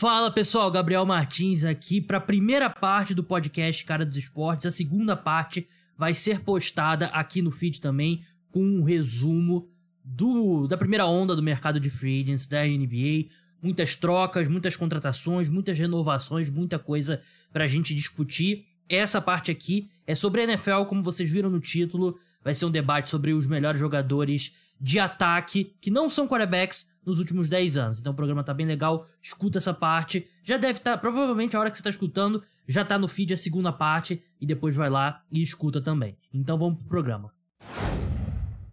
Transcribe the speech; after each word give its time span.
Fala 0.00 0.30
pessoal, 0.30 0.70
Gabriel 0.70 1.04
Martins 1.04 1.64
aqui 1.64 2.00
para 2.00 2.18
a 2.18 2.20
primeira 2.20 2.70
parte 2.70 3.12
do 3.12 3.24
podcast 3.24 3.84
Cara 3.84 4.06
dos 4.06 4.16
Esportes. 4.16 4.64
A 4.64 4.70
segunda 4.70 5.16
parte 5.16 5.66
vai 5.96 6.14
ser 6.14 6.38
postada 6.38 7.06
aqui 7.06 7.42
no 7.42 7.50
feed 7.50 7.80
também 7.80 8.22
com 8.48 8.62
um 8.62 8.84
resumo 8.84 9.68
do, 10.04 10.68
da 10.68 10.76
primeira 10.76 11.04
onda 11.04 11.34
do 11.34 11.42
mercado 11.42 11.80
de 11.80 11.90
free 11.90 12.22
agents 12.22 12.46
da 12.46 12.64
NBA. 12.64 13.26
Muitas 13.60 13.96
trocas, 13.96 14.46
muitas 14.46 14.76
contratações, 14.76 15.48
muitas 15.48 15.76
renovações, 15.76 16.48
muita 16.48 16.78
coisa 16.78 17.20
para 17.52 17.64
a 17.64 17.66
gente 17.66 17.92
discutir. 17.92 18.66
Essa 18.88 19.20
parte 19.20 19.50
aqui 19.50 19.90
é 20.06 20.14
sobre 20.14 20.42
a 20.42 20.44
NFL, 20.44 20.84
como 20.84 21.02
vocês 21.02 21.28
viram 21.28 21.50
no 21.50 21.58
título. 21.58 22.20
Vai 22.44 22.54
ser 22.54 22.66
um 22.66 22.70
debate 22.70 23.10
sobre 23.10 23.32
os 23.32 23.48
melhores 23.48 23.80
jogadores 23.80 24.54
de 24.80 24.98
ataque 24.98 25.74
que 25.80 25.90
não 25.90 26.08
são 26.08 26.28
quarterbacks 26.28 26.86
nos 27.04 27.18
últimos 27.18 27.48
10 27.48 27.78
anos. 27.78 28.00
Então 28.00 28.12
o 28.12 28.16
programa 28.16 28.44
tá 28.44 28.52
bem 28.52 28.66
legal, 28.66 29.06
escuta 29.20 29.58
essa 29.58 29.72
parte. 29.72 30.26
Já 30.44 30.56
deve 30.56 30.78
estar, 30.78 30.92
tá, 30.92 30.98
provavelmente 30.98 31.56
a 31.56 31.60
hora 31.60 31.70
que 31.70 31.76
você 31.76 31.82
tá 31.82 31.90
escutando, 31.90 32.42
já 32.66 32.84
tá 32.84 32.98
no 32.98 33.08
feed 33.08 33.32
a 33.32 33.36
segunda 33.36 33.72
parte 33.72 34.22
e 34.40 34.46
depois 34.46 34.76
vai 34.76 34.90
lá 34.90 35.22
e 35.30 35.42
escuta 35.42 35.80
também. 35.80 36.16
Então 36.32 36.58
vamos 36.58 36.78
pro 36.78 36.88
programa. 36.88 37.32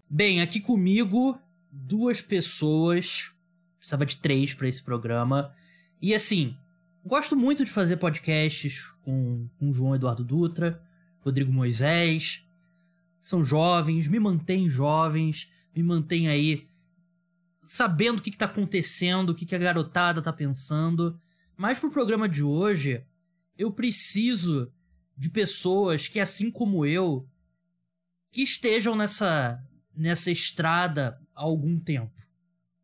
Bem, 0.09 0.41
aqui 0.41 0.59
comigo 0.59 1.39
duas 1.71 2.21
pessoas, 2.21 3.31
precisava 3.77 4.05
de 4.05 4.17
três 4.17 4.53
para 4.53 4.67
esse 4.67 4.83
programa. 4.83 5.53
E 6.01 6.13
assim, 6.13 6.55
gosto 7.05 7.35
muito 7.35 7.63
de 7.63 7.71
fazer 7.71 7.97
podcasts 7.97 8.87
com, 9.03 9.47
com 9.57 9.73
João 9.73 9.95
Eduardo 9.95 10.23
Dutra, 10.23 10.81
Rodrigo 11.21 11.51
Moisés. 11.51 12.43
São 13.21 13.43
jovens, 13.43 14.07
me 14.07 14.19
mantêm 14.19 14.69
jovens, 14.69 15.51
me 15.75 15.83
mantém 15.83 16.27
aí 16.29 16.67
sabendo 17.65 18.19
o 18.19 18.21
que, 18.21 18.29
está 18.29 18.45
acontecendo, 18.45 19.31
o 19.31 19.35
que, 19.35 19.45
que 19.45 19.55
a 19.55 19.59
garotada 19.59 20.21
tá 20.21 20.31
pensando. 20.31 21.19
Mas 21.57 21.77
pro 21.79 21.91
programa 21.91 22.29
de 22.29 22.43
hoje, 22.43 23.03
eu 23.57 23.71
preciso 23.71 24.71
de 25.17 25.29
pessoas 25.29 26.07
que, 26.07 26.19
assim 26.19 26.49
como 26.49 26.85
eu, 26.85 27.27
que 28.31 28.41
estejam 28.41 28.95
nessa, 28.95 29.61
nessa 29.95 30.31
estrada 30.31 31.19
há 31.33 31.41
algum 31.41 31.79
tempo. 31.79 32.13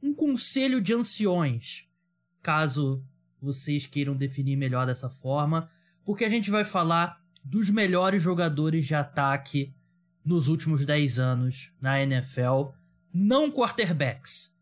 Um 0.01 0.13
conselho 0.13 0.81
de 0.81 0.93
anciões, 0.93 1.87
caso 2.41 3.05
vocês 3.39 3.85
queiram 3.85 4.15
definir 4.15 4.55
melhor 4.55 4.85
dessa 4.87 5.09
forma, 5.09 5.69
porque 6.03 6.25
a 6.25 6.29
gente 6.29 6.49
vai 6.49 6.63
falar 6.63 7.21
dos 7.43 7.69
melhores 7.69 8.21
jogadores 8.21 8.85
de 8.85 8.95
ataque 8.95 9.73
nos 10.23 10.47
últimos 10.47 10.85
10 10.85 11.19
anos 11.19 11.73
na 11.81 12.01
NFL 12.01 12.71
não 13.13 13.51
quarterbacks. 13.51 14.55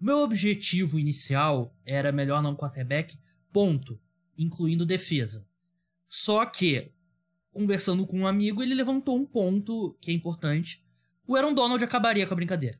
Meu 0.00 0.18
objetivo 0.18 0.98
inicial 0.98 1.74
era 1.84 2.12
melhor 2.12 2.42
não 2.42 2.54
quarterback, 2.54 3.18
ponto, 3.52 3.98
incluindo 4.36 4.84
defesa. 4.84 5.46
Só 6.08 6.44
que, 6.44 6.92
conversando 7.52 8.06
com 8.06 8.20
um 8.20 8.26
amigo, 8.26 8.62
ele 8.62 8.74
levantou 8.74 9.16
um 9.16 9.26
ponto 9.26 9.96
que 10.00 10.10
é 10.10 10.14
importante. 10.14 10.84
O 11.26 11.34
Aaron 11.34 11.54
Donald 11.54 11.82
acabaria 11.82 12.26
com 12.26 12.34
a 12.34 12.36
brincadeira. 12.36 12.78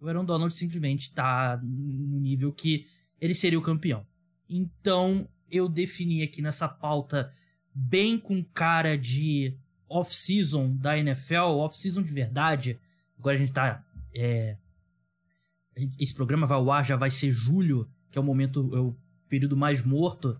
O 0.00 0.08
Aaron 0.08 0.24
Donald 0.24 0.52
simplesmente 0.54 1.12
tá 1.12 1.58
no 1.62 2.20
nível 2.20 2.52
que 2.52 2.86
ele 3.20 3.34
seria 3.34 3.58
o 3.58 3.62
campeão. 3.62 4.06
Então, 4.48 5.28
eu 5.50 5.68
defini 5.68 6.22
aqui 6.22 6.42
nessa 6.42 6.68
pauta 6.68 7.32
bem 7.74 8.18
com 8.18 8.44
cara 8.44 8.98
de 8.98 9.56
off-season 9.88 10.76
da 10.76 10.98
NFL, 10.98 11.58
off-season 11.58 12.02
de 12.02 12.12
verdade. 12.12 12.78
Agora 13.18 13.36
a 13.36 13.38
gente 13.38 13.52
tá 13.52 13.84
é, 14.14 14.56
esse 15.98 16.14
programa 16.14 16.46
vai 16.46 16.56
ao 16.56 16.70
ar, 16.70 16.84
já 16.84 16.96
vai 16.96 17.10
ser 17.10 17.32
julho, 17.32 17.88
que 18.10 18.18
é 18.18 18.20
o 18.20 18.24
momento, 18.24 18.70
é 18.74 18.80
o 18.80 18.96
período 19.28 19.56
mais 19.56 19.82
morto. 19.82 20.38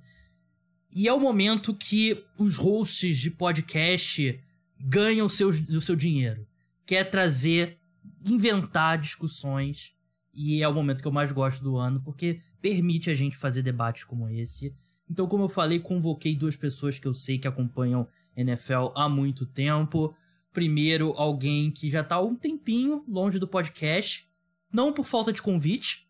E 0.91 1.09
é 1.09 1.13
o 1.13 1.21
momento 1.21 1.75
que 1.75 2.23
os 2.39 2.57
hosts 2.57 3.17
de 3.19 3.31
podcast 3.31 4.39
ganham 4.79 5.29
seu, 5.29 5.49
o 5.49 5.81
seu 5.81 5.97
dinheiro. 5.97 6.47
Quer 6.85 7.05
trazer, 7.05 7.79
inventar 8.25 8.99
discussões. 8.99 9.95
E 10.35 10.63
é 10.63 10.69
o 10.69 10.75
momento 10.75 11.01
que 11.01 11.09
eu 11.09 11.13
mais 11.13 11.33
gosto 11.33 11.63
do 11.63 11.77
ano, 11.77 12.01
porque 12.03 12.41
permite 12.61 13.11
a 13.11 13.15
gente 13.15 13.37
fazer 13.37 13.63
debates 13.63 14.05
como 14.05 14.29
esse. 14.29 14.75
Então, 15.09 15.27
como 15.27 15.45
eu 15.45 15.49
falei, 15.49 15.79
convoquei 15.79 16.35
duas 16.35 16.57
pessoas 16.57 16.99
que 16.99 17.07
eu 17.07 17.15
sei 17.15 17.39
que 17.39 17.49
acompanham 17.49 18.09
NFL 18.37 18.93
há 18.95 19.09
muito 19.09 19.45
tempo. 19.47 20.15
Primeiro, 20.53 21.13
alguém 21.17 21.71
que 21.71 21.91
já 21.91 22.05
tá 22.05 22.17
há 22.17 22.21
um 22.21 22.37
tempinho 22.37 23.05
longe 23.09 23.39
do 23.39 23.49
podcast, 23.49 24.29
não 24.73 24.93
por 24.93 25.05
falta 25.05 25.33
de 25.33 25.41
convite, 25.41 26.07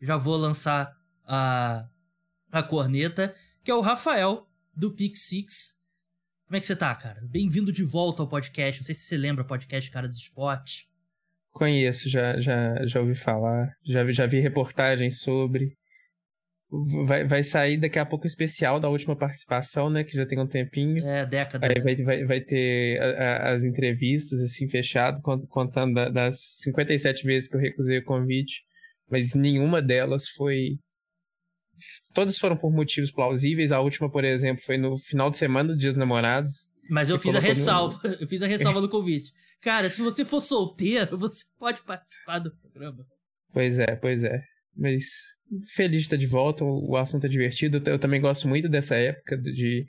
já 0.00 0.16
vou 0.16 0.36
lançar 0.36 0.94
a, 1.24 1.88
a 2.52 2.62
corneta, 2.62 3.34
que 3.64 3.70
é 3.70 3.74
o 3.74 3.80
Rafael, 3.80 4.46
do 4.74 4.90
Pick 4.90 5.16
Six. 5.16 5.78
Como 6.46 6.56
é 6.56 6.60
que 6.60 6.66
você 6.66 6.76
tá, 6.76 6.94
cara? 6.94 7.20
Bem-vindo 7.22 7.72
de 7.72 7.84
volta 7.84 8.22
ao 8.22 8.28
podcast. 8.28 8.80
Não 8.80 8.86
sei 8.86 8.94
se 8.94 9.02
você 9.02 9.16
lembra 9.16 9.44
o 9.44 9.46
podcast 9.46 9.90
Cara 9.90 10.08
dos 10.08 10.18
Esportes. 10.18 10.86
Conheço, 11.50 12.08
já, 12.08 12.38
já, 12.38 12.86
já 12.86 13.00
ouvi 13.00 13.14
falar, 13.14 13.74
já, 13.84 14.10
já 14.12 14.26
vi 14.26 14.40
reportagens 14.40 15.20
sobre. 15.20 15.76
Vai, 17.04 17.24
vai 17.24 17.42
sair 17.42 17.78
daqui 17.78 17.98
a 17.98 18.06
pouco 18.06 18.24
o 18.24 18.28
especial 18.28 18.78
da 18.78 18.88
última 18.88 19.16
participação, 19.16 19.90
né? 19.90 20.04
Que 20.04 20.16
já 20.16 20.24
tem 20.24 20.38
um 20.38 20.46
tempinho. 20.46 21.04
É, 21.04 21.26
década. 21.26 21.66
Aí 21.66 21.82
vai, 21.82 21.96
vai, 21.96 22.24
vai 22.24 22.40
ter 22.40 23.00
a, 23.00 23.06
a, 23.06 23.52
as 23.54 23.64
entrevistas, 23.64 24.40
assim, 24.40 24.68
fechado, 24.68 25.20
contando 25.48 25.94
das 26.12 26.38
57 26.62 27.24
vezes 27.24 27.48
que 27.48 27.56
eu 27.56 27.60
recusei 27.60 27.98
o 27.98 28.04
convite. 28.04 28.62
Mas 29.10 29.34
nenhuma 29.34 29.82
delas 29.82 30.28
foi. 30.28 30.78
Todas 32.14 32.38
foram 32.38 32.56
por 32.56 32.70
motivos 32.70 33.10
plausíveis. 33.10 33.72
A 33.72 33.80
última, 33.80 34.08
por 34.08 34.24
exemplo, 34.24 34.62
foi 34.62 34.78
no 34.78 34.96
final 34.96 35.28
de 35.28 35.38
semana 35.38 35.72
do 35.72 35.78
Dia 35.78 35.90
dos 35.90 35.98
Namorados. 35.98 36.68
Mas 36.88 37.10
eu 37.10 37.18
fiz 37.18 37.34
a 37.34 37.40
ressalva. 37.40 38.00
No... 38.04 38.14
Eu 38.14 38.28
fiz 38.28 38.42
a 38.42 38.46
ressalva 38.46 38.80
do 38.80 38.88
convite. 38.88 39.32
Cara, 39.60 39.90
se 39.90 40.00
você 40.00 40.24
for 40.24 40.40
solteiro, 40.40 41.18
você 41.18 41.44
pode 41.58 41.82
participar 41.82 42.38
do 42.38 42.54
programa. 42.56 43.04
Pois 43.52 43.76
é, 43.76 43.96
pois 43.96 44.22
é. 44.22 44.40
Mas 44.76 45.04
feliz 45.74 45.98
de 45.98 46.06
estar 46.06 46.16
de 46.16 46.26
volta, 46.26 46.64
o 46.64 46.96
assunto 46.96 47.26
é 47.26 47.28
divertido. 47.28 47.82
Eu 47.86 47.98
também 47.98 48.20
gosto 48.20 48.48
muito 48.48 48.68
dessa 48.68 48.96
época 48.96 49.36
de 49.36 49.84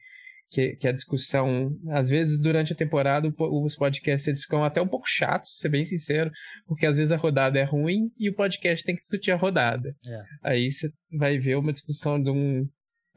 que, 0.52 0.76
que 0.76 0.88
a 0.88 0.92
discussão, 0.92 1.74
às 1.90 2.10
vezes 2.10 2.40
durante 2.40 2.74
a 2.74 2.76
temporada, 2.76 3.34
os 3.40 3.76
podcasts 3.78 4.28
eles 4.28 4.42
ficam 4.44 4.64
até 4.64 4.82
um 4.82 4.88
pouco 4.88 5.08
chatos, 5.08 5.58
ser 5.58 5.70
bem 5.70 5.86
sincero, 5.86 6.30
porque 6.68 6.86
às 6.86 6.98
vezes 6.98 7.12
a 7.12 7.18
rodada 7.18 7.58
é 7.58 7.64
ruim 7.64 8.12
e 8.20 8.30
o 8.30 8.36
podcast 8.36 8.86
tem 8.86 8.96
que 8.96 9.02
discutir 9.02 9.32
a 9.32 9.38
rodada. 9.38 9.96
É. 10.06 10.22
Aí 10.44 10.70
você 10.70 10.92
vai 11.18 11.40
ver 11.40 11.56
uma 11.56 11.72
discussão 11.72 12.22
de 12.22 12.30
um. 12.30 12.68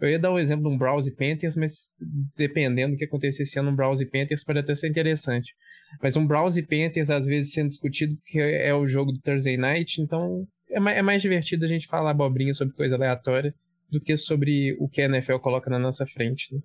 Eu 0.01 0.11
ia 0.11 0.19
dar 0.19 0.31
o 0.31 0.35
um 0.35 0.39
exemplo 0.39 0.69
de 0.69 0.75
um 0.75 0.79
Browse 0.79 1.15
Panthers, 1.15 1.57
mas 1.57 1.91
dependendo 2.37 2.95
do 2.95 2.99
que 2.99 3.05
acontecesse 3.05 3.59
ano, 3.59 3.71
um 3.71 3.77
Browse 3.77 4.07
Panthers 4.07 4.45
pode 4.45 4.61
até 4.61 4.75
ser 4.75 4.89
interessante. 4.89 5.55
Mas 6.01 6.17
um 6.17 6.27
Browse 6.27 6.63
Panthers 6.63 7.11
às 7.11 7.27
vezes 7.27 7.53
sendo 7.53 7.69
discutido 7.69 8.17
porque 8.17 8.39
é 8.39 8.73
o 8.75 8.87
jogo 8.87 9.13
do 9.13 9.21
Thursday 9.21 9.57
Night, 9.57 10.01
então 10.01 10.47
é 10.75 10.81
mais, 10.81 10.99
é 10.99 11.03
mais 11.03 11.23
divertido 11.23 11.65
a 11.65 11.69
gente 11.69 11.87
falar 11.87 12.11
abobrinha 12.11 12.53
sobre 12.53 12.75
coisa 12.75 12.97
aleatória 12.97 13.55
do 13.91 14.01
que 14.01 14.17
sobre 14.17 14.77
o 14.81 14.89
que 14.89 15.01
a 15.01 15.05
NFL 15.07 15.37
coloca 15.37 15.71
na 15.71 15.79
nossa 15.79 16.05
frente. 16.05 16.53
Né? 16.53 16.61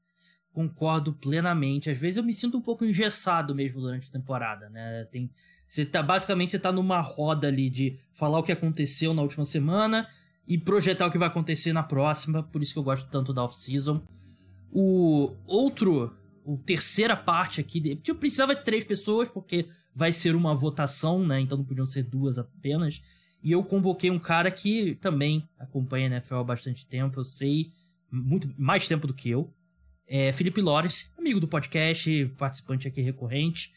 Concordo 0.52 1.14
plenamente. 1.14 1.90
Às 1.90 1.98
vezes 1.98 2.18
eu 2.18 2.24
me 2.24 2.34
sinto 2.34 2.58
um 2.58 2.62
pouco 2.62 2.84
engessado 2.84 3.54
mesmo 3.54 3.80
durante 3.80 4.10
a 4.10 4.12
temporada, 4.12 4.70
né? 4.70 5.06
Tem, 5.12 5.30
você 5.68 5.86
tá, 5.86 6.02
basicamente 6.02 6.52
você 6.52 6.60
tá 6.60 6.72
numa 6.72 7.02
roda 7.02 7.48
ali 7.48 7.70
de 7.70 8.00
falar 8.14 8.40
o 8.40 8.44
que 8.44 8.52
aconteceu 8.52 9.14
na 9.14 9.22
última 9.22 9.46
semana 9.46 10.08
e 10.48 10.58
projetar 10.58 11.06
o 11.06 11.12
que 11.12 11.18
vai 11.20 11.28
acontecer 11.28 11.72
na 11.72 11.84
próxima, 11.84 12.42
por 12.42 12.64
isso 12.64 12.74
que 12.74 12.80
eu 12.80 12.84
gosto 12.84 13.08
tanto 13.12 13.32
da 13.32 13.44
off-season. 13.44 14.02
O 14.72 15.36
outro, 15.46 16.18
o 16.44 16.58
terceira 16.58 17.16
parte 17.16 17.62
aqui, 17.62 18.02
eu 18.08 18.16
precisava 18.16 18.56
de 18.56 18.64
três 18.64 18.84
pessoas 18.84 19.30
porque 19.30 19.68
vai 19.94 20.12
ser 20.12 20.36
uma 20.36 20.56
votação, 20.56 21.24
né? 21.24 21.40
Então 21.40 21.60
não 21.60 21.66
podiam 21.66 21.86
ser 21.86 22.04
duas 22.04 22.40
apenas. 22.40 23.02
E 23.42 23.52
eu 23.52 23.64
convoquei 23.64 24.12
um 24.12 24.20
cara 24.20 24.52
que 24.52 24.96
também 24.96 25.48
acompanha 25.58 26.08
a 26.08 26.12
NFL 26.12 26.36
há 26.36 26.44
bastante 26.44 26.86
tempo, 26.86 27.20
eu 27.20 27.26
sei 27.26 27.72
muito 28.12 28.54
mais 28.58 28.88
tempo 28.88 29.08
do 29.08 29.14
que 29.14 29.30
eu. 29.30 29.54
É 30.08 30.34
Felipe 30.34 30.62
Lores, 30.62 31.14
amigo 31.18 31.40
do 31.40 31.48
podcast, 31.48 32.26
participante 32.38 32.88
aqui 32.88 33.02
recorrente. 33.02 33.72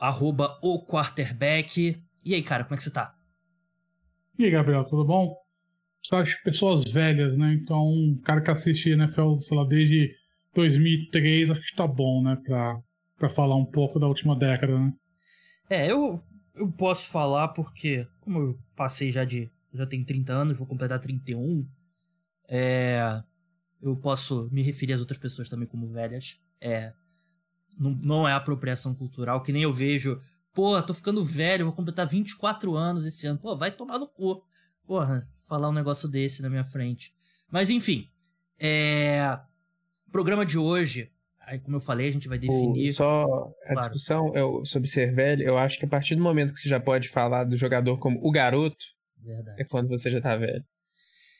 Arroba 0.00 0.58
o 0.62 0.84
quarterback. 0.84 2.00
E 2.24 2.34
aí, 2.34 2.42
cara, 2.42 2.64
como 2.64 2.74
é 2.74 2.76
que 2.76 2.84
você 2.84 2.90
tá? 2.90 3.14
E 4.38 4.44
aí, 4.44 4.50
Gabriel, 4.50 4.84
tudo 4.84 5.04
bom? 5.04 5.34
Você 6.02 6.36
pessoas 6.44 6.84
velhas, 6.90 7.36
né? 7.36 7.54
Então, 7.54 7.88
um 7.88 8.20
cara 8.24 8.40
que 8.40 8.50
assiste 8.50 8.90
NFL, 8.90 9.38
sei 9.40 9.56
lá, 9.56 9.64
desde 9.64 10.14
2003, 10.54 11.50
acho 11.50 11.66
que 11.66 11.76
tá 11.76 11.86
bom, 11.86 12.22
né? 12.22 12.38
Pra, 12.44 12.78
pra 13.18 13.28
falar 13.28 13.56
um 13.56 13.64
pouco 13.64 13.98
da 13.98 14.06
última 14.06 14.36
década, 14.36 14.78
né? 14.78 14.92
É, 15.68 15.90
eu 15.90 16.22
eu 16.54 16.70
posso 16.70 17.10
falar 17.10 17.48
porque, 17.48 18.06
como 18.20 18.38
eu 18.40 18.58
passei 18.76 19.10
já 19.10 19.24
de. 19.24 19.50
Já 19.72 19.86
tenho 19.86 20.04
30 20.04 20.32
anos, 20.32 20.58
vou 20.58 20.66
completar 20.66 21.00
31. 21.00 21.66
É. 22.48 23.22
Eu 23.82 23.96
posso 23.96 24.48
me 24.52 24.62
referir 24.62 24.92
às 24.92 25.00
outras 25.00 25.18
pessoas 25.18 25.48
também 25.48 25.66
como 25.66 25.88
velhas. 25.88 26.40
É. 26.60 26.92
Não, 27.76 27.90
não 27.90 28.28
é 28.28 28.32
apropriação 28.32 28.94
cultural, 28.94 29.42
que 29.42 29.52
nem 29.52 29.62
eu 29.62 29.72
vejo. 29.72 30.20
Pô, 30.52 30.80
tô 30.80 30.94
ficando 30.94 31.24
velho, 31.24 31.66
vou 31.66 31.74
completar 31.74 32.06
24 32.06 32.76
anos 32.76 33.04
esse 33.04 33.26
ano. 33.26 33.38
Pô, 33.38 33.56
vai 33.56 33.72
tomar 33.72 33.98
no 33.98 34.06
cu. 34.06 34.44
Porra, 34.86 35.28
falar 35.48 35.68
um 35.68 35.72
negócio 35.72 36.08
desse 36.08 36.40
na 36.40 36.48
minha 36.48 36.64
frente. 36.64 37.12
Mas 37.50 37.70
enfim, 37.70 38.08
É... 38.58 39.38
Programa 40.12 40.46
de 40.46 40.56
hoje, 40.56 41.10
aí 41.46 41.58
como 41.58 41.76
eu 41.76 41.80
falei, 41.80 42.08
a 42.08 42.10
gente 42.10 42.28
vai 42.28 42.38
definir. 42.38 42.88
O, 42.88 42.92
só 42.92 43.24
a 43.64 43.68
claro. 43.68 43.80
discussão 43.80 44.32
eu, 44.34 44.64
sobre 44.64 44.88
ser 44.88 45.14
velho, 45.14 45.42
eu 45.42 45.58
acho 45.58 45.78
que 45.78 45.84
a 45.84 45.88
partir 45.88 46.14
do 46.14 46.22
momento 46.22 46.52
que 46.52 46.60
você 46.60 46.68
já 46.68 46.80
pode 46.80 47.08
falar 47.08 47.44
do 47.44 47.56
jogador 47.56 47.98
como 47.98 48.18
o 48.22 48.30
garoto, 48.30 48.84
Verdade. 49.22 49.62
é 49.62 49.64
quando 49.64 49.88
você 49.88 50.10
já 50.10 50.20
tá 50.20 50.36
velho. 50.36 50.64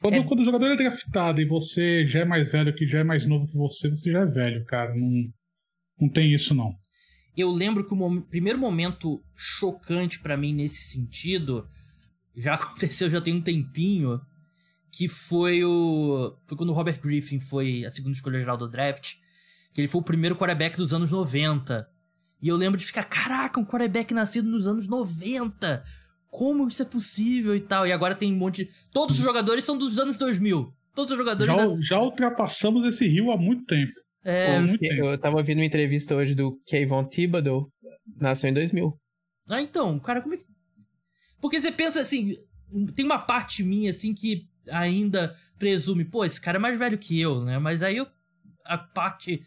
Quando, 0.01 0.15
é... 0.15 0.23
quando 0.25 0.41
o 0.41 0.45
jogador 0.45 0.67
é 0.67 0.77
draftado 0.77 1.41
e 1.41 1.47
você 1.47 2.07
já 2.07 2.21
é 2.21 2.25
mais 2.25 2.51
velho 2.51 2.75
que 2.75 2.87
já 2.87 3.01
é 3.01 3.05
mais 3.05 3.27
novo 3.27 3.47
que 3.47 3.57
você, 3.57 3.89
você 3.89 4.13
já 4.13 4.21
é 4.21 4.27
velho, 4.27 4.65
cara. 4.65 4.95
Não, 4.95 5.33
não 6.01 6.09
tem 6.09 6.33
isso, 6.33 6.55
não. 6.55 6.75
Eu 7.37 7.51
lembro 7.51 7.85
que 7.85 7.95
o 7.95 8.23
primeiro 8.23 8.59
momento 8.59 9.23
chocante 9.35 10.21
para 10.21 10.37
mim 10.37 10.55
nesse 10.55 10.83
sentido 10.85 11.67
já 12.37 12.55
aconteceu 12.55 13.11
já 13.11 13.21
tem 13.21 13.35
um 13.35 13.43
tempinho 13.43 14.21
que 14.93 15.09
foi 15.09 15.65
o. 15.65 16.37
Foi 16.47 16.57
quando 16.57 16.71
o 16.71 16.73
Robert 16.73 17.01
Griffin 17.01 17.41
foi 17.41 17.85
a 17.85 17.91
segunda 17.91 18.15
escolha 18.15 18.39
geral 18.39 18.57
do 18.57 18.69
draft. 18.69 19.15
Que 19.75 19.83
ele 19.83 19.89
foi 19.89 20.01
o 20.01 20.05
primeiro 20.05 20.37
quarterback 20.37 20.77
dos 20.77 20.95
anos 20.95 21.11
90. 21.11 21.87
E 22.41 22.49
eu 22.49 22.57
lembro 22.57 22.79
de 22.79 22.87
ficar, 22.87 23.05
caraca, 23.05 23.61
um 23.61 23.65
quarterback 23.65 24.15
nascido 24.15 24.49
nos 24.49 24.67
anos 24.67 24.87
90! 24.87 25.85
Como 26.29 26.67
isso 26.67 26.83
é 26.83 26.87
possível 26.87 27.55
e 27.55 27.61
tal? 27.61 27.87
E 27.87 27.93
agora 27.93 28.15
tem 28.15 28.33
um 28.33 28.37
monte 28.37 28.65
de. 28.65 28.71
Todos 28.93 29.19
os 29.19 29.23
jogadores 29.23 29.65
são 29.65 29.77
dos 29.77 29.99
anos 29.99 30.17
2000. 30.17 30.75
Todos 30.95 31.13
os 31.13 31.19
jogadores. 31.19 31.55
Já, 31.55 31.57
das... 31.57 31.87
já 31.87 32.01
ultrapassamos 32.01 32.87
esse 32.87 33.07
rio 33.07 33.31
há 33.31 33.37
muito 33.37 33.65
tempo. 33.67 33.93
É, 34.25 34.59
muito 34.59 34.79
tempo. 34.79 35.05
eu 35.05 35.19
tava 35.19 35.37
ouvindo 35.37 35.59
uma 35.59 35.67
entrevista 35.67 36.17
hoje 36.17 36.35
do 36.35 36.59
Kayvon 36.67 37.05
Thibodeau, 37.05 37.71
nasceu 38.17 38.49
em 38.49 38.55
2000. 38.55 38.99
Ah, 39.49 39.61
então, 39.61 39.99
cara, 39.99 40.23
como 40.23 40.35
é 40.35 40.39
que. 40.39 40.47
Porque 41.41 41.61
você 41.61 41.71
pensa 41.71 42.01
assim, 42.01 42.35
tem 42.95 43.05
uma 43.05 43.19
parte 43.19 43.63
minha 43.63 43.91
assim 43.91 44.15
que 44.15 44.49
ainda 44.71 45.37
presume, 45.59 46.05
pô, 46.05 46.25
esse 46.25 46.41
cara 46.41 46.57
é 46.57 46.61
mais 46.61 46.79
velho 46.79 46.97
que 46.97 47.21
eu, 47.21 47.45
né? 47.45 47.59
Mas 47.59 47.83
aí 47.83 47.99
eu, 47.99 48.07
a 48.65 48.79
parte, 48.79 49.43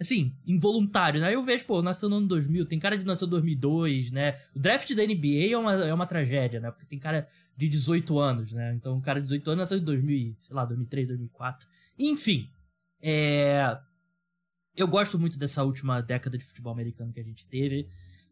assim, 0.00 0.36
involuntário, 0.46 1.20
né? 1.20 1.28
Aí 1.28 1.34
eu 1.34 1.44
vejo, 1.44 1.64
pô, 1.64 1.82
nasceu 1.82 2.08
no 2.08 2.16
ano 2.16 2.28
2000, 2.28 2.66
tem 2.66 2.78
cara 2.78 2.96
de 2.96 3.04
nasceu 3.04 3.26
em 3.26 3.30
2002, 3.30 4.10
né? 4.10 4.38
O 4.54 4.58
draft 4.58 4.92
da 4.94 5.02
NBA 5.04 5.52
é 5.52 5.56
uma, 5.56 5.72
é 5.72 5.94
uma 5.94 6.06
tragédia, 6.06 6.60
né? 6.60 6.70
Porque 6.70 6.86
tem 6.86 6.98
cara 6.98 7.28
de 7.56 7.68
18 7.68 8.18
anos, 8.18 8.52
né? 8.52 8.74
Então 8.74 8.98
o 8.98 9.02
cara 9.02 9.20
de 9.20 9.24
18 9.24 9.50
anos 9.50 9.60
nasceu 9.62 9.78
em 9.78 9.84
2000, 9.84 10.36
sei 10.38 10.54
lá, 10.54 10.64
2003, 10.64 11.08
2004. 11.08 11.68
Enfim, 11.98 12.50
é... 13.02 13.78
Eu 14.76 14.86
gosto 14.86 15.18
muito 15.18 15.38
dessa 15.38 15.64
última 15.64 16.02
década 16.02 16.36
de 16.36 16.44
futebol 16.44 16.72
americano 16.72 17.12
que 17.12 17.20
a 17.20 17.24
gente 17.24 17.46
teve. 17.46 17.88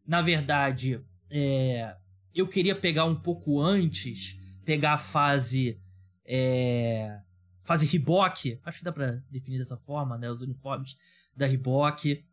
Na 0.06 0.20
verdade, 0.20 1.00
é... 1.30 1.96
eu 2.34 2.46
queria 2.46 2.74
pegar 2.74 3.06
um 3.06 3.14
pouco 3.14 3.60
antes, 3.60 4.38
pegar 4.64 4.94
a 4.94 4.98
fase 4.98 5.80
é, 6.26 7.20
fase 7.62 7.86
Reebok, 7.86 8.58
acho 8.64 8.78
que 8.78 8.84
dá 8.84 8.92
pra 8.92 9.22
definir 9.30 9.58
dessa 9.58 9.76
forma, 9.76 10.16
né? 10.16 10.30
Os 10.30 10.40
uniformes 10.40 10.96
da 11.36 11.46
Reebok, 11.46 12.24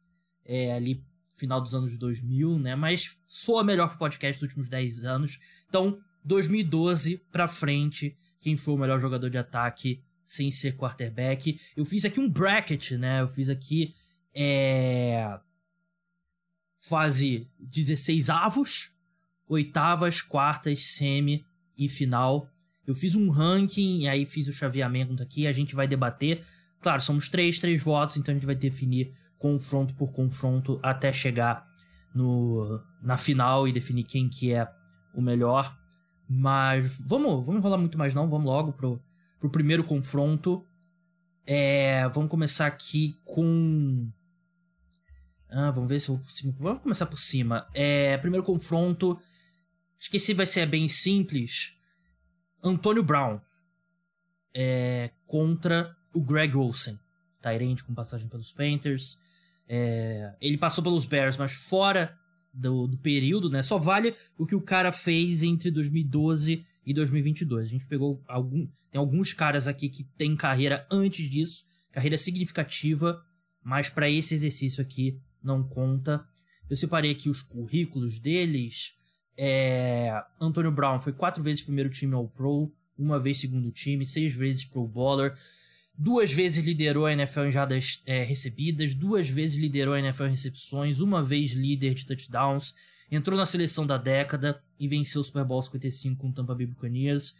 é, 0.46 0.74
ali 0.74 1.04
final 1.36 1.60
dos 1.60 1.74
anos 1.74 1.98
2000, 1.98 2.60
né? 2.60 2.76
Mas 2.76 3.18
sou 3.26 3.60
a 3.60 3.64
melhor 3.64 3.98
podcast 3.98 4.40
dos 4.40 4.50
últimos 4.50 4.68
10 4.68 5.04
anos. 5.04 5.40
Então, 5.68 6.00
2012 6.24 7.18
pra 7.32 7.48
frente, 7.48 8.16
quem 8.40 8.56
foi 8.56 8.74
o 8.74 8.78
melhor 8.78 9.00
jogador 9.00 9.30
de 9.30 9.38
ataque 9.38 10.04
sem 10.26 10.50
ser 10.50 10.78
quarterback. 10.78 11.60
Eu 11.76 11.84
fiz 11.84 12.06
aqui 12.06 12.20
um 12.20 12.30
bracket, 12.30 12.92
né? 12.92 13.22
Eu 13.22 13.28
fiz 13.28 13.50
aqui 13.50 13.94
é... 14.34 15.38
fase 16.80 17.50
16 17.60 18.30
avos, 18.30 18.96
oitavas, 19.48 20.22
quartas, 20.22 20.84
semi 20.84 21.46
e 21.78 21.90
final. 21.90 22.50
Eu 22.88 22.96
fiz 22.96 23.16
um 23.16 23.30
ranking 23.30 24.04
e 24.04 24.08
aí 24.08 24.26
fiz 24.26 24.48
o 24.48 24.54
chaveamento 24.54 25.22
aqui, 25.22 25.46
a 25.46 25.52
gente 25.52 25.76
vai 25.76 25.88
debater. 25.88 26.46
Claro, 26.82 27.02
somos 27.02 27.30
três, 27.30 27.60
três 27.60 27.84
votos, 27.84 28.18
então 28.18 28.32
a 28.32 28.36
gente 28.36 28.46
vai 28.46 28.56
definir 28.56 29.14
confronto 29.38 29.94
por 29.96 30.12
confronto 30.12 30.80
até 30.82 31.14
chegar 31.14 31.68
no, 32.14 32.82
na 33.02 33.18
final 33.18 33.68
e 33.68 33.72
definir 33.72 34.04
quem 34.04 34.28
que 34.28 34.52
é 34.52 34.68
o 35.14 35.22
melhor. 35.22 35.78
Mas 36.28 37.00
vamos, 37.06 37.46
vamos 37.46 37.60
enrolar 37.60 37.80
muito 37.80 37.98
mais 37.98 38.14
não, 38.14 38.30
vamos 38.30 38.46
logo 38.46 38.74
pro, 38.74 39.02
pro 39.40 39.50
primeiro 39.50 39.84
confronto. 39.84 40.66
É, 41.46 42.08
vamos 42.10 42.30
começar 42.30 42.68
aqui 42.68 43.20
com... 43.24 44.10
Ah, 45.50 45.72
vamos 45.72 45.90
ver 45.90 46.00
se 46.00 46.10
eu... 46.10 46.20
Vamos 46.60 46.82
começar 46.82 47.06
por 47.06 47.20
cima. 47.20 47.68
É, 47.74 48.18
primeiro 48.18 48.46
confronto... 48.46 49.20
Esqueci, 50.00 50.34
vai 50.34 50.48
ser 50.48 50.66
bem 50.66 50.88
simples. 50.88 51.78
Antônio 52.64 53.04
Brown 53.04 53.40
é, 54.52 55.12
contra 55.28 55.96
o 56.14 56.22
Greg 56.22 56.56
Olsen, 56.56 57.00
Tyrande 57.42 57.84
com 57.84 57.94
passagem 57.94 58.28
pelos 58.28 58.52
Panthers. 58.52 59.18
É, 59.68 60.34
ele 60.42 60.58
passou 60.58 60.84
pelos 60.84 61.06
Bears, 61.06 61.38
mas 61.38 61.54
fora 61.54 62.18
do, 62.54 62.88
do, 62.88 62.98
período, 62.98 63.50
né? 63.50 63.64
Só 63.64 63.78
vale 63.78 64.16
o 64.38 64.46
que 64.46 64.56
o 64.56 64.62
cara 64.62 64.92
fez 64.92 65.44
entre 65.44 65.72
2012 65.72 66.66
e 66.86 66.94
2022. 66.94 67.68
A 67.68 67.70
gente 67.70 67.86
pegou 67.86 68.22
algum, 68.28 68.68
tem 68.90 69.00
alguns 69.00 69.34
caras 69.34 69.68
aqui 69.68 69.90
que 69.90 70.04
tem 70.04 70.36
carreira 70.36 70.86
antes 70.92 71.30
disso, 71.30 71.66
carreira 71.92 72.18
significativa, 72.18 73.24
mas 73.64 73.90
para 73.90 74.10
esse 74.10 74.36
exercício 74.36 74.82
aqui 74.82 75.20
não 75.42 75.64
conta. 75.64 76.26
Eu 76.70 76.76
separei 76.76 77.12
aqui 77.12 77.30
os 77.30 77.42
currículos 77.42 78.20
deles. 78.20 78.94
É, 79.38 80.22
Antônio 80.40 80.72
Brown 80.72 81.00
foi 81.00 81.14
quatro 81.14 81.42
vezes 81.42 81.64
primeiro 81.64 81.90
time 81.90 82.14
All 82.14 82.28
Pro, 82.28 82.72
uma 82.98 83.20
vez 83.20 83.40
segundo 83.40 83.72
time, 83.72 84.06
seis 84.06 84.34
vezes 84.34 84.66
Pro 84.66 84.88
Bowler, 84.88 85.38
duas 85.98 86.32
vezes 86.32 86.64
liderou 86.64 87.06
a 87.06 87.14
NFL 87.14 87.42
em 87.42 87.52
jadas 87.52 88.02
é, 88.06 88.24
recebidas, 88.24 88.94
duas 88.94 89.30
vezes 89.30 89.58
liderou 89.58 89.94
a 89.94 90.00
NFL 90.00 90.26
em 90.26 90.32
recepções, 90.32 91.00
uma 91.00 91.24
vez 91.24 91.52
líder 91.52 91.94
de 91.94 92.06
touchdowns, 92.06 92.74
entrou 93.12 93.38
na 93.38 93.46
seleção 93.46 93.86
da 93.86 93.98
década 93.98 94.62
e 94.80 94.88
venceu 94.88 95.22
o 95.22 95.24
Super 95.24 95.44
Bowl 95.44 95.62
55 95.62 96.20
com 96.20 96.30
o 96.30 96.34
Tampa 96.34 96.56
Bay 96.56 96.66
Buccaneers. 96.66 97.36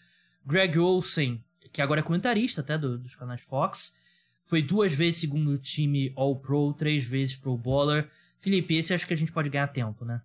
Greg 0.46 0.78
Olsen, 0.78 1.44
que 1.72 1.82
agora 1.82 2.02
é 2.02 2.04
comentarista 2.04 2.62
até 2.62 2.78
do, 2.78 2.98
dos 2.98 3.16
canais 3.16 3.42
Fox, 3.42 3.96
foi 4.44 4.62
duas 4.62 4.94
vezes 4.94 5.22
segundo 5.22 5.58
time 5.58 6.12
All 6.16 6.36
Pro, 6.36 6.74
três 6.74 7.04
vezes 7.04 7.36
Pro 7.36 7.58
Bowler. 7.58 8.10
Felipe, 8.40 8.76
esse 8.76 8.94
acho 8.94 9.08
que 9.08 9.14
a 9.14 9.18
gente 9.18 9.32
pode 9.32 9.50
ganhar 9.50 9.68
tempo, 9.68 10.04
né? 10.04 10.22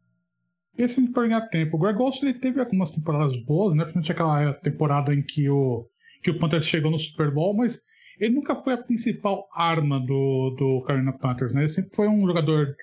Esse 0.77 1.01
não 1.01 1.13
pode 1.13 1.29
ganhar 1.29 1.43
tempo. 1.49 1.77
O 1.77 1.81
Greg 1.81 1.99
Olson 1.99 2.27
ele 2.27 2.39
teve 2.39 2.61
algumas 2.61 2.91
temporadas 2.91 3.37
boas, 3.45 3.75
né? 3.75 3.85
Principalmente 3.85 4.13
aquela 4.13 4.53
temporada 4.55 5.15
em 5.15 5.23
que 5.23 5.49
o, 5.49 5.89
que 6.23 6.31
o 6.31 6.39
Panthers 6.39 6.67
chegou 6.67 6.91
no 6.91 6.99
Super 6.99 7.31
Bowl, 7.31 7.55
mas 7.55 7.81
ele 8.19 8.35
nunca 8.35 8.55
foi 8.55 8.75
a 8.75 8.79
principal 8.79 9.49
arma 9.55 10.01
do, 10.01 10.55
do 10.59 10.83
Carolina 10.87 11.17
Panthers, 11.17 11.55
né? 11.55 11.63
Ele 11.63 11.69
sempre 11.69 11.95
foi 11.95 12.09
um 12.09 12.27
jogador 12.27 12.75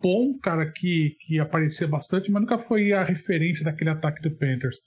bom, 0.00 0.36
cara, 0.38 0.70
que, 0.70 1.16
que 1.20 1.38
aparecia 1.38 1.86
bastante, 1.86 2.30
mas 2.30 2.42
nunca 2.42 2.58
foi 2.58 2.92
a 2.92 3.04
referência 3.04 3.64
daquele 3.64 3.90
ataque 3.90 4.20
do 4.20 4.36
Panthers. 4.36 4.82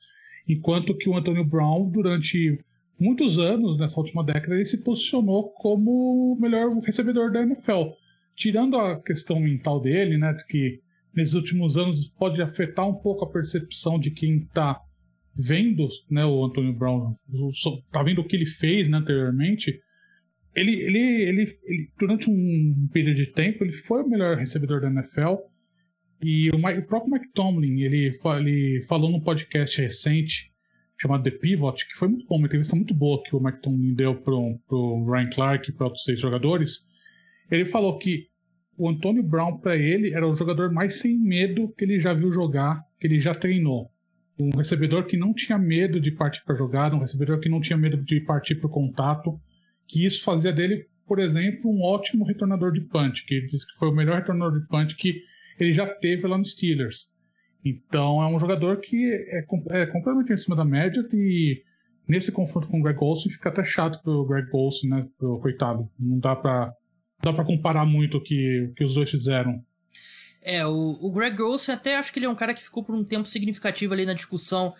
Enquanto 0.48 0.96
que 0.96 1.10
o 1.10 1.16
Antonio 1.16 1.44
Brown, 1.44 1.90
durante 1.90 2.60
muitos 3.00 3.40
anos, 3.40 3.78
nessa 3.78 4.00
última 4.00 4.24
década, 4.24 4.56
ele 4.56 4.66
se 4.66 4.84
posicionou 4.84 5.52
como 5.52 6.34
o 6.34 6.40
melhor 6.40 6.70
recebedor 6.82 7.32
da 7.32 7.42
NFL. 7.42 7.92
Tirando 8.36 8.78
a 8.78 9.02
questão 9.02 9.40
mental 9.40 9.80
dele, 9.80 10.18
né, 10.18 10.36
que 10.48 10.82
nesses 11.16 11.34
últimos 11.34 11.78
anos 11.78 12.10
pode 12.10 12.42
afetar 12.42 12.88
um 12.88 12.96
pouco 12.96 13.24
a 13.24 13.32
percepção 13.32 13.98
de 13.98 14.12
quem 14.12 14.38
está 14.40 14.80
vendo 15.34 15.88
né, 16.10 16.26
o 16.26 16.44
Antônio 16.46 16.74
Brown, 16.74 17.14
está 17.52 18.04
vendo 18.04 18.22
o 18.22 18.28
que 18.28 18.36
ele 18.36 18.46
fez 18.46 18.88
né, 18.88 18.98
anteriormente. 18.98 19.82
Ele, 20.56 20.82
ele, 20.82 21.00
ele, 21.00 21.60
ele, 21.66 21.92
durante 22.00 22.30
um 22.30 22.88
período 22.92 23.18
de 23.18 23.28
tempo, 23.28 23.64
ele 23.64 23.74
foi 23.74 24.02
o 24.02 24.08
melhor 24.08 24.38
recebedor 24.38 24.82
da 24.82 24.90
NFL. 24.90 25.36
E 26.24 26.50
o, 26.50 26.56
o 26.56 26.88
próprio 26.88 27.14
Mike 27.14 27.32
Tomlin, 27.34 27.82
ele, 27.82 28.18
ele 28.38 28.82
falou 28.84 29.12
num 29.12 29.20
podcast 29.20 29.82
recente 29.82 30.52
chamado 31.00 31.24
The 31.24 31.32
Pivot, 31.32 31.86
que 31.86 31.98
foi 31.98 32.08
muito 32.08 32.26
bom, 32.26 32.38
uma 32.38 32.48
entrevista 32.48 32.76
muito 32.76 32.94
boa 32.94 33.22
que 33.22 33.36
o 33.36 33.40
Mike 33.44 33.62
Tomlin 33.62 33.94
deu 33.94 34.16
para 34.16 34.34
o 34.34 35.12
Ryan 35.12 35.30
Clark 35.30 35.70
e 35.70 35.74
para 35.74 35.88
outros 35.88 36.04
seis 36.04 36.20
jogadores. 36.20 36.88
Ele 37.52 37.66
falou 37.66 37.98
que 37.98 38.28
o 38.78 38.90
Antônio 38.90 39.24
Brown, 39.24 39.58
para 39.58 39.78
ele, 39.78 40.14
era 40.14 40.28
o 40.28 40.36
jogador 40.36 40.72
mais 40.72 40.96
sem 41.00 41.18
medo 41.18 41.74
que 41.78 41.84
ele 41.84 42.00
já 42.00 42.14
viu 42.14 42.32
jogar, 42.32 42.82
que 43.00 43.08
ele 43.08 43.20
já 43.20 43.34
treinou. 43.34 43.92
Um 44.38 44.50
recebedor 44.56 45.06
que 45.06 45.16
não 45.16 45.34
tinha 45.34 45.58
medo 45.58 46.00
de 46.00 46.12
partir 46.12 46.44
para 46.44 46.56
jogada, 46.56 46.96
um 46.96 47.00
recebedor 47.00 47.40
que 47.40 47.48
não 47.48 47.62
tinha 47.62 47.78
medo 47.78 47.98
de 47.98 48.20
partir 48.20 48.56
para 48.56 48.68
o 48.68 48.72
contato, 48.72 49.40
que 49.88 50.06
isso 50.06 50.24
fazia 50.24 50.52
dele, 50.52 50.88
por 51.08 51.20
exemplo, 51.20 51.72
um 51.72 51.82
ótimo 51.84 52.26
retornador 52.26 52.72
de 52.72 52.82
punch, 52.82 53.26
que 53.26 53.36
ele 53.36 53.48
disse 53.48 53.66
que 53.68 53.78
foi 53.78 53.90
o 53.90 53.96
melhor 53.96 54.18
retornador 54.18 54.60
de 54.60 54.68
punch 54.68 54.96
que 54.96 55.22
ele 55.60 55.74
já 55.74 55.88
teve 55.88 56.28
lá 56.28 56.38
no 56.38 56.46
Steelers. 56.46 57.10
Então 57.64 58.22
é 58.22 58.28
um 58.28 58.40
jogador 58.40 58.78
que 58.78 59.12
é, 59.12 59.40
é 59.40 59.86
completamente 59.86 60.32
em 60.32 60.38
cima 60.38 60.56
da 60.56 60.66
média 60.66 61.04
e 61.14 61.64
nesse 62.08 62.32
confronto 62.32 62.68
com 62.68 62.80
o 62.80 62.84
Greg 62.84 63.00
Olson 63.02 63.30
fica 63.30 63.50
até 63.50 63.64
chato 63.64 64.02
pro 64.04 64.26
Greg 64.26 64.48
Olson, 64.54 64.88
né? 64.88 65.08
Pro 65.18 65.40
coitado. 65.40 65.90
Não 66.00 66.20
dá 66.20 66.36
para 66.36 66.74
dá 67.24 67.34
para 67.34 67.44
comparar 67.44 67.86
muito 67.86 68.18
o 68.18 68.22
que, 68.22 68.72
que 68.76 68.84
os 68.84 68.94
dois 68.94 69.10
fizeram. 69.10 69.64
É, 70.42 70.66
o, 70.66 71.00
o 71.02 71.12
Greg 71.12 71.42
Olsen 71.42 71.74
até 71.74 71.98
acho 71.98 72.14
que 72.14 72.20
ele 72.20 72.28
é 72.28 72.30
um 72.30 72.36
cara 72.36 72.54
que 72.54 72.62
ficou 72.62 72.84
por 72.84 72.94
um 72.94 73.04
tempo 73.04 73.28
significativo 73.28 73.94
ali 73.94 74.06
na 74.06 74.14
discussão 74.14 74.76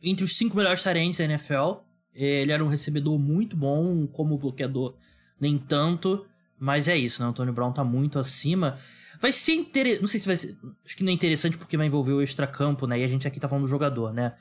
entre 0.00 0.24
os 0.24 0.36
cinco 0.36 0.56
melhores 0.56 0.82
tarentes 0.82 1.18
da 1.18 1.24
NFL. 1.24 1.80
Ele 2.14 2.52
era 2.52 2.64
um 2.64 2.68
recebedor 2.68 3.18
muito 3.18 3.56
bom, 3.56 4.06
como 4.06 4.38
bloqueador, 4.38 4.96
nem 5.40 5.58
tanto. 5.58 6.26
Mas 6.58 6.88
é 6.88 6.96
isso, 6.96 7.22
né? 7.22 7.28
O 7.28 7.30
Antônio 7.30 7.54
Brown 7.54 7.72
tá 7.72 7.82
muito 7.82 8.18
acima. 8.18 8.78
Vai 9.20 9.32
ser 9.32 9.54
interessante. 9.54 10.00
Não 10.00 10.08
sei 10.08 10.20
se 10.20 10.26
vai 10.26 10.36
ser. 10.36 10.56
Acho 10.84 10.96
que 10.96 11.04
não 11.04 11.10
é 11.10 11.14
interessante 11.14 11.56
porque 11.56 11.76
vai 11.76 11.86
envolver 11.86 12.12
o 12.12 12.22
extracampo, 12.22 12.86
né? 12.86 13.00
E 13.00 13.04
a 13.04 13.08
gente 13.08 13.26
aqui 13.26 13.40
tá 13.40 13.48
falando 13.48 13.64
do 13.64 13.70
jogador, 13.70 14.12
né? 14.12 14.34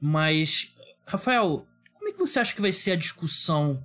Mas, 0.00 0.74
Rafael, 1.06 1.66
como 1.94 2.08
é 2.08 2.12
que 2.12 2.18
você 2.18 2.40
acha 2.40 2.54
que 2.54 2.60
vai 2.60 2.72
ser 2.72 2.92
a 2.92 2.96
discussão 2.96 3.84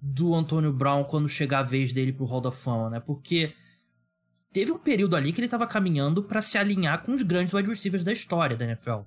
do 0.00 0.34
Antônio 0.34 0.72
Brown 0.72 1.04
quando 1.04 1.28
chegar 1.28 1.60
a 1.60 1.62
vez 1.62 1.92
dele 1.92 2.12
pro 2.12 2.24
Hall 2.24 2.40
da 2.40 2.50
Fama, 2.50 2.90
né? 2.90 3.00
Porque 3.00 3.52
teve 4.52 4.72
um 4.72 4.78
período 4.78 5.14
ali 5.14 5.32
que 5.32 5.40
ele 5.40 5.48
tava 5.48 5.66
caminhando 5.66 6.24
para 6.24 6.42
se 6.42 6.58
alinhar 6.58 7.02
com 7.02 7.12
os 7.12 7.22
grandes 7.22 7.54
wide 7.54 7.68
receivers 7.68 8.02
da 8.02 8.12
história 8.12 8.56
da 8.56 8.64
NFL. 8.64 9.02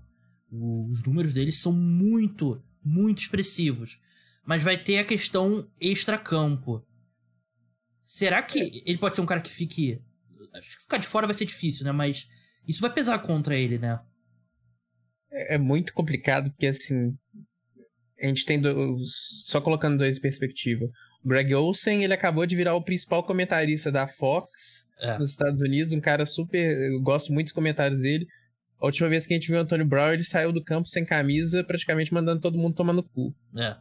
Os 0.52 1.04
números 1.04 1.34
dele 1.34 1.52
são 1.52 1.74
muito, 1.74 2.62
muito 2.86 3.20
expressivos. 3.20 4.00
Mas 4.46 4.62
vai 4.62 4.78
ter 4.78 5.00
a 5.00 5.04
questão 5.04 5.68
extra-campo. 5.82 6.86
Será 8.04 8.44
que 8.44 8.60
é. 8.60 8.70
ele 8.86 9.00
pode 9.00 9.16
ser 9.16 9.22
um 9.22 9.26
cara 9.26 9.42
que 9.42 9.50
fique. 9.50 10.00
Acho 10.54 10.78
que 10.78 10.84
ficar 10.84 10.98
de 10.98 11.08
fora 11.08 11.26
vai 11.26 11.34
ser 11.34 11.46
difícil, 11.46 11.84
né? 11.84 11.92
Mas 11.92 12.30
isso 12.68 12.82
vai 12.82 12.94
pesar 12.94 13.18
contra 13.20 13.58
ele, 13.58 13.80
né? 13.80 14.00
É, 15.32 15.56
é 15.56 15.58
muito 15.58 15.92
complicado, 15.94 16.52
porque 16.52 16.68
assim. 16.68 17.18
A 18.22 18.28
gente 18.28 18.46
tem 18.46 18.62
dois, 18.62 19.10
só 19.44 19.60
colocando 19.60 19.98
dois 19.98 20.18
em 20.18 20.22
perspectiva. 20.22 20.86
O 21.24 21.28
Greg 21.28 21.54
Olsen, 21.54 22.04
ele 22.04 22.14
acabou 22.14 22.46
de 22.46 22.56
virar 22.56 22.76
o 22.76 22.84
principal 22.84 23.24
comentarista 23.26 23.92
da 23.92 24.08
Fox 24.08 24.86
é. 25.00 25.18
nos 25.18 25.32
Estados 25.32 25.62
Unidos, 25.62 25.92
um 25.92 26.00
cara 26.00 26.26
super. 26.26 26.94
Eu 26.94 27.02
gosto 27.02 27.34
muito 27.34 27.48
dos 27.48 27.54
comentários 27.54 28.00
dele. 28.00 28.26
A 28.80 28.86
última 28.86 29.10
vez 29.10 29.26
que 29.26 29.34
a 29.34 29.38
gente 29.38 29.48
viu 29.48 29.58
o 29.58 29.62
Antônio 29.62 29.86
Brown, 29.86 30.12
ele 30.12 30.24
saiu 30.24 30.52
do 30.52 30.64
campo 30.64 30.88
sem 30.88 31.06
camisa, 31.06 31.64
praticamente 31.64 32.14
mandando 32.14 32.42
todo 32.42 32.58
mundo 32.58 32.76
tomar 32.76 32.94
no 32.94 33.04
cu. 33.04 33.34
É. 33.56 33.76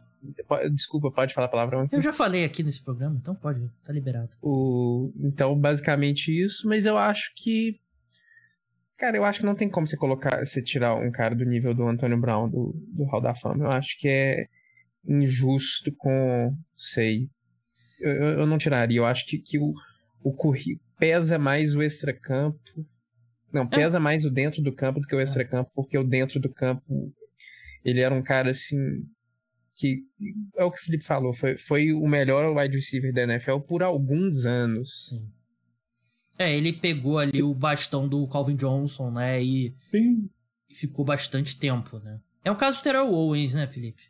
Desculpa, 0.71 1.11
pode 1.11 1.33
falar 1.33 1.47
a 1.47 1.49
palavra? 1.49 1.87
Eu 1.91 2.01
já 2.01 2.11
falei 2.11 2.45
aqui 2.45 2.63
nesse 2.63 2.81
programa, 2.81 3.17
então 3.21 3.35
pode, 3.35 3.69
tá 3.83 3.93
liberado. 3.93 4.31
O... 4.41 5.11
Então, 5.19 5.57
basicamente 5.59 6.31
isso, 6.31 6.67
mas 6.67 6.85
eu 6.85 6.97
acho 6.97 7.31
que. 7.35 7.79
Cara, 8.97 9.17
eu 9.17 9.25
acho 9.25 9.41
que 9.41 9.45
não 9.45 9.55
tem 9.55 9.69
como 9.69 9.85
você 9.85 9.97
colocar, 9.97 10.45
você 10.45 10.61
tirar 10.61 10.95
um 10.95 11.11
cara 11.11 11.35
do 11.35 11.43
nível 11.43 11.73
do 11.73 11.85
Antônio 11.85 12.19
Brown 12.19 12.49
do, 12.49 12.73
do 12.87 13.03
Hall 13.03 13.21
da 13.21 13.35
Fama. 13.35 13.65
Eu 13.65 13.71
acho 13.71 13.99
que 13.99 14.07
é 14.07 14.47
injusto 15.05 15.91
com. 15.95 16.57
Sei. 16.75 17.29
Eu, 17.99 18.39
eu 18.39 18.47
não 18.47 18.57
tiraria. 18.57 18.97
Eu 18.97 19.05
acho 19.05 19.27
que, 19.27 19.37
que 19.37 19.59
o, 19.59 19.73
o 20.23 20.33
currículo 20.33 20.79
pesa 20.97 21.37
mais 21.37 21.75
o 21.75 21.83
extracampo 21.83 22.85
não, 23.55 23.67
pesa 23.67 23.99
mais 23.99 24.25
o 24.25 24.29
dentro 24.29 24.61
do 24.61 24.73
campo 24.73 24.99
do 24.99 25.07
que 25.07 25.15
o 25.15 25.19
extra-campo, 25.19 25.71
porque 25.73 25.97
o 25.97 26.03
dentro 26.03 26.39
do 26.39 26.49
campo 26.49 27.13
ele 27.83 28.01
era 28.01 28.13
um 28.13 28.21
cara 28.21 28.51
assim 28.51 29.05
que 29.75 30.03
é 30.55 30.63
o 30.63 30.71
que 30.71 30.79
o 30.79 30.83
Felipe 30.83 31.03
falou, 31.03 31.33
foi, 31.33 31.57
foi 31.57 31.91
o 31.91 32.07
melhor 32.07 32.55
wide 32.55 32.77
receiver 32.77 33.13
da 33.13 33.23
NFL 33.23 33.59
por 33.59 33.83
alguns 33.83 34.45
anos. 34.45 35.09
Sim. 35.09 35.29
É, 36.37 36.55
ele 36.55 36.73
pegou 36.73 37.17
ali 37.17 37.43
o 37.43 37.53
bastão 37.53 38.07
do 38.07 38.25
Calvin 38.27 38.55
Johnson, 38.55 39.11
né, 39.11 39.41
e, 39.43 39.73
e 39.93 40.75
ficou 40.75 41.05
bastante 41.05 41.57
tempo, 41.57 41.99
né. 41.99 42.19
É 42.43 42.51
o 42.51 42.55
caso 42.55 42.79
do 42.79 42.83
Terrell 42.83 43.13
Owens, 43.13 43.53
né, 43.53 43.67
Felipe? 43.67 44.03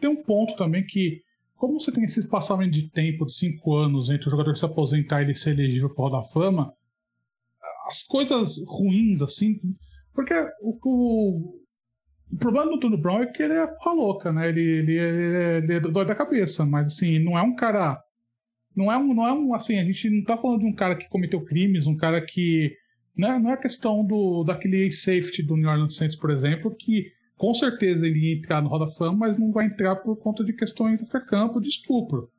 Tem 0.00 0.08
um 0.08 0.22
ponto 0.22 0.56
também 0.56 0.84
que, 0.84 1.22
como 1.54 1.78
você 1.78 1.92
tem 1.92 2.04
esse 2.04 2.20
espaçamento 2.20 2.72
de 2.72 2.88
tempo 2.88 3.26
de 3.26 3.34
cinco 3.34 3.76
anos 3.76 4.08
entre 4.08 4.28
o 4.28 4.30
jogador 4.30 4.56
se 4.56 4.64
aposentar 4.64 5.20
e 5.20 5.24
ele 5.26 5.34
ser 5.34 5.50
elegível 5.50 5.90
para 5.90 6.04
o 6.04 6.10
da 6.10 6.24
Fama, 6.24 6.74
as 7.90 8.02
coisas 8.04 8.56
ruins, 8.66 9.20
assim. 9.20 9.60
Porque 10.14 10.34
o, 10.62 10.78
o, 10.84 11.60
o 12.32 12.36
problema 12.38 12.70
do 12.70 12.78
Tony 12.78 13.00
Brown 13.00 13.22
é 13.22 13.26
que 13.26 13.42
ele 13.42 13.54
é 13.54 13.66
porra 13.66 13.92
louca, 13.92 14.32
né? 14.32 14.48
Ele, 14.48 14.60
ele, 14.60 14.92
ele, 14.92 15.64
ele 15.64 15.72
é 15.74 15.80
dói 15.80 16.06
da 16.06 16.14
cabeça, 16.14 16.64
mas 16.64 16.88
assim, 16.88 17.18
não 17.18 17.36
é 17.36 17.42
um 17.42 17.54
cara. 17.54 18.00
Não 18.74 18.90
é 18.90 18.96
um, 18.96 19.12
não 19.12 19.26
é 19.26 19.32
um. 19.32 19.54
Assim, 19.54 19.78
a 19.78 19.84
gente 19.84 20.08
não 20.08 20.24
tá 20.24 20.36
falando 20.36 20.60
de 20.60 20.66
um 20.66 20.74
cara 20.74 20.94
que 20.94 21.08
cometeu 21.08 21.44
crimes, 21.44 21.86
um 21.86 21.96
cara 21.96 22.24
que. 22.24 22.72
Né, 23.16 23.38
não 23.38 23.50
é 23.50 23.56
questão 23.56 24.04
do, 24.04 24.44
daquele 24.44 24.90
safety 24.90 25.42
do 25.42 25.56
New 25.56 25.68
Orleans 25.68 25.96
Saints, 25.96 26.16
por 26.16 26.30
exemplo, 26.30 26.74
que 26.74 27.10
com 27.36 27.52
certeza 27.52 28.06
ele 28.06 28.18
ia 28.20 28.36
entrar 28.36 28.62
no 28.62 28.68
Roda 28.68 28.86
Fama, 28.86 29.18
mas 29.18 29.36
não 29.36 29.50
vai 29.50 29.66
entrar 29.66 29.96
por 29.96 30.16
conta 30.16 30.44
de 30.44 30.52
questões 30.52 31.02
extra-campo 31.02 31.60
de 31.60 31.68
estupro. 31.68 32.30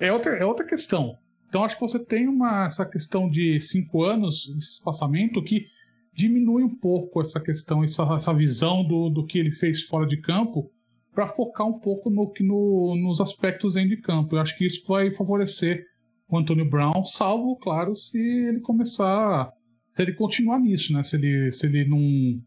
É 0.00 0.10
outra, 0.12 0.32
é 0.36 0.44
outra 0.44 0.66
questão. 0.66 1.16
Então 1.48 1.64
acho 1.64 1.76
que 1.76 1.80
você 1.80 1.98
tem 1.98 2.28
uma, 2.28 2.66
essa 2.66 2.84
questão 2.84 3.28
de 3.28 3.60
cinco 3.60 4.02
anos, 4.04 4.48
esse 4.56 4.72
espaçamento, 4.72 5.42
que 5.42 5.66
diminui 6.12 6.62
um 6.62 6.74
pouco 6.74 7.20
essa 7.20 7.40
questão, 7.40 7.82
essa, 7.82 8.02
essa 8.14 8.34
visão 8.34 8.84
do, 8.84 9.08
do 9.08 9.24
que 9.24 9.38
ele 9.38 9.52
fez 9.52 9.82
fora 9.82 10.06
de 10.06 10.20
campo, 10.20 10.70
para 11.14 11.26
focar 11.26 11.66
um 11.66 11.78
pouco 11.78 12.10
no, 12.10 12.32
no, 12.40 12.96
nos 12.96 13.20
aspectos 13.20 13.74
dentro 13.74 13.90
de 13.90 14.02
campo. 14.02 14.36
Eu 14.36 14.40
acho 14.40 14.56
que 14.56 14.66
isso 14.66 14.84
vai 14.86 15.10
favorecer 15.12 15.84
o 16.28 16.38
Antônio 16.38 16.68
Brown, 16.68 17.04
salvo, 17.04 17.56
claro, 17.56 17.96
se 17.96 18.18
ele 18.18 18.60
começar, 18.60 19.50
se 19.94 20.02
ele 20.02 20.12
continuar 20.12 20.60
nisso, 20.60 20.92
né? 20.92 21.02
Se 21.02 21.16
ele, 21.16 21.50
se 21.50 21.66
ele 21.66 21.84
não 21.86 22.42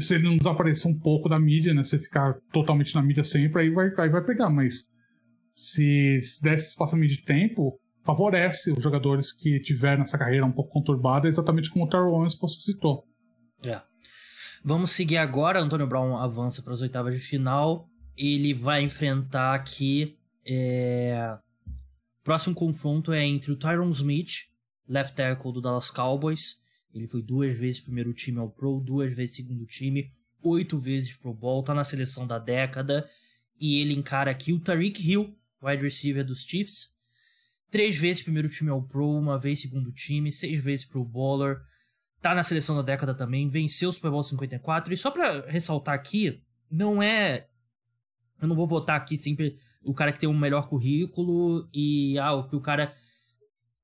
se 0.00 0.14
ele 0.14 0.24
não 0.24 0.36
desaparecer 0.36 0.90
um 0.90 0.98
pouco 0.98 1.28
da 1.28 1.38
mídia, 1.38 1.72
né? 1.72 1.84
Se 1.84 1.98
ficar 1.98 2.38
totalmente 2.52 2.94
na 2.94 3.02
mídia 3.02 3.22
sempre, 3.22 3.62
aí 3.62 3.70
vai, 3.70 3.90
aí 3.98 4.08
vai 4.08 4.24
pegar. 4.24 4.50
Mas 4.50 4.90
se, 5.54 6.20
se 6.22 6.42
der 6.42 6.54
esse 6.54 6.68
espaçamento 6.68 7.12
de 7.12 7.22
tempo, 7.24 7.78
favorece 8.06 8.72
os 8.72 8.82
jogadores 8.82 9.32
que 9.32 9.60
tiveram 9.60 10.04
essa 10.04 10.16
carreira 10.16 10.46
um 10.46 10.52
pouco 10.52 10.72
conturbada, 10.72 11.26
exatamente 11.26 11.68
como 11.68 11.84
o 11.84 11.88
Terrell 11.88 12.12
Owens 12.12 12.38
citou. 12.64 13.04
É. 13.64 13.82
Vamos 14.64 14.92
seguir 14.92 15.16
agora. 15.16 15.60
Antônio 15.60 15.86
Brown 15.86 16.16
avança 16.16 16.62
para 16.62 16.72
as 16.72 16.80
oitavas 16.80 17.14
de 17.14 17.20
final. 17.20 17.88
Ele 18.16 18.54
vai 18.54 18.82
enfrentar 18.82 19.54
aqui. 19.54 20.16
É... 20.46 21.36
Próximo 22.22 22.54
confronto 22.54 23.12
é 23.12 23.24
entre 23.24 23.52
o 23.52 23.56
Tyron 23.56 23.90
Smith, 23.90 24.48
left 24.88 25.14
tackle 25.14 25.52
do 25.52 25.60
Dallas 25.60 25.90
Cowboys. 25.90 26.58
Ele 26.92 27.06
foi 27.06 27.22
duas 27.22 27.56
vezes 27.56 27.80
primeiro 27.80 28.12
time 28.12 28.38
ao 28.38 28.48
Pro, 28.48 28.80
duas 28.80 29.12
vezes 29.12 29.36
segundo 29.36 29.66
time, 29.66 30.10
oito 30.42 30.78
vezes 30.78 31.16
Pro 31.16 31.34
Bowl, 31.34 31.62
tá 31.62 31.74
na 31.74 31.84
seleção 31.84 32.26
da 32.26 32.38
década. 32.38 33.08
E 33.60 33.80
ele 33.80 33.94
encara 33.94 34.30
aqui 34.30 34.52
o 34.52 34.60
Tariq 34.60 35.00
Hill, 35.00 35.36
wide 35.62 35.82
receiver 35.82 36.24
dos 36.24 36.42
Chiefs, 36.42 36.90
Três 37.70 37.96
vezes 37.96 38.22
primeiro 38.22 38.48
time 38.48 38.70
ao 38.70 38.82
Pro, 38.82 39.10
uma 39.10 39.38
vez 39.38 39.60
segundo 39.60 39.92
time, 39.92 40.30
seis 40.30 40.62
vezes 40.62 40.84
Pro 40.84 41.04
Bowler. 41.04 41.58
Tá 42.20 42.34
na 42.34 42.44
seleção 42.44 42.76
da 42.76 42.82
década 42.82 43.14
também, 43.14 43.48
venceu 43.48 43.88
o 43.88 43.92
Super 43.92 44.10
Bowl 44.10 44.22
54. 44.22 44.92
E 44.92 44.96
só 44.96 45.10
pra 45.10 45.42
ressaltar 45.46 45.94
aqui, 45.94 46.42
não 46.70 47.02
é. 47.02 47.48
Eu 48.40 48.48
não 48.48 48.56
vou 48.56 48.66
votar 48.66 48.96
aqui 48.96 49.16
sempre 49.16 49.58
o 49.82 49.94
cara 49.94 50.12
que 50.12 50.18
tem 50.18 50.28
um 50.28 50.36
melhor 50.36 50.68
currículo 50.68 51.68
e 51.72 52.18
ah, 52.18 52.32
o 52.32 52.48
que 52.48 52.56
o 52.56 52.60
cara. 52.60 52.94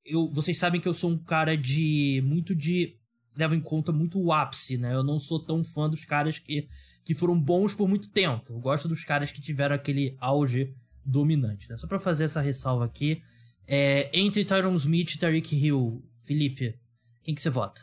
Eu, 0.04 0.28
vocês 0.32 0.58
sabem 0.58 0.80
que 0.80 0.88
eu 0.88 0.94
sou 0.94 1.10
um 1.10 1.18
cara 1.18 1.56
de. 1.56 2.22
muito 2.24 2.54
de. 2.54 2.96
leva 3.36 3.54
em 3.54 3.60
conta 3.60 3.92
muito 3.92 4.20
o 4.20 4.32
ápice, 4.32 4.76
né? 4.76 4.94
Eu 4.94 5.04
não 5.04 5.18
sou 5.18 5.38
tão 5.38 5.62
fã 5.62 5.88
dos 5.88 6.04
caras 6.04 6.38
que, 6.38 6.68
que 7.04 7.14
foram 7.14 7.38
bons 7.38 7.74
por 7.74 7.88
muito 7.88 8.10
tempo. 8.10 8.52
Eu 8.52 8.58
gosto 8.58 8.88
dos 8.88 9.04
caras 9.04 9.30
que 9.30 9.40
tiveram 9.40 9.74
aquele 9.74 10.16
auge 10.20 10.74
dominante, 11.04 11.68
né? 11.70 11.76
Só 11.76 11.86
pra 11.86 12.00
fazer 12.00 12.24
essa 12.24 12.40
ressalva 12.40 12.84
aqui. 12.84 13.22
É, 13.66 14.10
entre 14.12 14.44
Tyron 14.44 14.74
Smith 14.76 15.14
e 15.14 15.18
Tariq 15.18 15.54
Hill, 15.54 16.02
Felipe, 16.20 16.78
quem 17.22 17.34
que 17.34 17.40
você 17.40 17.50
vota? 17.50 17.82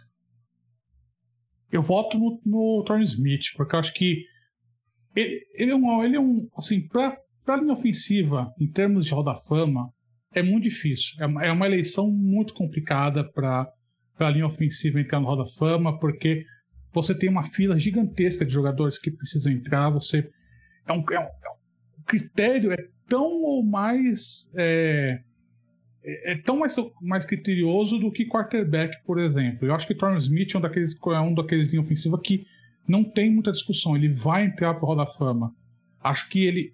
Eu 1.71 1.81
voto 1.81 2.17
no, 2.17 2.41
no 2.45 2.83
Tyron 2.83 3.01
Smith, 3.03 3.53
porque 3.55 3.75
eu 3.75 3.79
acho 3.79 3.93
que 3.93 4.25
ele, 5.15 5.45
ele, 5.55 5.71
é 5.71 5.75
um, 5.75 6.03
ele 6.03 6.15
é 6.15 6.19
um, 6.19 6.48
assim, 6.55 6.88
pra, 6.88 7.17
pra 7.45 7.57
linha 7.57 7.74
ofensiva, 7.74 8.53
em 8.59 8.67
termos 8.67 9.05
de 9.05 9.12
Hall 9.12 9.24
da 9.24 9.36
Fama, 9.36 9.91
é 10.33 10.43
muito 10.43 10.63
difícil. 10.63 11.15
É 11.19 11.25
uma, 11.25 11.45
é 11.45 11.51
uma 11.51 11.65
eleição 11.65 12.12
muito 12.12 12.53
complicada 12.53 13.24
para 13.24 13.71
a 14.19 14.29
linha 14.29 14.45
ofensiva 14.45 15.00
entrar 15.00 15.19
no 15.19 15.27
Hall 15.27 15.38
da 15.38 15.45
Fama, 15.45 15.98
porque 16.00 16.45
você 16.91 17.17
tem 17.17 17.29
uma 17.29 17.43
fila 17.43 17.79
gigantesca 17.79 18.45
de 18.45 18.51
jogadores 18.51 18.98
que 18.98 19.12
precisam 19.12 19.53
entrar, 19.53 19.89
você 19.89 20.29
é 20.88 20.91
um, 20.91 21.03
é 21.12 21.19
um, 21.19 21.24
é 21.24 21.50
um 21.50 22.03
critério 22.05 22.71
é 22.71 22.88
tão 23.07 23.41
ou 23.43 23.63
mais 23.63 24.51
é, 24.55 25.21
é, 26.03 26.33
é 26.33 26.37
tão 26.37 26.57
mais, 26.57 26.75
mais 27.01 27.25
criterioso 27.25 27.99
do 27.99 28.11
que 28.11 28.25
quarterback, 28.25 28.97
por 29.05 29.19
exemplo. 29.19 29.67
Eu 29.67 29.75
acho 29.75 29.87
que 29.87 29.95
Torrance 29.95 30.27
Smith 30.27 30.53
é 30.53 30.57
um 30.57 30.61
daqueles, 30.61 30.97
é 31.05 31.19
um 31.19 31.33
daqueles 31.33 31.69
linha 31.69 31.81
ofensiva 31.81 32.19
que 32.19 32.45
não 32.87 33.03
tem 33.03 33.31
muita 33.31 33.51
discussão. 33.51 33.95
Ele 33.95 34.09
vai 34.09 34.45
entrar 34.45 34.73
para 34.73 34.83
o 34.83 34.87
Hall 34.87 34.95
da 34.95 35.05
Fama. 35.05 35.53
Acho 36.01 36.27
que 36.29 36.45
ele, 36.45 36.73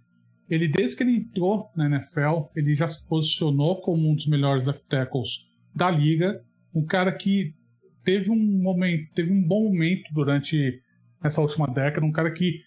ele, 0.49 0.67
desde 0.67 0.95
que 0.95 1.03
ele 1.03 1.17
entrou 1.17 1.69
na 1.75 1.87
NFL, 1.87 2.45
ele 2.55 2.75
já 2.75 2.87
se 2.87 3.05
posicionou 3.07 3.81
como 3.81 4.09
um 4.09 4.15
dos 4.15 4.27
melhores 4.27 4.65
left 4.65 4.83
tackles 4.87 5.45
da 5.73 5.89
liga. 5.89 6.43
Um 6.73 6.85
cara 6.85 7.11
que 7.11 7.53
teve 8.03 8.29
um 8.29 8.61
momento, 8.61 9.11
teve 9.13 9.31
um 9.31 9.41
bom 9.41 9.63
momento 9.63 10.13
durante 10.13 10.81
essa 11.23 11.41
última 11.41 11.67
década. 11.67 12.05
Um 12.05 12.11
cara 12.11 12.31
que 12.31 12.61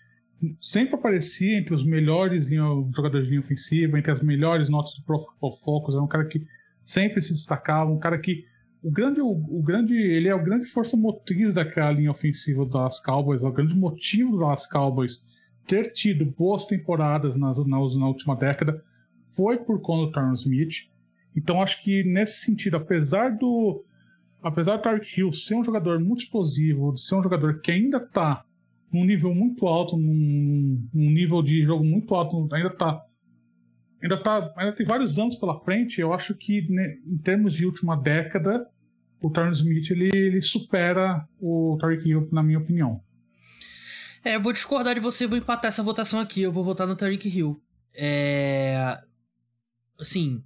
sempre 0.61 0.95
aparecia 0.95 1.59
entre 1.59 1.75
os 1.75 1.85
melhores 1.85 2.49
jogadores 2.95 3.25
de 3.25 3.31
linha 3.31 3.41
ofensiva, 3.41 3.99
entre 3.99 4.13
as 4.13 4.21
melhores 4.21 4.69
notas 4.69 4.95
do 4.95 5.03
Pro 5.03 5.19
Football 5.19 5.53
Focus. 5.53 5.95
Era 5.95 6.05
um 6.05 6.09
cara 6.09 6.27
que 6.27 6.47
sempre 6.85 7.21
se 7.23 7.33
destacava, 7.33 7.91
um 7.91 7.99
cara 7.99 8.19
que 8.19 8.45
o 8.83 8.91
grande, 8.91 9.21
o, 9.21 9.29
o, 9.29 9.63
grande, 9.63 9.95
ele 9.95 10.29
é 10.29 10.35
o 10.35 10.43
grande 10.43 10.67
força 10.67 10.97
motriz 10.97 11.53
daquela 11.53 11.91
linha 11.91 12.11
ofensiva 12.11 12.65
das 12.65 13.01
Cowboys, 13.01 13.43
é 13.43 13.47
o 13.47 13.53
grande 13.53 13.75
motivo 13.75 14.39
das 14.39 14.67
Cowboys 14.67 15.25
ter 15.67 15.93
tido 15.93 16.25
boas 16.25 16.65
temporadas 16.65 17.37
nas, 17.37 17.59
nas, 17.59 17.97
na 17.97 18.07
última 18.07 18.35
década 18.37 18.83
foi 19.35 19.59
por 19.59 19.81
conta 19.81 20.07
do 20.07 20.13
Tyron 20.13 20.33
Smith. 20.33 20.89
Então 21.37 21.63
acho 21.63 21.83
que 21.85 22.03
nesse 22.03 22.45
sentido, 22.45 22.77
apesar 22.77 23.37
do 23.37 23.85
apesar 24.43 24.77
do 24.77 24.83
Tyreek 24.83 25.21
Hill 25.21 25.33
ser 25.33 25.57
um 25.57 25.65
jogador 25.65 26.01
muito 26.01 26.25
explosivo, 26.25 26.95
de 26.95 27.01
ser 27.01 27.17
um 27.17 27.23
jogador 27.23 27.61
que 27.61 27.71
ainda 27.71 27.99
está 27.99 28.45
num 28.93 29.05
nível 29.05 29.35
muito 29.35 29.67
alto, 29.67 29.97
num, 29.97 30.89
num, 30.93 31.11
nível 31.11 31.43
de 31.43 31.63
jogo 31.63 31.85
muito 31.85 32.15
alto, 32.15 32.49
ainda 32.55 32.69
está 32.69 33.05
ainda 34.03 34.17
tá, 34.17 34.53
ainda 34.57 34.73
tem 34.73 34.87
vários 34.87 35.19
anos 35.19 35.37
pela 35.37 35.57
frente. 35.57 36.01
Eu 36.01 36.13
acho 36.13 36.35
que 36.35 36.71
né, 36.71 36.99
em 37.07 37.19
termos 37.19 37.55
de 37.55 37.67
última 37.67 37.97
década, 37.97 38.67
o 39.21 39.31
Tyron 39.31 39.51
Smith 39.51 39.91
ele, 39.91 40.11
ele 40.15 40.41
supera 40.41 41.27
o 41.41 41.77
Tyreek 41.81 42.09
Hill, 42.09 42.29
na 42.33 42.43
minha 42.43 42.59
opinião. 42.59 43.03
É, 44.25 44.37
eu 44.37 44.41
vou 44.41 44.53
discordar 44.53 44.95
de 44.95 45.01
você, 45.01 45.27
vou 45.27 45.39
empatar 45.39 45.69
essa 45.69 45.83
votação 45.83 46.21
aqui. 46.21 46.43
Eu 46.43 46.53
vou 46.53 46.65
votar 46.65 46.87
no 46.87 46.97
Tyreek 46.97 47.29
Hill. 47.29 47.61
É. 47.95 48.99
Assim. 49.99 50.43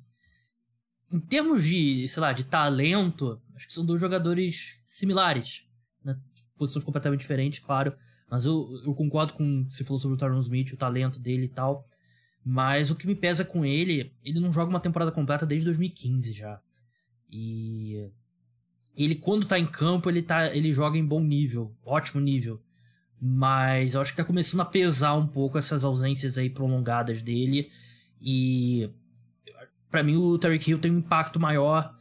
Em 1.12 1.20
termos 1.20 1.62
de, 1.62 2.08
sei 2.08 2.20
lá, 2.22 2.32
de 2.32 2.44
talento, 2.44 3.40
acho 3.54 3.66
que 3.66 3.72
são 3.72 3.84
dois 3.84 4.00
jogadores 4.00 4.80
similares. 4.84 5.66
Né? 6.02 6.16
Posições 6.56 6.84
completamente 6.84 7.20
diferentes, 7.20 7.58
claro. 7.58 7.94
Mas 8.32 8.46
eu, 8.46 8.66
eu 8.86 8.94
concordo 8.94 9.34
com 9.34 9.60
o 9.60 9.66
que 9.66 9.74
você 9.74 9.84
falou 9.84 10.00
sobre 10.00 10.14
o 10.14 10.18
Tyron 10.18 10.40
Smith, 10.40 10.72
o 10.72 10.76
talento 10.78 11.20
dele 11.20 11.44
e 11.44 11.48
tal. 11.48 11.86
Mas 12.42 12.90
o 12.90 12.96
que 12.96 13.06
me 13.06 13.14
pesa 13.14 13.44
com 13.44 13.62
ele, 13.62 14.10
ele 14.24 14.40
não 14.40 14.50
joga 14.50 14.70
uma 14.70 14.80
temporada 14.80 15.12
completa 15.12 15.44
desde 15.44 15.66
2015 15.66 16.32
já. 16.32 16.58
E 17.30 18.10
ele 18.96 19.16
quando 19.16 19.46
tá 19.46 19.58
em 19.58 19.66
campo, 19.66 20.08
ele 20.08 20.22
tá, 20.22 20.46
ele 20.56 20.72
joga 20.72 20.96
em 20.96 21.04
bom 21.04 21.20
nível, 21.20 21.76
ótimo 21.84 22.22
nível. 22.22 22.58
Mas 23.20 23.94
eu 23.94 24.00
acho 24.00 24.12
que 24.12 24.16
tá 24.16 24.24
começando 24.24 24.62
a 24.62 24.64
pesar 24.64 25.12
um 25.12 25.26
pouco 25.26 25.58
essas 25.58 25.84
ausências 25.84 26.38
aí 26.38 26.48
prolongadas 26.48 27.20
dele 27.20 27.70
e 28.18 28.88
para 29.90 30.02
mim 30.02 30.16
o 30.16 30.38
Tyreek 30.38 30.70
Hill 30.70 30.78
tem 30.78 30.90
um 30.90 31.00
impacto 31.00 31.38
maior 31.38 31.94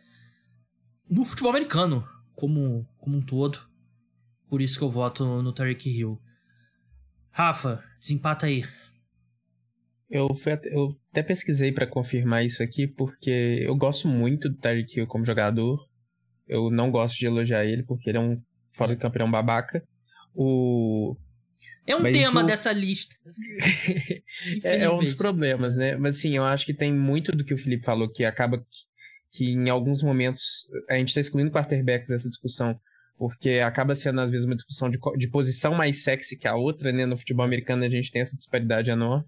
no 1.09 1.25
futebol 1.25 1.51
americano 1.51 2.07
como 2.33 2.87
como 2.97 3.17
um 3.17 3.21
todo. 3.21 3.69
Por 4.51 4.61
isso 4.61 4.77
que 4.77 4.83
eu 4.83 4.89
voto 4.89 5.41
no 5.41 5.53
Tyreek 5.53 5.89
Hill. 5.89 6.21
Rafa, 7.29 7.81
desempata 7.97 8.47
aí. 8.47 8.65
Eu, 10.09 10.35
fui, 10.35 10.51
eu 10.65 10.99
até 11.09 11.23
pesquisei 11.23 11.71
para 11.71 11.87
confirmar 11.87 12.43
isso 12.43 12.61
aqui, 12.61 12.85
porque 12.85 13.59
eu 13.61 13.73
gosto 13.77 14.09
muito 14.09 14.49
do 14.49 14.57
Tyreek 14.57 14.99
Hill 14.99 15.07
como 15.07 15.23
jogador. 15.23 15.87
Eu 16.45 16.69
não 16.69 16.91
gosto 16.91 17.17
de 17.17 17.27
elogiar 17.27 17.63
ele, 17.63 17.81
porque 17.83 18.09
ele 18.09 18.17
é 18.17 18.19
um 18.19 18.41
fora 18.73 18.93
de 18.93 19.01
campeão 19.01 19.29
é 19.29 19.31
babaca. 19.31 19.87
O... 20.35 21.15
É 21.87 21.95
um 21.95 22.01
Mas 22.01 22.11
tema 22.11 22.43
dessa 22.43 22.73
lista. 22.73 23.15
é, 24.65 24.81
é, 24.81 24.89
um 24.91 24.99
dos 24.99 25.13
problemas, 25.13 25.77
né? 25.77 25.95
Mas 25.95 26.17
assim, 26.17 26.35
eu 26.35 26.43
acho 26.43 26.65
que 26.65 26.73
tem 26.73 26.93
muito 26.93 27.31
do 27.31 27.45
que 27.45 27.53
o 27.53 27.57
Felipe 27.57 27.85
falou 27.85 28.11
que 28.11 28.25
acaba 28.25 28.57
que, 28.57 28.65
que 29.31 29.45
em 29.45 29.69
alguns 29.69 30.03
momentos 30.03 30.67
a 30.89 30.95
gente 30.95 31.07
está 31.07 31.21
excluindo 31.21 31.51
quarterbacks 31.51 32.09
dessa 32.09 32.27
discussão, 32.27 32.77
porque 33.21 33.59
acaba 33.59 33.93
sendo 33.93 34.19
às 34.19 34.31
vezes 34.31 34.47
uma 34.47 34.55
discussão 34.55 34.89
de, 34.89 34.97
de 35.15 35.29
posição 35.29 35.75
mais 35.75 36.03
sexy 36.03 36.35
que 36.35 36.47
a 36.47 36.55
outra, 36.55 36.91
né? 36.91 37.05
No 37.05 37.15
futebol 37.15 37.45
americano 37.45 37.83
a 37.83 37.87
gente 37.87 38.11
tem 38.11 38.19
essa 38.19 38.35
disparidade 38.35 38.89
enorme. 38.89 39.23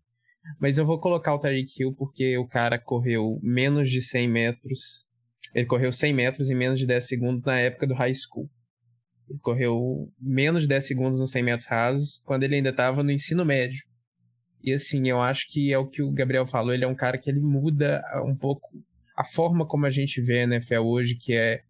Mas 0.60 0.80
eu 0.80 0.84
vou 0.84 1.00
colocar 1.00 1.36
o 1.36 1.38
Tyreek 1.38 1.80
Hill 1.80 1.94
porque 1.94 2.36
o 2.40 2.48
cara 2.48 2.80
correu 2.80 3.40
menos 3.44 3.92
de 3.92 4.02
100 4.02 4.28
metros. 4.28 5.06
Ele 5.54 5.68
correu 5.68 5.92
100 5.92 6.12
metros 6.12 6.50
em 6.50 6.56
menos 6.56 6.80
de 6.80 6.88
10 6.88 7.06
segundos 7.06 7.44
na 7.44 7.60
época 7.60 7.86
do 7.86 7.94
high 7.94 8.16
school. 8.16 8.50
Ele 9.30 9.38
correu 9.38 10.12
menos 10.20 10.64
de 10.64 10.70
10 10.70 10.88
segundos 10.88 11.20
nos 11.20 11.30
100 11.30 11.44
metros 11.44 11.70
rasos 11.70 12.20
quando 12.26 12.42
ele 12.42 12.56
ainda 12.56 12.72
estava 12.72 13.04
no 13.04 13.12
ensino 13.12 13.46
médio. 13.46 13.84
E 14.64 14.74
assim, 14.74 15.08
eu 15.08 15.22
acho 15.22 15.46
que 15.52 15.72
é 15.72 15.78
o 15.78 15.88
que 15.88 16.02
o 16.02 16.12
Gabriel 16.12 16.48
falou, 16.48 16.74
ele 16.74 16.84
é 16.84 16.88
um 16.88 16.96
cara 16.96 17.20
que 17.20 17.30
ele 17.30 17.40
muda 17.40 18.02
um 18.26 18.36
pouco 18.36 18.70
a 19.16 19.24
forma 19.24 19.68
como 19.68 19.86
a 19.86 19.92
gente 19.92 20.20
vê 20.20 20.40
a 20.40 20.44
NFL 20.46 20.80
hoje, 20.80 21.14
que 21.14 21.36
é 21.36 21.62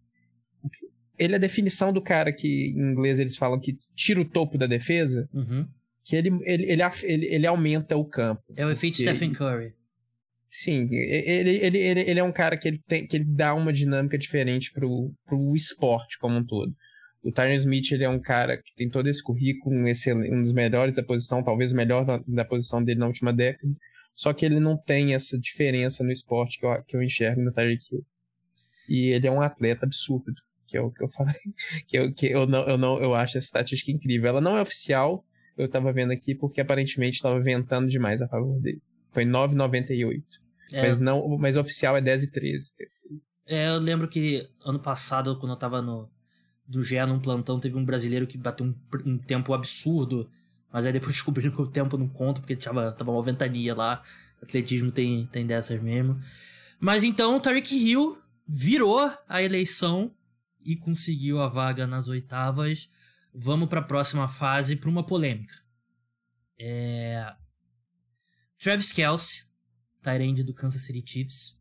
ele 1.18 1.34
é 1.34 1.36
a 1.36 1.40
definição 1.40 1.92
do 1.92 2.02
cara 2.02 2.32
que 2.32 2.72
em 2.76 2.92
inglês 2.92 3.18
eles 3.18 3.36
falam 3.36 3.60
que 3.60 3.78
tira 3.94 4.20
o 4.20 4.24
topo 4.24 4.58
da 4.58 4.66
defesa. 4.66 5.28
Uhum 5.32 5.66
que 6.04 6.14
ele, 6.14 6.28
ele, 6.44 6.70
ele, 6.70 6.82
ele, 7.02 7.26
ele 7.26 7.46
aumenta 7.46 7.96
o 7.96 8.04
campo. 8.04 8.42
É 8.54 8.64
o 8.64 8.70
efeito 8.70 8.98
Stephen 8.98 9.32
Curry. 9.32 9.72
Sim, 10.48 10.88
ele, 10.92 11.56
ele, 11.56 11.78
ele, 11.78 12.00
ele 12.00 12.20
é 12.20 12.22
um 12.22 12.30
cara 12.30 12.56
que 12.56 12.68
ele, 12.68 12.78
tem, 12.86 13.06
que 13.06 13.16
ele 13.16 13.24
dá 13.24 13.54
uma 13.54 13.72
dinâmica 13.72 14.16
diferente 14.16 14.70
pro, 14.72 15.12
pro 15.26 15.56
esporte 15.56 16.18
como 16.18 16.36
um 16.36 16.44
todo. 16.44 16.72
O 17.24 17.32
Tyron 17.32 17.54
Smith 17.54 17.90
ele 17.90 18.04
é 18.04 18.08
um 18.08 18.20
cara 18.20 18.58
que 18.58 18.72
tem 18.76 18.88
todo 18.88 19.08
esse 19.08 19.22
currículo, 19.22 19.74
um, 19.74 19.88
excelente, 19.88 20.32
um 20.32 20.42
dos 20.42 20.52
melhores 20.52 20.94
da 20.94 21.02
posição, 21.02 21.42
talvez 21.42 21.72
o 21.72 21.76
melhor 21.76 22.04
da, 22.04 22.22
da, 22.28 22.44
posição 22.44 22.84
dele 22.84 23.00
na 23.00 23.06
última 23.06 23.32
década. 23.32 23.72
Só 24.14 24.32
que 24.32 24.44
ele 24.44 24.60
não 24.60 24.76
tem 24.76 25.14
essa 25.14 25.36
diferença 25.38 26.04
no 26.04 26.12
esporte 26.12 26.60
que 26.60 26.66
eu, 26.66 26.82
que 26.84 26.96
eu 26.96 27.02
enxergo 27.02 27.40
no 27.40 27.50
Tyreek 27.50 27.82
Hill. 27.90 28.04
E 28.88 29.06
ele 29.06 29.26
é 29.26 29.30
um 29.30 29.40
atleta 29.40 29.86
absurdo, 29.86 30.34
que 30.74 30.78
é 30.78 30.80
o 30.80 30.90
que 30.90 31.04
eu 31.04 31.08
falei. 31.08 31.34
Que 31.86 31.98
eu, 31.98 32.12
que 32.12 32.26
eu, 32.26 32.46
não, 32.46 32.68
eu, 32.68 32.76
não, 32.76 32.98
eu 32.98 33.14
acho 33.14 33.38
essa 33.38 33.46
estatística 33.46 33.92
incrível. 33.92 34.28
Ela 34.28 34.40
não 34.40 34.56
é 34.56 34.62
oficial, 34.62 35.24
eu 35.56 35.68
tava 35.68 35.92
vendo 35.92 36.12
aqui 36.12 36.34
porque 36.34 36.60
aparentemente 36.60 37.22
tava 37.22 37.40
ventando 37.40 37.88
demais 37.88 38.20
a 38.20 38.26
favor 38.26 38.60
dele. 38.60 38.82
Foi 39.12 39.24
9,98. 39.24 40.22
É. 40.72 40.82
Mas 40.82 41.00
não, 41.00 41.38
mas 41.38 41.56
oficial 41.56 41.96
é 41.96 42.00
10 42.00 42.24
e 42.24 42.30
13. 42.32 42.72
É, 43.46 43.68
eu 43.68 43.78
lembro 43.78 44.08
que 44.08 44.48
ano 44.64 44.80
passado, 44.80 45.38
quando 45.38 45.52
eu 45.52 45.58
tava 45.58 45.80
no 45.80 46.10
do 46.66 46.82
GE 46.82 46.98
num 47.06 47.20
plantão, 47.20 47.60
teve 47.60 47.76
um 47.76 47.84
brasileiro 47.84 48.26
que 48.26 48.38
bateu 48.38 48.66
um, 48.66 48.74
um 49.04 49.18
tempo 49.18 49.52
absurdo, 49.52 50.28
mas 50.72 50.86
aí 50.86 50.92
depois 50.92 51.12
descobriram 51.14 51.52
que 51.52 51.60
o 51.60 51.66
tempo 51.66 51.96
não 51.96 52.08
conta, 52.08 52.40
porque 52.40 52.56
tava, 52.56 52.90
tava 52.90 53.12
uma 53.12 53.22
ventania 53.22 53.74
lá. 53.74 54.02
Atletismo 54.42 54.90
tem, 54.90 55.26
tem 55.26 55.46
dessas 55.46 55.80
mesmo. 55.80 56.18
Mas 56.80 57.04
então 57.04 57.36
o 57.36 57.40
Tariq 57.40 57.76
Hill 57.76 58.18
virou 58.48 59.12
a 59.28 59.42
eleição 59.42 60.10
e 60.64 60.76
conseguiu 60.76 61.40
a 61.40 61.48
vaga 61.48 61.86
nas 61.86 62.08
oitavas 62.08 62.88
vamos 63.34 63.68
para 63.68 63.80
a 63.80 63.84
próxima 63.84 64.28
fase 64.28 64.76
para 64.76 64.88
uma 64.88 65.04
polêmica. 65.04 65.54
É... 66.58 67.34
Travis 68.58 68.92
Kelsey, 68.92 69.42
Tyrande 70.00 70.44
do 70.44 70.54
Kansas 70.54 70.82
City 70.82 71.02
Chiefs, 71.04 71.58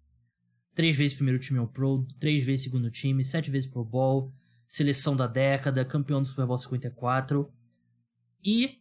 três 0.76 0.96
vezes 0.96 1.16
primeiro 1.16 1.40
time 1.40 1.58
ao 1.58 1.68
Pro, 1.68 2.06
três 2.20 2.44
vezes 2.44 2.64
segundo 2.64 2.92
time, 2.92 3.24
sete 3.24 3.50
vezes 3.50 3.68
Pro 3.68 3.84
Bowl, 3.84 4.32
seleção 4.68 5.16
da 5.16 5.26
década, 5.26 5.84
campeão 5.84 6.22
do 6.22 6.28
Super 6.28 6.46
Bowl 6.46 6.58
54. 6.58 7.52
E 8.46 8.80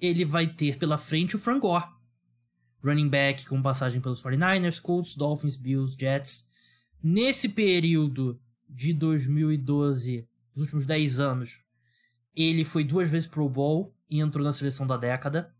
ele 0.00 0.24
vai 0.24 0.46
ter 0.46 0.76
pela 0.76 0.98
frente 0.98 1.36
o 1.36 1.38
Frank 1.38 1.60
Gore, 1.60 1.86
running 2.82 3.08
back 3.08 3.46
com 3.46 3.62
passagem 3.62 4.00
pelos 4.00 4.22
49ers, 4.22 4.80
Colts, 4.80 5.16
Dolphins, 5.16 5.56
Bills, 5.56 5.96
Jets. 5.98 6.46
Nesse 7.02 7.48
período 7.48 8.40
de 8.68 8.92
2012, 8.92 10.28
dos 10.52 10.62
últimos 10.62 10.86
10 10.86 11.20
anos, 11.20 11.62
ele 12.34 12.64
foi 12.64 12.84
duas 12.84 13.08
vezes 13.08 13.28
Pro 13.28 13.48
Bowl 13.48 13.94
e 14.08 14.20
entrou 14.20 14.44
na 14.44 14.52
seleção 14.52 14.86
da 14.86 14.96
década. 14.96 15.54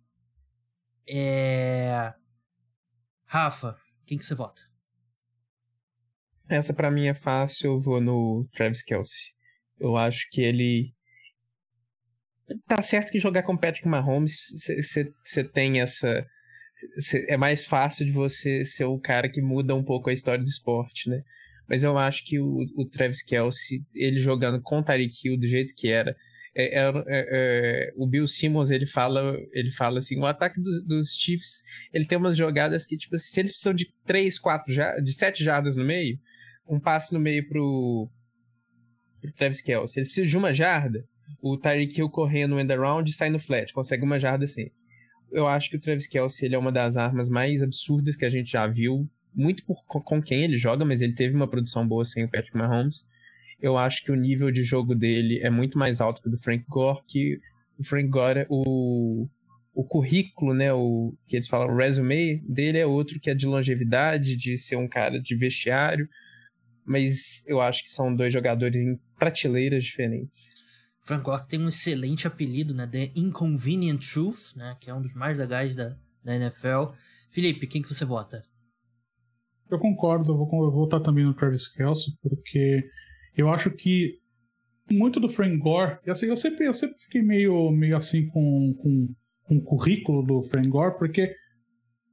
É... 1.08 2.12
Rafa, 3.24 3.78
quem 4.06 4.18
que 4.18 4.24
você 4.24 4.34
vota? 4.34 4.62
Essa 6.48 6.74
para 6.74 6.90
mim 6.90 7.06
é 7.06 7.14
fácil, 7.14 7.72
eu 7.72 7.78
vou 7.78 8.00
no 8.00 8.46
Travis 8.54 8.82
Kelsey. 8.82 9.32
Eu 9.78 9.96
acho 9.96 10.28
que 10.30 10.42
ele. 10.42 10.94
Tá 12.66 12.82
certo 12.82 13.10
que 13.10 13.18
jogar 13.18 13.42
com 13.42 13.56
Patrick 13.56 13.88
Mahomes, 13.88 14.50
você 15.24 15.44
tem 15.44 15.80
essa. 15.80 16.26
Cê, 16.98 17.26
é 17.28 17.36
mais 17.36 17.64
fácil 17.64 18.04
de 18.04 18.12
você 18.12 18.64
ser 18.64 18.84
o 18.84 18.98
cara 18.98 19.28
que 19.28 19.40
muda 19.40 19.74
um 19.74 19.82
pouco 19.82 20.10
a 20.10 20.12
história 20.12 20.44
do 20.44 20.48
esporte, 20.48 21.08
né? 21.08 21.22
Mas 21.68 21.82
eu 21.82 21.96
acho 21.96 22.24
que 22.26 22.38
o, 22.38 22.66
o 22.76 22.84
Travis 22.84 23.22
Kelsey, 23.22 23.82
ele 23.94 24.18
jogando 24.18 24.60
com 24.60 24.78
o 24.78 24.82
Tyreek 24.82 25.14
Hill 25.24 25.38
do 25.38 25.46
jeito 25.46 25.74
que 25.74 25.88
era, 25.88 26.14
é, 26.54 26.78
é, 26.78 26.88
é, 26.88 27.02
é, 27.08 27.92
o 27.96 28.06
Bill 28.06 28.26
Simmons 28.26 28.70
ele 28.70 28.86
fala, 28.86 29.36
ele 29.52 29.70
fala 29.70 29.98
assim, 29.98 30.18
o 30.18 30.26
ataque 30.26 30.60
dos, 30.60 30.84
dos 30.86 31.12
Chiefs 31.12 31.64
ele 31.92 32.06
tem 32.06 32.16
umas 32.16 32.36
jogadas 32.36 32.86
que 32.86 32.96
tipo 32.96 33.18
se 33.18 33.40
eles 33.40 33.50
precisam 33.50 33.74
de 33.74 33.92
3, 34.06 34.38
4 34.38 35.02
de 35.02 35.12
7 35.12 35.42
jardas 35.42 35.76
no 35.76 35.84
meio, 35.84 36.16
um 36.68 36.78
passe 36.78 37.12
no 37.12 37.18
meio 37.18 37.46
pro, 37.48 38.08
pro 39.20 39.32
Travis 39.32 39.60
Kelce, 39.60 39.98
eles 39.98 40.08
precisam 40.08 40.30
de 40.30 40.38
uma 40.38 40.52
jarda, 40.52 41.04
o 41.42 41.58
Tyreek 41.58 41.98
Hill 41.98 42.08
correndo 42.08 42.60
end 42.60 42.72
around 42.72 43.10
e 43.10 43.14
sai 43.14 43.30
no 43.30 43.38
flat, 43.38 43.72
consegue 43.72 44.04
uma 44.04 44.20
jarda 44.20 44.44
assim. 44.44 44.70
Eu 45.32 45.48
acho 45.48 45.68
que 45.68 45.76
o 45.76 45.80
Travis 45.80 46.06
Kelce 46.06 46.44
ele 46.44 46.54
é 46.54 46.58
uma 46.58 46.70
das 46.70 46.96
armas 46.96 47.28
mais 47.28 47.62
absurdas 47.62 48.14
que 48.14 48.24
a 48.24 48.30
gente 48.30 48.52
já 48.52 48.66
viu, 48.68 49.10
muito 49.34 49.64
por, 49.64 49.84
com 49.84 50.22
quem 50.22 50.42
ele 50.42 50.56
joga, 50.56 50.84
mas 50.84 51.02
ele 51.02 51.14
teve 51.14 51.34
uma 51.34 51.48
produção 51.48 51.86
boa 51.86 52.04
sem 52.04 52.24
o 52.24 52.30
Patrick 52.30 52.56
Mahomes 52.56 53.06
eu 53.64 53.78
acho 53.78 54.04
que 54.04 54.12
o 54.12 54.14
nível 54.14 54.50
de 54.50 54.62
jogo 54.62 54.94
dele 54.94 55.40
é 55.40 55.48
muito 55.48 55.78
mais 55.78 55.98
alto 55.98 56.20
que 56.20 56.28
o 56.28 56.30
do 56.30 56.36
Frank 56.36 56.64
Gore, 56.68 57.00
que 57.06 57.40
o 57.78 57.82
Frank 57.82 58.08
Gore, 58.08 58.46
o, 58.50 59.26
o 59.74 59.84
currículo, 59.84 60.52
né, 60.52 60.70
o 60.70 61.14
que 61.26 61.36
eles 61.36 61.48
falam, 61.48 61.68
o 61.68 61.76
resume 61.76 62.42
dele 62.46 62.78
é 62.78 62.86
outro 62.86 63.18
que 63.18 63.30
é 63.30 63.34
de 63.34 63.46
longevidade, 63.46 64.36
de 64.36 64.58
ser 64.58 64.76
um 64.76 64.86
cara 64.86 65.18
de 65.18 65.34
vestiário, 65.34 66.06
mas 66.84 67.42
eu 67.46 67.58
acho 67.58 67.82
que 67.82 67.88
são 67.88 68.14
dois 68.14 68.32
jogadores 68.32 68.76
em 68.76 69.00
prateleiras 69.18 69.82
diferentes. 69.82 70.62
Frank 71.02 71.22
Gore 71.22 71.46
tem 71.48 71.58
um 71.58 71.68
excelente 71.68 72.26
apelido, 72.26 72.74
né? 72.74 72.86
The 72.86 73.12
Inconvenient 73.14 74.10
Truth, 74.10 74.56
né? 74.56 74.76
Que 74.78 74.90
é 74.90 74.94
um 74.94 75.02
dos 75.02 75.14
mais 75.14 75.36
legais 75.36 75.74
da, 75.74 75.96
da 76.22 76.34
NFL. 76.34 76.92
Felipe, 77.30 77.66
quem 77.66 77.82
que 77.82 77.88
você 77.88 78.04
vota? 78.06 78.42
Eu 79.70 79.78
concordo, 79.78 80.30
eu 80.30 80.36
vou, 80.36 80.46
eu 80.52 80.70
vou 80.70 80.72
votar 80.72 81.00
também 81.00 81.24
no 81.24 81.34
Travis 81.34 81.68
Kelce, 81.68 82.16
porque 82.22 82.84
eu 83.36 83.48
acho 83.48 83.70
que 83.70 84.18
muito 84.90 85.18
do 85.18 85.28
Frank 85.28 85.56
Gore, 85.56 85.98
e 86.06 86.10
assim, 86.10 86.26
eu 86.26 86.36
sempre, 86.36 86.66
eu 86.66 86.74
sempre 86.74 86.98
fiquei 86.98 87.22
meio, 87.22 87.70
meio 87.70 87.96
assim 87.96 88.26
com, 88.28 88.74
com, 88.74 89.08
com 89.44 89.56
o 89.56 89.62
currículo 89.62 90.22
do 90.22 90.42
Frank 90.42 90.68
Gore, 90.68 90.98
porque 90.98 91.34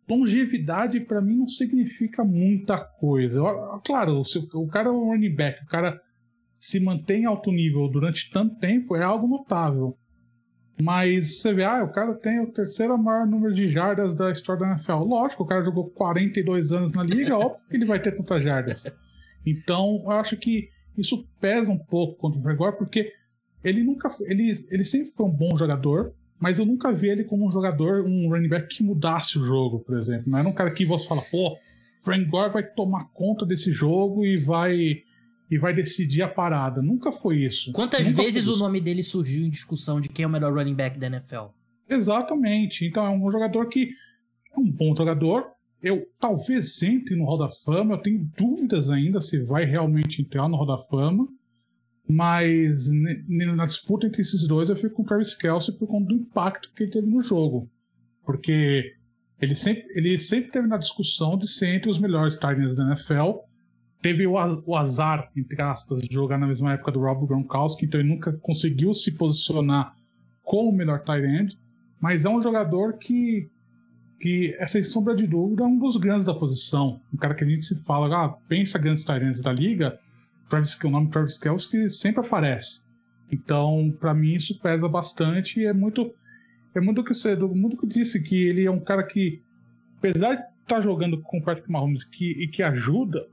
longevidade 0.07 0.99
para 1.01 1.21
mim 1.21 1.37
não 1.37 1.47
significa 1.47 2.23
muita 2.23 2.77
coisa. 2.77 3.41
Claro, 3.85 4.21
o, 4.21 4.59
o 4.59 4.67
cara 4.67 4.89
é 4.89 4.91
um 4.91 5.05
running 5.05 5.35
back, 5.35 5.63
o 5.63 5.67
cara 5.67 5.99
se 6.59 6.79
mantém 6.79 7.25
alto 7.25 7.51
nível 7.51 7.89
durante 7.89 8.29
tanto 8.29 8.57
tempo 8.59 8.95
é 8.95 9.03
algo 9.03 9.27
notável. 9.27 9.97
Mas 10.79 11.39
você 11.39 11.53
vê, 11.53 11.63
ah, 11.63 11.83
o 11.83 11.91
cara 11.91 12.13
tem 12.13 12.39
o 12.39 12.51
terceiro 12.51 12.97
maior 12.97 13.25
número 13.27 13.53
de 13.53 13.67
jardas 13.67 14.15
da 14.15 14.31
história 14.31 14.61
da 14.61 14.71
NFL. 14.71 15.03
Lógico, 15.03 15.43
o 15.43 15.45
cara 15.45 15.63
jogou 15.63 15.89
42 15.89 16.71
anos 16.71 16.91
na 16.93 17.03
liga, 17.03 17.37
óbvio 17.37 17.63
que 17.69 17.75
ele 17.75 17.85
vai 17.85 17.99
ter 17.99 18.13
tantas 18.13 18.43
jardas. 18.43 18.85
Então, 19.45 20.01
eu 20.03 20.11
acho 20.11 20.37
que 20.37 20.69
isso 20.97 21.27
pesa 21.39 21.71
um 21.71 21.77
pouco 21.77 22.17
contra 22.17 22.39
o 22.39 22.43
Gregor, 22.43 22.73
porque 22.77 23.13
ele 23.63 23.83
nunca 23.83 24.09
ele, 24.21 24.51
ele 24.69 24.83
sempre 24.83 25.11
foi 25.11 25.25
um 25.27 25.31
bom 25.31 25.55
jogador, 25.55 26.13
mas 26.39 26.57
eu 26.57 26.65
nunca 26.65 26.91
vi 26.91 27.09
ele 27.09 27.23
como 27.23 27.47
um 27.47 27.51
jogador, 27.51 28.03
um 28.03 28.29
running 28.29 28.49
back 28.49 28.75
que 28.75 28.83
mudasse 28.83 29.37
o 29.37 29.43
jogo, 29.43 29.79
por 29.79 29.97
exemplo. 29.97 30.29
Não 30.31 30.39
era 30.39 30.47
um 30.47 30.53
cara 30.53 30.71
que 30.71 30.85
você 30.85 31.07
fala, 31.07 31.21
pô, 31.21 31.57
Frank 32.03 32.25
Gore 32.25 32.53
vai 32.53 32.63
tomar 32.63 33.05
conta 33.13 33.45
desse 33.45 33.71
jogo 33.71 34.25
e 34.25 34.37
vai 34.37 35.03
e 35.51 35.57
vai 35.57 35.73
decidir 35.73 36.21
a 36.21 36.29
parada. 36.29 36.81
Nunca 36.81 37.11
foi 37.11 37.43
isso. 37.43 37.73
Quantas 37.73 38.07
Nunca 38.07 38.23
vezes 38.23 38.47
o 38.47 38.55
nome 38.55 38.79
dele 38.79 39.03
surgiu 39.03 39.45
em 39.45 39.49
discussão 39.49 39.99
de 39.99 40.07
quem 40.07 40.23
é 40.23 40.27
o 40.27 40.31
melhor 40.31 40.53
running 40.53 40.73
back 40.73 40.97
da 40.97 41.07
NFL? 41.07 41.47
Exatamente. 41.89 42.85
Então 42.85 43.05
é 43.05 43.09
um 43.09 43.29
jogador 43.29 43.67
que 43.67 43.91
é 44.55 44.57
um 44.57 44.71
bom 44.71 44.95
jogador. 44.95 45.47
Eu 45.83 46.07
talvez 46.17 46.81
entre 46.81 47.17
no 47.17 47.25
Hall 47.25 47.37
da 47.37 47.49
Fama. 47.49 47.95
Eu 47.95 48.01
tenho 48.01 48.31
dúvidas 48.37 48.89
ainda 48.89 49.19
se 49.19 49.43
vai 49.43 49.65
realmente 49.65 50.21
entrar 50.21 50.47
no 50.47 50.55
Hall 50.55 50.65
da 50.65 50.77
Fama. 50.77 51.27
Mas 52.07 52.89
na 53.27 53.65
disputa 53.65 54.07
entre 54.07 54.21
esses 54.21 54.47
dois 54.47 54.69
eu 54.69 54.75
fico 54.77 54.95
com 54.95 55.01
o 55.03 55.05
Travis 55.05 55.35
Kelsey 55.35 55.75
por 55.75 55.87
conta 55.87 56.07
do 56.07 56.15
impacto 56.15 56.71
que 56.73 56.83
ele 56.83 56.91
teve 56.91 57.07
no 57.07 57.21
jogo. 57.21 57.69
Porque 58.25 58.95
ele 59.41 59.55
sempre, 59.55 59.85
ele 59.95 60.17
sempre 60.17 60.49
teve 60.49 60.67
na 60.67 60.77
discussão 60.77 61.37
de 61.37 61.49
ser 61.49 61.75
entre 61.75 61.89
os 61.89 61.99
melhores 61.99 62.35
Titans 62.35 62.75
da 62.77 62.87
NFL 62.87 63.50
teve 64.01 64.25
o 64.25 64.75
azar, 64.75 65.29
entre 65.35 65.61
aspas, 65.61 66.01
de 66.01 66.13
jogar 66.13 66.37
na 66.37 66.47
mesma 66.47 66.73
época 66.73 66.91
do 66.91 66.99
Rob 66.99 67.27
Gronkowski, 67.27 67.85
então 67.85 67.99
ele 67.99 68.09
nunca 68.09 68.33
conseguiu 68.33 68.93
se 68.93 69.11
posicionar 69.11 69.95
como 70.43 70.69
o 70.69 70.75
melhor 70.75 71.03
tight 71.03 71.23
end, 71.23 71.57
mas 71.99 72.25
é 72.25 72.29
um 72.29 72.41
jogador 72.41 72.97
que, 72.97 73.47
que 74.19 74.57
sem 74.67 74.83
sombra 74.83 75.15
de 75.15 75.27
dúvida, 75.27 75.63
é 75.63 75.67
um 75.67 75.77
dos 75.77 75.97
grandes 75.97 76.25
da 76.25 76.33
posição. 76.33 76.99
Um 77.13 77.17
cara 77.17 77.35
que 77.35 77.43
a 77.43 77.47
gente 77.47 77.63
se 77.63 77.75
fala, 77.83 78.25
ah, 78.25 78.29
pensa 78.47 78.79
grandes 78.79 79.03
tight 79.03 79.23
ends 79.23 79.41
da 79.41 79.53
liga, 79.53 79.99
Travis, 80.49 80.77
o 80.83 80.89
nome 80.89 81.09
Travis 81.09 81.37
Kelce 81.37 81.89
sempre 81.89 82.25
aparece. 82.25 82.81
Então, 83.31 83.95
para 83.99 84.13
mim, 84.13 84.33
isso 84.33 84.59
pesa 84.59 84.89
bastante 84.89 85.61
e 85.61 85.65
é 85.65 85.73
muito. 85.73 86.13
É 86.73 86.79
muito 86.79 87.03
que 87.03 87.13
você, 87.13 87.35
muito 87.35 87.77
que 87.77 87.87
disse 87.87 88.21
que 88.21 88.35
ele 88.45 88.65
é 88.65 88.71
um 88.71 88.79
cara 88.79 89.03
que, 89.03 89.41
apesar 89.97 90.35
de 90.35 90.41
estar 90.41 90.75
tá 90.75 90.81
jogando 90.81 91.21
com 91.21 91.37
o 91.37 91.43
Patrick 91.43 91.69
Mahomes 91.69 92.03
que, 92.05 92.31
e 92.31 92.47
que 92.47 92.63
ajuda, 92.63 93.27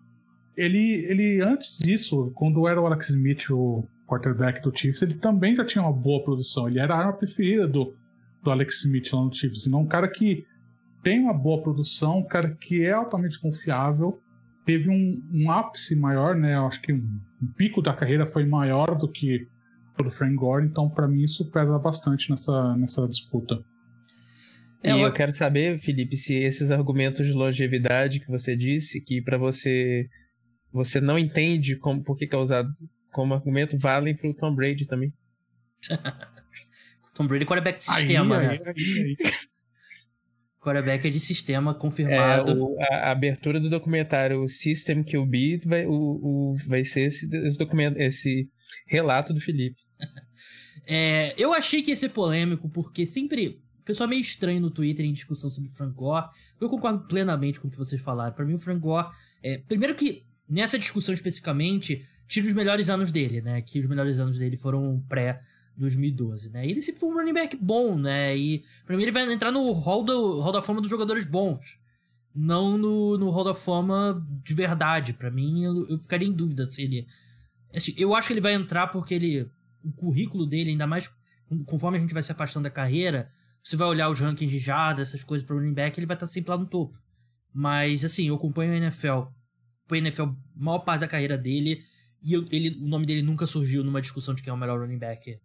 ele, 0.59 1.07
ele 1.07 1.41
antes 1.41 1.79
disso, 1.79 2.33
quando 2.35 2.67
era 2.67 2.81
o 2.81 2.87
Alex 2.87 3.11
Smith, 3.11 3.49
o 3.51 3.89
quarterback 4.09 4.61
do 4.61 4.77
Chiefs, 4.77 5.03
ele 5.03 5.15
também 5.15 5.55
já 5.55 5.65
tinha 5.65 5.83
uma 5.83 5.93
boa 5.93 6.25
produção. 6.25 6.69
Ele 6.69 6.81
era 6.81 6.95
a 6.95 6.99
arma 6.99 7.13
preferida 7.13 7.69
do, 7.69 7.95
do 8.43 8.51
Alex 8.51 8.81
Smith 8.81 9.13
lá 9.13 9.23
no 9.23 9.33
Chiefs. 9.33 9.69
Então, 9.69 9.81
um 9.81 9.87
cara 9.87 10.09
que 10.09 10.45
tem 11.03 11.21
uma 11.21 11.33
boa 11.33 11.63
produção, 11.63 12.19
um 12.19 12.27
cara 12.27 12.57
que 12.61 12.85
é 12.85 12.91
altamente 12.91 13.39
confiável, 13.39 14.21
teve 14.67 14.91
um, 14.91 15.23
um 15.33 15.51
ápice 15.51 15.95
maior, 15.95 16.35
né? 16.35 16.57
Eu 16.57 16.67
acho 16.67 16.83
que 16.83 16.93
um, 16.93 17.21
um, 17.41 17.47
pico 17.57 17.81
da 17.81 17.95
carreira 17.95 18.27
foi 18.27 18.45
maior 18.45 18.99
do 18.99 19.09
que 19.09 19.47
o 19.97 20.03
do 20.03 20.11
Frank 20.11 20.35
Gore, 20.35 20.67
então 20.67 20.89
para 20.89 21.07
mim 21.07 21.23
isso 21.23 21.49
pesa 21.51 21.79
bastante 21.79 22.29
nessa, 22.31 22.77
nessa 22.77 23.07
disputa. 23.07 23.63
É, 24.83 24.97
e 24.97 25.01
eu 25.01 25.13
quero 25.13 25.35
saber, 25.35 25.79
Felipe, 25.79 26.17
se 26.17 26.35
esses 26.35 26.71
argumentos 26.71 27.27
de 27.27 27.33
longevidade 27.33 28.21
que 28.21 28.29
você 28.29 28.57
disse, 28.57 29.01
que 29.01 29.21
para 29.21 29.39
você 29.39 30.09
você 30.73 31.01
não 31.01 31.19
entende 31.19 31.77
como, 31.77 32.03
por 32.03 32.17
que, 32.17 32.27
que 32.27 32.35
é 32.35 32.39
usado 32.39 32.71
como 33.13 33.35
argumento, 33.35 33.79
valem 33.79 34.15
pro 34.15 34.35
Tom 34.35 34.55
Brady 34.55 34.87
também. 34.87 35.13
Tom 37.15 37.27
Brady 37.27 37.45
é 37.45 37.47
quarterback 37.47 37.79
de 37.79 37.85
sistema, 37.85 38.39
aí, 38.39 38.47
né? 38.47 38.63
Aí, 38.65 38.73
aí, 38.77 39.17
quarterback 40.61 41.07
é 41.07 41.11
de 41.11 41.21
sistema 41.21 41.75
confirmado. 41.75 42.53
É, 42.53 42.55
o, 42.55 42.77
a, 42.81 42.95
a, 42.95 43.11
abertura 43.11 43.59
do 43.59 43.71
documentário 43.71 44.47
System 44.49 45.03
QB 45.03 45.63
vai, 45.65 45.87
o, 45.87 45.93
o, 45.93 46.55
vai 46.69 46.85
ser 46.85 47.07
esse, 47.07 47.29
esse, 47.45 47.59
documento, 47.59 47.99
esse 47.99 48.49
relato 48.87 49.33
do 49.33 49.41
Felipe. 49.41 49.81
é, 50.87 51.35
eu 51.37 51.53
achei 51.53 51.83
que 51.83 51.91
ia 51.91 51.97
ser 51.97 52.11
polêmico, 52.11 52.69
porque 52.69 53.07
sempre. 53.07 53.61
O 53.81 53.89
pessoal 53.89 54.07
é 54.07 54.11
meio 54.11 54.21
estranho 54.21 54.61
no 54.61 54.71
Twitter 54.71 55.07
em 55.07 55.15
discussão 55.15 55.49
sobre 55.49 55.71
o 55.71 55.73
Frank 55.73 55.95
Gore. 55.95 56.27
Eu 56.61 56.69
concordo 56.69 57.07
plenamente 57.09 57.59
com 57.59 57.69
o 57.69 57.71
que 57.71 57.79
vocês 57.79 58.01
falaram. 58.03 58.35
Para 58.35 58.45
mim, 58.45 58.53
o 58.53 58.59
Frank 58.59 58.81
Gore. 58.81 59.09
É, 59.43 59.57
primeiro 59.57 59.95
que 59.95 60.28
nessa 60.49 60.79
discussão 60.79 61.15
especificamente, 61.15 62.07
tira 62.27 62.47
os 62.47 62.55
melhores 62.55 62.89
anos 62.89 63.11
dele, 63.11 63.41
né? 63.41 63.61
Que 63.63 63.81
os 63.81 63.87
melhores 63.87 64.19
anos 64.19 64.39
dele 64.39 64.57
foram 64.57 65.05
pré 65.09 65.43
2012, 65.77 66.51
né? 66.51 66.67
E 66.67 66.71
ele 66.71 66.83
sempre 66.83 67.01
foi 67.01 67.11
um 67.11 67.15
running 67.15 67.33
back 67.33 67.57
bom, 67.57 67.97
né? 67.97 68.37
E 68.37 68.65
pra 68.87 68.97
mim 68.97 69.03
ele 69.03 69.13
vai 69.13 69.31
entrar 69.33 69.53
no 69.53 69.71
hall, 69.73 70.03
do, 70.03 70.41
hall 70.41 70.53
da 70.53 70.63
fama 70.63 70.81
dos 70.81 70.91
jogadores 70.91 71.25
bons. 71.25 71.79
Não 72.35 72.79
no, 72.79 73.19
no 73.19 73.31
hall 73.31 73.45
da 73.45 73.55
fama 73.55 74.25
de 74.45 74.55
verdade. 74.55 75.13
Para 75.13 75.31
mim, 75.31 75.65
eu, 75.65 75.89
eu, 75.89 75.99
ficaria 75.99 76.29
em 76.29 76.33
dúvida 76.33 76.67
se 76.67 76.83
ele. 76.83 77.07
Assim, 77.75 77.95
eu 77.97 78.15
acho 78.15 78.29
que 78.29 78.35
ele 78.35 78.41
vai 78.41 78.55
entrar 78.55 78.89
porque 78.89 79.15
ele. 79.15 79.51
O 79.85 79.93
currículo 79.93 80.45
dele, 80.45 80.71
ainda 80.71 80.87
mais 80.87 81.09
conforme 81.67 81.99
a 81.99 82.01
gente 82.01 82.13
vai 82.13 82.23
se 82.23 82.33
afastando 82.33 82.65
da 82.65 82.71
carreira, 82.71 83.31
você 83.63 83.77
vai 83.77 83.89
olhar 83.89 84.11
os 84.11 84.21
rankings 84.21 84.51
de 84.51 84.59
jardas, 84.59 85.09
essas 85.09 85.25
coisas 85.25 85.47
pro 85.47 85.57
running 85.57 85.73
back, 85.73 85.99
ele 85.99 86.07
vai 86.07 86.17
estar 86.17 86.27
sempre 86.27 86.51
lá 86.51 86.59
no 86.59 86.67
topo. 86.67 86.99
Mas, 87.53 88.05
assim, 88.05 88.29
eu 88.29 88.35
acompanho 88.35 88.73
a 88.73 88.77
NFL 88.77 89.23
foi 89.89 89.99
NFL 89.99 90.27
maior 90.55 90.81
parte 90.81 91.01
da 91.01 91.09
carreira 91.09 91.37
dele. 91.37 91.83
E 92.23 92.35
ele, 92.35 92.79
o 92.81 92.87
nome 92.87 93.07
dele 93.07 93.23
nunca 93.23 93.47
surgiu 93.47 93.83
numa 93.83 94.01
discussão 94.01 94.35
de 94.35 94.43
quem 94.43 94.51
é 94.51 94.55
o 94.55 94.57
melhor 94.57 94.79
running 94.79 94.99
back 94.99 95.41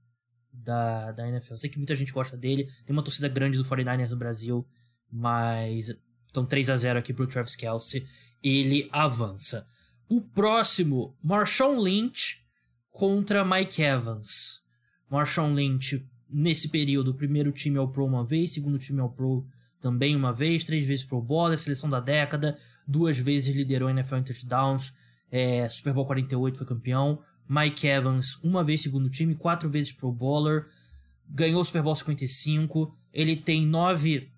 da, 0.51 1.11
da 1.11 1.27
NFL. 1.27 1.53
Eu 1.53 1.57
sei 1.57 1.69
que 1.69 1.77
muita 1.77 1.95
gente 1.95 2.11
gosta 2.11 2.35
dele. 2.35 2.65
Tem 2.85 2.93
uma 2.93 3.03
torcida 3.03 3.27
grande 3.27 3.57
do 3.57 3.65
49ers 3.65 4.09
no 4.09 4.17
Brasil. 4.17 4.67
Mas. 5.09 5.95
Então 6.29 6.45
3 6.45 6.69
a 6.69 6.77
0 6.77 6.99
aqui 6.99 7.13
pro 7.13 7.25
Travis 7.25 7.55
Kelsey. 7.55 8.05
Ele 8.43 8.89
avança. 8.91 9.65
O 10.09 10.21
próximo, 10.21 11.17
Marshawn 11.23 11.79
Lynch 11.79 12.43
contra 12.91 13.45
Mike 13.45 13.81
Evans. 13.81 14.61
Marshawn 15.09 15.53
Lynch, 15.53 16.05
nesse 16.29 16.69
período, 16.69 17.13
primeiro 17.13 17.51
time 17.51 17.77
ao 17.77 17.87
Pro 17.87 18.05
uma 18.05 18.25
vez, 18.25 18.53
segundo 18.53 18.77
time 18.77 18.99
ao 18.99 19.09
Pro 19.09 19.47
também 19.79 20.15
uma 20.15 20.31
vez, 20.31 20.63
três 20.63 20.85
vezes 20.85 21.05
Pro 21.05 21.21
Bowl, 21.21 21.55
seleção 21.57 21.89
da 21.89 21.99
década, 21.99 22.57
duas 22.87 23.17
vezes 23.17 23.55
liderou 23.55 23.87
a 23.87 23.91
NFL 23.91 24.17
em 24.17 24.23
touchdowns, 24.23 24.93
é, 25.31 25.67
Super 25.67 25.93
Bowl 25.93 26.05
48 26.05 26.59
foi 26.59 26.67
campeão. 26.67 27.19
Mike 27.49 27.87
Evans, 27.87 28.35
uma 28.43 28.63
vez 28.63 28.81
segundo 28.81 29.09
time, 29.09 29.33
quatro 29.33 29.67
vezes 29.67 29.91
Pro 29.91 30.11
Bowler, 30.11 30.67
ganhou 31.27 31.59
o 31.59 31.65
Super 31.65 31.81
Bowl 31.81 31.95
55. 31.95 32.95
Ele 33.11 33.35
tem 33.35 33.65
nove, 33.65 34.31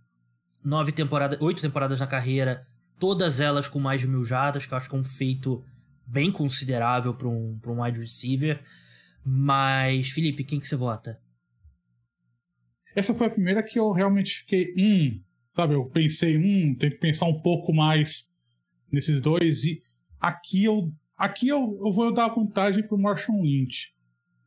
nove 0.63 0.93
temporadas, 0.93 1.39
oito 1.41 1.61
temporadas 1.61 1.99
na 1.99 2.07
carreira, 2.07 2.65
todas 2.97 3.41
elas 3.41 3.67
com 3.67 3.79
mais 3.79 3.99
de 4.01 4.07
mil 4.07 4.23
jardas, 4.23 4.65
que 4.65 4.73
eu 4.73 4.77
acho 4.77 4.89
que 4.89 4.95
é 4.95 4.99
um 4.99 5.03
feito 5.03 5.63
bem 6.07 6.31
considerável 6.31 7.13
para 7.13 7.27
um, 7.27 7.59
um 7.65 7.81
wide 7.81 7.99
receiver. 7.99 8.63
Mas, 9.23 10.09
Felipe, 10.09 10.43
quem 10.43 10.59
que 10.59 10.67
você 10.67 10.75
vota? 10.75 11.19
Essa 12.95 13.13
foi 13.13 13.27
a 13.27 13.31
primeira 13.31 13.61
que 13.61 13.77
eu 13.77 13.91
realmente 13.91 14.37
fiquei, 14.39 14.73
hum, 14.77 15.21
sabe, 15.53 15.73
eu 15.73 15.85
pensei, 15.85 16.37
hum, 16.37 16.73
tem 16.73 16.89
que 16.89 16.97
pensar 16.97 17.25
um 17.25 17.41
pouco 17.41 17.73
mais 17.73 18.33
nesses 18.91 19.21
dois. 19.21 19.63
E 19.65 19.81
aqui 20.19 20.63
eu, 20.63 20.91
aqui 21.17 21.47
eu, 21.47 21.79
eu 21.83 21.91
vou 21.91 22.13
dar 22.13 22.29
vantagem 22.29 22.83
pro 22.83 22.97
Marshall 22.97 23.41
Lynch. 23.41 23.93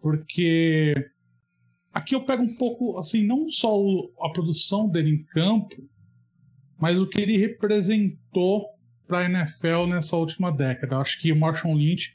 Porque 0.00 0.94
aqui 1.92 2.14
eu 2.14 2.24
pego 2.24 2.42
um 2.42 2.56
pouco, 2.56 2.98
assim, 2.98 3.26
não 3.26 3.50
só 3.50 3.70
a 4.20 4.30
produção 4.30 4.88
dele 4.88 5.10
em 5.10 5.24
campo, 5.24 5.76
mas 6.78 7.00
o 7.00 7.06
que 7.06 7.20
ele 7.20 7.36
representou 7.36 8.66
para 9.08 9.20
a 9.20 9.24
NFL 9.24 9.86
nessa 9.88 10.16
última 10.16 10.52
década. 10.52 10.94
Eu 10.94 11.00
acho 11.00 11.18
que 11.20 11.32
o 11.32 11.36
Marshall 11.36 11.74
Lynch 11.74 12.14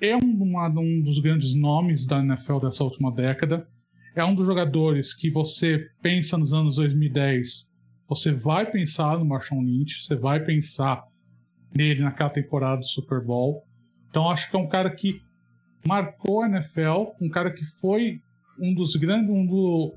é 0.00 0.16
uma, 0.16 0.68
um 0.68 1.02
dos 1.02 1.18
grandes 1.18 1.52
nomes 1.54 2.06
da 2.06 2.20
NFL 2.20 2.60
dessa 2.60 2.84
última 2.84 3.12
década. 3.12 3.68
É 4.14 4.24
um 4.24 4.34
dos 4.34 4.46
jogadores 4.46 5.12
que 5.12 5.30
você 5.30 5.90
pensa 6.00 6.38
nos 6.38 6.54
anos 6.54 6.76
2010, 6.76 7.68
você 8.08 8.32
vai 8.32 8.68
pensar 8.68 9.18
no 9.18 9.24
Marshall 9.24 9.62
Lynch, 9.62 10.02
você 10.02 10.16
vai 10.16 10.40
pensar 10.40 11.04
nele 11.74 12.02
naquela 12.02 12.30
temporada 12.30 12.80
do 12.80 12.86
Super 12.86 13.20
Bowl. 13.20 13.64
Então 14.08 14.28
acho 14.28 14.50
que 14.50 14.56
é 14.56 14.58
um 14.58 14.68
cara 14.68 14.90
que 14.90 15.22
marcou 15.86 16.42
a 16.42 16.48
NFL, 16.48 17.12
um 17.20 17.28
cara 17.28 17.50
que 17.50 17.64
foi 17.64 18.20
um 18.58 18.74
dos 18.74 18.96
grandes, 18.96 19.30
um 19.30 19.46
do, 19.46 19.94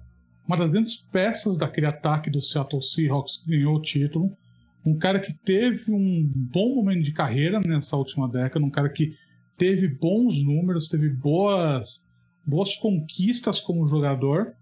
uma 0.47 0.57
das 0.57 0.69
grandes 0.69 0.95
peças 0.95 1.57
daquele 1.57 1.87
ataque 1.87 2.29
do 2.29 2.41
Seattle 2.41 2.81
Seahawks 2.81 3.37
que 3.37 3.51
ganhou 3.51 3.75
o 3.75 3.81
título. 3.81 4.35
Um 4.85 4.97
cara 4.97 5.19
que 5.19 5.33
teve 5.33 5.91
um 5.91 6.29
bom 6.33 6.75
momento 6.75 7.03
de 7.03 7.13
carreira 7.13 7.59
nessa 7.65 7.95
última 7.95 8.27
década, 8.27 8.65
um 8.65 8.69
cara 8.69 8.89
que 8.89 9.15
teve 9.57 9.87
bons 9.87 10.43
números, 10.43 10.89
teve 10.89 11.09
boas, 11.09 12.05
boas 12.45 12.75
conquistas 12.75 13.61
como 13.61 13.87
jogador. 13.87 14.53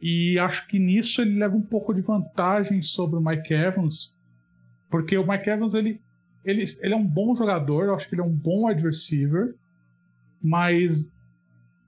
E 0.00 0.38
acho 0.38 0.66
que 0.66 0.78
nisso 0.78 1.20
ele 1.20 1.38
leva 1.38 1.56
um 1.56 1.62
pouco 1.62 1.92
de 1.92 2.00
vantagem 2.00 2.80
sobre 2.82 3.18
o 3.18 3.20
Mike 3.20 3.52
Evans, 3.52 4.14
porque 4.90 5.16
o 5.16 5.26
Mike 5.26 5.48
Evans 5.48 5.74
ele, 5.74 6.00
ele, 6.46 6.64
ele 6.80 6.94
é 6.94 6.96
um 6.96 7.06
bom 7.06 7.34
jogador, 7.34 7.86
eu 7.86 7.94
acho 7.94 8.08
que 8.08 8.14
ele 8.14 8.22
é 8.22 8.24
um 8.24 8.34
bom 8.34 8.68
wide 8.68 8.82
receiver, 8.82 9.54
mas 10.40 11.10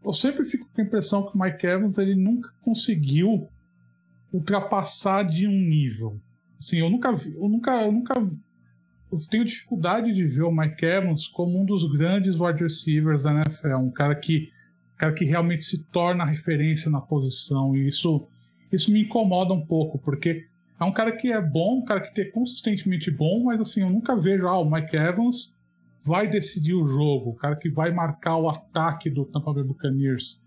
eu 0.05 0.13
sempre 0.13 0.45
fico 0.45 0.69
com 0.75 0.81
a 0.81 0.85
impressão 0.85 1.23
que 1.23 1.37
o 1.37 1.41
Mike 1.41 1.65
Evans 1.65 1.97
ele 1.97 2.17
nunca 2.17 2.51
conseguiu 2.61 3.49
ultrapassar 4.33 5.23
de 5.23 5.47
um 5.47 5.53
nível. 5.53 6.21
Assim, 6.59 6.79
eu 6.79 6.91
nunca 6.91 7.15
vi, 7.15 7.35
eu 7.35 7.49
nunca, 7.49 7.83
eu 7.83 7.93
nunca 7.93 8.15
eu 9.11 9.19
tenho 9.31 9.45
dificuldade 9.45 10.13
de 10.13 10.25
ver 10.25 10.43
o 10.43 10.51
Mike 10.51 10.85
Evans 10.85 11.29
como 11.29 11.59
um 11.61 11.65
dos 11.65 11.85
grandes 11.97 12.41
wide 12.41 12.63
receivers 12.63 13.23
da 13.23 13.33
NFL, 13.33 13.77
um 13.77 13.93
cara 13.93 14.15
que, 14.17 14.51
cara 14.97 15.13
que 15.13 15.25
realmente 15.25 15.63
se 15.63 15.85
torna 15.85 16.25
referência 16.25 16.91
na 16.91 17.01
posição 17.01 17.77
e 17.77 17.87
isso, 17.87 18.27
isso 18.73 18.93
me 18.93 19.03
incomoda 19.03 19.55
um 19.55 19.65
pouco, 19.65 19.99
porque 20.01 20.48
é 20.81 20.85
um 20.85 20.93
cara 20.93 21.13
que 21.13 21.33
é 21.33 21.41
bom, 21.41 21.79
um 21.79 21.85
cara 21.85 22.01
que 22.01 22.21
é 22.21 22.25
consistentemente 22.27 23.11
bom, 23.11 23.45
mas 23.45 23.61
assim, 23.61 23.83
eu 23.83 23.91
nunca 23.91 24.17
vejo, 24.17 24.47
ah, 24.47 24.59
o 24.59 24.71
Mike 24.71 24.97
Evans 24.97 25.57
vai 26.05 26.29
decidir 26.29 26.75
o 26.75 26.87
jogo, 26.87 27.31
o 27.31 27.35
cara 27.35 27.57
que 27.57 27.69
vai 27.69 27.93
marcar 27.93 28.37
o 28.37 28.49
ataque 28.49 29.11
do 29.11 29.25
Tampa 29.25 29.53
Bay 29.53 29.65
Buccaneers. 29.65 30.41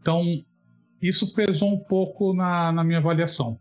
Então, 0.00 0.22
isso 1.00 1.34
pesou 1.34 1.72
um 1.72 1.78
pouco 1.78 2.32
na, 2.32 2.72
na 2.72 2.82
minha 2.82 2.98
avaliação. 2.98 3.58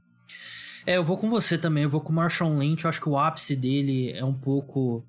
É, 0.87 0.97
eu 0.97 1.03
vou 1.03 1.17
com 1.17 1.29
você 1.29 1.57
também, 1.57 1.83
eu 1.83 1.89
vou 1.89 2.01
com 2.01 2.11
o 2.11 2.15
Marshall 2.15 2.57
Lynch, 2.57 2.85
eu 2.85 2.89
acho 2.89 3.01
que 3.01 3.09
o 3.09 3.17
ápice 3.17 3.55
dele 3.55 4.11
é 4.11 4.23
um 4.23 4.33
pouco... 4.33 5.03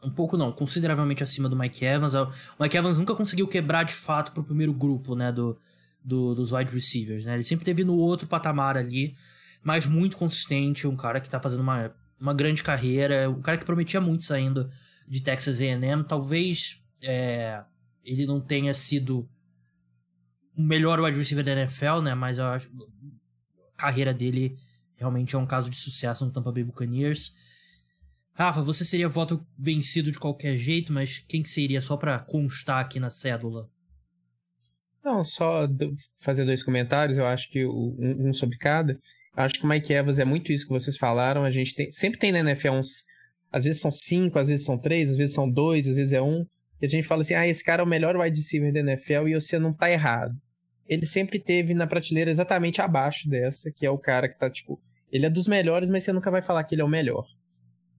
Um 0.00 0.10
pouco 0.10 0.36
não, 0.36 0.52
consideravelmente 0.52 1.24
acima 1.24 1.48
do 1.48 1.56
Mike 1.56 1.84
Evans. 1.84 2.14
O 2.14 2.30
Mike 2.60 2.76
Evans 2.76 2.96
nunca 2.96 3.16
conseguiu 3.16 3.48
quebrar 3.48 3.82
de 3.82 3.92
fato 3.92 4.30
pro 4.30 4.44
primeiro 4.44 4.72
grupo, 4.72 5.16
né, 5.16 5.32
do, 5.32 5.58
do, 6.04 6.36
dos 6.36 6.52
wide 6.52 6.72
receivers, 6.72 7.26
né? 7.26 7.34
Ele 7.34 7.42
sempre 7.42 7.64
teve 7.64 7.82
no 7.82 7.96
outro 7.96 8.28
patamar 8.28 8.76
ali, 8.76 9.16
mas 9.68 9.84
muito 9.84 10.16
consistente, 10.16 10.86
um 10.86 10.96
cara 10.96 11.20
que 11.20 11.28
tá 11.28 11.38
fazendo 11.38 11.60
uma, 11.60 11.94
uma 12.18 12.32
grande 12.32 12.62
carreira, 12.62 13.28
um 13.28 13.42
cara 13.42 13.58
que 13.58 13.66
prometia 13.66 14.00
muito 14.00 14.24
saindo 14.24 14.70
de 15.06 15.22
Texas 15.22 15.60
A&M. 15.60 16.04
Talvez 16.04 16.82
é, 17.02 17.62
ele 18.02 18.24
não 18.24 18.40
tenha 18.40 18.72
sido 18.72 19.28
o 20.56 20.62
melhor 20.62 20.98
wide 21.00 21.18
receiver 21.18 21.44
da 21.44 21.52
NFL, 21.52 22.00
né? 22.02 22.14
Mas 22.14 22.38
a 22.38 22.58
carreira 23.76 24.14
dele 24.14 24.56
realmente 24.96 25.36
é 25.36 25.38
um 25.38 25.44
caso 25.44 25.68
de 25.68 25.76
sucesso 25.76 26.24
no 26.24 26.32
Tampa 26.32 26.50
Bay 26.50 26.64
Buccaneers. 26.64 27.36
Rafa, 28.32 28.62
você 28.62 28.86
seria 28.86 29.06
voto 29.06 29.46
vencido 29.58 30.10
de 30.10 30.18
qualquer 30.18 30.56
jeito, 30.56 30.94
mas 30.94 31.18
quem 31.28 31.42
que 31.42 31.48
seria 31.50 31.82
só 31.82 31.94
para 31.94 32.18
constar 32.20 32.80
aqui 32.80 32.98
na 32.98 33.10
cédula? 33.10 33.68
Não, 35.04 35.22
só 35.22 35.68
fazer 36.14 36.46
dois 36.46 36.62
comentários, 36.62 37.18
eu 37.18 37.26
acho 37.26 37.50
que 37.50 37.66
um 37.66 38.32
sobre 38.32 38.56
cada. 38.56 38.98
Acho 39.38 39.60
que 39.60 39.64
o 39.64 39.68
Mike 39.68 39.92
Evans 39.92 40.18
é 40.18 40.24
muito 40.24 40.52
isso 40.52 40.66
que 40.66 40.72
vocês 40.72 40.96
falaram. 40.96 41.44
A 41.44 41.50
gente 41.50 41.74
tem, 41.74 41.92
sempre 41.92 42.18
tem 42.18 42.32
na 42.32 42.40
NFL 42.40 42.70
uns 42.72 43.04
às 43.52 43.64
vezes 43.64 43.80
são 43.80 43.90
cinco, 43.90 44.38
às 44.38 44.48
vezes 44.48 44.64
são 44.66 44.76
três, 44.76 45.10
às 45.10 45.16
vezes 45.16 45.34
são 45.34 45.48
dois, 45.48 45.86
às 45.86 45.94
vezes 45.94 46.12
é 46.12 46.20
um. 46.20 46.44
E 46.80 46.86
a 46.86 46.88
gente 46.88 47.06
fala 47.06 47.22
assim: 47.22 47.34
ah, 47.34 47.46
esse 47.46 47.64
cara 47.64 47.82
é 47.82 47.84
o 47.84 47.88
melhor 47.88 48.16
wide 48.16 48.36
receiver 48.36 48.72
da 48.72 48.80
NFL 48.80 49.28
e 49.28 49.34
você 49.34 49.58
não 49.58 49.72
tá 49.72 49.90
errado. 49.90 50.34
Ele 50.86 51.06
sempre 51.06 51.38
teve 51.38 51.72
na 51.72 51.86
prateleira 51.86 52.30
exatamente 52.30 52.80
abaixo 52.80 53.28
dessa, 53.28 53.70
que 53.70 53.86
é 53.86 53.90
o 53.90 53.98
cara 53.98 54.28
que 54.28 54.38
tá, 54.38 54.50
tipo, 54.50 54.80
ele 55.12 55.26
é 55.26 55.30
dos 55.30 55.46
melhores, 55.46 55.88
mas 55.88 56.02
você 56.04 56.12
nunca 56.12 56.30
vai 56.30 56.42
falar 56.42 56.64
que 56.64 56.74
ele 56.74 56.82
é 56.82 56.84
o 56.84 56.88
melhor. 56.88 57.26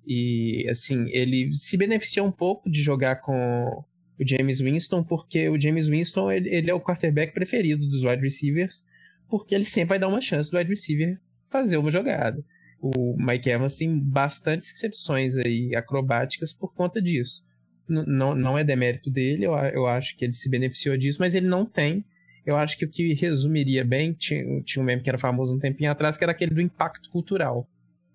E, 0.05 0.67
assim, 0.69 1.05
ele 1.11 1.51
se 1.51 1.77
beneficiou 1.77 2.25
um 2.25 2.31
pouco 2.31 2.69
de 2.69 2.81
jogar 2.81 3.17
com 3.17 3.83
o 4.19 4.27
James 4.27 4.59
Winston, 4.59 5.03
porque 5.03 5.49
o 5.49 5.59
James 5.59 5.87
Winston, 5.87 6.31
ele, 6.31 6.49
ele 6.49 6.69
é 6.69 6.73
o 6.73 6.81
quarterback 6.81 7.31
preferido 7.31 7.87
dos 7.87 8.03
wide 8.03 8.21
receivers, 8.21 8.83
porque 9.29 9.53
ele 9.53 9.65
sempre 9.65 9.89
vai 9.89 9.99
dar 9.99 10.07
uma 10.07 10.19
chance 10.19 10.49
do 10.51 10.57
wide 10.57 10.69
receiver 10.69 11.19
fazer 11.49 11.77
uma 11.77 11.91
jogada 11.91 12.43
o 12.81 13.15
Mike 13.17 13.49
Evans 13.49 13.75
tem 13.75 13.97
bastantes 13.97 14.73
exceções 14.73 15.37
aí 15.37 15.75
acrobáticas 15.75 16.53
por 16.53 16.73
conta 16.73 17.01
disso. 17.01 17.43
N 17.87 18.05
não, 18.07 18.35
não 18.35 18.57
é 18.57 18.63
demérito 18.63 19.09
dele, 19.09 19.45
eu, 19.45 19.53
eu 19.53 19.87
acho 19.87 20.15
que 20.15 20.25
ele 20.25 20.33
se 20.33 20.49
beneficiou 20.49 20.97
disso, 20.97 21.17
mas 21.19 21.35
ele 21.35 21.47
não 21.47 21.65
tem. 21.65 22.05
Eu 22.45 22.55
acho 22.55 22.77
que 22.77 22.85
o 22.85 22.89
que 22.89 23.13
resumiria 23.13 23.83
bem, 23.83 24.13
tinha, 24.13 24.61
tinha 24.63 24.81
um 24.81 24.85
meme 24.85 25.01
que 25.01 25.09
era 25.09 25.17
famoso 25.17 25.55
um 25.55 25.59
tempinho 25.59 25.91
atrás, 25.91 26.17
que 26.17 26.23
era 26.23 26.31
aquele 26.31 26.53
do 26.53 26.61
impacto 26.61 27.09
cultural. 27.09 27.67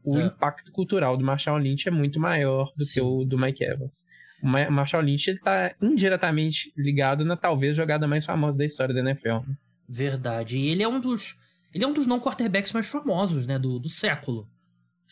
O 0.03 0.19
é. 0.19 0.27
impacto 0.27 0.73
cultural 0.73 1.17
do 1.17 1.25
Marshall 1.25 1.59
Lynch 1.59 1.89
é 1.89 1.91
muito 1.91 2.19
maior 2.19 2.73
do 2.77 2.85
Sim. 2.85 2.95
que 2.95 3.01
o 3.01 3.25
do 3.25 3.39
Mike 3.39 3.65
Evans. 3.65 4.07
O 4.43 4.47
Marshall 4.47 5.03
Lynch 5.03 5.31
está 5.31 5.75
indiretamente 5.81 6.73
ligado 6.77 7.25
na 7.25 7.37
talvez 7.37 7.77
jogada 7.77 8.07
mais 8.07 8.27
famosa 8.27 8.59
da 8.59 8.65
história 8.65 8.95
da 8.95 9.01
NFL. 9.01 9.39
Verdade. 9.89 10.59
E 10.59 10.69
ele 10.69 10.83
é 10.83 10.89
um 10.89 11.01
dos 11.01 11.37
ele 11.75 11.85
é 11.85 11.87
um 11.87 11.93
dos 11.93 12.07
não 12.07 12.21
quarterbacks 12.21 12.73
mais 12.73 12.87
famosos, 12.87 13.47
né, 13.47 13.59
do, 13.59 13.79
do 13.79 13.89
século 13.89 14.49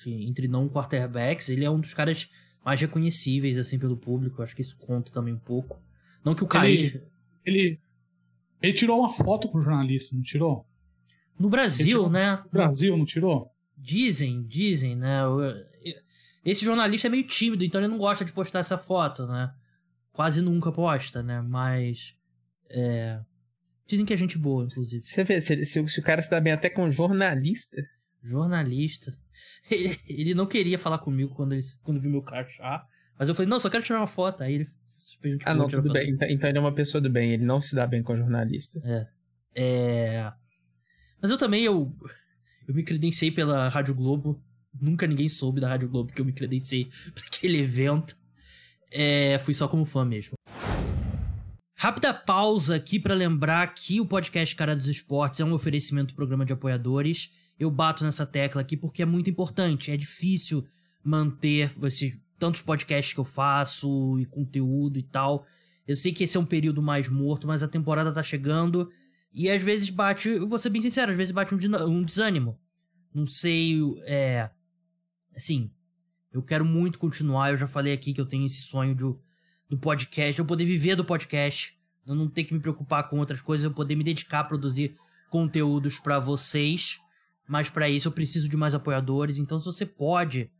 entre 0.06 0.48
não 0.48 0.68
quarterbacks, 0.68 1.48
ele 1.48 1.64
é 1.64 1.70
um 1.70 1.80
dos 1.80 1.94
caras 1.94 2.28
mais 2.64 2.80
reconhecíveis, 2.80 3.58
assim, 3.58 3.78
pelo 3.78 3.96
público. 3.96 4.42
Acho 4.42 4.54
que 4.54 4.62
isso 4.62 4.76
conta 4.76 5.12
também 5.12 5.34
um 5.34 5.38
pouco. 5.38 5.80
Não 6.24 6.34
que 6.34 6.44
o 6.44 6.46
Caí... 6.46 6.78
Ele, 6.78 7.02
ele, 7.44 7.80
ele, 8.60 8.72
tirou 8.72 9.00
uma 9.00 9.12
foto 9.12 9.48
pro 9.48 9.62
jornalista, 9.62 10.14
não 10.14 10.22
tirou? 10.22 10.66
No 11.38 11.48
Brasil, 11.48 11.98
tirou, 11.98 12.10
né? 12.10 12.36
No 12.44 12.50
Brasil, 12.50 12.96
não 12.96 13.04
tirou? 13.04 13.50
Dizem, 13.76 14.44
dizem, 14.44 14.94
né? 14.94 15.22
Esse 16.44 16.64
jornalista 16.64 17.08
é 17.08 17.10
meio 17.10 17.26
tímido, 17.26 17.64
então 17.64 17.80
ele 17.80 17.88
não 17.88 17.98
gosta 17.98 18.24
de 18.24 18.32
postar 18.32 18.60
essa 18.60 18.78
foto, 18.78 19.26
né? 19.26 19.52
Quase 20.12 20.40
nunca 20.40 20.70
posta, 20.70 21.22
né? 21.22 21.40
Mas... 21.40 22.16
É... 22.68 23.20
Dizem 23.86 24.06
que 24.06 24.12
é 24.12 24.16
gente 24.16 24.38
boa, 24.38 24.64
inclusive. 24.64 25.04
Você 25.04 25.24
vê, 25.24 25.40
se, 25.40 25.64
se, 25.64 25.88
se 25.88 26.00
o 26.00 26.02
cara 26.02 26.22
se 26.22 26.30
dá 26.30 26.40
bem 26.40 26.52
até 26.52 26.70
com 26.70 26.90
jornalista... 26.90 27.76
Jornalista. 28.22 29.12
Ele, 29.70 29.98
ele 30.08 30.34
não 30.34 30.46
queria 30.46 30.78
falar 30.78 30.98
comigo 30.98 31.34
quando, 31.34 31.52
ele, 31.52 31.62
quando 31.82 32.00
viu 32.00 32.10
meu 32.10 32.22
crachá. 32.22 32.84
Mas 33.18 33.28
eu 33.28 33.34
falei, 33.34 33.48
não, 33.48 33.60
só 33.60 33.70
quero 33.70 33.84
tirar 33.84 34.00
uma 34.00 34.06
foto. 34.06 34.42
Aí 34.42 34.54
ele 34.54 34.68
Ah, 35.44 35.54
não, 35.54 35.68
tudo 35.68 35.92
bem. 35.92 36.10
Então, 36.10 36.28
então 36.28 36.50
ele 36.50 36.58
é 36.58 36.60
uma 36.60 36.74
pessoa 36.74 37.00
do 37.00 37.08
bem. 37.08 37.32
Ele 37.32 37.44
não 37.44 37.60
se 37.60 37.74
dá 37.74 37.86
bem 37.86 38.02
com 38.02 38.16
jornalista. 38.16 38.80
É. 38.84 39.06
É. 39.54 40.32
Mas 41.20 41.30
eu 41.30 41.38
também, 41.38 41.64
eu, 41.64 41.94
eu 42.66 42.74
me 42.74 42.82
credenciei 42.82 43.30
pela 43.30 43.68
Rádio 43.68 43.94
Globo. 43.94 44.42
Nunca 44.80 45.06
ninguém 45.06 45.28
soube 45.28 45.60
da 45.60 45.68
Rádio 45.68 45.88
Globo 45.88 46.12
que 46.12 46.20
eu 46.20 46.24
me 46.24 46.32
credenciei 46.32 46.86
pra 47.14 47.24
aquele 47.26 47.58
evento. 47.58 48.16
É, 48.90 49.38
fui 49.38 49.54
só 49.54 49.68
como 49.68 49.84
fã 49.84 50.04
mesmo. 50.04 50.34
Rápida 51.82 52.14
pausa 52.14 52.76
aqui 52.76 52.96
para 52.96 53.12
lembrar 53.12 53.66
que 53.74 54.00
o 54.00 54.06
podcast 54.06 54.54
Cara 54.54 54.72
dos 54.72 54.86
Esportes 54.86 55.40
é 55.40 55.44
um 55.44 55.52
oferecimento 55.52 56.12
do 56.12 56.14
programa 56.14 56.44
de 56.44 56.52
apoiadores 56.52 57.34
eu 57.58 57.68
bato 57.72 58.04
nessa 58.04 58.24
tecla 58.24 58.60
aqui 58.60 58.76
porque 58.76 59.02
é 59.02 59.04
muito 59.04 59.28
importante. 59.28 59.90
É 59.90 59.96
difícil 59.96 60.64
manter 61.02 61.72
esses 61.82 62.20
tantos 62.38 62.62
podcasts 62.62 63.12
que 63.12 63.18
eu 63.18 63.24
faço 63.24 64.16
e 64.20 64.24
conteúdo 64.26 64.96
e 64.96 65.02
tal. 65.02 65.44
Eu 65.84 65.96
sei 65.96 66.12
que 66.12 66.22
esse 66.22 66.36
é 66.36 66.40
um 66.40 66.46
período 66.46 66.80
mais 66.80 67.08
morto, 67.08 67.48
mas 67.48 67.64
a 67.64 67.68
temporada 67.68 68.12
tá 68.12 68.22
chegando 68.22 68.88
e 69.32 69.50
às 69.50 69.60
vezes 69.60 69.90
bate, 69.90 70.28
eu 70.28 70.46
vou 70.48 70.60
ser 70.60 70.70
bem 70.70 70.80
sincero, 70.80 71.10
às 71.10 71.16
vezes 71.16 71.32
bate 71.32 71.52
um, 71.52 71.58
um 71.88 72.04
desânimo. 72.04 72.60
Não 73.12 73.26
sei, 73.26 73.80
é. 74.04 74.48
Assim, 75.34 75.68
eu 76.32 76.44
quero 76.44 76.64
muito 76.64 76.96
continuar. 76.96 77.50
Eu 77.50 77.56
já 77.56 77.66
falei 77.66 77.92
aqui 77.92 78.14
que 78.14 78.20
eu 78.20 78.26
tenho 78.26 78.46
esse 78.46 78.62
sonho 78.62 78.94
de, 78.94 79.02
do 79.72 79.78
podcast, 79.78 80.38
eu 80.38 80.44
poder 80.44 80.66
viver 80.66 80.94
do 80.94 81.02
podcast, 81.02 81.74
eu 82.06 82.14
não 82.14 82.28
ter 82.28 82.44
que 82.44 82.52
me 82.52 82.60
preocupar 82.60 83.08
com 83.08 83.18
outras 83.18 83.40
coisas, 83.40 83.64
eu 83.64 83.70
poder 83.70 83.96
me 83.96 84.04
dedicar 84.04 84.40
a 84.40 84.44
produzir 84.44 84.94
conteúdos 85.30 85.98
para 85.98 86.18
vocês. 86.18 87.00
Mas 87.48 87.70
para 87.70 87.88
isso 87.88 88.08
eu 88.08 88.12
preciso 88.12 88.50
de 88.50 88.56
mais 88.56 88.74
apoiadores. 88.74 89.38
Então, 89.38 89.58
se 89.58 89.64
você 89.64 89.86
pode, 89.86 90.50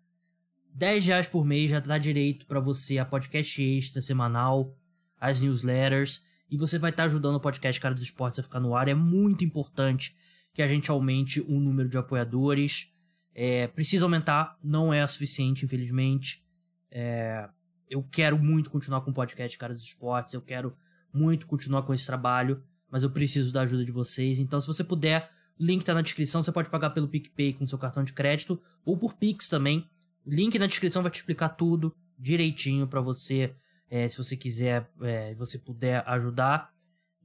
10 0.73 1.05
reais 1.05 1.27
por 1.27 1.45
mês 1.45 1.71
já 1.71 1.79
dá 1.79 1.99
direito 1.99 2.47
para 2.47 2.59
você 2.59 2.97
a 2.97 3.05
podcast 3.05 3.63
extra 3.63 4.01
semanal, 4.01 4.75
as 5.21 5.41
newsletters. 5.41 6.25
E 6.51 6.57
você 6.57 6.79
vai 6.79 6.89
estar 6.89 7.03
tá 7.03 7.07
ajudando 7.07 7.35
o 7.35 7.41
podcast 7.41 7.79
Cara 7.83 7.95
dos 7.95 8.05
Esportes 8.05 8.39
a 8.39 8.43
ficar 8.43 8.61
no 8.61 8.75
ar. 8.75 8.89
É 8.89 8.95
muito 8.95 9.45
importante 9.45 10.17
que 10.55 10.63
a 10.63 10.69
gente 10.69 10.91
aumente 10.91 11.39
o 11.43 11.61
número 11.61 11.91
de 11.91 11.99
apoiadores. 11.99 12.91
É, 13.35 13.67
precisa 13.67 14.07
aumentar, 14.07 14.59
não 14.65 14.91
é 14.91 15.07
suficiente, 15.07 15.67
infelizmente. 15.67 16.43
É, 16.91 17.47
eu 17.89 18.03
quero 18.03 18.39
muito 18.39 18.71
continuar 18.71 19.01
com 19.03 19.11
o 19.11 19.15
podcast 19.15 19.57
Cara 19.59 19.75
dos 19.75 19.85
Esportes. 19.85 20.35
Eu 20.35 20.43
quero 20.43 20.77
muito 21.13 21.47
continuar 21.47 21.83
com 21.83 21.93
esse 21.93 22.07
trabalho. 22.07 22.63
Mas 22.91 23.03
eu 23.03 23.11
preciso 23.11 23.53
da 23.53 23.63
ajuda 23.63 23.85
de 23.85 23.93
vocês. 23.93 24.39
Então, 24.39 24.61
se 24.61 24.67
você 24.67 24.85
puder 24.85 25.31
Link 25.59 25.85
tá 25.85 25.95
na 25.95 26.03
descrição, 26.03 26.43
você 26.43 26.51
pode 26.51 26.69
pagar 26.69 26.91
pelo 26.91 27.09
PicPay 27.09 27.53
com 27.53 27.67
seu 27.67 27.79
cartão 27.79 28.03
de 28.03 28.13
crédito 28.13 28.61
ou 28.85 28.97
por 28.97 29.15
Pix 29.15 29.49
também. 29.49 29.89
Link 30.27 30.59
na 30.59 30.67
descrição 30.67 31.03
vai 31.03 31.11
te 31.11 31.17
explicar 31.17 31.51
tudo 31.51 31.95
direitinho 32.19 32.87
para 32.87 33.01
você, 33.01 33.55
é, 33.89 34.09
se 34.09 34.17
você 34.17 34.37
quiser, 34.37 34.91
é, 35.03 35.35
você 35.35 35.59
puder 35.59 36.03
ajudar. 36.09 36.73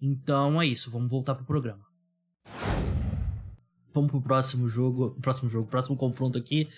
Então 0.01 0.61
é 0.61 0.67
isso, 0.67 0.91
vamos 0.91 1.09
voltar 1.09 1.35
pro 1.35 1.45
programa. 1.45 1.85
Vamos 3.93 4.11
pro 4.11 4.21
próximo 4.21 4.69
jogo, 4.69 5.17
próximo 5.21 5.49
jogo, 5.49 5.67
próximo 5.67 5.97
confronto 5.97 6.37
aqui. 6.37 6.69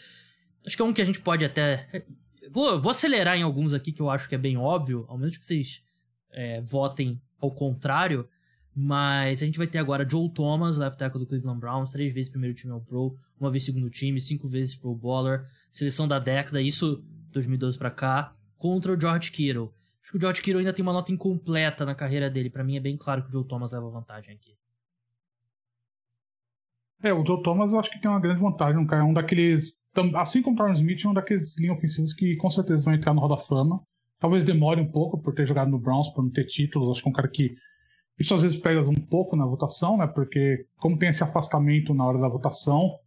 Acho 0.65 0.77
que 0.77 0.81
é 0.81 0.85
um 0.85 0.93
que 0.93 1.01
a 1.01 1.05
gente 1.05 1.19
pode 1.19 1.43
até. 1.43 2.05
Vou, 2.51 2.79
vou 2.79 2.91
acelerar 2.91 3.37
em 3.37 3.43
alguns 3.43 3.73
aqui 3.73 3.91
que 3.91 4.01
eu 4.01 4.09
acho 4.09 4.27
que 4.27 4.35
é 4.35 4.37
bem 4.37 4.57
óbvio, 4.57 5.05
ao 5.07 5.17
menos 5.17 5.37
que 5.37 5.45
vocês 5.45 5.83
é, 6.31 6.61
votem 6.61 7.21
ao 7.39 7.51
contrário. 7.51 8.27
Mas 8.75 9.41
a 9.41 9.45
gente 9.45 9.57
vai 9.57 9.67
ter 9.67 9.77
agora 9.77 10.07
Joe 10.09 10.29
Thomas, 10.29 10.77
left 10.77 10.97
tackle 10.97 11.19
do 11.19 11.27
Cleveland 11.27 11.59
Browns, 11.59 11.91
três 11.91 12.13
vezes 12.13 12.29
primeiro 12.29 12.55
time 12.55 12.71
ao 12.71 12.79
Pro, 12.79 13.17
uma 13.39 13.51
vez 13.51 13.65
segundo 13.65 13.89
time, 13.89 14.21
cinco 14.21 14.47
vezes 14.47 14.75
Pro 14.75 14.95
Bowler, 14.95 15.43
seleção 15.71 16.07
da 16.07 16.17
década, 16.17 16.61
isso 16.61 17.03
2012 17.31 17.77
para 17.77 17.91
cá, 17.91 18.35
contra 18.57 18.93
o 18.93 18.99
George 18.99 19.31
Kittle. 19.31 19.73
Acho 20.01 20.11
que 20.11 20.17
o 20.17 20.21
George 20.21 20.41
Kittle 20.41 20.59
ainda 20.59 20.73
tem 20.73 20.83
uma 20.83 20.93
nota 20.93 21.11
incompleta 21.11 21.85
na 21.85 21.93
carreira 21.93 22.29
dele. 22.29 22.49
Para 22.49 22.63
mim 22.63 22.77
é 22.77 22.79
bem 22.79 22.95
claro 22.95 23.23
que 23.23 23.29
o 23.29 23.31
Joe 23.31 23.45
Thomas 23.45 23.73
leva 23.73 23.89
vantagem 23.89 24.33
aqui. 24.33 24.57
É, 27.01 27.13
o 27.13 27.25
Joe 27.25 27.41
Thomas 27.41 27.71
eu 27.71 27.79
acho 27.79 27.89
que 27.89 27.99
tem 27.99 28.11
uma 28.11 28.19
grande 28.19 28.41
vantagem. 28.41 28.77
Um 28.77 28.85
cara 28.85 29.03
é 29.03 29.05
um 29.05 29.13
daqueles. 29.13 29.75
Assim 30.15 30.41
como 30.41 30.55
o 30.55 30.57
Tyron 30.57 30.73
Smith, 30.73 31.05
é 31.05 31.07
um 31.07 31.13
daqueles 31.13 31.57
linhas 31.57 31.77
ofensivos 31.77 32.13
que 32.13 32.35
com 32.35 32.49
certeza 32.49 32.83
vão 32.83 32.93
entrar 32.93 33.13
no 33.13 33.21
Hall 33.21 33.29
da 33.29 33.37
Fama. 33.37 33.79
Talvez 34.19 34.43
demore 34.43 34.81
um 34.81 34.91
pouco 34.91 35.17
por 35.21 35.33
ter 35.33 35.47
jogado 35.47 35.71
no 35.71 35.79
Browns, 35.79 36.09
por 36.09 36.23
não 36.23 36.31
ter 36.31 36.45
títulos. 36.45 36.91
Acho 36.91 37.01
que 37.01 37.07
é 37.07 37.11
um 37.11 37.13
cara 37.13 37.29
que. 37.29 37.55
Isso 38.19 38.35
às 38.35 38.41
vezes 38.41 38.57
pega 38.57 38.81
um 38.81 38.95
pouco 38.95 39.37
na 39.37 39.45
votação, 39.45 39.97
né? 39.97 40.05
Porque, 40.05 40.65
como 40.77 40.97
tem 40.97 41.07
esse 41.07 41.23
afastamento 41.23 41.93
na 41.93 42.05
hora 42.05 42.19
da 42.19 42.27
votação, 42.27 42.97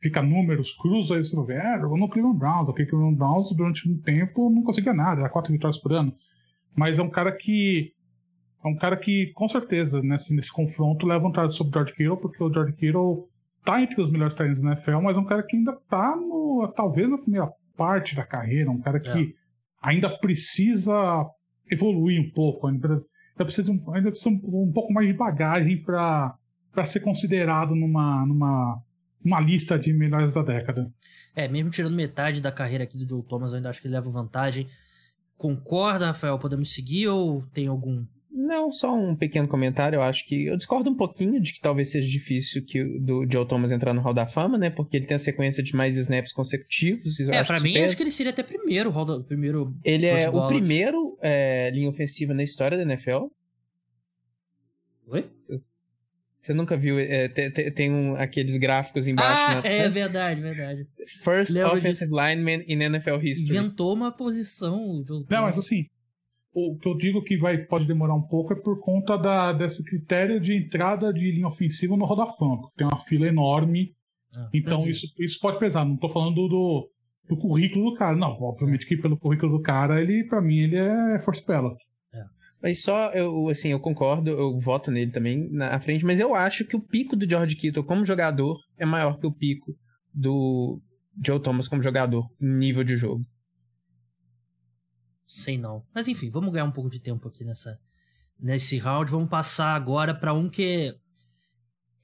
fica 0.00 0.22
números, 0.22 0.72
cruza, 0.72 1.16
aí 1.16 1.24
você 1.24 1.34
não 1.34 1.44
vê, 1.44 1.54
é, 1.54 1.78
jogou 1.80 1.98
no 1.98 2.08
Cleveland 2.08 2.38
Browns. 2.38 2.68
Ok, 2.68 2.86
Cleveland 2.86 3.16
Browns 3.16 3.52
durante 3.52 3.88
um 3.88 3.98
tempo 3.98 4.48
não 4.48 4.62
conseguia 4.62 4.94
nada, 4.94 5.22
era 5.22 5.28
quatro 5.28 5.52
vitórias 5.52 5.78
por 5.78 5.92
ano. 5.92 6.14
Mas 6.76 7.00
é 7.00 7.02
um 7.02 7.10
cara 7.10 7.32
que. 7.32 7.92
É 8.64 8.68
um 8.68 8.76
cara 8.76 8.96
que, 8.96 9.32
com 9.34 9.48
certeza, 9.48 10.02
nesse, 10.02 10.36
nesse 10.36 10.52
confronto, 10.52 11.06
leva 11.06 11.24
vantagem 11.24 11.56
sobre 11.56 11.70
o 11.70 11.72
George 11.72 11.92
Kittle, 11.94 12.16
porque 12.18 12.44
o 12.44 12.52
George 12.52 12.74
Kittle 12.74 13.26
tá 13.64 13.80
entre 13.82 14.00
os 14.00 14.10
melhores 14.10 14.34
talentos 14.34 14.62
da 14.62 14.72
NFL, 14.72 15.00
mas 15.00 15.16
é 15.16 15.20
um 15.20 15.24
cara 15.24 15.42
que 15.42 15.56
ainda 15.56 15.76
tá 15.88 16.16
no, 16.16 16.72
talvez 16.74 17.08
na 17.08 17.18
primeira 17.18 17.50
parte 17.76 18.14
da 18.14 18.24
carreira, 18.24 18.70
um 18.70 18.80
cara 18.80 18.98
que 19.00 19.08
é. 19.08 19.32
ainda 19.82 20.08
precisa 20.18 21.26
evoluir 21.70 22.20
um 22.20 22.30
pouco, 22.30 22.66
ainda, 22.66 22.88
ainda 22.88 23.44
precisa, 23.44 23.72
um, 23.72 23.94
ainda 23.94 24.10
precisa 24.10 24.30
um, 24.30 24.64
um 24.64 24.72
pouco 24.72 24.92
mais 24.92 25.06
de 25.06 25.14
bagagem 25.14 25.82
para 25.82 26.36
ser 26.84 27.00
considerado 27.00 27.74
numa, 27.74 28.26
numa, 28.26 28.82
numa 29.24 29.40
lista 29.40 29.78
de 29.78 29.92
melhores 29.92 30.34
da 30.34 30.42
década. 30.42 30.92
É, 31.34 31.46
mesmo 31.46 31.70
tirando 31.70 31.94
metade 31.94 32.42
da 32.42 32.50
carreira 32.50 32.84
aqui 32.84 32.98
do 32.98 33.08
Joe 33.08 33.22
Thomas, 33.22 33.52
eu 33.52 33.56
ainda 33.56 33.70
acho 33.70 33.80
que 33.80 33.86
ele 33.86 33.94
leva 33.94 34.10
vantagem. 34.10 34.66
Concorda, 35.36 36.08
Rafael? 36.08 36.38
Podemos 36.38 36.72
seguir 36.72 37.08
ou 37.08 37.42
tem 37.46 37.66
algum 37.66 38.04
não, 38.32 38.70
só 38.70 38.94
um 38.94 39.16
pequeno 39.16 39.48
comentário. 39.48 39.96
Eu 39.96 40.02
acho 40.02 40.24
que 40.26 40.46
eu 40.46 40.56
discordo 40.56 40.88
um 40.88 40.96
pouquinho 40.96 41.40
de 41.40 41.52
que 41.52 41.60
talvez 41.60 41.90
seja 41.90 42.08
difícil 42.08 42.64
que 42.64 42.82
do 43.00 43.26
Joe 43.30 43.46
Thomas 43.46 43.72
entrar 43.72 43.92
no 43.92 44.00
Hall 44.00 44.14
da 44.14 44.26
Fama, 44.26 44.56
né? 44.56 44.70
Porque 44.70 44.96
ele 44.96 45.06
tem 45.06 45.16
a 45.16 45.18
sequência 45.18 45.62
de 45.62 45.74
mais 45.74 45.96
snaps 45.96 46.32
consecutivos. 46.32 47.18
é, 47.20 47.42
para 47.42 47.60
mim, 47.60 47.70
super... 47.70 47.84
acho 47.84 47.96
que 47.96 48.02
ele 48.02 48.10
seria 48.10 48.30
até 48.30 48.42
primeiro, 48.42 48.90
Hall 48.90 49.04
da, 49.04 49.20
primeiro. 49.20 49.74
Ele 49.84 50.06
é 50.06 50.30
o 50.30 50.46
primeiro 50.46 51.18
é, 51.20 51.70
linha 51.70 51.88
ofensiva 51.88 52.32
na 52.32 52.42
história 52.42 52.78
da 52.78 52.84
NFL. 52.84 53.26
Oi? 55.08 55.28
Você 56.40 56.54
nunca 56.54 56.76
viu? 56.76 56.98
É, 56.98 57.28
tem, 57.28 57.50
tem 57.72 57.92
um, 57.92 58.14
aqueles 58.14 58.56
gráficos 58.56 59.06
embaixo. 59.06 59.40
Ah, 59.40 59.54
na... 59.56 59.68
é 59.68 59.88
verdade, 59.88 60.40
verdade. 60.40 60.86
First 61.22 61.52
Lembra 61.52 61.74
offensive 61.74 62.10
disso. 62.10 62.28
lineman 62.28 62.64
in 62.66 62.80
NFL 62.82 63.16
history. 63.20 63.58
Inventou 63.58 63.92
uma 63.92 64.10
posição. 64.10 65.04
Não, 65.28 65.42
mas 65.42 65.58
assim, 65.58 65.86
o 66.52 66.76
que 66.76 66.88
eu 66.88 66.96
digo 66.96 67.22
que 67.22 67.36
vai, 67.36 67.58
pode 67.58 67.86
demorar 67.86 68.14
um 68.14 68.22
pouco 68.22 68.52
é 68.52 68.56
por 68.56 68.80
conta 68.80 69.16
da, 69.16 69.52
desse 69.52 69.84
critério 69.84 70.40
de 70.40 70.54
entrada 70.54 71.12
de 71.12 71.30
linha 71.30 71.46
ofensiva 71.46 71.96
no 71.96 72.04
Rodafam. 72.04 72.68
Tem 72.76 72.86
uma 72.86 73.04
fila 73.04 73.26
enorme. 73.26 73.94
Ah, 74.34 74.48
então 74.52 74.78
isso, 74.78 75.06
isso 75.18 75.38
pode 75.40 75.58
pesar. 75.58 75.84
Não 75.84 75.94
estou 75.94 76.10
falando 76.10 76.48
do, 76.48 76.90
do 77.28 77.36
currículo 77.36 77.90
do 77.90 77.96
cara. 77.96 78.16
Não, 78.16 78.32
obviamente 78.32 78.86
que 78.86 78.96
pelo 78.96 79.16
currículo 79.16 79.58
do 79.58 79.62
cara, 79.62 80.00
ele, 80.00 80.24
para 80.24 80.40
mim, 80.40 80.58
ele 80.58 80.76
é 80.76 81.18
force 81.20 81.44
pellet. 81.44 81.76
É. 82.12 82.24
Mas 82.60 82.82
só, 82.82 83.10
eu, 83.12 83.48
assim, 83.48 83.68
eu 83.70 83.80
concordo, 83.80 84.30
eu 84.30 84.58
voto 84.58 84.90
nele 84.90 85.12
também 85.12 85.48
na 85.52 85.78
frente, 85.78 86.04
mas 86.04 86.18
eu 86.18 86.34
acho 86.34 86.64
que 86.64 86.76
o 86.76 86.80
pico 86.80 87.14
do 87.14 87.28
George 87.28 87.54
Kittle 87.54 87.84
como 87.84 88.04
jogador 88.04 88.58
é 88.76 88.84
maior 88.84 89.18
que 89.18 89.26
o 89.26 89.32
pico 89.32 89.76
do 90.12 90.80
Joe 91.24 91.40
Thomas 91.40 91.68
como 91.68 91.82
jogador 91.82 92.28
nível 92.40 92.82
de 92.82 92.96
jogo. 92.96 93.24
Sei 95.30 95.56
não. 95.56 95.86
Mas 95.94 96.08
enfim, 96.08 96.28
vamos 96.28 96.52
ganhar 96.52 96.64
um 96.64 96.72
pouco 96.72 96.90
de 96.90 96.98
tempo 96.98 97.28
aqui 97.28 97.44
nessa 97.44 97.80
nesse 98.36 98.78
round. 98.78 99.08
Vamos 99.08 99.30
passar 99.30 99.76
agora 99.76 100.12
para 100.12 100.34
um 100.34 100.50
que 100.50 100.92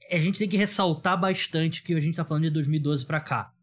a 0.09 0.17
gente 0.17 0.39
tem 0.39 0.47
que 0.47 0.55
ressaltar 0.55 1.19
bastante 1.19 1.83
que 1.83 1.93
a 1.93 1.99
gente 1.99 2.15
tá 2.15 2.23
falando 2.23 2.43
de 2.43 2.51
2012 2.51 3.05
para 3.05 3.19
cá. 3.19 3.53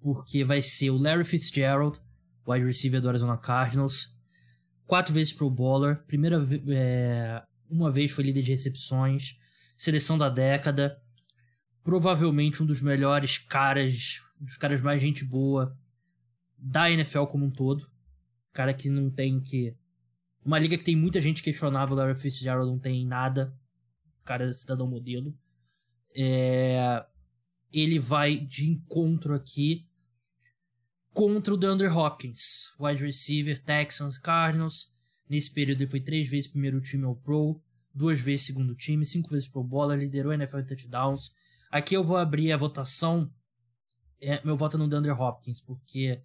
Porque 0.00 0.42
vai 0.46 0.62
ser 0.62 0.88
o 0.88 0.96
Larry 0.96 1.24
Fitzgerald, 1.24 2.00
wide 2.48 2.64
receiver 2.64 3.02
do 3.02 3.10
Arizona 3.10 3.36
Cardinals, 3.36 4.16
quatro 4.86 5.12
vezes 5.12 5.34
pro 5.34 5.50
bowler, 5.50 6.02
primeira 6.06 6.42
é, 6.68 7.42
uma 7.68 7.90
vez 7.90 8.10
foi 8.12 8.24
líder 8.24 8.40
de 8.40 8.52
recepções, 8.52 9.36
seleção 9.76 10.16
da 10.16 10.30
década, 10.30 10.98
provavelmente 11.84 12.62
um 12.62 12.66
dos 12.66 12.80
melhores 12.80 13.36
caras, 13.36 14.22
um 14.40 14.46
dos 14.46 14.56
caras 14.56 14.80
mais 14.80 15.02
gente 15.02 15.22
boa 15.22 15.76
da 16.56 16.90
NFL 16.90 17.24
como 17.24 17.44
um 17.44 17.50
todo. 17.50 17.86
Cara 18.52 18.74
que 18.74 18.88
não 18.88 19.10
tem 19.10 19.40
que. 19.40 19.76
Uma 20.44 20.58
liga 20.58 20.76
que 20.76 20.84
tem 20.84 20.96
muita 20.96 21.20
gente 21.20 21.42
questionável, 21.42 21.94
o 21.94 21.98
Larry 21.98 22.18
Fitzgerald 22.18 22.70
não 22.70 22.78
tem 22.78 23.06
nada. 23.06 23.54
Cara 24.24 24.48
é 24.48 24.52
cidadão 24.52 24.86
modelo. 24.86 25.36
É... 26.16 27.04
Ele 27.72 27.98
vai 27.98 28.36
de 28.36 28.68
encontro 28.68 29.34
aqui 29.34 29.86
contra 31.12 31.54
o 31.54 31.56
DeAndre 31.56 31.88
Hopkins, 31.88 32.72
wide 32.78 33.04
receiver, 33.04 33.62
Texans, 33.62 34.18
Cardinals. 34.18 34.90
Nesse 35.28 35.52
período 35.52 35.82
ele 35.82 35.90
foi 35.90 36.00
três 36.00 36.28
vezes 36.28 36.50
primeiro 36.50 36.80
time 36.80 37.04
ao 37.04 37.14
Pro, 37.14 37.60
duas 37.94 38.20
vezes 38.20 38.46
segundo 38.46 38.74
time, 38.74 39.06
cinco 39.06 39.30
vezes 39.30 39.48
Pro 39.48 39.62
Bola, 39.62 39.94
liderou 39.94 40.32
a 40.32 40.34
NFL 40.34 40.58
em 40.58 40.66
touchdowns. 40.66 41.30
Aqui 41.70 41.94
eu 41.94 42.02
vou 42.02 42.16
abrir 42.16 42.52
a 42.52 42.56
votação. 42.56 43.30
É, 44.20 44.44
meu 44.44 44.56
voto 44.56 44.76
é 44.76 44.80
no 44.80 44.88
DeAndre 44.88 45.12
Hopkins, 45.12 45.60
porque 45.60 46.20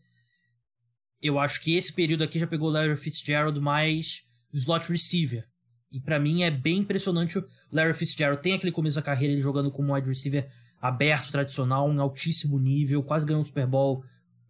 eu 1.25 1.39
acho 1.39 1.61
que 1.61 1.75
esse 1.75 1.91
período 1.93 2.23
aqui 2.23 2.39
já 2.39 2.47
pegou 2.47 2.69
o 2.69 2.71
Larry 2.71 2.95
Fitzgerald 2.95 3.59
mais 3.59 4.23
slot 4.53 4.89
receiver. 4.91 5.47
E 5.91 5.99
para 5.99 6.19
mim 6.19 6.43
é 6.43 6.51
bem 6.51 6.79
impressionante 6.79 7.37
o 7.37 7.45
Larry 7.71 7.93
Fitzgerald. 7.93 8.41
Tem 8.41 8.53
aquele 8.53 8.71
começo 8.71 8.95
da 8.95 9.01
carreira 9.01 9.33
ele 9.33 9.41
jogando 9.41 9.71
como 9.71 9.93
wide 9.93 10.07
receiver 10.07 10.49
aberto, 10.81 11.31
tradicional, 11.31 11.91
em 11.91 11.97
altíssimo 11.99 12.59
nível, 12.59 13.01
quase 13.01 13.25
ganhou 13.25 13.41
um 13.41 13.45
Super 13.45 13.65
Bowl. 13.65 14.03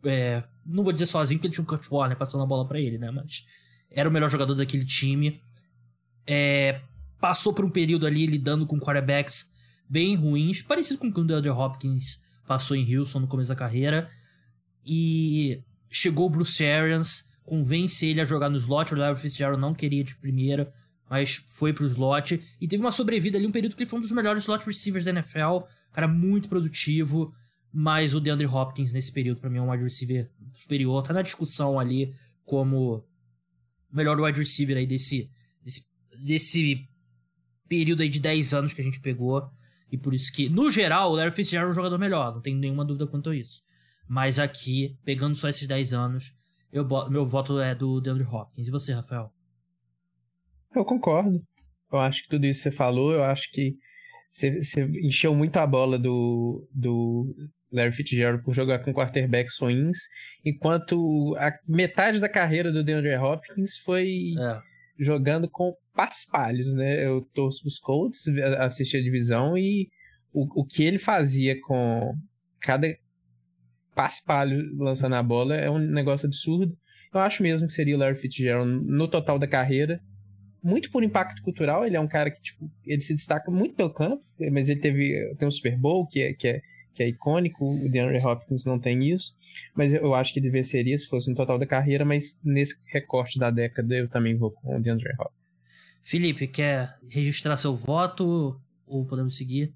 É, 0.04 0.44
não 0.66 0.84
vou 0.84 0.92
dizer 0.92 1.06
sozinho, 1.06 1.40
porque 1.40 1.48
ele 1.48 1.54
tinha 1.54 1.64
um 1.64 1.68
Kurt 1.68 1.88
Warner 1.90 2.18
passando 2.18 2.44
a 2.44 2.48
bola 2.48 2.68
para 2.68 2.80
ele, 2.80 2.98
né? 2.98 3.12
Mas 3.12 3.46
era 3.90 4.10
o 4.10 4.12
melhor 4.12 4.30
jogador 4.30 4.56
daquele 4.56 4.86
time. 4.86 5.40
É, 6.28 6.82
passou 7.20 7.54
por 7.54 7.64
um 7.64 7.70
período 7.70 8.06
ali 8.06 8.26
lidando 8.26 8.66
com 8.66 8.80
quarterbacks 8.80 9.52
bem 9.90 10.16
ruins, 10.16 10.62
parecido 10.62 11.00
com 11.00 11.08
o 11.08 11.14
que 11.14 11.20
o 11.20 11.24
DeAndre 11.24 11.50
Hopkins 11.50 12.22
passou 12.48 12.76
em 12.76 12.98
Houston 12.98 13.20
no 13.20 13.28
começo 13.28 13.50
da 13.50 13.56
carreira. 13.56 14.10
E 14.86 15.64
Chegou 15.90 16.28
o 16.28 16.30
Bruce 16.30 16.64
Arians, 16.64 17.26
convence 17.44 18.06
ele 18.06 18.22
a 18.22 18.26
jogar 18.26 18.50
no 18.50 18.58
slot. 18.58 18.94
O 18.94 18.98
Larry 18.98 19.20
Fitzgerald 19.20 19.62
não 19.62 19.74
queria 19.74 20.04
de 20.04 20.16
primeira, 20.16 20.74
mas 21.10 21.44
foi 21.48 21.74
pro 21.74 21.86
slot. 21.86 22.42
E 22.60 22.68
teve 22.68 22.82
uma 22.82 22.92
sobrevida 22.92 23.38
ali, 23.38 23.48
um 23.48 23.52
período 23.52 23.76
que 23.76 23.84
ele 23.84 23.90
foi 23.90 24.00
um 24.00 24.02
dos 24.02 24.12
melhores 24.12 24.44
slot 24.44 24.66
receivers 24.66 25.06
da 25.06 25.12
NFL. 25.12 25.66
Cara 25.92 26.08
muito 26.08 26.50
produtivo. 26.50 27.34
Mas 27.78 28.16
o 28.16 28.22
DeAndre 28.22 28.48
Hopkins, 28.48 28.94
nesse 28.94 29.12
período, 29.12 29.42
para 29.42 29.50
mim, 29.50 29.58
é 29.58 29.62
um 29.62 29.70
wide 29.70 29.84
receiver 29.84 30.32
superior. 30.54 31.04
Tá 31.04 31.14
na 31.14 31.22
discussão 31.22 31.78
ali 31.78 32.14
como 32.46 33.06
o 33.92 33.96
melhor 33.96 34.18
wide 34.20 34.40
receiver 34.40 34.78
aí 34.78 34.88
desse, 34.88 35.30
desse, 35.62 35.86
desse 36.26 36.88
período 37.68 38.02
aí 38.02 38.08
de 38.08 38.22
10 38.22 38.54
anos 38.54 38.72
que 38.74 38.80
a 38.80 38.84
gente 38.84 39.02
pegou. 39.02 39.50
E 39.92 39.98
por 39.98 40.14
isso 40.14 40.32
que, 40.32 40.48
no 40.48 40.72
geral, 40.72 41.12
o 41.12 41.16
Larry 41.16 41.36
Fitzgerald 41.36 41.70
é 41.70 41.72
um 41.72 41.76
jogador 41.76 41.98
melhor. 41.98 42.34
Não 42.34 42.42
tenho 42.42 42.58
nenhuma 42.58 42.86
dúvida 42.86 43.08
quanto 43.08 43.30
a 43.30 43.36
isso. 43.36 43.62
Mas 44.08 44.40
aqui, 44.40 44.98
pegando 45.04 45.36
só 45.36 45.50
esses 45.50 45.68
10 45.68 45.94
anos, 45.94 46.36
eu, 46.72 46.88
meu 47.10 47.26
voto 47.26 47.60
é 47.60 47.74
do 47.74 48.00
DeAndre 48.00 48.26
Hopkins. 48.26 48.68
E 48.68 48.72
você, 48.72 48.94
Rafael? 48.94 49.32
Eu 50.76 50.86
concordo. 50.86 51.42
Eu 51.92 52.00
acho 52.00 52.24
que 52.24 52.30
tudo 52.30 52.46
isso 52.46 52.64
que 52.64 52.70
você 52.70 52.76
falou, 52.76 53.14
eu 53.14 53.24
acho 53.24 53.52
que 53.52 53.76
você, 54.32 54.62
você 54.62 54.84
encheu 55.02 55.34
muito 55.34 55.58
a 55.58 55.66
bola 55.66 55.98
do, 55.98 56.68
do 56.74 57.34
Larry 57.72 57.94
Fitzgerald 57.94 58.44
por 58.44 58.54
jogar 58.54 58.80
com 58.80 58.94
quarterbacks 58.94 59.58
ruins, 59.60 59.98
enquanto 60.44 61.36
a 61.38 61.58
metade 61.68 62.20
da 62.20 62.28
carreira 62.28 62.72
do 62.72 62.84
DeAndre 62.84 63.16
Hopkins 63.16 63.78
foi 63.78 64.34
é. 64.38 64.60
jogando 65.00 65.50
com 65.50 65.74
paspalhos, 65.94 66.74
né? 66.74 67.06
Eu 67.06 67.22
torço 67.34 67.66
os 67.66 67.80
Colts, 67.80 68.28
assisti 68.60 68.98
a 68.98 69.04
divisão 69.04 69.58
e 69.58 69.90
o, 70.34 70.62
o 70.62 70.66
que 70.66 70.84
ele 70.84 70.98
fazia 70.98 71.58
com 71.62 72.14
cada 72.60 72.88
paspalho 73.96 74.76
lançando 74.78 75.16
a 75.16 75.24
bola 75.24 75.56
é 75.56 75.72
um 75.72 75.80
negócio 75.80 76.28
absurdo. 76.28 76.78
Eu 77.14 77.22
acho 77.22 77.42
mesmo 77.42 77.66
que 77.66 77.74
seria 77.74 77.96
o 77.96 78.00
Larry 78.00 78.18
Fitzgerald 78.18 78.70
no 78.86 79.08
total 79.08 79.40
da 79.40 79.48
carreira, 79.48 80.02
muito 80.62 80.92
por 80.92 81.04
impacto 81.04 81.42
cultural. 81.42 81.86
Ele 81.86 81.96
é 81.96 82.00
um 82.00 82.08
cara 82.08 82.30
que, 82.30 82.42
tipo, 82.42 82.70
ele 82.86 83.02
se 83.02 83.14
destaca 83.14 83.50
muito 83.50 83.76
pelo 83.76 83.94
campo, 83.94 84.26
mas 84.52 84.68
ele 84.68 84.82
teve 84.82 85.34
tem 85.38 85.48
um 85.48 85.52
Super 85.52 85.78
Bowl 85.78 86.06
que 86.06 86.20
é, 86.20 86.34
que 86.34 86.48
é, 86.48 86.62
que 86.94 87.04
é 87.04 87.08
icônico. 87.08 87.66
O 87.66 87.90
DeAndre 87.90 88.18
Hopkins 88.18 88.66
não 88.66 88.78
tem 88.78 89.08
isso, 89.10 89.34
mas 89.74 89.94
eu 89.94 90.14
acho 90.14 90.34
que 90.34 90.40
ele 90.40 90.50
venceria 90.50 90.98
se 90.98 91.08
fosse 91.08 91.30
no 91.30 91.36
total 91.36 91.58
da 91.58 91.66
carreira. 91.66 92.04
Mas 92.04 92.38
nesse 92.44 92.76
recorte 92.92 93.40
da 93.40 93.50
década, 93.50 93.96
eu 93.96 94.10
também 94.10 94.36
vou 94.36 94.52
com 94.52 94.76
o 94.76 94.82
DeAndre 94.82 95.14
Hopkins. 95.20 95.46
Felipe, 96.04 96.48
quer 96.48 96.98
registrar 97.08 97.58
seu 97.58 97.76
voto 97.76 98.60
ou 98.86 99.06
podemos 99.06 99.38
seguir? 99.38 99.74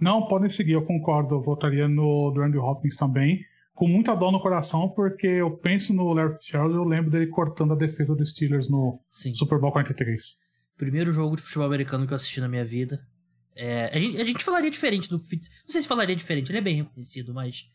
Não, 0.00 0.26
podem 0.26 0.48
seguir, 0.48 0.72
eu 0.72 0.84
concordo. 0.84 1.34
Eu 1.34 1.42
votaria 1.42 1.88
no 1.88 2.32
DeAndre 2.32 2.58
Hopkins 2.58 2.96
também 2.96 3.44
com 3.78 3.86
muita 3.86 4.12
dor 4.16 4.32
no 4.32 4.40
coração, 4.40 4.88
porque 4.88 5.28
eu 5.28 5.56
penso 5.56 5.94
no 5.94 6.12
Larry 6.12 6.32
Fitzgerald 6.32 6.74
e 6.74 6.76
eu 6.76 6.82
lembro 6.82 7.12
dele 7.12 7.28
cortando 7.28 7.74
a 7.74 7.76
defesa 7.76 8.12
dos 8.12 8.30
Steelers 8.30 8.68
no 8.68 9.00
Sim. 9.08 9.32
Super 9.34 9.60
Bowl 9.60 9.70
43. 9.70 10.36
Primeiro 10.76 11.12
jogo 11.12 11.36
de 11.36 11.42
futebol 11.42 11.66
americano 11.66 12.04
que 12.04 12.12
eu 12.12 12.16
assisti 12.16 12.40
na 12.40 12.48
minha 12.48 12.64
vida. 12.64 13.06
É, 13.54 13.88
a, 13.92 13.98
gente, 14.00 14.20
a, 14.20 14.24
gente, 14.24 14.42
falaria 14.42 14.68
diferente 14.68 15.08
do 15.08 15.16
Fitz. 15.16 15.48
Não 15.64 15.70
sei 15.70 15.80
se 15.80 15.86
falaria 15.86 16.16
diferente, 16.16 16.50
ele 16.50 16.58
é 16.58 16.60
bem 16.60 16.76
reconhecido, 16.76 17.32
mas 17.32 17.70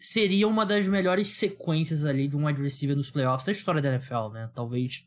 seria 0.00 0.48
uma 0.48 0.66
das 0.66 0.88
melhores 0.88 1.28
sequências 1.28 2.04
ali 2.04 2.26
de 2.26 2.36
um 2.36 2.46
wide 2.46 2.60
receiver 2.60 2.96
nos 2.96 3.10
playoffs 3.10 3.46
da 3.46 3.52
história 3.52 3.80
da 3.80 3.90
NFL, 3.90 4.30
né? 4.32 4.50
Talvez 4.52 5.06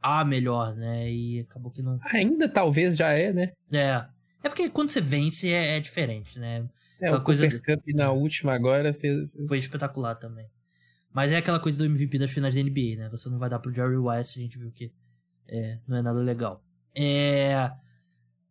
a 0.00 0.24
melhor, 0.24 0.76
né? 0.76 1.10
E 1.10 1.40
acabou 1.40 1.72
que 1.72 1.82
não. 1.82 1.98
Ainda 2.12 2.48
talvez 2.48 2.96
já 2.96 3.12
é, 3.12 3.32
né? 3.32 3.52
É. 3.72 4.04
É 4.44 4.48
porque 4.48 4.68
quando 4.68 4.90
você 4.90 5.00
vence 5.00 5.50
é, 5.50 5.76
é 5.76 5.80
diferente, 5.80 6.38
né? 6.38 6.68
É, 7.00 7.06
aquela 7.06 7.18
o 7.18 7.24
coisa 7.24 7.50
Cooper 7.50 7.78
Cup 7.78 7.88
na 7.94 8.12
última 8.12 8.52
agora 8.52 8.92
fez... 8.92 9.28
Foi 9.48 9.56
espetacular 9.58 10.14
também. 10.16 10.46
Mas 11.10 11.32
é 11.32 11.38
aquela 11.38 11.58
coisa 11.58 11.78
do 11.78 11.86
MVP 11.86 12.18
das 12.18 12.30
finais 12.30 12.54
da 12.54 12.62
NBA, 12.62 12.96
né? 12.96 13.08
Você 13.10 13.28
não 13.30 13.38
vai 13.38 13.48
dar 13.48 13.58
pro 13.58 13.72
Jerry 13.72 13.96
West, 13.96 14.36
a 14.36 14.40
gente 14.40 14.58
viu 14.58 14.70
que 14.70 14.92
é, 15.48 15.78
não 15.88 15.96
é 15.96 16.02
nada 16.02 16.20
legal. 16.20 16.62
É... 16.94 17.72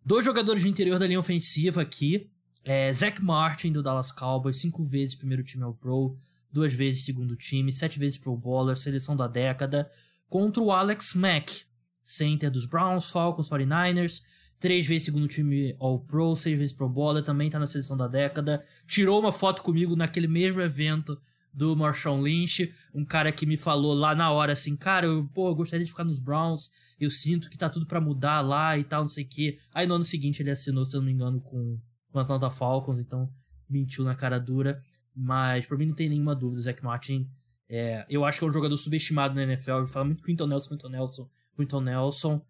Dois 0.04 0.26
jogadores 0.26 0.64
de 0.64 0.70
interior 0.70 0.98
da 0.98 1.06
linha 1.06 1.20
ofensiva 1.20 1.82
aqui. 1.82 2.30
É, 2.66 2.92
Zach 2.92 3.22
Martin, 3.22 3.72
do 3.72 3.84
Dallas 3.84 4.12
Cowboys, 4.12 4.58
cinco 4.58 4.84
vezes 4.84 5.16
primeiro 5.16 5.44
time 5.44 5.64
ao 5.64 5.74
Pro, 5.74 6.18
duas 6.52 6.74
vezes 6.74 7.06
segundo 7.06 7.36
time, 7.36 7.72
sete 7.72 8.00
vezes 8.00 8.18
Pro 8.18 8.36
Bowler, 8.36 8.78
seleção 8.78 9.16
da 9.16 9.28
década, 9.28 9.92
contra 10.30 10.64
o 10.64 10.72
Alex 10.72 11.14
Mack, 11.14 11.66
center 12.02 12.50
dos 12.50 12.66
Browns, 12.66 13.10
Falcons, 13.10 13.50
49ers, 13.50 14.22
três 14.64 14.88
vezes 14.88 15.04
segundo 15.04 15.28
time 15.28 15.76
All-Pro, 15.78 16.38
seis 16.38 16.58
vezes 16.58 16.74
Pro 16.74 16.88
Bowler, 16.88 17.22
também 17.22 17.50
tá 17.50 17.60
na 17.60 17.68
seleção 17.68 17.98
da 17.98 18.08
década. 18.08 18.64
Tirou 18.88 19.20
uma 19.20 19.34
foto 19.34 19.62
comigo 19.62 19.94
naquele 19.94 20.26
mesmo 20.26 20.62
evento 20.62 21.22
do 21.54 21.76
Marshawn 21.76 22.22
Lynch, 22.22 22.74
um 22.96 23.04
cara 23.04 23.30
que 23.34 23.46
me 23.46 23.58
falou 23.58 23.94
lá 23.94 24.16
na 24.16 24.32
hora 24.32 24.54
assim, 24.54 24.78
cara, 24.78 25.06
eu, 25.06 25.30
pô, 25.34 25.54
gostaria 25.54 25.84
de 25.84 25.92
ficar 25.92 26.06
nos 26.06 26.18
Browns, 26.18 26.72
eu 26.98 27.10
sinto 27.10 27.50
que 27.50 27.58
tá 27.58 27.70
tudo 27.70 27.86
para 27.86 28.00
mudar 28.00 28.40
lá 28.40 28.78
e 28.78 28.86
tal, 28.86 29.02
não 29.02 29.10
sei 29.10 29.26
o 29.26 29.28
quê. 29.28 29.60
Aí 29.74 29.86
no 29.86 29.96
ano 29.96 30.06
seguinte 30.06 30.42
ele 30.42 30.50
assinou, 30.50 30.86
se 30.86 30.96
eu 30.96 31.02
não 31.02 31.08
me 31.08 31.12
engano, 31.12 31.42
com 31.42 31.78
o 32.14 32.20
Atlanta 32.20 32.50
Falcons, 32.50 33.00
então 33.00 33.30
mentiu 33.70 34.06
na 34.06 34.16
cara 34.16 34.40
dura. 34.40 34.82
Mas 35.14 35.66
pra 35.66 35.78
mim 35.78 35.88
não 35.88 35.94
tem 35.94 36.08
nenhuma 36.08 36.34
dúvida, 36.34 36.62
o 36.62 36.64
Zach 36.64 36.82
Martin, 36.82 37.30
é, 37.68 38.06
eu 38.10 38.24
acho 38.24 38.40
que 38.40 38.46
é 38.46 38.48
um 38.48 38.54
jogador 38.54 38.78
subestimado 38.78 39.36
na 39.36 39.44
NFL, 39.44 39.72
eu 39.72 39.88
falo 39.90 40.06
muito 40.06 40.24
Quinton 40.24 40.48
Nelson, 40.48 40.70
Quinton 40.70 40.90
Nelson, 40.90 41.30
Quinton 41.54 41.82
Nelson, 41.82 42.42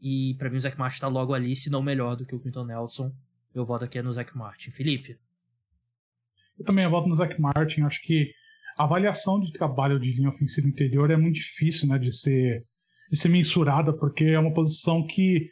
e 0.00 0.34
para 0.34 0.48
mim 0.48 0.56
o 0.56 0.60
Zac 0.60 0.78
Martin 0.78 1.00
tá 1.00 1.08
logo 1.08 1.34
ali, 1.34 1.54
se 1.54 1.70
não 1.70 1.82
melhor 1.82 2.16
do 2.16 2.24
que 2.24 2.34
o 2.34 2.40
Quinton 2.40 2.64
Nelson. 2.64 3.12
Eu 3.54 3.64
voto 3.64 3.84
aqui 3.84 4.00
no 4.00 4.12
Zac 4.12 4.36
Martin. 4.36 4.70
Felipe? 4.70 5.18
Eu 6.58 6.64
também 6.64 6.88
voto 6.88 7.08
no 7.08 7.16
Zac 7.16 7.38
Martin. 7.40 7.82
Acho 7.82 8.00
que 8.02 8.32
a 8.78 8.84
avaliação 8.84 9.40
de 9.40 9.52
trabalho 9.52 9.98
de 9.98 10.12
linha 10.12 10.28
ofensiva 10.28 10.68
interior 10.68 11.10
é 11.10 11.16
muito 11.16 11.36
difícil 11.36 11.88
né, 11.88 11.98
de, 11.98 12.12
ser, 12.12 12.64
de 13.10 13.16
ser 13.16 13.28
mensurada, 13.28 13.92
porque 13.92 14.24
é 14.24 14.38
uma 14.38 14.54
posição 14.54 15.06
que 15.06 15.50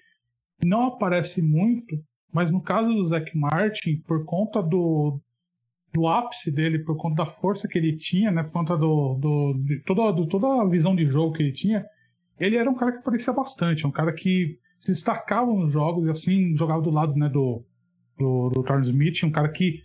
não 0.65 0.85
aparece 0.85 1.43
muito, 1.43 2.03
mas 2.33 2.51
no 2.51 2.63
caso 2.63 2.93
do 2.93 3.07
Zac 3.07 3.37
Martin, 3.37 4.03
por 4.07 4.25
conta 4.25 4.63
do, 4.63 5.21
do 5.93 6.07
ápice 6.07 6.51
dele, 6.51 6.79
por 6.79 6.97
conta 6.97 7.25
da 7.25 7.27
força 7.27 7.69
que 7.69 7.79
ele 7.79 7.97
tinha, 7.97 8.31
né, 8.31 8.43
por 8.43 8.53
conta 8.53 8.77
do, 8.77 9.15
do, 9.15 9.55
de 9.65 9.81
toda, 9.81 10.13
do, 10.13 10.27
toda 10.27 10.63
a 10.63 10.69
visão 10.69 10.95
de 10.95 11.07
jogo 11.07 11.35
que 11.35 11.43
ele 11.43 11.53
tinha, 11.53 11.85
ele 12.39 12.57
era 12.57 12.71
um 12.71 12.75
cara 12.75 12.93
que 12.93 12.99
aparecia 12.99 13.33
bastante, 13.33 13.87
um 13.87 13.91
cara 13.91 14.13
que 14.13 14.59
se 14.79 14.93
destacava 14.93 15.53
nos 15.53 15.73
jogos 15.73 16.07
e 16.07 16.11
assim 16.11 16.57
jogava 16.57 16.81
do 16.81 16.91
lado 16.91 17.15
né, 17.17 17.29
do, 17.29 17.65
do, 18.17 18.51
do 18.51 18.81
Smith, 18.83 19.25
um 19.25 19.31
cara 19.31 19.49
que 19.49 19.83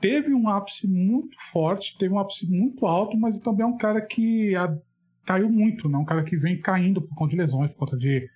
teve 0.00 0.34
um 0.34 0.48
ápice 0.48 0.86
muito 0.86 1.36
forte, 1.38 1.96
teve 1.98 2.12
um 2.12 2.18
ápice 2.18 2.46
muito 2.46 2.86
alto, 2.86 3.16
mas 3.16 3.40
também 3.40 3.62
é 3.62 3.66
um 3.66 3.76
cara 3.78 4.00
que 4.00 4.54
a, 4.54 4.76
caiu 5.24 5.50
muito, 5.50 5.88
né? 5.88 5.96
um 5.96 6.04
cara 6.04 6.22
que 6.22 6.36
vem 6.36 6.60
caindo 6.60 7.00
por 7.00 7.14
conta 7.14 7.30
de 7.30 7.36
lesões, 7.36 7.70
por 7.70 7.78
conta 7.78 7.96
de 7.96 8.28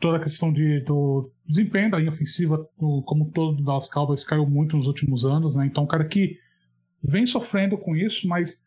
toda 0.00 0.18
a 0.18 0.20
questão 0.20 0.52
de, 0.52 0.80
do 0.80 1.30
desempenho 1.46 1.90
da 1.90 1.98
linha 1.98 2.10
ofensiva, 2.10 2.68
do, 2.78 3.02
como 3.02 3.30
todo 3.32 3.56
do 3.56 3.64
Dallas 3.64 3.88
Cowboys 3.88 4.24
caiu 4.24 4.46
muito 4.46 4.76
nos 4.76 4.86
últimos 4.86 5.24
anos, 5.24 5.56
né? 5.56 5.66
então 5.66 5.84
um 5.84 5.88
cara 5.88 6.04
que 6.04 6.38
vem 7.02 7.26
sofrendo 7.26 7.76
com 7.76 7.96
isso, 7.96 8.28
mas 8.28 8.64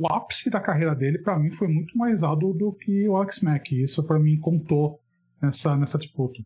o 0.00 0.06
ápice 0.10 0.48
da 0.48 0.58
carreira 0.58 0.94
dele, 0.94 1.18
para 1.18 1.38
mim, 1.38 1.50
foi 1.50 1.68
muito 1.68 1.96
mais 1.96 2.22
alto 2.22 2.54
do 2.54 2.72
que 2.72 3.06
o 3.06 3.16
Alex 3.16 3.40
Mack. 3.40 3.70
Isso, 3.78 4.02
para 4.02 4.18
mim, 4.18 4.38
contou 4.38 4.98
nessa, 5.42 5.76
nessa 5.76 5.98
disputa. 5.98 6.42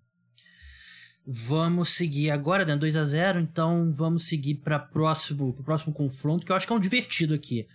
Vamos 1.25 1.91
seguir 1.91 2.31
agora, 2.31 2.65
né? 2.65 2.77
2 2.77 2.97
a 2.97 3.05
0 3.05 3.39
então 3.39 3.93
vamos 3.93 4.27
seguir 4.27 4.57
para 4.57 4.79
próximo, 4.81 5.51
o 5.51 5.63
próximo 5.63 5.93
confronto, 5.93 6.45
que 6.45 6.51
eu 6.51 6.57
acho 6.57 6.67
que 6.67 6.73
é 6.73 6.77
um 6.77 6.81
divertido 6.81 7.33
aqui. 7.33 7.69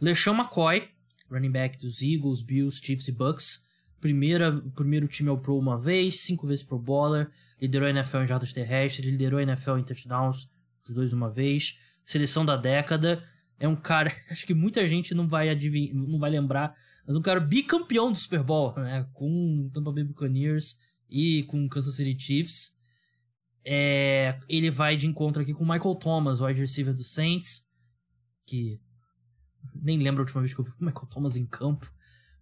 LeSean 0.00 0.32
McCoy, 0.32 0.88
running 1.30 1.52
back 1.52 1.78
dos 1.78 2.00
Eagles, 2.00 2.40
Bills, 2.40 2.80
Chiefs 2.82 3.06
e 3.08 3.12
Bucks. 3.12 3.62
Primeira, 4.00 4.50
primeiro 4.74 5.06
time 5.06 5.28
ao 5.28 5.36
Pro 5.36 5.58
uma 5.58 5.78
vez, 5.78 6.20
cinco 6.20 6.46
vezes 6.46 6.64
Pro 6.64 6.78
Bowler, 6.78 7.30
liderou 7.60 7.86
a 7.86 7.90
NFL 7.90 8.22
em 8.22 8.26
jardas 8.26 8.54
terrestres, 8.54 9.06
liderou 9.06 9.38
a 9.38 9.42
NFL 9.42 9.76
em 9.76 9.84
touchdowns, 9.84 10.48
os 10.88 10.94
dois 10.94 11.12
uma 11.12 11.30
vez. 11.30 11.78
Seleção 12.06 12.44
da 12.44 12.56
década, 12.56 13.22
é 13.58 13.68
um 13.68 13.76
cara, 13.76 14.12
acho 14.30 14.46
que 14.46 14.54
muita 14.54 14.86
gente 14.86 15.14
não 15.14 15.28
vai 15.28 15.48
adivinhar, 15.48 15.94
não 15.94 16.18
vai 16.18 16.30
lembrar, 16.30 16.74
mas 17.06 17.16
um 17.16 17.22
cara 17.22 17.40
bicampeão 17.40 18.10
do 18.10 18.18
Super 18.18 18.42
Bowl, 18.42 18.74
né? 18.76 19.08
Com 19.12 19.70
Tampa 19.72 19.92
Bay 19.92 20.04
Buccaneers 20.04 20.78
e 21.08 21.44
com 21.44 21.68
Kansas 21.68 21.94
City 21.94 22.18
Chiefs. 22.18 22.74
É, 23.64 24.38
ele 24.48 24.70
vai 24.70 24.96
de 24.96 25.06
encontro 25.06 25.42
aqui 25.42 25.52
com 25.52 25.64
Michael 25.64 25.96
Thomas, 25.96 26.40
wide 26.40 26.60
receiver 26.60 26.94
do 26.94 27.02
Saints, 27.02 27.64
que 28.44 28.80
nem 29.74 29.98
lembro 29.98 30.20
a 30.20 30.24
última 30.24 30.40
vez 30.40 30.54
que 30.54 30.60
eu 30.60 30.64
vi 30.64 30.70
o 30.80 30.84
Michael 30.84 31.06
Thomas 31.06 31.36
em 31.36 31.46
campo, 31.46 31.92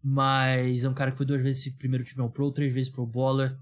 mas 0.02 0.84
é 0.84 0.88
um 0.88 0.94
cara 0.94 1.10
que 1.10 1.16
foi 1.16 1.26
duas 1.26 1.42
vezes 1.42 1.68
primeiro 1.76 2.04
time 2.04 2.22
ao 2.22 2.30
Pro, 2.30 2.52
três 2.52 2.72
vezes 2.72 2.90
Pro 2.90 3.06
Bowler, 3.06 3.56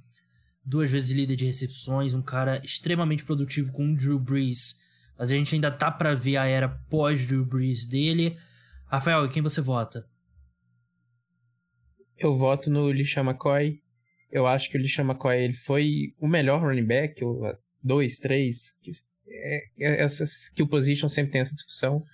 duas 0.64 0.90
vezes 0.90 1.11
líder 1.11 1.36
de 1.36 1.46
recepções, 1.46 2.14
um 2.14 2.22
cara 2.22 2.61
extremamente 2.64 3.24
produtivo 3.24 3.72
com 3.72 3.92
o 3.92 3.96
Drew 3.96 4.18
Brees 4.18 4.76
mas 5.22 5.30
a 5.30 5.36
gente 5.36 5.54
ainda 5.54 5.70
tá 5.70 5.88
para 5.88 6.16
ver 6.16 6.36
a 6.36 6.46
era 6.46 6.68
pós-Drew 6.68 7.44
Brees 7.44 7.86
dele. 7.86 8.36
Rafael, 8.86 9.28
quem 9.28 9.40
você 9.40 9.60
vota? 9.60 10.04
Eu 12.18 12.34
voto 12.34 12.68
no 12.68 12.86
LeSean 12.88 13.22
McCoy. 13.22 13.80
Eu 14.32 14.48
acho 14.48 14.68
que 14.68 14.76
o 14.76 14.80
LeSean 14.80 15.04
McCoy 15.04 15.44
ele 15.44 15.52
foi 15.52 16.12
o 16.18 16.26
melhor 16.26 16.60
running 16.60 16.84
back, 16.84 17.22
ou 17.22 17.40
dois, 17.80 18.18
três. 18.18 18.74
É, 19.28 19.64
é, 19.78 20.02
essa 20.02 20.24
skill 20.24 20.66
position 20.66 21.08
sempre 21.08 21.30
tem 21.30 21.40
essa 21.40 21.54
discussão 21.54 22.04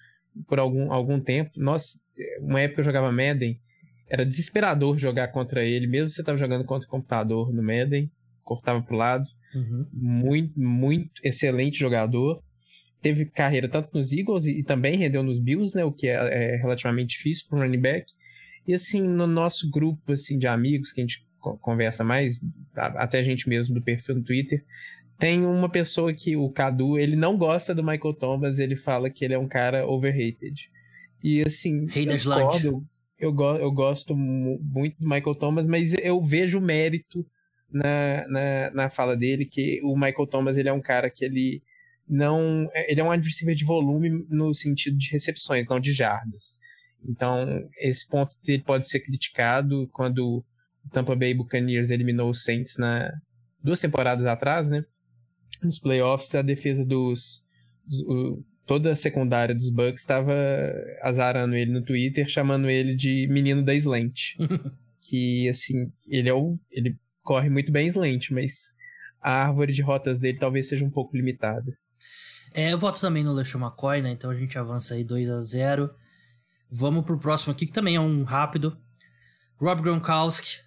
por 0.46 0.58
algum, 0.58 0.92
algum 0.92 1.18
tempo. 1.18 1.52
Nós, 1.56 2.02
uma 2.40 2.60
época 2.60 2.82
eu 2.82 2.84
jogava 2.84 3.10
Madden, 3.10 3.58
era 4.06 4.26
desesperador 4.26 4.98
jogar 4.98 5.28
contra 5.28 5.64
ele, 5.64 5.86
mesmo 5.86 6.08
você 6.08 6.20
estava 6.20 6.36
jogando 6.36 6.66
contra 6.66 6.86
o 6.86 6.90
computador 6.90 7.54
no 7.54 7.62
Madden, 7.62 8.12
cortava 8.44 8.82
pro 8.82 8.98
lado. 8.98 9.24
Uhum. 9.54 9.86
Muito, 9.94 10.60
muito 10.60 11.22
excelente 11.24 11.78
jogador 11.78 12.46
teve 13.00 13.24
carreira 13.26 13.68
tanto 13.68 13.90
nos 13.92 14.12
Eagles 14.12 14.44
e, 14.44 14.60
e 14.60 14.62
também 14.62 14.98
rendeu 14.98 15.22
nos 15.22 15.38
Bills, 15.38 15.76
né, 15.76 15.84
o 15.84 15.92
que 15.92 16.08
é, 16.08 16.14
é 16.14 16.56
relativamente 16.56 17.16
difícil 17.16 17.46
para 17.48 17.58
um 17.58 17.62
running 17.62 17.80
back. 17.80 18.12
E 18.66 18.74
assim, 18.74 19.00
no 19.00 19.26
nosso 19.26 19.70
grupo 19.70 20.12
assim 20.12 20.38
de 20.38 20.46
amigos 20.46 20.92
que 20.92 21.00
a 21.00 21.04
gente 21.04 21.26
conversa 21.60 22.04
mais, 22.04 22.40
até 22.74 23.20
a 23.20 23.22
gente 23.22 23.48
mesmo 23.48 23.74
do 23.74 23.82
perfil 23.82 24.16
no 24.16 24.24
Twitter, 24.24 24.64
tem 25.18 25.44
uma 25.44 25.68
pessoa 25.68 26.12
que 26.12 26.36
o 26.36 26.48
Cadu, 26.50 26.98
ele 26.98 27.16
não 27.16 27.36
gosta 27.36 27.74
do 27.74 27.82
Michael 27.82 28.14
Thomas, 28.14 28.58
ele 28.58 28.76
fala 28.76 29.10
que 29.10 29.24
ele 29.24 29.34
é 29.34 29.38
um 29.38 29.48
cara 29.48 29.86
overrated. 29.86 30.70
E 31.22 31.42
assim, 31.42 31.86
eu, 32.66 32.84
eu, 33.18 33.32
go 33.32 33.56
eu 33.56 33.72
gosto 33.72 34.14
muito 34.14 34.96
do 34.98 35.08
Michael 35.08 35.34
Thomas, 35.34 35.66
mas 35.66 35.92
eu 35.94 36.22
vejo 36.22 36.60
mérito 36.60 37.26
na, 37.70 38.28
na, 38.28 38.70
na 38.70 38.90
fala 38.90 39.16
dele, 39.16 39.44
que 39.44 39.80
o 39.82 39.94
Michael 39.96 40.26
Thomas 40.26 40.56
ele 40.56 40.68
é 40.68 40.72
um 40.72 40.80
cara 40.80 41.10
que 41.10 41.24
ele 41.24 41.62
não. 42.08 42.68
É, 42.72 42.90
ele 42.90 43.00
é 43.00 43.04
um 43.04 43.10
adversário 43.10 43.54
de 43.54 43.64
volume 43.64 44.26
no 44.28 44.54
sentido 44.54 44.96
de 44.96 45.10
recepções, 45.10 45.66
não 45.68 45.78
de 45.78 45.92
jardas. 45.92 46.58
Então, 47.06 47.68
esse 47.78 48.08
ponto 48.08 48.36
dele 48.44 48.62
pode 48.62 48.88
ser 48.88 49.00
criticado 49.00 49.88
quando 49.92 50.44
o 50.84 50.90
Tampa 50.90 51.14
Bay 51.14 51.34
Buccaneers 51.34 51.90
eliminou 51.90 52.30
os 52.30 52.42
Saints 52.42 52.76
na 52.76 53.12
duas 53.62 53.80
temporadas 53.80 54.26
atrás, 54.26 54.68
né? 54.68 54.84
Nos 55.62 55.78
playoffs, 55.78 56.34
a 56.34 56.42
defesa 56.42 56.84
dos. 56.84 57.44
dos 57.86 58.42
toda 58.66 58.92
a 58.92 58.96
secundária 58.96 59.54
dos 59.54 59.70
Bucks 59.70 60.02
estava 60.02 60.34
azarando 61.02 61.54
ele 61.54 61.72
no 61.72 61.82
Twitter, 61.82 62.28
chamando 62.28 62.68
ele 62.68 62.94
de 62.94 63.26
menino 63.28 63.64
da 63.64 63.74
slant. 63.74 64.36
que, 65.00 65.48
assim, 65.48 65.90
ele 66.06 66.28
é 66.28 66.34
o. 66.34 66.58
ele 66.70 66.96
corre 67.22 67.48
muito 67.48 67.72
bem 67.72 67.86
slant, 67.86 68.30
mas 68.30 68.74
a 69.20 69.46
árvore 69.46 69.72
de 69.72 69.82
rotas 69.82 70.20
dele 70.20 70.38
talvez 70.38 70.68
seja 70.68 70.84
um 70.84 70.90
pouco 70.90 71.16
limitada. 71.16 71.76
É, 72.52 72.72
eu 72.72 72.78
voto 72.78 73.00
também 73.00 73.22
no 73.22 73.32
LeSean 73.32 73.60
McCoy, 73.60 74.02
né? 74.02 74.10
Então 74.10 74.30
a 74.30 74.34
gente 74.34 74.58
avança 74.58 74.94
aí 74.94 75.04
2 75.04 75.30
a 75.30 75.40
0 75.40 75.90
Vamos 76.70 77.04
pro 77.04 77.18
próximo 77.18 77.52
aqui, 77.52 77.66
que 77.66 77.72
também 77.72 77.96
é 77.96 78.00
um 78.00 78.24
rápido. 78.24 78.76
Rob 79.56 79.80
Gronkowski, 79.80 80.58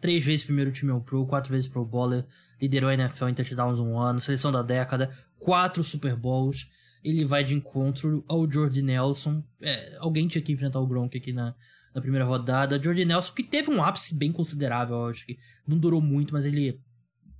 três 0.00 0.24
vezes 0.24 0.44
primeiro 0.44 0.70
time 0.70 0.92
All-Pro, 0.92 1.26
quatro 1.26 1.52
vezes 1.52 1.68
Pro 1.68 1.84
Bowler, 1.84 2.24
liderou 2.60 2.88
a 2.88 2.94
NFL 2.94 3.28
em 3.28 3.34
touchdowns 3.34 3.80
um 3.80 3.98
ano, 3.98 4.20
seleção 4.20 4.52
da 4.52 4.62
década, 4.62 5.10
quatro 5.38 5.82
Super 5.82 6.14
Bowls. 6.14 6.70
Ele 7.02 7.24
vai 7.24 7.42
de 7.42 7.54
encontro 7.54 8.24
ao 8.28 8.48
Jordi 8.48 8.82
Nelson. 8.82 9.42
É, 9.60 9.96
alguém 9.98 10.28
tinha 10.28 10.40
que 10.40 10.52
enfrentar 10.52 10.78
o 10.78 10.86
Gronk 10.86 11.16
aqui 11.16 11.32
na, 11.32 11.54
na 11.92 12.00
primeira 12.00 12.24
rodada. 12.24 12.80
Jordi 12.80 13.04
Nelson, 13.04 13.32
que 13.34 13.42
teve 13.42 13.68
um 13.70 13.82
ápice 13.82 14.14
bem 14.14 14.30
considerável, 14.30 15.06
acho 15.06 15.26
que 15.26 15.36
não 15.66 15.76
durou 15.76 16.00
muito, 16.00 16.32
mas 16.32 16.44
ele 16.44 16.80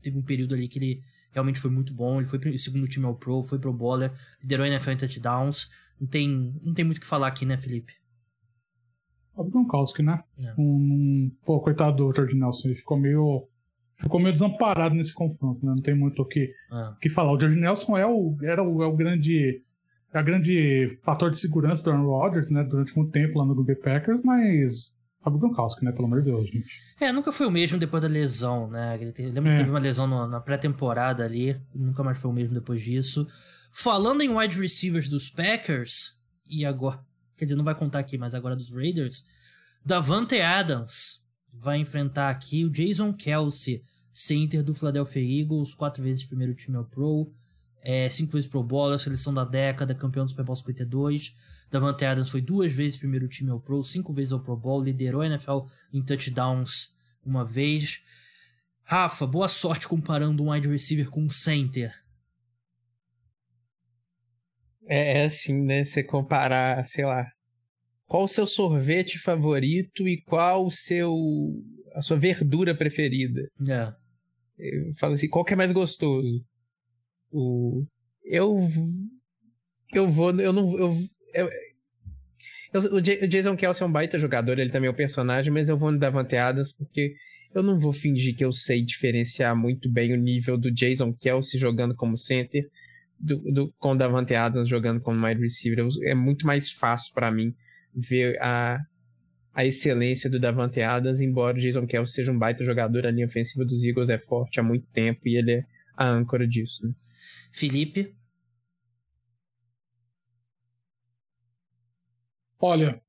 teve 0.02 0.18
um 0.18 0.22
período 0.22 0.54
ali 0.54 0.66
que 0.66 0.80
ele 0.80 1.02
realmente 1.32 1.60
foi 1.60 1.70
muito 1.70 1.92
bom. 1.92 2.18
Ele 2.18 2.28
foi 2.28 2.58
segundo 2.58 2.86
time 2.86 3.06
ao 3.06 3.14
Pro, 3.14 3.42
foi 3.42 3.58
Pro 3.58 3.72
Bowler, 3.72 4.12
liderou 4.40 4.64
a 4.64 4.68
NFL 4.68 4.90
em 4.90 4.96
touchdowns. 4.96 5.68
Não 6.00 6.06
tem, 6.06 6.54
não 6.62 6.74
tem 6.74 6.84
muito 6.84 6.98
o 6.98 7.00
que 7.00 7.06
falar 7.06 7.28
aqui, 7.28 7.44
né, 7.44 7.56
Felipe? 7.56 7.92
O 9.34 9.44
Gronkowski, 9.44 10.02
né? 10.02 10.22
É. 10.44 10.54
Um, 10.58 11.30
pô, 11.44 11.60
coitado 11.60 11.96
do 11.96 12.14
Jordi 12.14 12.34
Nelson, 12.34 12.68
ele 12.68 12.76
ficou 12.76 12.98
meio 12.98 13.48
ficou 13.96 14.20
meio 14.20 14.32
desamparado 14.32 14.94
nesse 14.94 15.14
confronto, 15.14 15.64
né? 15.64 15.72
Não 15.74 15.82
tem 15.82 15.94
muito 15.94 16.22
o 16.22 16.26
que, 16.26 16.40
é. 16.72 16.92
que 17.00 17.08
falar. 17.08 17.32
O 17.32 17.40
George 17.40 17.58
Nelson 17.58 17.96
é 17.96 18.06
o, 18.06 18.36
era 18.42 18.62
o, 18.62 18.82
é 18.82 18.86
o 18.86 18.96
grande 18.96 19.62
é 20.12 20.18
a 20.18 20.22
grande 20.22 20.98
fator 21.02 21.30
de 21.30 21.38
segurança 21.38 21.82
do 21.84 21.90
Aaron 21.90 22.06
Rodgers, 22.06 22.50
né? 22.50 22.62
Durante 22.64 22.94
muito 22.96 23.12
tempo 23.12 23.38
lá 23.38 23.46
no 23.46 23.54
Green 23.54 23.66
Bay 23.66 23.76
Packers, 23.76 24.20
mas 24.22 24.94
Fábio 25.22 25.38
Gronkowski, 25.38 25.84
né? 25.84 25.92
Pelo 25.92 26.06
amor 26.06 26.22
de 26.22 26.30
Deus, 26.30 26.48
gente. 26.48 26.80
É, 27.00 27.12
nunca 27.12 27.30
foi 27.30 27.46
o 27.46 27.50
mesmo 27.50 27.78
depois 27.78 28.02
da 28.02 28.08
lesão, 28.08 28.68
né? 28.68 28.98
Ele 29.00 29.12
te... 29.12 29.22
Lembra 29.22 29.50
é. 29.50 29.54
que 29.54 29.58
teve 29.58 29.70
uma 29.70 29.78
lesão 29.78 30.06
no, 30.06 30.26
na 30.26 30.40
pré-temporada 30.40 31.24
ali, 31.24 31.60
nunca 31.74 32.02
mais 32.02 32.18
foi 32.18 32.30
o 32.30 32.34
mesmo 32.34 32.54
depois 32.54 32.82
disso. 32.82 33.26
Falando 33.70 34.22
em 34.22 34.28
wide 34.28 34.60
receivers 34.60 35.08
dos 35.08 35.30
Packers, 35.30 36.18
e 36.48 36.64
agora, 36.64 37.00
quer 37.36 37.44
dizer, 37.44 37.56
não 37.56 37.64
vai 37.64 37.74
contar 37.74 38.00
aqui, 38.00 38.18
mas 38.18 38.34
agora 38.34 38.56
dos 38.56 38.70
Raiders, 38.70 39.24
Davante 39.84 40.40
Adams 40.40 41.22
vai 41.54 41.78
enfrentar 41.78 42.28
aqui 42.28 42.64
o 42.64 42.70
Jason 42.70 43.12
Kelsey, 43.12 43.82
center 44.12 44.62
do 44.62 44.74
Philadelphia 44.74 45.42
Eagles, 45.42 45.74
quatro 45.74 46.02
vezes 46.02 46.24
primeiro 46.24 46.54
time 46.54 46.76
ao 46.76 46.84
Pro, 46.84 47.32
é, 47.82 48.08
cinco 48.08 48.32
vezes 48.32 48.48
Pro 48.48 48.62
Bowler, 48.62 48.98
seleção 48.98 49.34
da 49.34 49.44
década, 49.44 49.94
campeão 49.94 50.24
do 50.24 50.30
Super 50.30 50.44
Bowl 50.44 50.54
52. 50.54 51.36
Davante 51.70 52.04
Adams 52.04 52.30
foi 52.30 52.40
duas 52.40 52.72
vezes 52.72 52.96
primeiro 52.96 53.28
time 53.28 53.50
ao 53.50 53.60
Pro, 53.60 53.82
cinco 53.82 54.12
vezes 54.12 54.32
ao 54.32 54.40
Pro 54.40 54.56
Bowl, 54.56 54.82
liderou 54.82 55.22
a 55.22 55.26
NFL 55.26 55.60
em 55.92 56.02
touchdowns 56.02 56.94
uma 57.24 57.44
vez. 57.44 58.02
Rafa, 58.84 59.26
boa 59.26 59.48
sorte 59.48 59.88
comparando 59.88 60.42
um 60.42 60.52
wide 60.52 60.68
receiver 60.68 61.08
com 61.10 61.22
um 61.22 61.30
center. 61.30 61.92
É, 64.86 65.22
é 65.22 65.24
assim, 65.24 65.60
né? 65.62 65.84
Você 65.84 66.02
comparar, 66.02 66.86
sei 66.86 67.04
lá, 67.04 67.26
qual 68.06 68.24
o 68.24 68.28
seu 68.28 68.46
sorvete 68.46 69.18
favorito 69.18 70.06
e 70.06 70.20
qual 70.22 70.66
o 70.66 70.70
seu 70.70 71.14
a 71.94 72.02
sua 72.02 72.16
verdura 72.16 72.74
preferida. 72.76 73.48
É. 73.68 73.92
Eu 74.58 74.92
falo 74.94 75.14
assim, 75.14 75.28
qual 75.28 75.44
que 75.44 75.54
é 75.54 75.56
mais 75.56 75.72
gostoso? 75.72 76.44
O 77.32 77.84
eu 78.24 78.56
eu 79.92 80.08
vou, 80.08 80.30
eu 80.40 80.52
não 80.52 80.78
eu, 80.78 80.96
eu, 81.34 81.50
eu 82.72 82.92
o 82.96 83.28
Jason 83.28 83.56
Kelsey 83.56 83.82
é 83.82 83.86
um 83.86 83.92
baita 83.92 84.18
jogador, 84.18 84.58
ele 84.58 84.70
também 84.70 84.88
é 84.88 84.90
um 84.90 84.96
personagem, 84.96 85.52
mas 85.52 85.68
eu 85.68 85.76
vou 85.76 85.92
no 85.92 85.98
Davante 85.98 86.36
Adams 86.36 86.72
porque 86.72 87.14
eu 87.54 87.62
não 87.62 87.78
vou 87.78 87.92
fingir 87.92 88.34
que 88.34 88.44
eu 88.44 88.52
sei 88.52 88.82
diferenciar 88.82 89.54
muito 89.54 89.90
bem 89.90 90.12
o 90.12 90.16
nível 90.16 90.56
do 90.56 90.70
Jason 90.70 91.12
Kelsey 91.12 91.60
jogando 91.60 91.94
como 91.94 92.16
center 92.16 92.66
do, 93.20 93.38
do, 93.38 93.74
com 93.78 93.92
o 93.92 93.96
Davante 93.96 94.34
Adams 94.34 94.68
jogando 94.68 95.00
como 95.00 95.24
wide 95.24 95.40
receiver. 95.40 95.86
É 96.04 96.14
muito 96.14 96.46
mais 96.46 96.70
fácil 96.70 97.12
para 97.14 97.30
mim 97.30 97.54
ver 97.94 98.40
a, 98.40 98.80
a 99.54 99.64
excelência 99.64 100.28
do 100.28 100.40
Davante 100.40 100.80
Adams, 100.80 101.20
embora 101.20 101.56
o 101.56 101.60
Jason 101.60 101.86
Kelsey 101.86 102.14
seja 102.14 102.32
um 102.32 102.38
baita 102.38 102.64
jogador, 102.64 103.06
a 103.06 103.10
linha 103.10 103.26
ofensiva 103.26 103.64
dos 103.64 103.84
Eagles 103.84 104.08
é 104.08 104.18
forte 104.18 104.58
há 104.58 104.62
muito 104.62 104.86
tempo 104.92 105.20
e 105.26 105.36
ele 105.36 105.52
é 105.52 105.64
a 105.96 106.08
âncora 106.08 106.48
disso. 106.48 106.86
Né? 106.86 106.94
Felipe? 107.52 108.16
Olha, 112.58 113.02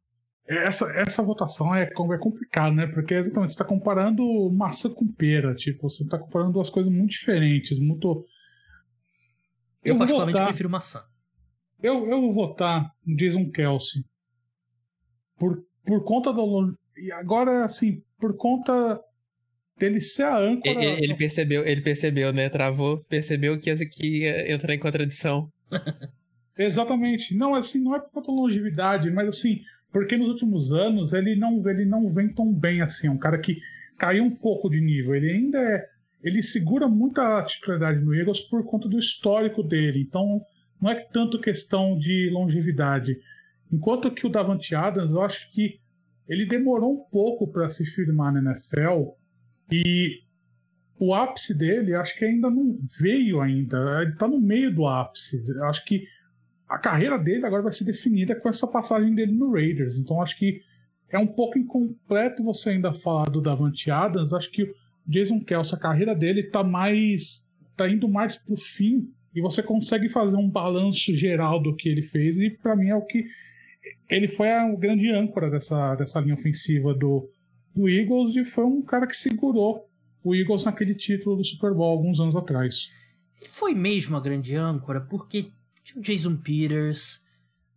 essa, 0.45 0.91
essa 0.97 1.23
votação 1.23 1.73
é, 1.73 1.83
é 1.83 2.17
complicada, 2.17 2.75
né? 2.75 2.87
Porque 2.87 3.13
exatamente 3.13 3.51
você 3.51 3.53
está 3.53 3.65
comparando 3.65 4.51
maçã 4.51 4.89
com 4.89 5.07
pera, 5.07 5.55
tipo, 5.55 5.89
você 5.89 6.03
está 6.03 6.17
comparando 6.17 6.53
duas 6.53 6.69
coisas 6.69 6.91
muito 6.91 7.11
diferentes, 7.11 7.79
muito. 7.79 8.25
Eu, 9.83 9.93
eu 9.93 9.97
particularmente 9.97 10.37
votar... 10.37 10.47
prefiro 10.47 10.69
maçã. 10.69 11.03
Eu, 11.81 12.09
eu 12.09 12.21
vou 12.21 12.33
votar 12.33 12.91
no 13.05 13.15
Jason 13.15 13.49
Kelsey 13.51 14.03
por, 15.37 15.63
por 15.85 16.03
conta 16.03 16.33
do. 16.33 16.77
E 16.97 17.11
agora, 17.11 17.65
assim, 17.65 18.03
por 18.19 18.35
conta 18.35 18.99
dele 19.77 20.01
ser 20.01 20.23
a 20.23 20.37
âncora. 20.37 20.83
Ele, 20.83 21.03
ele 21.03 21.15
percebeu, 21.15 21.65
ele 21.65 21.81
percebeu, 21.81 22.31
né? 22.31 22.49
Travou, 22.49 23.03
percebeu 23.09 23.59
que, 23.59 23.73
que 23.87 24.19
ia 24.19 24.51
entrar 24.51 24.73
em 24.73 24.79
contradição. 24.79 25.49
Exatamente. 26.57 27.35
Não, 27.35 27.55
assim, 27.55 27.81
não 27.81 27.95
é 27.95 27.99
por 27.99 28.11
conta 28.11 28.27
da 28.27 28.33
longevidade, 28.33 29.09
mas 29.09 29.27
assim, 29.27 29.61
porque 29.91 30.15
nos 30.15 30.29
últimos 30.29 30.71
anos 30.71 31.13
ele 31.13 31.35
não, 31.35 31.67
ele 31.67 31.85
não 31.85 32.09
vem 32.09 32.29
tão 32.29 32.53
bem 32.53 32.81
assim. 32.81 33.07
É 33.07 33.11
um 33.11 33.17
cara 33.17 33.39
que 33.39 33.57
caiu 33.97 34.23
um 34.23 34.31
pouco 34.31 34.69
de 34.69 34.79
nível. 34.79 35.15
Ele 35.15 35.31
ainda 35.31 35.57
é. 35.59 35.93
Ele 36.23 36.41
segura 36.41 36.87
muita 36.87 37.43
titularidade 37.43 37.99
no 37.99 38.15
Eagles 38.15 38.39
por 38.39 38.63
conta 38.63 38.87
do 38.87 38.97
histórico 38.97 39.61
dele. 39.61 39.99
Então, 39.99 40.41
não 40.81 40.89
é 40.89 40.95
tanto 40.95 41.41
questão 41.41 41.97
de 41.97 42.29
longevidade. 42.31 43.17
Enquanto 43.71 44.09
que 44.09 44.25
o 44.25 44.29
Davante 44.29 44.73
Adams, 44.73 45.11
eu 45.11 45.21
acho 45.21 45.51
que 45.51 45.81
ele 46.27 46.45
demorou 46.45 46.93
um 46.93 47.09
pouco 47.11 47.51
para 47.51 47.69
se 47.69 47.85
firmar 47.85 48.31
na 48.31 48.39
NFL 48.39 49.11
e 49.73 50.21
o 50.99 51.15
ápice 51.15 51.57
dele, 51.57 51.95
acho 51.95 52.15
que 52.15 52.25
ainda 52.25 52.47
não 52.47 52.77
veio 52.99 53.41
ainda. 53.41 54.03
Ele 54.03 54.11
está 54.11 54.27
no 54.27 54.39
meio 54.39 54.71
do 54.71 54.85
ápice. 54.85 55.43
Acho 55.63 55.83
que 55.83 56.05
a 56.69 56.77
carreira 56.77 57.17
dele 57.17 57.43
agora 57.43 57.63
vai 57.63 57.73
ser 57.73 57.85
definida 57.85 58.35
com 58.35 58.47
essa 58.47 58.67
passagem 58.67 59.15
dele 59.15 59.31
no 59.31 59.51
Raiders. 59.51 59.97
Então 59.97 60.21
acho 60.21 60.37
que 60.37 60.61
é 61.09 61.17
um 61.17 61.25
pouco 61.25 61.57
incompleto 61.57 62.43
você 62.43 62.69
ainda 62.69 62.93
falar 62.93 63.31
do 63.31 63.41
Davante 63.41 63.89
Adams. 63.89 64.31
Acho 64.31 64.51
que 64.51 64.61
o 64.61 64.75
Jason 65.07 65.43
Kelsey, 65.43 65.75
a 65.75 65.81
carreira 65.81 66.15
dele 66.15 66.41
está 66.41 66.63
mais, 66.63 67.47
tá 67.75 67.89
indo 67.89 68.07
mais 68.07 68.35
pro 68.37 68.55
fim 68.55 69.11
e 69.35 69.41
você 69.41 69.63
consegue 69.63 70.07
fazer 70.07 70.37
um 70.37 70.49
balanço 70.49 71.15
geral 71.15 71.59
do 71.59 71.75
que 71.75 71.89
ele 71.89 72.03
fez 72.03 72.37
e 72.37 72.51
para 72.51 72.75
mim 72.75 72.89
é 72.89 72.95
o 72.95 73.01
que 73.01 73.25
ele 74.07 74.27
foi 74.27 74.51
a 74.51 74.71
grande 74.75 75.09
âncora 75.09 75.49
dessa, 75.49 75.95
dessa 75.95 76.19
linha 76.19 76.35
ofensiva 76.35 76.93
do, 76.93 77.27
do 77.75 77.89
Eagles 77.89 78.35
e 78.35 78.45
foi 78.45 78.65
um 78.65 78.81
cara 78.81 79.07
que 79.07 79.15
segurou 79.15 79.89
o 80.23 80.35
Eagles 80.35 80.63
naquele 80.63 80.95
título 80.95 81.37
do 81.37 81.45
Super 81.45 81.73
Bowl 81.73 81.91
alguns 81.91 82.19
anos 82.19 82.35
atrás. 82.35 82.89
Ele 83.39 83.49
foi 83.49 83.73
mesmo 83.73 84.15
a 84.15 84.21
grande 84.21 84.55
âncora 84.55 85.01
porque 85.01 85.51
tinha 85.83 85.99
o 85.99 86.01
Jason 86.01 86.37
Peters, 86.37 87.21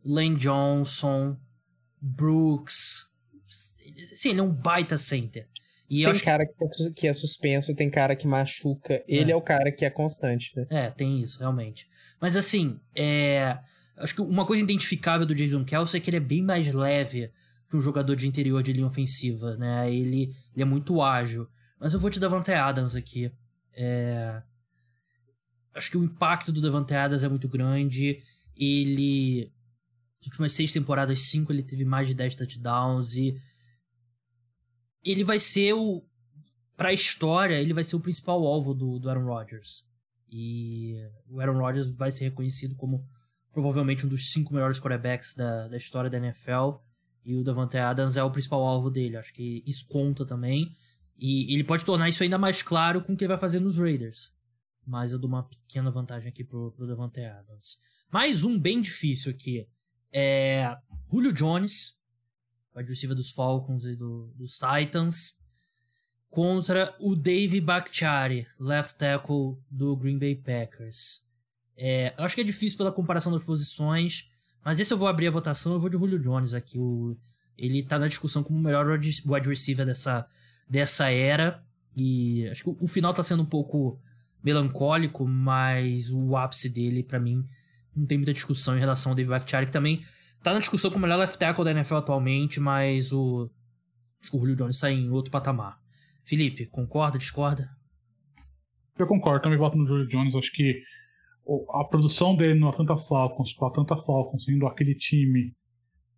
Lane 0.04 0.36
Johnson, 0.36 1.36
Brooks. 2.00 3.10
Sim, 4.14 4.30
ele 4.30 4.40
é 4.40 4.42
um 4.42 4.52
baita 4.52 4.96
center. 4.96 5.48
E 5.88 6.04
tem 6.04 6.18
cara 6.18 6.44
que... 6.46 6.90
que 6.94 7.08
é 7.08 7.12
suspenso, 7.12 7.74
tem 7.74 7.88
cara 7.88 8.16
que 8.16 8.26
machuca. 8.26 9.02
Ele 9.06 9.30
é. 9.30 9.34
é 9.34 9.36
o 9.36 9.40
cara 9.40 9.70
que 9.72 9.84
é 9.84 9.90
constante, 9.90 10.52
né? 10.56 10.66
É, 10.68 10.90
tem 10.90 11.20
isso, 11.20 11.38
realmente. 11.38 11.88
Mas 12.20 12.36
assim, 12.36 12.78
é 12.94 13.58
Acho 13.96 14.14
que 14.14 14.20
uma 14.20 14.44
coisa 14.44 14.62
identificável 14.62 15.26
do 15.26 15.34
Jason 15.34 15.64
Kelsey 15.64 15.98
é 15.98 16.02
que 16.02 16.10
ele 16.10 16.18
é 16.18 16.20
bem 16.20 16.42
mais 16.42 16.72
leve 16.72 17.30
que 17.68 17.76
um 17.76 17.80
jogador 17.80 18.14
de 18.14 18.28
interior 18.28 18.62
de 18.62 18.72
linha 18.72 18.86
ofensiva, 18.86 19.56
né? 19.56 19.92
Ele, 19.92 20.34
ele 20.54 20.62
é 20.62 20.64
muito 20.64 21.02
ágil. 21.02 21.48
Mas 21.78 21.92
eu 21.92 22.00
vou 22.00 22.10
te 22.10 22.18
dar 22.18 22.28
Davante 22.28 22.52
Adams 22.52 22.94
aqui. 22.94 23.30
É... 23.72 24.42
Acho 25.74 25.90
que 25.90 25.98
o 25.98 26.04
impacto 26.04 26.50
do 26.52 26.60
Davante 26.60 26.94
Adams 26.94 27.24
é 27.24 27.28
muito 27.28 27.48
grande. 27.48 28.22
Ele... 28.56 29.52
Nas 30.18 30.28
últimas 30.28 30.52
seis 30.52 30.72
temporadas, 30.72 31.20
cinco, 31.20 31.52
ele 31.52 31.62
teve 31.62 31.84
mais 31.84 32.08
de 32.08 32.14
10 32.14 32.34
touchdowns 32.36 33.16
e... 33.16 33.36
Ele 35.04 35.24
vai 35.24 35.38
ser 35.38 35.74
o... 35.74 36.04
Pra 36.76 36.92
história, 36.92 37.54
ele 37.54 37.72
vai 37.72 37.84
ser 37.84 37.96
o 37.96 38.00
principal 38.00 38.44
alvo 38.44 38.74
do, 38.74 38.98
do 38.98 39.08
Aaron 39.08 39.24
Rodgers. 39.24 39.84
E 40.28 40.96
o 41.28 41.40
Aaron 41.40 41.58
Rodgers 41.58 41.94
vai 41.96 42.10
ser 42.10 42.24
reconhecido 42.24 42.74
como 42.74 43.08
provavelmente 43.52 44.04
um 44.04 44.08
dos 44.08 44.30
cinco 44.32 44.52
melhores 44.52 44.78
quarterbacks 44.78 45.34
da, 45.34 45.68
da 45.68 45.76
história 45.76 46.10
da 46.10 46.18
NFL. 46.18 46.76
E 47.26 47.34
o 47.34 47.42
Davante 47.42 47.76
Adams 47.76 48.16
é 48.16 48.22
o 48.22 48.30
principal 48.30 48.64
alvo 48.64 48.88
dele. 48.88 49.16
Acho 49.16 49.34
que 49.34 49.60
isso 49.66 49.84
conta 49.88 50.24
também. 50.24 50.72
E 51.18 51.52
ele 51.52 51.64
pode 51.64 51.84
tornar 51.84 52.08
isso 52.08 52.22
ainda 52.22 52.38
mais 52.38 52.62
claro 52.62 53.02
com 53.02 53.14
o 53.14 53.16
que 53.16 53.24
ele 53.24 53.32
vai 53.32 53.38
fazer 53.38 53.58
nos 53.58 53.78
Raiders. 53.78 54.32
Mas 54.86 55.10
eu 55.10 55.18
dou 55.18 55.28
uma 55.28 55.42
pequena 55.42 55.90
vantagem 55.90 56.28
aqui 56.28 56.44
pro, 56.44 56.70
pro 56.70 56.86
Davante 56.86 57.20
Adams. 57.20 57.78
Mais 58.12 58.44
um 58.44 58.56
bem 58.56 58.80
difícil 58.80 59.32
aqui. 59.32 59.66
É 60.12 60.76
Julio 61.10 61.32
Jones, 61.32 61.98
wide 62.76 62.88
receiver 62.88 63.16
dos 63.16 63.32
Falcons 63.32 63.84
e 63.84 63.96
do, 63.96 64.32
dos 64.36 64.56
Titans. 64.56 65.36
contra 66.30 66.94
o 67.00 67.16
Dave 67.16 67.60
Bakhtiari, 67.60 68.46
left 68.60 68.98
tackle 68.98 69.56
do 69.70 69.96
Green 69.96 70.18
Bay 70.18 70.34
Packers. 70.34 71.22
É, 71.76 72.14
eu 72.16 72.24
acho 72.24 72.34
que 72.34 72.40
é 72.40 72.44
difícil 72.44 72.78
pela 72.78 72.92
comparação 72.92 73.32
das 73.32 73.44
posições, 73.44 74.30
mas 74.66 74.80
esse 74.80 74.92
eu 74.92 74.98
vou 74.98 75.06
abrir 75.06 75.28
a 75.28 75.30
votação, 75.30 75.74
eu 75.74 75.78
vou 75.78 75.88
de 75.88 75.96
Julio 75.96 76.18
Jones 76.18 76.52
aqui. 76.52 76.76
O, 76.76 77.16
ele 77.56 77.84
tá 77.84 78.00
na 78.00 78.08
discussão 78.08 78.42
como 78.42 78.58
o 78.58 78.62
melhor 78.62 78.84
wide 78.90 79.48
receiver 79.48 79.86
dessa, 79.86 80.26
dessa 80.68 81.08
era. 81.08 81.62
E 81.96 82.48
acho 82.48 82.64
que 82.64 82.70
o, 82.70 82.76
o 82.80 82.88
final 82.88 83.14
tá 83.14 83.22
sendo 83.22 83.44
um 83.44 83.46
pouco 83.46 83.96
melancólico, 84.42 85.24
mas 85.24 86.10
o 86.10 86.36
ápice 86.36 86.68
dele, 86.68 87.04
para 87.04 87.20
mim, 87.20 87.46
não 87.94 88.06
tem 88.06 88.18
muita 88.18 88.32
discussão 88.32 88.76
em 88.76 88.80
relação 88.80 89.12
ao 89.12 89.14
David 89.14 89.30
Bakhtiari, 89.30 89.66
que 89.66 89.72
também 89.72 90.04
tá 90.42 90.52
na 90.52 90.58
discussão 90.58 90.90
como 90.90 91.04
o 91.04 91.08
melhor 91.08 91.20
left 91.20 91.38
tackle 91.38 91.64
da 91.64 91.70
NFL 91.70 91.98
atualmente, 91.98 92.58
mas 92.58 93.12
o, 93.12 93.48
acho 94.20 94.32
que 94.32 94.36
o 94.36 94.40
Julio 94.40 94.56
Jones 94.56 94.74
está 94.74 94.90
em 94.90 95.08
outro 95.10 95.30
patamar. 95.30 95.78
Felipe, 96.24 96.66
concorda, 96.66 97.16
discorda? 97.16 97.70
Eu 98.98 99.06
concordo, 99.06 99.44
também 99.44 99.58
voto 99.58 99.76
no 99.76 99.86
Julio 99.86 100.08
Jones. 100.08 100.34
Acho 100.34 100.50
que 100.50 100.82
a 101.70 101.84
produção 101.84 102.36
dele 102.36 102.58
no 102.58 102.68
Atlanta 102.68 102.96
Falcons, 102.96 103.52
com 103.52 103.64
o 103.64 103.68
Atlanta 103.68 103.96
Falcons, 103.96 104.44
sendo 104.44 104.66
aquele 104.66 104.94
time 104.94 105.54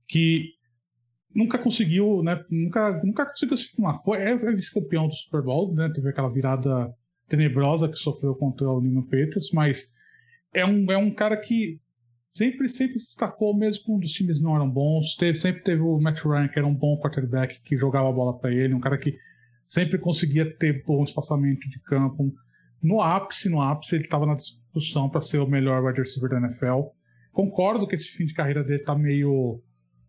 que 0.07 0.55
nunca 1.35 1.59
conseguiu, 1.59 2.23
né? 2.23 2.43
Nunca, 2.51 3.03
nunca 3.05 3.27
conseguiu 3.27 3.57
se 3.57 3.69
firmar. 3.71 4.03
Foi, 4.03 4.19
é, 4.19 4.31
é 4.31 4.53
vice-campeão 4.53 5.09
do 5.09 5.15
Super 5.15 5.43
Bowl, 5.43 5.75
né? 5.75 5.91
Teve 5.95 6.09
aquela 6.09 6.29
virada 6.29 6.93
tenebrosa 7.29 7.89
que 7.89 7.99
sofreu 7.99 8.35
contra 8.35 8.71
o 8.71 8.81
New 8.81 9.03
Patriots, 9.03 9.51
mas 9.53 9.87
é 10.55 10.65
um, 10.65 10.91
é 10.91 10.97
um 10.97 11.13
cara 11.13 11.37
que 11.37 11.79
sempre, 12.33 12.69
sempre 12.69 12.99
se 12.99 13.07
destacou, 13.07 13.57
mesmo 13.57 13.85
quando 13.85 14.05
os 14.05 14.13
times 14.13 14.41
não 14.41 14.55
eram 14.55 14.71
bons. 14.71 15.15
Teve, 15.15 15.37
sempre 15.37 15.63
teve 15.63 15.83
o 15.83 16.01
Matt 16.01 16.25
Ryan, 16.25 16.49
que 16.49 16.59
era 16.59 16.67
um 16.67 16.75
bom 16.75 16.99
quarterback, 16.99 17.61
que 17.63 17.77
jogava 17.77 18.09
a 18.09 18.13
bola 18.13 18.39
para 18.39 18.53
ele, 18.53 18.75
um 18.75 18.81
cara 18.81 18.97
que 18.97 19.19
sempre 19.67 19.99
conseguia 19.99 20.51
ter 20.57 20.83
bom 20.85 21.05
espaçamento 21.05 21.69
de 21.69 21.79
campo. 21.81 22.33
No 22.83 23.01
ápice, 23.01 23.49
no 23.49 23.61
ápice, 23.61 23.97
ele 23.97 24.05
estava 24.05 24.27
na 24.27 24.35
discussão 24.35 25.09
para 25.09 25.21
ser 25.21 25.39
o 25.39 25.47
melhor 25.47 25.85
wide 25.85 26.01
receiver 26.01 26.31
da 26.31 26.39
NFL. 26.39 26.89
Concordo 27.33 27.87
que 27.87 27.95
esse 27.95 28.09
fim 28.09 28.25
de 28.25 28.35
carreira 28.35 28.63
dele 28.63 28.83
tá 28.83 28.95
meio 28.95 29.61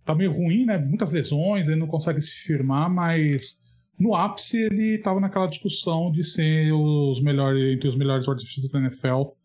tá 0.06 0.16
meio 0.16 0.32
ruim, 0.32 0.66
né? 0.66 0.78
Muitas 0.78 1.12
lesões, 1.12 1.68
ele 1.68 1.80
não 1.80 1.88
consegue 1.88 2.22
se 2.22 2.34
firmar, 2.34 2.90
mas 2.90 3.60
no 4.00 4.16
ápice 4.16 4.58
ele 4.58 4.96
estava 4.96 5.20
naquela 5.20 5.46
discussão 5.46 6.12
de 6.12 6.24
ser 6.24 6.72
os 6.74 7.22
melhores 7.22 7.76
entre 7.76 7.90
os 7.90 7.96
melhores 7.96 8.28
wide 8.28 8.44
receivers 8.44 8.72
da 8.72 8.80
NFL. 8.80 9.36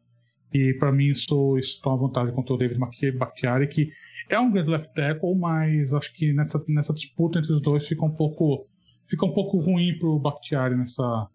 E 0.52 0.72
para 0.74 0.92
mim 0.92 1.08
isso, 1.08 1.58
isso 1.58 1.80
tá 1.82 1.90
uma 1.90 2.06
vantagem 2.06 2.32
contra 2.34 2.54
o 2.54 2.56
David 2.56 2.78
Bakhtiari, 3.18 3.66
que 3.66 3.90
é 4.30 4.38
um 4.38 4.50
grande 4.50 4.70
left 4.70 4.94
tackle, 4.94 5.34
mas 5.34 5.92
acho 5.92 6.14
que 6.14 6.32
nessa, 6.32 6.62
nessa 6.68 6.94
disputa 6.94 7.40
entre 7.40 7.52
os 7.52 7.60
dois 7.60 7.86
fica 7.86 8.04
um 8.04 8.14
pouco 8.14 8.66
fica 9.06 9.26
um 9.26 9.32
pouco 9.34 9.58
ruim 9.58 9.98
pro 9.98 10.18
Bakhtiari 10.18 10.76
nessa 10.76 11.28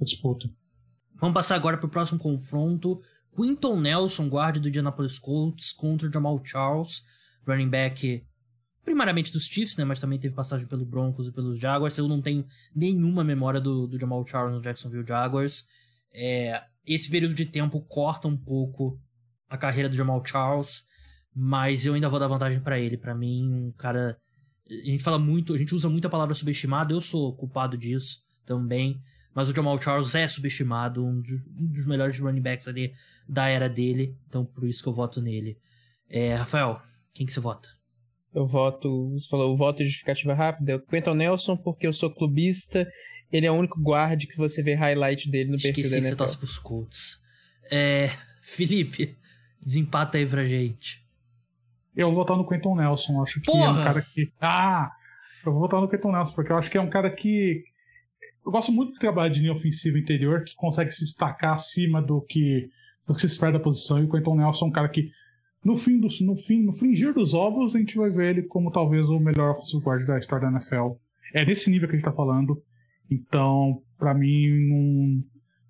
disputa. 0.00 0.48
Vamos 1.20 1.34
passar 1.34 1.54
agora 1.54 1.76
para 1.76 1.86
o 1.86 1.90
próximo 1.90 2.18
confronto. 2.18 3.00
Quinton 3.36 3.80
Nelson, 3.80 4.28
guarda 4.28 4.58
do 4.58 4.68
Indianapolis 4.68 5.18
Colts, 5.18 5.72
contra 5.72 6.08
o 6.08 6.12
Jamal 6.12 6.40
Charles, 6.44 7.02
running 7.46 7.68
back 7.68 8.24
primariamente 8.84 9.30
dos 9.30 9.44
Chiefs, 9.44 9.76
né? 9.76 9.84
Mas 9.84 10.00
também 10.00 10.18
teve 10.18 10.34
passagem 10.34 10.66
pelo 10.66 10.84
Broncos 10.84 11.28
e 11.28 11.32
pelos 11.32 11.58
Jaguars. 11.58 11.96
Eu 11.96 12.08
não 12.08 12.20
tenho 12.20 12.44
nenhuma 12.74 13.22
memória 13.22 13.60
do, 13.60 13.86
do 13.86 13.98
Jamal 13.98 14.26
Charles 14.26 14.54
no 14.54 14.62
Jacksonville 14.62 15.06
Jaguars. 15.06 15.64
É, 16.12 16.62
esse 16.86 17.08
período 17.08 17.34
de 17.34 17.44
tempo 17.44 17.80
corta 17.82 18.26
um 18.26 18.36
pouco 18.36 18.98
a 19.48 19.56
carreira 19.56 19.88
do 19.88 19.96
Jamal 19.96 20.24
Charles, 20.24 20.84
mas 21.34 21.84
eu 21.84 21.94
ainda 21.94 22.08
vou 22.08 22.18
dar 22.18 22.26
vantagem 22.26 22.60
para 22.60 22.80
ele. 22.80 22.96
Para 22.96 23.14
mim, 23.14 23.52
um 23.52 23.72
cara. 23.72 24.18
A 24.68 24.90
gente 24.90 25.02
fala 25.02 25.18
muito, 25.18 25.52
a 25.52 25.58
gente 25.58 25.74
usa 25.74 25.88
muito 25.88 26.06
a 26.06 26.10
palavra 26.10 26.34
subestimado, 26.34 26.94
eu 26.94 27.00
sou 27.00 27.34
culpado 27.34 27.76
disso 27.76 28.20
também. 28.46 29.00
Mas 29.34 29.48
o 29.48 29.54
Jamal 29.54 29.80
Charles 29.80 30.14
é 30.14 30.26
subestimado, 30.26 31.04
um 31.04 31.20
dos, 31.20 31.32
um 31.32 31.66
dos 31.66 31.86
melhores 31.86 32.18
running 32.18 32.40
backs 32.40 32.66
ali 32.66 32.92
da 33.28 33.48
era 33.48 33.68
dele. 33.68 34.16
Então 34.28 34.44
por 34.44 34.64
isso 34.64 34.82
que 34.82 34.88
eu 34.88 34.92
voto 34.92 35.20
nele. 35.20 35.56
É, 36.08 36.34
Rafael, 36.34 36.80
quem 37.14 37.24
que 37.26 37.32
você 37.32 37.40
vota? 37.40 37.68
Eu 38.34 38.46
voto, 38.46 39.10
você 39.10 39.28
falou, 39.28 39.52
o 39.52 39.56
voto 39.56 39.82
justificativa 39.82 40.34
rápida. 40.34 40.76
O 40.76 40.80
Quentin 40.80 41.14
Nelson, 41.14 41.56
porque 41.56 41.86
eu 41.86 41.92
sou 41.92 42.10
clubista. 42.10 42.88
Ele 43.32 43.46
é 43.46 43.50
o 43.50 43.54
único 43.54 43.80
guarde 43.80 44.26
que 44.26 44.36
você 44.36 44.62
vê 44.62 44.74
highlight 44.74 45.30
dele 45.30 45.50
no 45.50 45.56
Esqueci 45.56 45.82
perfil 45.82 45.90
da 45.90 46.02
que 46.02 46.08
você 46.08 46.16
torce 46.16 46.36
pros 46.36 46.58
Colts. 46.58 47.20
É, 47.70 48.10
Felipe, 48.42 49.16
desempata 49.60 50.18
aí 50.18 50.26
pra 50.26 50.44
gente. 50.44 51.04
Eu 51.94 52.08
vou 52.08 52.16
votar 52.16 52.36
no 52.36 52.46
Quentin 52.46 52.74
Nelson. 52.74 53.22
Acho 53.22 53.40
que 53.40 53.46
Porra! 53.46 53.66
é 53.66 53.80
um 53.80 53.84
cara 53.84 54.02
que. 54.02 54.32
Ah! 54.40 54.90
Eu 55.44 55.52
vou 55.52 55.60
votar 55.60 55.80
no 55.80 55.88
Quentin 55.88 56.08
Nelson, 56.08 56.34
porque 56.34 56.52
eu 56.52 56.56
acho 56.56 56.70
que 56.70 56.78
é 56.78 56.80
um 56.80 56.90
cara 56.90 57.10
que. 57.10 57.64
Eu 58.44 58.52
gosto 58.52 58.72
muito 58.72 58.92
do 58.92 58.98
trabalho 58.98 59.32
de 59.32 59.40
linha 59.40 59.52
ofensiva 59.52 59.98
interior, 59.98 60.44
que 60.44 60.54
consegue 60.54 60.90
se 60.90 61.04
destacar 61.04 61.54
acima 61.54 62.00
do 62.00 62.20
que, 62.22 62.70
do 63.06 63.14
que 63.14 63.20
se 63.20 63.26
espera 63.26 63.52
da 63.52 63.60
posição. 63.60 63.98
E 63.98 64.04
o 64.04 64.10
Quentin 64.10 64.36
Nelson 64.36 64.66
é 64.66 64.68
um 64.68 64.72
cara 64.72 64.88
que 64.88 65.10
no 65.64 65.76
fim, 65.76 66.00
do, 66.00 66.08
no 66.22 66.36
fim, 66.36 66.64
no 66.64 66.72
fringir 66.72 67.12
dos 67.12 67.34
ovos, 67.34 67.74
a 67.74 67.78
gente 67.78 67.96
vai 67.96 68.10
ver 68.10 68.30
ele 68.30 68.42
como 68.44 68.70
talvez 68.70 69.08
o 69.08 69.20
melhor 69.20 69.50
offensive 69.50 69.82
guard 69.82 70.06
da 70.06 70.18
história 70.18 70.50
da 70.50 70.56
NFL. 70.56 70.92
É 71.34 71.44
desse 71.44 71.70
nível 71.70 71.86
que 71.86 71.94
a 71.94 71.98
gente 71.98 72.04
tá 72.04 72.12
falando. 72.12 72.62
Então, 73.10 73.82
para 73.98 74.14
mim, 74.14 74.50
um... 74.72 75.24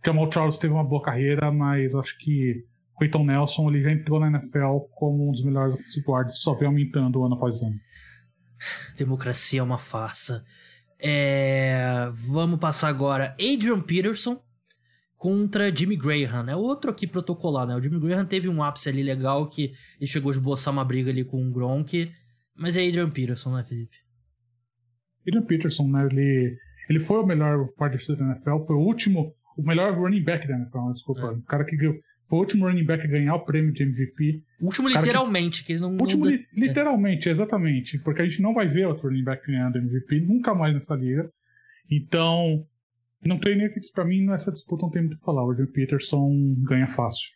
Jamal 0.04 0.30
Charles 0.30 0.56
teve 0.56 0.72
uma 0.72 0.84
boa 0.84 1.02
carreira, 1.02 1.50
mas 1.50 1.94
acho 1.94 2.16
que 2.18 2.64
Quentin 2.98 3.24
Nelson 3.24 3.68
ele 3.68 3.82
já 3.82 3.90
entrou 3.90 4.20
na 4.20 4.28
NFL 4.28 4.78
como 4.94 5.28
um 5.28 5.32
dos 5.32 5.42
melhores 5.42 5.74
offensive 5.74 6.06
guards, 6.06 6.38
só 6.38 6.54
vem 6.54 6.68
aumentando 6.68 7.24
ano 7.24 7.34
após 7.34 7.60
ano. 7.60 7.74
Democracia 8.96 9.60
é 9.60 9.62
uma 9.62 9.78
farsa. 9.78 10.44
É... 11.02 12.08
Vamos 12.12 12.58
passar 12.58 12.88
agora. 12.88 13.34
Adrian 13.40 13.80
Peterson 13.80 14.40
contra 15.16 15.74
Jimmy 15.74 15.96
Graham, 15.96 16.42
né? 16.42 16.56
Outro 16.56 16.90
aqui 16.90 17.06
protocolar, 17.06 17.66
né? 17.66 17.76
O 17.76 17.82
Jimmy 17.82 18.00
Graham 18.00 18.24
teve 18.24 18.48
um 18.48 18.62
ápice 18.62 18.88
ali 18.88 19.02
legal 19.02 19.46
que 19.48 19.72
ele 20.00 20.06
chegou 20.06 20.30
a 20.30 20.34
esboçar 20.34 20.72
uma 20.72 20.84
briga 20.84 21.10
ali 21.10 21.24
com 21.24 21.46
o 21.46 21.50
Gronk, 21.52 22.10
mas 22.56 22.76
é 22.76 22.86
Adrian 22.86 23.10
Peterson, 23.10 23.54
né, 23.54 23.62
Felipe? 23.62 23.96
Adrian 25.28 25.42
Peterson, 25.42 25.86
né? 25.88 26.08
Ele, 26.10 26.56
ele 26.88 26.98
foi 26.98 27.18
o 27.18 27.26
melhor 27.26 27.68
wide 27.78 27.96
receiver 27.98 28.24
da 28.24 28.32
NFL, 28.32 28.60
foi 28.66 28.76
o 28.76 28.80
último, 28.80 29.34
o 29.58 29.62
melhor 29.62 29.94
running 29.94 30.24
back 30.24 30.48
da 30.48 30.56
NFL, 30.56 30.78
né? 30.78 30.92
desculpa. 30.94 31.20
É. 31.20 31.30
O 31.32 31.42
cara 31.42 31.64
que 31.64 31.76
foi 32.30 32.38
o 32.38 32.42
último 32.42 32.66
running 32.68 32.84
back 32.84 33.04
a 33.04 33.10
ganhar 33.10 33.34
o 33.34 33.44
prêmio 33.44 33.72
de 33.72 33.82
MVP. 33.82 34.40
Último 34.60 34.88
literalmente, 34.88 35.62
que, 35.62 35.66
que 35.66 35.72
ele 35.72 35.80
não... 35.80 35.96
Último 35.96 36.24
não... 36.24 36.30
Li, 36.30 36.46
literalmente, 36.54 37.28
é. 37.28 37.32
exatamente. 37.32 37.98
Porque 37.98 38.22
a 38.22 38.24
gente 38.24 38.40
não 38.40 38.54
vai 38.54 38.68
ver 38.68 38.86
outro 38.86 39.08
running 39.08 39.24
back 39.24 39.44
ganhando 39.44 39.78
MVP 39.78 40.20
nunca 40.20 40.54
mais 40.54 40.72
nessa 40.72 40.94
liga. 40.94 41.28
Então, 41.90 42.64
não 43.20 43.36
tem 43.36 43.56
nem 43.56 43.68
que 43.68 43.80
para 43.92 44.04
mim 44.04 44.24
nessa 44.24 44.52
disputa 44.52 44.82
não 44.82 44.90
tem 44.90 45.02
muito 45.02 45.16
o 45.16 45.18
que 45.18 45.24
falar. 45.24 45.44
O 45.44 45.50
Adrian 45.50 45.66
Peterson 45.66 46.54
ganha 46.58 46.86
fácil. 46.86 47.30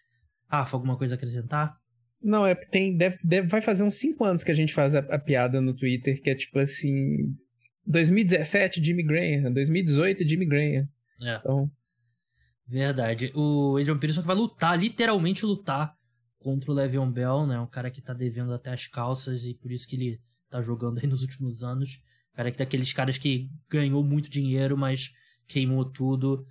Rafa, 0.46 0.76
alguma 0.76 0.96
coisa 0.96 1.14
a 1.14 1.16
acrescentar? 1.16 1.76
Não, 2.22 2.46
é 2.46 2.54
tem 2.54 2.96
deve, 2.96 3.18
deve 3.24 3.48
vai 3.48 3.60
fazer 3.60 3.82
uns 3.82 3.96
5 3.96 4.24
anos 4.24 4.44
que 4.44 4.52
a 4.52 4.54
gente 4.54 4.72
faz 4.72 4.94
a, 4.94 5.00
a, 5.00 5.18
piada 5.18 5.60
no 5.60 5.74
Twitter 5.74 6.22
que 6.22 6.30
é 6.30 6.36
tipo 6.36 6.60
assim, 6.60 7.34
2017 7.84 8.82
Jimmy 8.82 9.02
Graham, 9.02 9.52
2018 9.52 10.26
Jimmy 10.26 10.46
Graham. 10.46 10.88
É. 11.20 11.36
Então, 11.40 11.68
verdade. 12.66 13.32
O 13.34 13.76
Adrian 13.76 13.98
Peterson 13.98 14.22
que 14.22 14.26
vai 14.26 14.36
lutar, 14.36 14.78
literalmente 14.78 15.44
lutar 15.44 15.96
contra 16.38 16.70
o 16.70 16.74
Le'Veon 16.74 17.10
Bell, 17.10 17.46
né? 17.46 17.58
Um 17.58 17.66
cara 17.66 17.90
que 17.90 18.02
tá 18.02 18.12
devendo 18.12 18.52
até 18.52 18.72
as 18.72 18.86
calças 18.86 19.44
e 19.44 19.54
por 19.54 19.72
isso 19.72 19.88
que 19.88 19.96
ele 19.96 20.20
tá 20.50 20.60
jogando 20.60 20.98
aí 20.98 21.06
nos 21.06 21.22
últimos 21.22 21.62
anos. 21.62 22.00
Cara 22.34 22.50
que 22.50 22.58
daqueles 22.58 22.92
caras 22.92 23.16
que 23.16 23.50
ganhou 23.68 24.02
muito 24.02 24.28
dinheiro, 24.28 24.76
mas 24.76 25.12
queimou 25.46 25.84
tudo. 25.84 26.46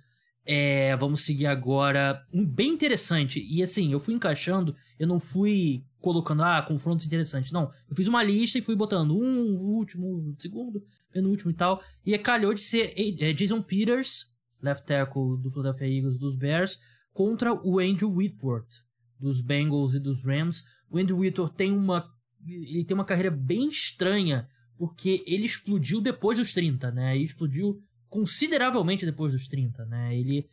É, 0.46 0.94
vamos 0.96 1.22
seguir 1.22 1.46
agora. 1.46 2.22
Um 2.32 2.44
bem 2.44 2.70
interessante. 2.70 3.44
E 3.48 3.62
assim, 3.62 3.92
eu 3.92 4.00
fui 4.00 4.14
encaixando, 4.14 4.74
eu 4.98 5.06
não 5.06 5.18
fui 5.18 5.84
colocando, 6.00 6.42
ah, 6.42 6.62
confrontos 6.62 7.06
interessantes. 7.06 7.50
Não, 7.50 7.70
eu 7.88 7.96
fiz 7.96 8.08
uma 8.08 8.22
lista 8.22 8.58
e 8.58 8.62
fui 8.62 8.76
botando 8.76 9.16
um, 9.16 9.56
último, 9.58 10.34
segundo, 10.38 10.84
penúltimo 11.10 11.50
e 11.50 11.54
tal. 11.54 11.82
E 12.04 12.16
calhou 12.18 12.52
de 12.52 12.60
ser 12.60 12.92
é, 12.96 13.32
Jason 13.32 13.62
Peters, 13.62 14.33
left 14.64 14.86
tackle 14.86 15.36
do 15.40 15.50
Philadelphia 15.50 15.86
Eagles 15.86 16.18
dos 16.18 16.36
Bears, 16.36 16.78
contra 17.12 17.54
o 17.54 17.78
Andrew 17.78 18.10
Whitworth, 18.10 18.82
dos 19.20 19.40
Bengals 19.40 19.94
e 19.94 20.00
dos 20.00 20.24
Rams. 20.24 20.62
O 20.90 20.98
Andrew 20.98 21.18
Whitworth 21.18 21.54
tem 21.54 21.72
uma. 21.72 22.08
Ele 22.46 22.84
tem 22.84 22.94
uma 22.94 23.04
carreira 23.04 23.30
bem 23.30 23.68
estranha, 23.68 24.48
porque 24.76 25.22
ele 25.26 25.46
explodiu 25.46 26.00
depois 26.00 26.38
dos 26.38 26.52
30, 26.52 26.90
né? 26.90 27.14
Ele 27.14 27.24
explodiu 27.24 27.80
consideravelmente 28.08 29.06
depois 29.06 29.32
dos 29.32 29.46
30, 29.46 29.84
né? 29.86 30.16
Ele. 30.16 30.46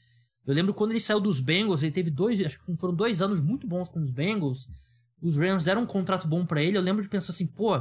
Eu 0.46 0.56
lembro 0.56 0.74
quando 0.74 0.92
ele 0.92 1.00
saiu 1.00 1.20
dos 1.20 1.40
Bengals, 1.40 1.84
ele 1.84 1.92
teve 1.92 2.10
dois. 2.10 2.40
Acho 2.42 2.60
que 2.60 2.78
foram 2.78 2.96
dois 2.96 3.22
anos 3.22 3.42
muito 3.42 3.68
bons 3.68 3.90
com 3.90 4.00
os 4.00 4.12
Bengals. 4.12 4.68
Os 5.22 5.38
Rams 5.38 5.66
deram 5.66 5.84
um 5.84 5.86
contrato 5.86 6.28
bom 6.28 6.46
para 6.46 6.64
ele. 6.64 6.78
Eu 6.78 6.82
lembro 6.82 7.04
de 7.04 7.10
pensar 7.10 7.32
assim, 7.32 7.46
pô, 7.46 7.76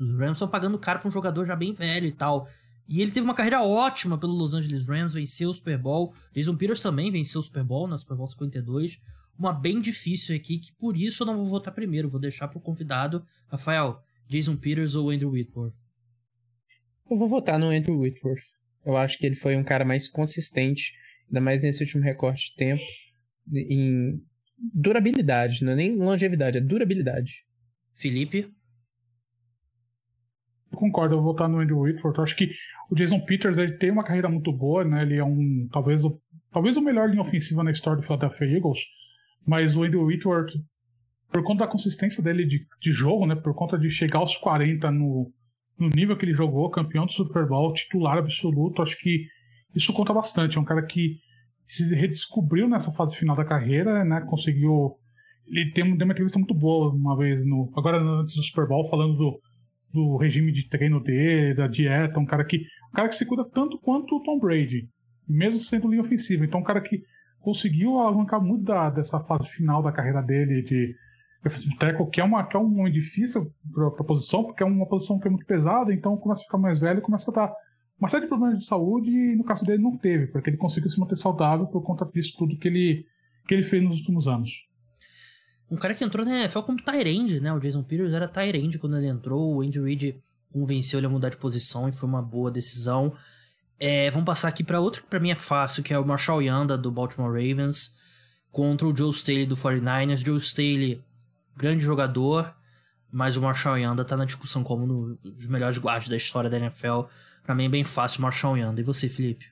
os 0.00 0.18
Rams 0.18 0.32
estão 0.32 0.48
pagando 0.48 0.78
caro 0.78 0.98
pra 0.98 1.08
um 1.08 1.12
jogador 1.12 1.44
já 1.44 1.54
bem 1.54 1.72
velho 1.72 2.06
e 2.06 2.12
tal. 2.12 2.48
E 2.88 3.02
ele 3.02 3.10
teve 3.10 3.24
uma 3.24 3.34
carreira 3.34 3.62
ótima 3.62 4.16
pelo 4.16 4.32
Los 4.32 4.54
Angeles 4.54 4.86
Rams, 4.86 5.14
venceu 5.14 5.50
o 5.50 5.54
Super 5.54 5.76
Bowl. 5.76 6.14
Jason 6.32 6.56
Peters 6.56 6.80
também 6.80 7.10
venceu 7.10 7.40
o 7.40 7.44
Super 7.44 7.64
Bowl, 7.64 7.88
na 7.88 7.98
Super 7.98 8.16
Bowl 8.16 8.26
52. 8.26 9.00
Uma 9.38 9.52
bem 9.52 9.80
difícil 9.80 10.34
aqui, 10.34 10.58
que 10.58 10.72
por 10.72 10.96
isso 10.96 11.22
eu 11.22 11.26
não 11.26 11.36
vou 11.36 11.48
votar 11.48 11.74
primeiro, 11.74 12.08
vou 12.08 12.20
deixar 12.20 12.48
pro 12.48 12.60
convidado. 12.60 13.26
Rafael, 13.48 14.00
Jason 14.28 14.56
Peters 14.56 14.94
ou 14.94 15.10
Andrew 15.10 15.30
Whitworth? 15.30 15.74
Eu 17.10 17.18
vou 17.18 17.28
votar 17.28 17.58
no 17.58 17.70
Andrew 17.70 17.98
Whitworth. 17.98 18.44
Eu 18.84 18.96
acho 18.96 19.18
que 19.18 19.26
ele 19.26 19.34
foi 19.34 19.56
um 19.56 19.64
cara 19.64 19.84
mais 19.84 20.08
consistente, 20.08 20.92
ainda 21.28 21.40
mais 21.40 21.62
nesse 21.62 21.82
último 21.82 22.02
recorte 22.02 22.50
de 22.50 22.56
tempo, 22.56 22.82
em 23.52 24.22
durabilidade, 24.58 25.64
não 25.64 25.72
é 25.72 25.76
nem 25.76 25.96
longevidade, 25.96 26.58
é 26.58 26.60
durabilidade. 26.60 27.44
Felipe? 27.94 28.50
Eu 30.72 30.78
concordo, 30.78 31.14
eu 31.14 31.22
vou 31.22 31.32
votar 31.32 31.48
no 31.48 31.60
Andrew 31.60 31.80
Whitworth. 31.80 32.16
Eu 32.18 32.24
acho 32.24 32.36
que 32.36 32.50
o 32.90 32.94
Jason 32.94 33.20
Peters 33.20 33.58
ele 33.58 33.72
tem 33.72 33.90
uma 33.90 34.04
carreira 34.04 34.28
muito 34.28 34.52
boa, 34.52 34.84
né? 34.84 35.02
Ele 35.02 35.16
é 35.16 35.24
um 35.24 35.68
talvez 35.72 36.04
o, 36.04 36.20
talvez 36.52 36.76
o 36.76 36.82
melhor 36.82 37.08
linha 37.08 37.22
ofensiva 37.22 37.62
na 37.62 37.70
história 37.70 38.00
do 38.00 38.06
Philadelphia 38.06 38.56
Eagles, 38.56 38.80
mas 39.46 39.76
o 39.76 39.84
Andrew 39.84 40.04
Whitworth, 40.04 40.52
por 41.32 41.42
conta 41.42 41.64
da 41.64 41.70
consistência 41.70 42.22
dele 42.22 42.44
de, 42.44 42.66
de 42.80 42.90
jogo, 42.90 43.26
né? 43.26 43.34
Por 43.34 43.54
conta 43.54 43.78
de 43.78 43.90
chegar 43.90 44.18
aos 44.18 44.36
40 44.36 44.90
no, 44.90 45.32
no 45.78 45.88
nível 45.88 46.16
que 46.16 46.24
ele 46.24 46.34
jogou, 46.34 46.70
campeão 46.70 47.06
do 47.06 47.12
Super 47.12 47.46
Bowl, 47.46 47.72
titular 47.72 48.18
absoluto, 48.18 48.82
acho 48.82 48.98
que 48.98 49.26
isso 49.74 49.92
conta 49.92 50.12
bastante. 50.12 50.56
É 50.56 50.60
um 50.60 50.64
cara 50.64 50.84
que 50.84 51.18
se 51.68 51.94
redescobriu 51.94 52.68
nessa 52.68 52.90
fase 52.92 53.16
final 53.16 53.36
da 53.36 53.44
carreira, 53.44 54.04
né? 54.04 54.20
Conseguiu. 54.22 54.96
Ele 55.46 55.70
tem, 55.70 55.96
deu 55.96 56.06
uma 56.06 56.12
entrevista 56.12 56.38
muito 56.38 56.54
boa 56.54 56.92
uma 56.92 57.16
vez 57.16 57.44
no. 57.46 57.72
Agora 57.76 58.00
antes 58.00 58.34
do 58.34 58.42
Super 58.42 58.66
Bowl, 58.66 58.88
falando 58.88 59.16
do, 59.16 59.40
do 59.92 60.16
regime 60.16 60.52
de 60.52 60.68
treino 60.68 61.02
dele, 61.02 61.54
da 61.54 61.66
dieta, 61.66 62.18
um 62.18 62.26
cara 62.26 62.44
que. 62.44 62.66
Um 62.90 62.96
cara 62.96 63.08
que 63.08 63.14
se 63.14 63.26
cuida 63.26 63.44
tanto 63.44 63.78
quanto 63.78 64.16
o 64.16 64.22
Tom 64.22 64.38
Brady, 64.38 64.88
mesmo 65.28 65.60
sendo 65.60 65.88
linha 65.88 66.02
ofensiva. 66.02 66.44
Então, 66.44 66.60
um 66.60 66.64
cara 66.64 66.80
que 66.80 67.02
conseguiu 67.40 67.98
alavancar 67.98 68.42
muito 68.42 68.64
da, 68.64 68.90
dessa 68.90 69.20
fase 69.20 69.48
final 69.48 69.82
da 69.82 69.92
carreira 69.92 70.22
dele 70.22 70.62
de 70.62 70.94
defensive 71.42 71.76
tackle, 71.76 72.10
que 72.10 72.20
é, 72.20 72.24
uma, 72.24 72.44
que 72.44 72.56
é 72.56 72.60
um 72.60 72.68
nome 72.68 72.90
difícil 72.90 73.52
para 73.72 73.86
a 73.86 74.04
posição, 74.04 74.44
porque 74.44 74.62
é 74.62 74.66
uma 74.66 74.86
posição 74.86 75.18
que 75.18 75.28
é 75.28 75.30
muito 75.30 75.46
pesada, 75.46 75.92
então 75.92 76.16
começa 76.16 76.42
a 76.42 76.44
ficar 76.44 76.58
mais 76.58 76.80
velho 76.80 76.98
e 76.98 77.02
começa 77.02 77.30
a 77.30 77.34
dar 77.34 77.54
uma 77.98 78.08
série 78.08 78.22
de 78.22 78.28
problemas 78.28 78.58
de 78.58 78.64
saúde 78.64 79.10
e 79.10 79.36
no 79.36 79.44
caso 79.44 79.64
dele 79.64 79.82
não 79.82 79.96
teve, 79.96 80.26
porque 80.26 80.50
ele 80.50 80.56
conseguiu 80.56 80.90
se 80.90 80.98
manter 80.98 81.16
saudável 81.16 81.66
por 81.66 81.82
conta 81.82 82.04
disso 82.12 82.34
tudo 82.36 82.58
que 82.58 82.68
ele, 82.68 83.06
que 83.46 83.54
ele 83.54 83.62
fez 83.62 83.82
nos 83.82 83.98
últimos 83.98 84.28
anos. 84.28 84.50
Um 85.70 85.76
cara 85.76 85.94
que 85.94 86.04
entrou 86.04 86.24
na 86.24 86.40
NFL 86.40 86.60
como 86.60 86.82
Tyrande, 86.82 87.40
né? 87.40 87.52
O 87.52 87.58
Jason 87.58 87.82
Peters 87.82 88.12
era 88.12 88.28
Tyrande 88.28 88.78
quando 88.78 88.96
ele 88.96 89.08
entrou, 89.08 89.56
o 89.56 89.62
Andy 89.62 89.80
Reid 89.80 90.22
convenceu 90.52 90.98
ele 90.98 91.06
a 91.06 91.10
mudar 91.10 91.28
de 91.28 91.36
posição 91.36 91.88
e 91.88 91.92
foi 91.92 92.08
uma 92.08 92.22
boa 92.22 92.50
decisão. 92.50 93.14
É, 93.78 94.10
vamos 94.10 94.24
passar 94.24 94.48
aqui 94.48 94.64
para 94.64 94.80
outro 94.80 95.02
que 95.02 95.08
para 95.08 95.20
mim 95.20 95.30
é 95.30 95.34
fácil, 95.34 95.82
que 95.82 95.92
é 95.92 95.98
o 95.98 96.06
Marshall 96.06 96.40
Yanda 96.40 96.78
do 96.78 96.90
Baltimore 96.90 97.32
Ravens 97.32 97.94
contra 98.50 98.86
o 98.86 98.96
Joe 98.96 99.10
Staley 99.10 99.44
do 99.44 99.56
49ers. 99.56 100.24
Joe 100.24 100.38
Staley, 100.38 101.04
grande 101.56 101.84
jogador, 101.84 102.54
mas 103.10 103.36
o 103.36 103.42
Marshall 103.42 103.78
Yanda 103.78 104.04
tá 104.04 104.16
na 104.16 104.24
discussão 104.24 104.62
como 104.62 104.84
um 104.84 105.18
dos 105.22 105.46
melhores 105.46 105.78
guardas 105.78 106.08
da 106.08 106.16
história 106.16 106.48
da 106.48 106.56
NFL. 106.56 107.02
Para 107.42 107.54
mim 107.54 107.66
é 107.66 107.68
bem 107.68 107.84
fácil 107.84 108.22
Marshall 108.22 108.56
Yanda. 108.56 108.80
E 108.80 108.84
você, 108.84 109.08
Felipe? 109.08 109.46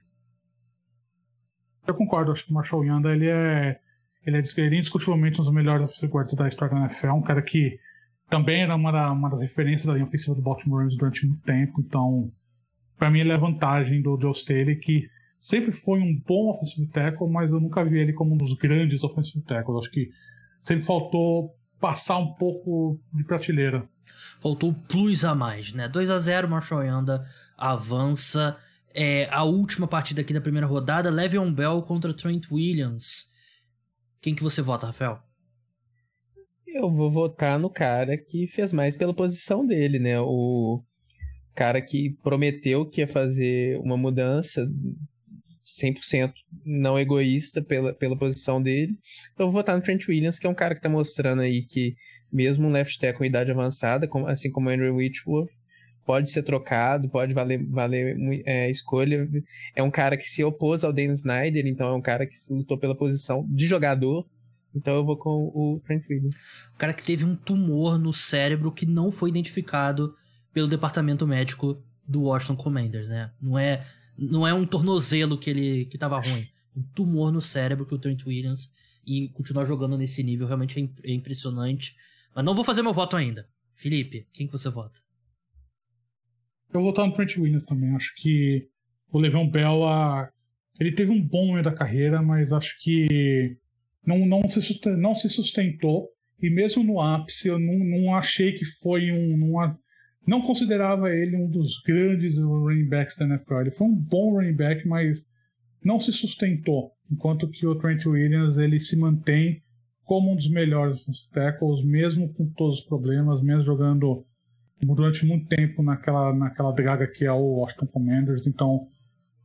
Eu 1.87 1.95
concordo, 1.95 2.33
acho 2.33 2.47
que 2.47 2.51
o 2.51 2.55
Marshall 2.55 2.85
Yanda 2.85 3.12
ele 3.12 3.29
é, 3.29 3.79
ele 4.27 4.37
é, 4.37 4.66
indiscutivelmente 4.66 5.41
um 5.41 5.45
dos 5.45 5.53
melhores 5.53 6.03
guardas 6.05 6.35
da 6.35 6.49
história 6.49 6.75
da 6.75 6.81
NFL, 6.83 7.12
um 7.12 7.22
cara 7.22 7.43
que 7.43 7.79
também 8.29 8.62
era 8.62 8.75
uma, 8.75 8.91
da, 8.91 9.12
uma 9.12 9.29
das 9.29 9.43
referências 9.43 9.87
da 9.87 9.93
linha 9.93 10.05
ofensiva 10.05 10.35
do 10.35 10.43
Baltimore 10.43 10.79
Ravens 10.79 10.97
durante 10.97 11.27
muito 11.27 11.43
tempo, 11.43 11.81
então 11.81 12.33
para 12.99 13.11
mim 13.11 13.20
ele 13.20 13.33
é 13.33 13.39
vantagem 13.39 14.01
do 14.01 14.18
Joe 14.20 14.33
Staley, 14.33 14.77
que 14.77 15.09
sempre 15.39 15.72
foi 15.72 16.01
um 16.01 16.18
bom 16.27 16.51
offensive 16.51 16.87
tackle, 16.89 17.29
mas 17.29 17.53
eu 17.53 17.61
nunca 17.61 17.85
vi 17.85 17.99
ele 17.99 18.12
como 18.12 18.35
um 18.35 18.37
dos 18.37 18.55
grandes 18.55 19.05
offensive 19.05 19.45
tackles. 19.45 19.81
Acho 19.81 19.91
que 19.91 20.09
sempre 20.62 20.85
faltou 20.85 21.55
passar 21.79 22.16
um 22.18 22.33
pouco 22.33 22.99
de 23.12 23.25
prateleira. 23.25 23.87
Faltou 24.41 24.72
plus 24.72 25.25
a 25.25 25.35
mais, 25.35 25.72
né? 25.72 25.89
2 25.89 26.11
a 26.11 26.18
0 26.18 26.49
Marshall 26.49 26.85
Yanda 26.85 27.27
avança. 27.59 28.57
É, 28.95 29.29
a 29.31 29.43
última 29.43 29.89
partida 29.89 30.20
aqui 30.20 30.33
da 30.33 30.41
primeira 30.41 30.66
rodada, 30.66 31.11
Le'Veon 31.11 31.53
Bell 31.53 31.83
contra 31.83 32.14
Trent 32.14 32.51
Williams. 32.51 33.31
Quem 34.25 34.35
que 34.35 34.43
você 34.43 34.62
vota, 34.62 34.87
Rafael? 34.87 35.18
Eu 36.66 36.91
vou 36.91 37.11
votar 37.11 37.59
no 37.59 37.68
cara 37.68 38.16
que 38.16 38.47
fez 38.47 38.72
mais 38.72 38.97
pela 38.97 39.12
posição 39.12 39.66
dele, 39.66 39.99
né? 39.99 40.18
O 40.18 40.83
cara 41.55 41.79
que 41.83 42.16
prometeu 42.22 42.89
que 42.89 43.03
ia 43.03 43.07
fazer 43.07 43.79
uma 43.81 43.99
mudança 43.99 44.66
100% 45.62 46.33
não 46.64 46.99
egoísta 46.99 47.61
pela, 47.61 47.93
pela 47.93 48.16
posição 48.16 48.62
dele. 48.62 48.97
Então 49.35 49.45
eu 49.45 49.53
vou 49.53 49.61
votar 49.61 49.77
no 49.77 49.83
Trent 49.83 50.09
Williams, 50.09 50.39
que 50.39 50.47
é 50.47 50.51
um 50.51 50.55
cara 50.55 50.75
que 50.75 50.81
tá 50.81 50.89
mostrando 50.89 51.43
aí 51.43 51.62
que 51.62 51.95
mesmo 52.33 52.66
um 52.66 52.72
left 52.72 52.99
tackle 52.99 53.18
com 53.18 53.25
idade 53.27 53.51
avançada, 53.51 54.09
assim 54.29 54.51
como 54.51 54.70
o 54.70 54.72
Andrew 54.72 54.97
Whitworth, 54.97 55.53
pode 56.05 56.31
ser 56.31 56.43
trocado, 56.43 57.09
pode 57.09 57.33
valer, 57.35 57.65
valer 57.65 58.43
é, 58.45 58.71
escolha. 58.71 59.29
É 59.75 59.83
um 59.83 59.91
cara 59.91 60.17
que 60.17 60.29
se 60.29 60.45
opôs 60.45 60.85
ao 60.85 60.93
Dan 60.93 61.13
Snyder, 61.13 61.67
então 61.67 61.89
é 61.89 61.95
um 61.95 62.03
cara 62.03 62.27
que 62.27 62.35
lutou 62.51 62.79
pela 62.79 62.95
posição 62.95 63.47
de 63.49 63.67
jogador. 63.67 64.27
Então 64.75 64.95
eu 64.95 65.05
vou 65.05 65.17
com 65.17 65.51
o 65.55 65.81
Trent 65.85 66.05
Williams. 66.11 66.35
O 66.75 66.79
cara 66.79 66.93
que 66.93 67.05
teve 67.05 67.25
um 67.25 67.37
tumor 67.37 67.99
no 67.99 68.13
cérebro 68.13 68.73
que 68.73 68.85
não 68.85 69.11
foi 69.11 69.31
identificado 69.31 70.15
pelo 70.53 70.69
departamento 70.69 71.27
médico 71.27 71.83
do 72.07 72.23
Washington 72.23 72.57
Commanders, 72.57 73.09
né? 73.09 73.31
Não 73.41 73.59
é, 73.59 73.87
não 74.19 74.47
é 74.47 74.53
um 74.53 74.67
tornozelo 74.67 75.39
que 75.39 75.49
ele 75.49 75.85
que 75.87 75.97
tava 75.97 76.19
ruim. 76.19 76.47
Um 76.77 76.83
tumor 76.95 77.33
no 77.33 77.41
cérebro 77.41 77.87
que 77.87 77.95
o 77.95 77.99
Trent 77.99 78.27
Williams 78.27 78.71
e 79.07 79.29
continuar 79.29 79.65
jogando 79.65 79.97
nesse 79.97 80.23
nível 80.23 80.47
realmente 80.47 80.81
é, 80.81 81.11
é 81.11 81.15
impressionante. 81.15 81.95
Mas 82.35 82.45
não 82.45 82.55
vou 82.55 82.65
fazer 82.65 82.83
meu 82.83 82.93
voto 82.93 83.17
ainda. 83.17 83.49
Felipe, 83.75 84.27
quem 84.33 84.47
que 84.47 84.53
você 84.53 84.69
vota? 84.69 85.01
Eu 86.75 86.81
vou 86.81 86.91
votar 86.91 87.07
no 87.07 87.14
Trent 87.14 87.37
Williams 87.37 87.62
também. 87.62 87.95
Acho 87.95 88.12
que 88.16 88.68
o 89.12 89.18
Le'Veon 89.20 89.49
Bell, 89.49 89.85
a... 89.85 90.29
ele 90.81 90.91
teve 90.91 91.12
um 91.12 91.22
bom 91.25 91.47
momento 91.47 91.66
da 91.66 91.75
carreira, 91.75 92.20
mas 92.20 92.53
acho 92.53 92.77
que 92.81 93.57
não, 94.05 94.27
não, 94.27 94.47
se, 94.49 94.61
sustentou, 94.61 94.97
não 94.97 95.14
se 95.14 95.29
sustentou. 95.29 96.09
E 96.43 96.51
mesmo 96.51 96.83
no 96.83 97.01
ápice, 97.01 97.47
eu 97.47 97.61
não, 97.61 97.79
não 97.79 98.14
achei 98.14 98.53
que 98.53 98.64
foi 98.64 99.12
um. 99.12 99.37
Não, 99.37 99.79
não 100.27 100.43
considerava 100.43 101.14
ele 101.14 101.37
um 101.37 101.49
dos 101.49 101.81
grandes 101.87 102.39
running 102.39 102.89
backs 102.89 103.16
da 103.16 103.25
NFL. 103.25 103.61
Ele 103.61 103.70
foi 103.70 103.87
um 103.87 103.95
bom 103.95 104.33
running 104.33 104.57
back, 104.57 104.87
mas 104.89 105.25
não 105.83 106.01
se 106.01 106.12
sustentou. 106.12 106.91
Enquanto 107.09 107.49
que 107.49 107.64
o 107.64 107.77
Trent 107.77 108.05
Williams 108.05 108.59
ele 108.59 108.81
se 108.81 108.97
mantém 108.97 109.62
como 110.03 110.33
um 110.33 110.37
dos 110.37 110.51
melhores 110.51 111.05
tackles, 111.33 111.85
mesmo 111.85 112.35
com 112.35 112.51
todos 112.51 112.81
os 112.81 112.85
problemas, 112.85 113.41
mesmo 113.43 113.64
jogando 113.64 114.27
durante 114.85 115.24
muito 115.24 115.47
tempo 115.47 115.82
naquela, 115.82 116.35
naquela 116.35 116.72
draga 116.72 117.07
que 117.07 117.24
é 117.24 117.32
o 117.32 117.61
Washington 117.61 117.87
Commanders. 117.87 118.47
Então, 118.47 118.89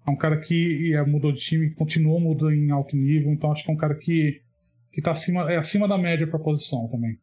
é 0.05 0.09
um 0.09 0.15
cara 0.15 0.39
que 0.39 0.91
mudou 1.07 1.31
de 1.31 1.39
time, 1.39 1.69
continuou 1.71 2.19
mudando 2.19 2.53
em 2.53 2.71
alto 2.71 2.95
nível. 2.95 3.31
Então, 3.31 3.51
acho 3.51 3.63
que 3.63 3.69
é 3.69 3.73
um 3.73 3.77
cara 3.77 3.95
que, 3.95 4.41
que 4.91 5.01
tá 5.01 5.11
acima, 5.11 5.51
é 5.51 5.57
acima 5.57 5.87
da 5.87 5.97
média 5.97 6.25
para 6.25 6.39
a 6.39 6.43
posição 6.43 6.87
também. 6.87 7.17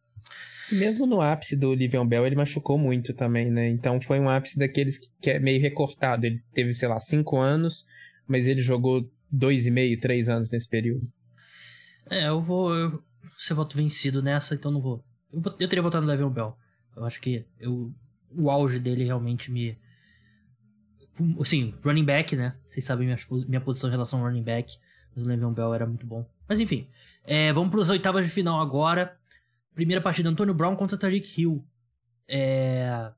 Mesmo 0.72 1.06
no 1.06 1.20
ápice 1.20 1.56
do 1.56 1.74
Livion 1.74 2.06
Bell, 2.06 2.26
ele 2.26 2.34
machucou 2.34 2.76
muito 2.76 3.14
também, 3.14 3.50
né? 3.50 3.68
Então 3.68 4.00
foi 4.00 4.18
um 4.18 4.28
ápice 4.28 4.58
daqueles 4.58 4.98
que 5.20 5.30
é 5.30 5.38
meio 5.38 5.60
recortado. 5.60 6.26
Ele 6.26 6.42
teve, 6.52 6.74
sei 6.74 6.88
lá, 6.88 6.98
cinco 6.98 7.38
anos, 7.38 7.86
mas 8.26 8.46
ele 8.46 8.60
jogou 8.60 9.08
dois 9.30 9.66
e 9.66 9.70
meio, 9.70 10.00
três 10.00 10.28
anos 10.28 10.50
nesse 10.50 10.68
período. 10.68 11.06
É, 12.10 12.28
eu 12.28 12.40
vou. 12.40 12.74
Eu, 12.74 13.02
ser 13.36 13.54
voto 13.54 13.76
vencido 13.76 14.22
nessa, 14.22 14.54
então 14.54 14.70
não 14.72 14.80
vou. 14.80 15.04
Eu, 15.32 15.40
vou, 15.40 15.54
eu 15.58 15.68
teria 15.68 15.82
votado 15.82 16.04
no 16.04 16.10
Le'Veon 16.10 16.30
Bell. 16.30 16.56
Eu 16.96 17.04
acho 17.04 17.20
que 17.20 17.44
eu, 17.60 17.92
o 18.30 18.50
auge 18.50 18.78
dele 18.78 19.04
realmente 19.04 19.50
me. 19.50 19.78
Assim, 21.40 21.74
running 21.82 22.04
back, 22.04 22.36
né? 22.36 22.56
Vocês 22.68 22.84
sabem 22.84 23.06
minha, 23.06 23.18
minha 23.48 23.60
posição 23.60 23.88
em 23.88 23.92
relação 23.92 24.20
ao 24.20 24.26
running 24.26 24.42
back. 24.42 24.76
Mas 25.14 25.24
o 25.24 25.28
Le'Veon 25.28 25.52
Bell 25.52 25.72
era 25.72 25.86
muito 25.86 26.06
bom. 26.06 26.28
Mas 26.46 26.60
enfim, 26.60 26.88
é, 27.24 27.52
vamos 27.52 27.70
para 27.70 27.80
as 27.80 27.90
oitavas 27.90 28.24
de 28.24 28.30
final 28.30 28.60
agora. 28.60 29.16
Primeira 29.74 30.00
partida, 30.00 30.28
Antônio 30.28 30.54
Brown 30.54 30.76
contra 30.76 30.98
Tariq 30.98 31.40
Hill. 31.40 31.66
É... 32.28 33.12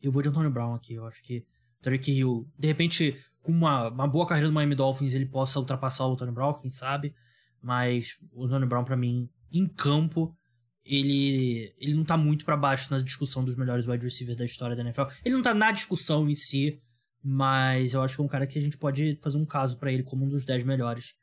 Eu 0.00 0.12
vou 0.12 0.22
de 0.22 0.28
Antônio 0.28 0.50
Brown 0.50 0.74
aqui. 0.74 0.94
Eu 0.94 1.06
acho 1.06 1.22
que 1.22 1.44
Tariq 1.82 2.12
Hill, 2.12 2.48
de 2.58 2.66
repente, 2.66 3.20
com 3.42 3.52
uma, 3.52 3.88
uma 3.88 4.06
boa 4.06 4.26
carreira 4.26 4.48
no 4.48 4.54
Miami 4.54 4.74
Dolphins, 4.74 5.14
ele 5.14 5.26
possa 5.26 5.58
ultrapassar 5.58 6.06
o 6.06 6.12
Antônio 6.12 6.32
Brown, 6.32 6.54
quem 6.54 6.70
sabe. 6.70 7.14
Mas 7.62 8.18
o 8.32 8.44
Antônio 8.44 8.68
Brown, 8.68 8.84
para 8.84 8.96
mim, 8.96 9.28
em 9.50 9.66
campo, 9.66 10.36
ele, 10.84 11.74
ele 11.78 11.94
não 11.94 12.04
tá 12.04 12.16
muito 12.16 12.44
para 12.44 12.56
baixo 12.56 12.90
na 12.90 13.00
discussão 13.00 13.44
dos 13.44 13.56
melhores 13.56 13.86
wide 13.86 14.04
receivers 14.04 14.36
da 14.36 14.44
história 14.44 14.76
da 14.76 14.82
NFL. 14.82 15.04
Ele 15.24 15.34
não 15.34 15.42
tá 15.42 15.54
na 15.54 15.72
discussão 15.72 16.28
em 16.28 16.34
si, 16.34 16.80
mas 17.22 17.94
eu 17.94 18.02
acho 18.02 18.16
que 18.16 18.20
é 18.20 18.24
um 18.24 18.28
cara 18.28 18.46
que 18.46 18.58
a 18.58 18.62
gente 18.62 18.76
pode 18.76 19.16
fazer 19.16 19.38
um 19.38 19.46
caso 19.46 19.78
para 19.78 19.90
ele 19.90 20.02
como 20.02 20.24
um 20.24 20.28
dos 20.28 20.44
10 20.44 20.64
melhores 20.64 21.14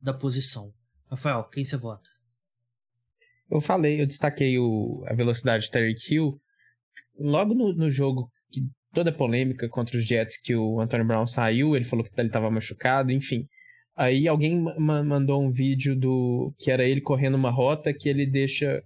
da 0.00 0.14
posição. 0.14 0.72
Rafael, 1.10 1.44
quem 1.44 1.64
você 1.64 1.76
vota? 1.76 2.08
Eu 3.50 3.60
falei, 3.60 4.00
eu 4.00 4.06
destaquei 4.06 4.58
o, 4.58 5.02
a 5.06 5.14
velocidade 5.14 5.64
de 5.64 5.70
Terry 5.70 5.94
Hill. 6.08 6.40
Logo 7.18 7.54
no, 7.54 7.72
no 7.72 7.90
jogo, 7.90 8.30
que 8.52 8.60
toda 8.92 9.10
a 9.10 9.14
polêmica 9.14 9.68
contra 9.68 9.96
os 9.96 10.04
Jets, 10.04 10.40
que 10.40 10.54
o 10.54 10.80
Antônio 10.80 11.06
Brown 11.06 11.26
saiu, 11.26 11.74
ele 11.74 11.84
falou 11.84 12.04
que 12.04 12.10
ele 12.16 12.28
estava 12.28 12.50
machucado, 12.50 13.10
enfim. 13.10 13.48
Aí 13.96 14.28
alguém 14.28 14.62
mandou 14.78 15.42
um 15.42 15.50
vídeo 15.50 15.96
do 15.96 16.54
que 16.56 16.70
era 16.70 16.84
ele 16.84 17.00
correndo 17.00 17.34
uma 17.34 17.50
rota 17.50 17.92
que 17.92 18.08
ele 18.08 18.24
deixa 18.24 18.80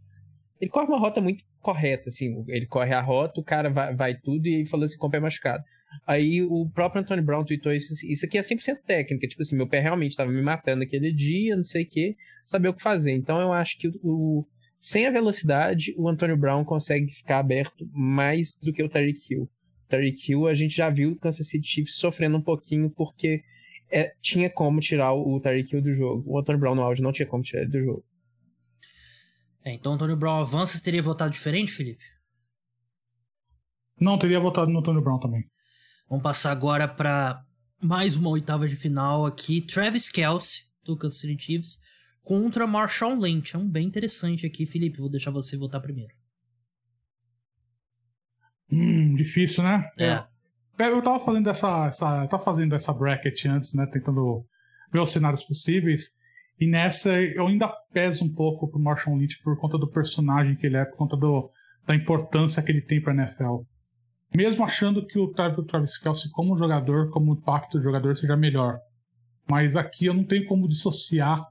ele 0.62 0.70
corre 0.70 0.86
uma 0.86 0.98
rota 0.98 1.20
muito 1.20 1.42
correta, 1.60 2.08
assim. 2.08 2.44
Ele 2.46 2.66
corre 2.66 2.94
a 2.94 3.00
rota, 3.00 3.40
o 3.40 3.44
cara 3.44 3.68
vai, 3.68 3.92
vai 3.96 4.14
tudo 4.14 4.46
e 4.46 4.64
falou 4.64 4.86
assim 4.86 4.96
com 4.96 5.08
o 5.08 5.10
pé 5.10 5.18
machucado. 5.18 5.64
Aí 6.06 6.40
o 6.40 6.70
próprio 6.70 7.02
Anthony 7.02 7.20
Brown 7.20 7.44
tweetou 7.44 7.72
isso, 7.72 7.92
isso 8.06 8.24
aqui 8.24 8.38
é 8.38 8.42
100% 8.42 8.76
técnica, 8.86 9.26
tipo 9.26 9.42
assim, 9.42 9.56
meu 9.56 9.66
pé 9.66 9.80
realmente 9.80 10.12
estava 10.12 10.30
me 10.30 10.40
matando 10.40 10.84
aquele 10.84 11.12
dia, 11.12 11.56
não 11.56 11.64
sei 11.64 11.82
o 11.82 11.88
que, 11.88 12.16
saber 12.44 12.68
o 12.68 12.74
que 12.74 12.80
fazer. 12.80 13.12
Então 13.12 13.40
eu 13.40 13.52
acho 13.52 13.76
que 13.76 13.90
o, 14.04 14.46
sem 14.78 15.04
a 15.04 15.10
velocidade, 15.10 15.92
o 15.98 16.08
Antonio 16.08 16.36
Brown 16.36 16.64
consegue 16.64 17.08
ficar 17.08 17.40
aberto 17.40 17.84
mais 17.92 18.52
do 18.62 18.72
que 18.72 18.84
o 18.84 18.88
Tyreek 18.88 19.18
Hill. 19.28 19.42
O 19.42 19.88
Tyreek 19.88 20.30
Hill 20.30 20.46
a 20.46 20.54
gente 20.54 20.76
já 20.76 20.88
viu 20.88 21.10
o 21.10 21.16
Kansas 21.16 21.48
City 21.48 21.66
Chiefs 21.66 21.96
sofrendo 21.96 22.36
um 22.36 22.42
pouquinho 22.42 22.88
porque 22.88 23.42
é, 23.90 24.12
tinha 24.20 24.48
como 24.48 24.78
tirar 24.78 25.12
o 25.12 25.40
Tyreek 25.40 25.74
Hill 25.74 25.82
do 25.82 25.92
jogo. 25.92 26.22
O 26.24 26.38
Antonio 26.38 26.60
Brown 26.60 26.76
no 26.76 26.82
auge 26.82 27.02
não 27.02 27.10
tinha 27.10 27.26
como 27.26 27.42
tirar 27.42 27.62
ele 27.62 27.72
do 27.72 27.82
jogo. 27.82 28.04
É, 29.64 29.72
então 29.72 29.92
Antonio 29.92 30.16
Brown 30.16 30.40
avança, 30.40 30.76
você 30.76 30.82
teria 30.82 31.02
votado 31.02 31.30
diferente, 31.30 31.70
Felipe? 31.70 32.04
Não, 34.00 34.18
teria 34.18 34.40
votado 34.40 34.70
no 34.70 34.80
Antonio 34.80 35.00
Brown 35.00 35.18
também. 35.18 35.48
Vamos 36.08 36.22
passar 36.22 36.50
agora 36.50 36.88
para 36.88 37.44
mais 37.80 38.16
uma 38.16 38.30
oitava 38.30 38.66
de 38.66 38.76
final 38.76 39.24
aqui. 39.24 39.60
Travis 39.60 40.08
Kelsey, 40.08 40.64
do 40.84 40.96
Kansas 40.96 41.20
City 41.20 41.40
Chiefs, 41.40 41.78
contra 42.22 42.66
Marshawn 42.66 43.18
Lynch. 43.18 43.54
É 43.54 43.58
um 43.58 43.68
bem 43.68 43.86
interessante 43.86 44.44
aqui, 44.44 44.66
Felipe. 44.66 44.98
Vou 44.98 45.08
deixar 45.08 45.30
você 45.30 45.56
votar 45.56 45.80
primeiro. 45.80 46.12
Hum, 48.70 49.14
difícil, 49.14 49.62
né? 49.62 49.88
É. 49.98 50.24
Eu 50.78 51.02
tava 51.02 51.20
fazendo 51.20 51.48
essa, 51.50 51.86
essa, 51.86 52.26
tava 52.26 52.42
fazendo 52.42 52.74
essa 52.74 52.92
bracket 52.92 53.44
antes, 53.46 53.74
né? 53.74 53.86
Tentando 53.86 54.44
ver 54.92 55.00
os 55.00 55.10
cenários 55.10 55.44
possíveis. 55.44 56.10
E 56.62 56.66
nessa 56.68 57.20
eu 57.20 57.48
ainda 57.48 57.66
peso 57.92 58.24
um 58.24 58.32
pouco 58.32 58.68
pro 58.68 58.78
Marshall 58.78 59.16
Lynch 59.16 59.42
por 59.42 59.58
conta 59.58 59.76
do 59.76 59.90
personagem 59.90 60.54
que 60.54 60.64
ele 60.64 60.76
é, 60.76 60.84
por 60.84 60.96
conta 60.96 61.16
do, 61.16 61.50
da 61.84 61.92
importância 61.92 62.62
que 62.62 62.70
ele 62.70 62.80
tem 62.80 63.00
pra 63.00 63.12
NFL. 63.12 63.62
Mesmo 64.32 64.64
achando 64.64 65.04
que 65.04 65.18
o 65.18 65.32
Travis 65.32 65.98
Kelsey, 65.98 66.30
como 66.30 66.56
jogador, 66.56 67.10
como 67.10 67.32
impacto 67.32 67.78
do 67.78 67.82
jogador, 67.82 68.16
seja 68.16 68.36
melhor. 68.36 68.78
Mas 69.50 69.74
aqui 69.74 70.06
eu 70.06 70.14
não 70.14 70.22
tenho 70.22 70.46
como 70.46 70.68
dissociar 70.68 71.44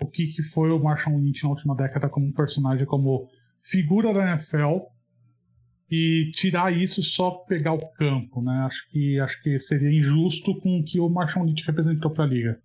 o 0.00 0.08
que, 0.08 0.26
que 0.26 0.42
foi 0.42 0.72
o 0.72 0.82
Marshall 0.82 1.20
Lynch 1.20 1.44
na 1.44 1.50
última 1.50 1.76
década 1.76 2.08
como 2.08 2.34
personagem, 2.34 2.84
como 2.84 3.28
figura 3.62 4.12
da 4.12 4.28
NFL 4.28 4.78
e 5.88 6.32
tirar 6.34 6.76
isso 6.76 7.00
só 7.00 7.30
pegar 7.30 7.74
o 7.74 7.92
campo, 7.92 8.42
né? 8.42 8.64
Acho 8.66 8.90
que 8.90 9.20
acho 9.20 9.40
que 9.40 9.56
seria 9.60 9.96
injusto 9.96 10.58
com 10.58 10.80
o 10.80 10.84
que 10.84 10.98
o 10.98 11.08
Marshall 11.08 11.46
Lynch 11.46 11.64
representou 11.64 12.10
para 12.10 12.24
a 12.24 12.26
liga. 12.26 12.60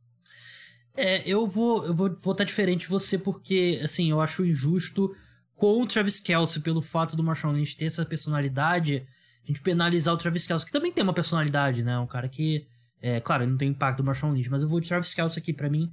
É, 0.98 1.22
eu 1.30 1.46
vou 1.48 1.86
eu 1.86 1.94
vou 1.94 2.16
votar 2.20 2.46
diferente 2.46 2.82
de 2.82 2.88
você 2.88 3.18
porque 3.18 3.80
assim, 3.84 4.10
eu 4.10 4.20
acho 4.20 4.44
injusto 4.46 5.16
com 5.56 5.82
o 5.82 5.88
Travis 5.88 6.20
Kelce 6.20 6.60
pelo 6.60 6.82
fato 6.82 7.16
do 7.16 7.24
Marshall 7.24 7.54
Lynch 7.54 7.78
ter 7.78 7.86
essa 7.86 8.06
personalidade, 8.06 9.08
a 9.44 9.48
gente 9.48 9.62
penalizar 9.62 10.14
o 10.14 10.18
Travis 10.18 10.46
Kelce, 10.46 10.66
que 10.66 10.72
também 10.72 10.92
tem 10.92 11.04
uma 11.04 11.14
personalidade, 11.14 11.84
né? 11.84 11.98
Um 12.00 12.08
cara 12.08 12.28
que 12.28 12.68
é, 13.00 13.20
claro, 13.20 13.44
ele 13.44 13.52
não 13.52 13.58
tem 13.58 13.70
impacto 13.70 13.98
do 13.98 14.04
Marshall 14.04 14.34
Lynch, 14.34 14.50
mas 14.50 14.62
eu 14.62 14.68
vou 14.68 14.80
de 14.80 14.88
Travis 14.88 15.14
Kelce 15.14 15.40
aqui 15.40 15.54
para 15.54 15.70
mim 15.70 15.92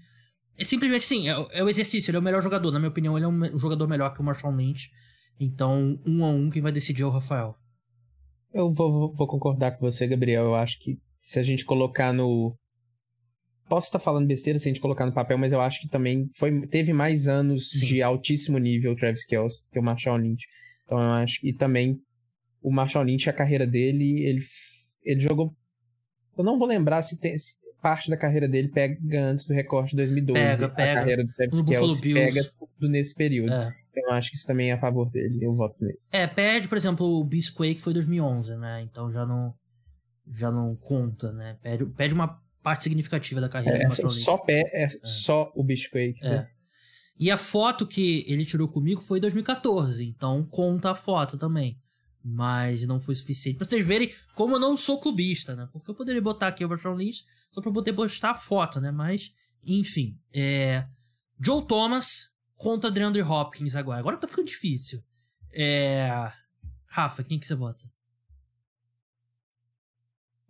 é 0.57 0.65
simplesmente 0.65 1.05
sim, 1.05 1.29
é, 1.29 1.47
é, 1.53 1.65
o 1.65 1.69
exercício, 1.69 2.11
ele 2.11 2.17
é 2.17 2.21
o 2.21 2.23
melhor 2.23 2.43
jogador. 2.43 2.71
Na 2.71 2.79
minha 2.79 2.89
opinião, 2.89 3.17
ele 3.17 3.25
é 3.25 3.29
um, 3.29 3.59
jogador 3.59 3.89
melhor 3.89 4.13
que 4.13 4.21
o 4.21 4.25
Marshall 4.25 4.55
Lynch. 4.55 4.91
Então, 5.39 5.99
um 6.07 6.25
a 6.25 6.31
um, 6.31 6.49
quem 6.49 6.63
vai 6.63 6.71
decidir 6.71 7.03
é 7.03 7.07
o 7.07 7.11
Rafael. 7.11 7.57
Eu 8.53 8.73
vou, 8.73 9.13
vou 9.13 9.27
concordar 9.27 9.73
com 9.73 9.81
você, 9.81 10.07
Gabriel. 10.07 10.45
Eu 10.45 10.55
acho 10.55 10.79
que 10.79 10.99
se 11.19 11.41
a 11.41 11.43
gente 11.43 11.65
colocar 11.65 12.13
no. 12.13 12.57
Posso 13.75 13.89
estar 13.89 13.99
falando 13.99 14.29
besteira 14.29 14.57
se 14.57 14.69
a 14.69 14.71
gente 14.71 14.81
colocar 14.81 15.05
no 15.05 15.13
papel, 15.13 15.37
mas 15.37 15.53
eu 15.53 15.61
acho 15.61 15.81
que 15.81 15.89
também 15.89 16.31
foi, 16.37 16.65
teve 16.69 16.93
mais 16.93 17.27
anos 17.27 17.71
Sim. 17.71 17.87
de 17.87 18.03
altíssimo 18.03 18.57
nível 18.57 18.93
o 18.93 18.97
Travis 18.97 19.27
Kelce 19.27 19.65
que 19.73 19.81
o 19.81 19.83
Marshall 19.83 20.17
Lynch. 20.17 20.47
Então 20.85 20.97
eu 20.97 21.11
acho. 21.11 21.45
E 21.45 21.53
também 21.53 21.99
o 22.63 22.71
Marshall 22.71 23.05
Lynch, 23.05 23.29
a 23.29 23.33
carreira 23.33 23.67
dele, 23.67 24.25
ele, 24.25 24.41
ele 25.03 25.19
jogou. 25.19 25.53
Eu 26.39 26.45
não 26.45 26.57
vou 26.57 26.69
lembrar 26.69 27.03
se, 27.03 27.19
tem, 27.19 27.37
se 27.37 27.57
parte 27.83 28.09
da 28.09 28.17
carreira 28.17 28.47
dele 28.47 28.69
pega 28.69 29.25
antes 29.25 29.45
do 29.45 29.53
recorte 29.53 29.91
de 29.91 29.97
2012. 29.97 30.41
Pega, 30.41 30.69
pega. 30.69 30.93
A 30.93 30.95
carreira 30.95 31.25
do 31.25 31.33
Travis 31.33 31.63
Kelce 31.63 32.15
pega 32.15 32.45
tudo 32.57 32.89
nesse 32.89 33.13
período. 33.17 33.55
É. 33.55 33.75
Então 33.91 34.05
eu 34.05 34.13
acho 34.13 34.31
que 34.31 34.37
isso 34.37 34.47
também 34.47 34.71
é 34.71 34.75
a 34.75 34.79
favor 34.79 35.11
dele, 35.11 35.45
eu 35.45 35.53
voto 35.53 35.75
nele. 35.85 35.99
É, 36.13 36.29
perde, 36.29 36.69
por 36.69 36.79
exemplo, 36.79 37.05
o 37.05 37.25
Beast 37.25 37.53
Quake 37.55 37.81
foi 37.81 37.93
2011, 37.93 38.57
né? 38.57 38.83
Então 38.83 39.11
já 39.11 39.27
não 39.27 39.53
já 40.33 40.53
não 40.53 40.77
conta, 40.77 41.33
né? 41.33 41.59
Perde, 41.61 41.87
perde 41.87 42.15
uma 42.15 42.41
parte 42.65 42.83
significativa 42.83 43.43
da 43.43 43.49
carreira 43.49 43.85
é, 43.85 43.87
do 43.87 44.09
só, 44.09 44.39
pé, 44.39 44.63
é, 44.73 44.85
é, 44.85 44.89
só 45.05 45.53
o 45.55 45.63
Beast 45.63 45.91
Quake. 45.91 46.19
É. 46.23 46.31
Né? 46.31 46.51
E 47.21 47.31
a 47.31 47.37
foto 47.37 47.87
que 47.87 48.25
ele 48.27 48.45
tirou 48.45 48.67
comigo 48.67 49.03
foi 49.03 49.19
em 49.19 49.21
2014, 49.21 50.03
então 50.03 50.43
conta 50.47 50.91
a 50.91 50.95
foto 50.95 51.37
também. 51.37 51.79
Mas 52.25 52.85
não 52.87 52.99
foi 52.99 53.15
suficiente. 53.15 53.59
Pra 53.59 53.67
vocês 53.67 53.87
verem 53.87 54.13
como 54.35 54.57
eu 54.57 54.59
não 54.59 54.79
sou 54.79 54.99
clubista, 54.99 55.55
né? 55.55 55.69
Porque 55.71 55.91
eu 55.91 55.95
poderia 55.95 56.23
botar 56.23 56.49
aqui 56.49 56.65
o 56.65 56.69
Marshall 56.69 56.97
Lynch 56.97 57.23
só 57.53 57.61
pra 57.61 57.71
poder 57.71 57.93
postar 57.93 58.31
a 58.31 58.35
foto, 58.35 58.81
né? 58.81 58.91
Mas, 58.91 59.31
enfim. 59.63 60.19
É... 60.33 60.87
Joe 61.39 61.67
Thomas 61.67 62.31
contra 62.57 62.91
DeAndre 62.91 63.21
Hopkins 63.21 63.77
agora. 63.77 64.01
Agora 64.01 64.17
tá 64.17 64.27
ficando 64.27 64.47
difícil. 64.47 65.05
É... 65.53 66.09
Rafa, 66.87 67.23
quem 67.23 67.39
que 67.39 67.47
você 67.47 67.55
vota? 67.55 67.85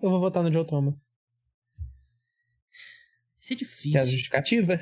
Eu 0.00 0.10
vou 0.10 0.20
votar 0.20 0.44
no 0.44 0.52
Joe 0.52 0.64
Thomas. 0.64 1.03
Isso 3.44 3.52
é 3.52 3.56
difícil. 3.56 3.90
Que 3.90 3.98
é 3.98 4.00
a 4.00 4.04
justificativa? 4.04 4.80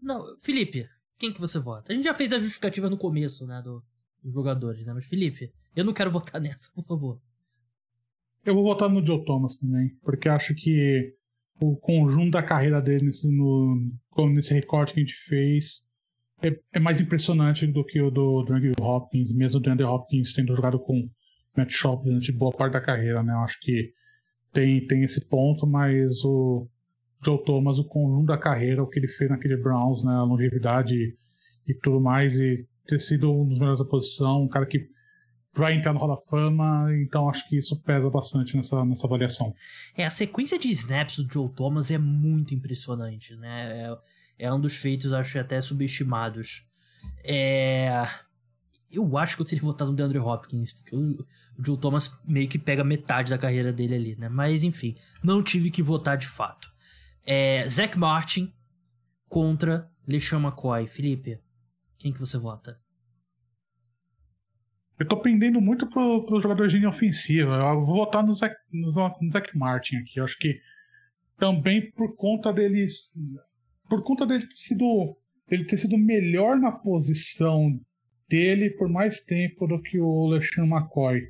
Não, 0.00 0.24
Felipe, 0.40 0.88
quem 1.18 1.30
que 1.30 1.40
você 1.40 1.58
vota? 1.58 1.92
A 1.92 1.94
gente 1.94 2.04
já 2.04 2.14
fez 2.14 2.32
a 2.32 2.38
justificativa 2.38 2.88
no 2.88 2.96
começo, 2.96 3.46
né, 3.46 3.60
do, 3.62 3.84
dos 4.22 4.32
jogadores, 4.32 4.86
né? 4.86 4.94
Mas, 4.94 5.04
Felipe, 5.04 5.52
eu 5.74 5.84
não 5.84 5.92
quero 5.92 6.10
votar 6.10 6.40
nessa, 6.40 6.70
por 6.74 6.86
favor. 6.86 7.20
Eu 8.46 8.54
vou 8.54 8.64
votar 8.64 8.88
no 8.88 9.04
Joe 9.04 9.22
Thomas 9.26 9.58
também, 9.58 9.90
porque 10.02 10.26
acho 10.28 10.54
que 10.54 11.14
o 11.60 11.76
conjunto 11.76 12.30
da 12.30 12.42
carreira 12.42 12.80
dele 12.80 13.06
nesse, 13.06 13.28
no, 13.30 13.92
nesse 14.32 14.54
recorte 14.54 14.94
que 14.94 15.00
a 15.00 15.02
gente 15.02 15.16
fez 15.26 15.82
é, 16.42 16.58
é 16.72 16.78
mais 16.78 17.00
impressionante 17.00 17.66
do 17.66 17.84
que 17.84 18.00
o 18.00 18.10
do, 18.10 18.42
do 18.42 18.54
Andrew 18.54 18.72
Hopkins, 18.80 19.32
mesmo 19.32 19.60
o 19.60 19.70
Andrew 19.70 19.88
Hopkins 19.88 20.32
tendo 20.32 20.54
jogado 20.54 20.78
com 20.78 21.10
Matt 21.54 21.72
Schaub 21.72 22.04
durante 22.04 22.32
boa 22.32 22.52
parte 22.52 22.74
da 22.74 22.80
carreira, 22.80 23.22
né? 23.22 23.34
Eu 23.34 23.40
acho 23.40 23.58
que 23.60 23.92
tem, 24.52 24.86
tem 24.86 25.02
esse 25.02 25.28
ponto, 25.28 25.66
mas 25.66 26.24
o 26.24 26.68
Joe 27.24 27.42
Thomas, 27.44 27.78
o 27.78 27.84
conjunto 27.84 28.26
da 28.26 28.38
carreira, 28.38 28.82
o 28.82 28.86
que 28.86 28.98
ele 28.98 29.08
fez 29.08 29.30
naquele 29.30 29.56
Browns, 29.56 30.04
né? 30.04 30.12
A 30.12 30.22
longevidade 30.22 30.94
e, 30.94 31.16
e 31.66 31.74
tudo 31.74 32.00
mais, 32.00 32.38
e 32.38 32.66
ter 32.86 32.98
sido 33.00 33.32
um 33.32 33.48
dos 33.48 33.58
melhores 33.58 33.78
da 33.78 33.84
posição, 33.84 34.42
um 34.42 34.48
cara 34.48 34.66
que 34.66 34.88
vai 35.54 35.74
entrar 35.74 35.92
no 35.92 35.98
Hall 35.98 36.08
da 36.08 36.16
Fama, 36.16 36.88
então 37.02 37.28
acho 37.28 37.48
que 37.48 37.56
isso 37.56 37.80
pesa 37.82 38.10
bastante 38.10 38.54
nessa, 38.56 38.84
nessa 38.84 39.06
avaliação. 39.06 39.54
É, 39.96 40.04
a 40.04 40.10
sequência 40.10 40.58
de 40.58 40.68
snaps 40.68 41.16
do 41.16 41.32
Joe 41.32 41.48
Thomas 41.48 41.90
é 41.90 41.98
muito 41.98 42.54
impressionante, 42.54 43.34
né? 43.36 43.88
É, 44.38 44.46
é 44.46 44.52
um 44.52 44.60
dos 44.60 44.76
feitos, 44.76 45.12
acho, 45.12 45.38
até 45.38 45.60
subestimados. 45.60 46.66
É... 47.24 48.06
Eu 48.90 49.16
acho 49.18 49.34
que 49.34 49.42
eu 49.42 49.46
teria 49.46 49.64
votado 49.64 49.90
no 49.90 49.96
DeAndre 49.96 50.18
Hopkins, 50.18 50.72
porque 50.72 50.94
o, 50.94 51.16
Joe 51.64 51.76
Thomas 51.76 52.10
meio 52.24 52.48
que 52.48 52.58
pega 52.58 52.84
metade 52.84 53.30
da 53.30 53.38
carreira 53.38 53.72
dele 53.72 53.94
ali, 53.94 54.16
né? 54.16 54.28
Mas, 54.28 54.62
enfim, 54.62 54.94
não 55.22 55.42
tive 55.42 55.70
que 55.70 55.82
votar 55.82 56.16
de 56.16 56.26
fato. 56.26 56.68
É, 57.26 57.66
Zach 57.66 57.98
Martin 57.98 58.52
contra 59.28 59.90
LeSean 60.06 60.40
McCoy. 60.40 60.86
Felipe, 60.86 61.40
quem 61.98 62.12
que 62.12 62.20
você 62.20 62.38
vota? 62.38 62.80
Eu 64.98 65.06
tô 65.06 65.20
pendendo 65.20 65.60
muito 65.60 65.86
pro, 65.88 66.24
pro 66.24 66.40
jogador 66.40 66.68
de 66.68 66.76
linha 66.76 66.88
ofensiva. 66.88 67.56
Eu 67.56 67.84
vou 67.84 67.96
votar 67.96 68.24
no 68.24 68.32
Zach, 68.32 68.54
no, 68.72 68.92
no 68.92 69.30
Martin 69.54 69.96
aqui. 69.96 70.20
Eu 70.20 70.24
acho 70.24 70.38
que 70.38 70.58
também 71.36 71.90
por 71.90 72.14
conta 72.16 72.52
deles. 72.52 73.12
Por 73.90 74.02
conta 74.02 74.24
dele 74.24 74.46
ter 74.46 74.56
sido. 74.56 75.16
Ele 75.50 75.64
ter 75.64 75.76
sido 75.76 75.98
melhor 75.98 76.56
na 76.56 76.72
posição 76.72 77.78
dele 78.28 78.70
por 78.70 78.88
mais 78.88 79.20
tempo 79.20 79.66
do 79.66 79.80
que 79.80 79.98
o 80.00 80.28
LeSean 80.28 80.64
McCoy. 80.64 81.22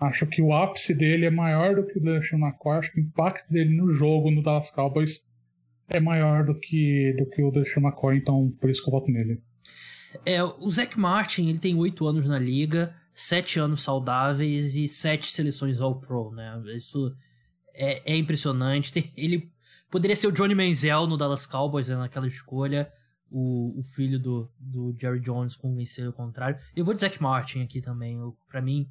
Acho 0.00 0.26
que 0.26 0.42
o 0.42 0.52
ápice 0.52 0.94
dele 0.94 1.26
é 1.26 1.30
maior 1.30 1.76
do 1.76 1.86
que 1.86 1.98
o 1.98 2.02
LeSean 2.02 2.38
McCoy. 2.38 2.78
Acho 2.78 2.92
que 2.92 3.00
o 3.00 3.04
impacto 3.04 3.52
dele 3.52 3.76
no 3.76 3.90
jogo 3.90 4.30
no 4.30 4.42
Dallas 4.42 4.70
Cowboys 4.70 5.30
é 5.92 6.00
maior 6.00 6.44
do 6.44 6.58
que, 6.58 7.14
do 7.18 7.26
que 7.26 7.42
o 7.42 7.50
LeSean 7.50 7.82
McCoy. 7.82 8.16
Então, 8.16 8.52
por 8.60 8.70
isso 8.70 8.82
que 8.82 8.88
eu 8.88 8.92
voto 8.92 9.10
nele. 9.10 9.42
É, 10.24 10.42
o 10.42 10.68
Zach 10.68 10.98
Martin, 10.98 11.48
ele 11.48 11.58
tem 11.58 11.74
oito 11.74 12.06
anos 12.06 12.26
na 12.26 12.38
liga 12.38 12.94
sete 13.12 13.58
anos 13.58 13.82
saudáveis 13.82 14.74
e 14.74 14.88
sete 14.88 15.30
seleções 15.30 15.80
All-Pro, 15.80 16.32
né? 16.32 16.62
Isso 16.74 17.14
é, 17.74 18.12
é 18.12 18.16
impressionante. 18.16 19.12
Ele 19.16 19.52
poderia 19.90 20.16
ser 20.16 20.26
o 20.26 20.32
Johnny 20.32 20.54
Manziel 20.54 21.06
no 21.06 21.16
Dallas 21.16 21.46
Cowboys 21.46 21.88
né, 21.88 21.96
naquela 21.96 22.26
escolha. 22.26 22.90
O, 23.30 23.78
o 23.78 23.82
filho 23.82 24.18
do, 24.18 24.50
do 24.58 24.94
Jerry 24.98 25.20
Jones 25.20 25.56
convencer 25.56 26.06
o 26.06 26.12
contrário. 26.12 26.58
Eu 26.76 26.84
vou 26.84 26.92
de 26.92 27.00
Zach 27.00 27.20
Martin 27.22 27.62
aqui 27.62 27.80
também. 27.80 28.18
para 28.46 28.60
mim, 28.60 28.86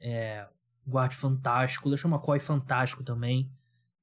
é 0.00 0.46
guarde 0.86 1.14
fantástico. 1.14 1.88
O 1.88 1.90
LeSean 1.90 2.10
McCoy 2.10 2.40
fantástico 2.40 3.04
também. 3.04 3.50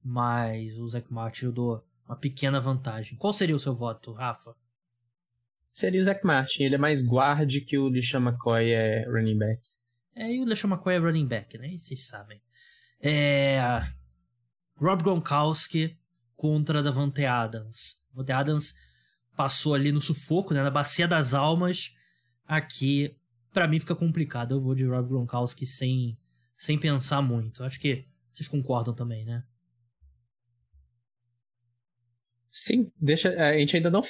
Mas 0.02 0.78
o 0.78 0.88
Zach 0.88 1.12
Martin 1.12 1.46
eu 1.46 1.52
dou 1.52 1.84
uma 2.10 2.16
pequena 2.16 2.60
vantagem. 2.60 3.16
Qual 3.16 3.32
seria 3.32 3.54
o 3.54 3.58
seu 3.58 3.74
voto, 3.74 4.12
Rafa? 4.12 4.54
seria 5.72 6.00
o 6.00 6.04
Zach 6.04 6.24
Martin. 6.24 6.64
Ele 6.64 6.74
é 6.74 6.78
mais 6.78 7.02
guarde 7.02 7.60
que 7.60 7.78
o 7.78 7.88
LeSean 7.88 8.20
McCoy 8.20 8.70
é 8.70 9.04
running 9.08 9.38
back. 9.38 9.62
É, 10.14 10.34
e 10.34 10.40
o 10.40 10.44
LeSean 10.44 10.68
McCoy 10.68 10.94
é 10.94 10.98
running 10.98 11.26
back, 11.26 11.56
né? 11.56 11.68
E 11.68 11.78
vocês 11.78 12.06
sabem. 12.06 12.40
É. 13.00 13.60
Rob 14.76 15.02
Gronkowski 15.02 15.96
contra 16.36 16.82
Davante 16.82 17.24
Adams. 17.24 18.02
Davante 18.10 18.32
Adams 18.32 18.74
passou 19.36 19.74
ali 19.74 19.92
no 19.92 20.00
sufoco, 20.00 20.52
né, 20.52 20.62
na 20.62 20.70
bacia 20.70 21.06
das 21.06 21.32
almas. 21.32 21.94
Aqui, 22.46 23.16
para 23.52 23.68
mim 23.68 23.78
fica 23.78 23.94
complicado. 23.94 24.54
Eu 24.54 24.60
vou 24.60 24.74
de 24.74 24.84
Rob 24.84 25.08
Gronkowski 25.08 25.66
sem 25.66 26.18
sem 26.56 26.76
pensar 26.76 27.22
muito. 27.22 27.62
Acho 27.62 27.78
que 27.78 28.06
vocês 28.32 28.48
concordam 28.48 28.92
também, 28.92 29.24
né? 29.24 29.44
Sim, 32.50 32.90
deixa. 33.00 33.30
A 33.30 33.56
gente 33.56 33.76
ainda 33.76 33.90
não. 33.90 34.00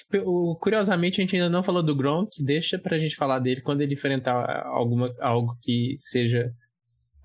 Curiosamente, 0.58 1.20
a 1.20 1.24
gente 1.24 1.36
ainda 1.36 1.50
não 1.50 1.62
falou 1.62 1.82
do 1.82 1.94
Gronk. 1.94 2.42
Deixa 2.42 2.78
pra 2.78 2.98
gente 2.98 3.14
falar 3.14 3.38
dele 3.38 3.60
quando 3.60 3.82
ele 3.82 3.92
enfrentar 3.94 4.66
alguma, 4.66 5.14
algo 5.20 5.56
que 5.62 5.96
seja 5.98 6.50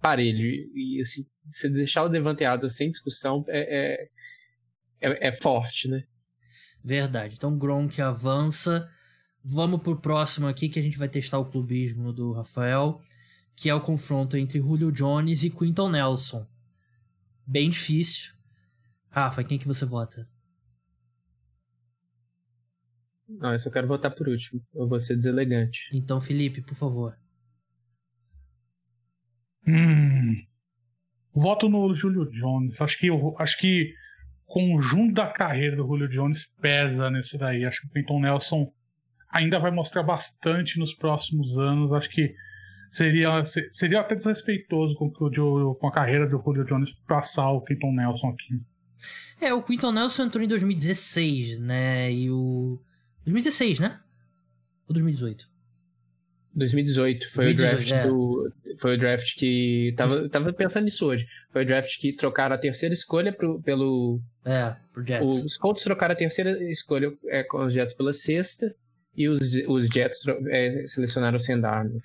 parelho. 0.01 0.45
E 0.75 0.99
assim, 1.01 1.25
se 1.51 1.69
deixar 1.69 2.03
o 2.03 2.09
Devanteado 2.09 2.69
sem 2.69 2.91
discussão 2.91 3.45
é, 3.47 4.09
é, 5.01 5.09
é, 5.09 5.27
é, 5.29 5.31
forte, 5.31 5.87
né? 5.87 6.03
Verdade. 6.83 7.35
Então 7.37 7.57
Gronk 7.57 8.01
avança. 8.01 8.89
Vamos 9.43 9.81
pro 9.81 10.01
próximo 10.01 10.47
aqui 10.47 10.67
que 10.67 10.79
a 10.79 10.81
gente 10.81 10.97
vai 10.97 11.07
testar 11.07 11.39
o 11.39 11.49
clubismo 11.49 12.11
do 12.11 12.33
Rafael 12.33 12.99
que 13.55 13.69
é 13.69 13.75
o 13.75 13.81
confronto 13.81 14.37
entre 14.37 14.59
Julio 14.59 14.91
Jones 14.91 15.43
e 15.43 15.49
Quinton 15.49 15.89
Nelson. 15.89 16.45
Bem 17.47 17.69
difícil. 17.69 18.33
Rafa, 19.09 19.43
quem 19.43 19.57
que 19.57 19.67
você 19.67 19.85
vota? 19.85 20.27
Não, 23.27 23.53
eu 23.53 23.59
só 23.59 23.69
quero 23.71 23.87
votar 23.87 24.13
por 24.13 24.27
último. 24.27 24.61
Eu 24.73 24.87
vou 24.87 24.99
ser 24.99 25.15
deselegante. 25.15 25.89
Então, 25.93 26.21
Felipe, 26.21 26.61
por 26.61 26.75
favor. 26.75 27.17
Hum. 29.67 30.35
Voto 31.33 31.67
no 31.67 31.93
Julio 31.95 32.29
Jones. 32.31 32.79
Acho 32.79 32.97
que 32.97 33.09
acho 33.39 33.57
que 33.57 33.93
o 34.47 34.53
conjunto 34.53 35.15
da 35.15 35.27
carreira 35.27 35.75
do 35.75 35.85
Julio 35.85 36.07
Jones 36.07 36.47
pesa 36.61 37.09
nesse 37.09 37.37
daí. 37.37 37.65
Acho 37.65 37.81
que 37.81 37.87
o 37.87 37.91
Quinton 37.91 38.21
Nelson 38.21 38.71
ainda 39.29 39.59
vai 39.59 39.71
mostrar 39.71 40.03
bastante 40.03 40.79
nos 40.79 40.93
próximos 40.93 41.57
anos. 41.57 41.91
Acho 41.93 42.09
que 42.09 42.33
seria, 42.91 43.43
seria 43.75 43.99
até 44.01 44.15
desrespeitoso 44.15 44.95
com, 44.95 45.11
com 45.11 45.87
a 45.87 45.91
carreira 45.91 46.27
do 46.27 46.41
Julio 46.41 46.63
Jones 46.63 46.93
passar 47.07 47.49
o 47.51 47.61
Quinton 47.61 47.91
Nelson 47.91 48.29
aqui. 48.29 48.61
É, 49.41 49.53
o 49.53 49.61
Quinton 49.61 49.91
Nelson 49.91 50.23
entrou 50.23 50.43
em 50.43 50.47
2016, 50.47 51.59
né? 51.59 52.11
E 52.11 52.31
o. 52.31 52.79
2016, 53.25 53.79
né? 53.79 53.99
Ou 54.87 54.93
2018? 54.93 55.49
2018 56.55 57.31
foi 57.31 57.53
2018, 57.53 57.53
o 57.53 57.57
draft 57.57 57.91
é. 57.91 58.07
do, 58.07 58.53
foi 58.77 58.95
o 58.95 58.97
draft 58.97 59.35
que 59.37 59.93
tava, 59.97 60.29
tava 60.29 60.53
pensando 60.53 60.85
nisso 60.85 61.05
hoje. 61.05 61.27
Foi 61.51 61.63
o 61.63 61.65
draft 61.65 61.99
que 61.99 62.13
trocaram 62.13 62.55
a 62.55 62.57
terceira 62.57 62.93
escolha 62.93 63.33
pro, 63.33 63.61
pelo 63.61 64.21
é, 64.45 64.75
pro 64.93 65.05
Jets. 65.05 65.43
Os 65.43 65.57
Colts 65.57 65.83
trocaram 65.83 66.13
a 66.13 66.15
terceira 66.15 66.51
escolha 66.71 67.13
é, 67.25 67.43
com 67.43 67.65
os 67.65 67.73
Jets 67.73 67.93
pela 67.93 68.13
sexta 68.13 68.73
e 69.17 69.27
os, 69.27 69.39
os 69.67 69.87
Jets 69.87 70.23
é, 70.49 70.85
selecionaram 70.87 71.35
o 71.35 71.39
Sam 71.39 71.59
Darnold. 71.59 72.01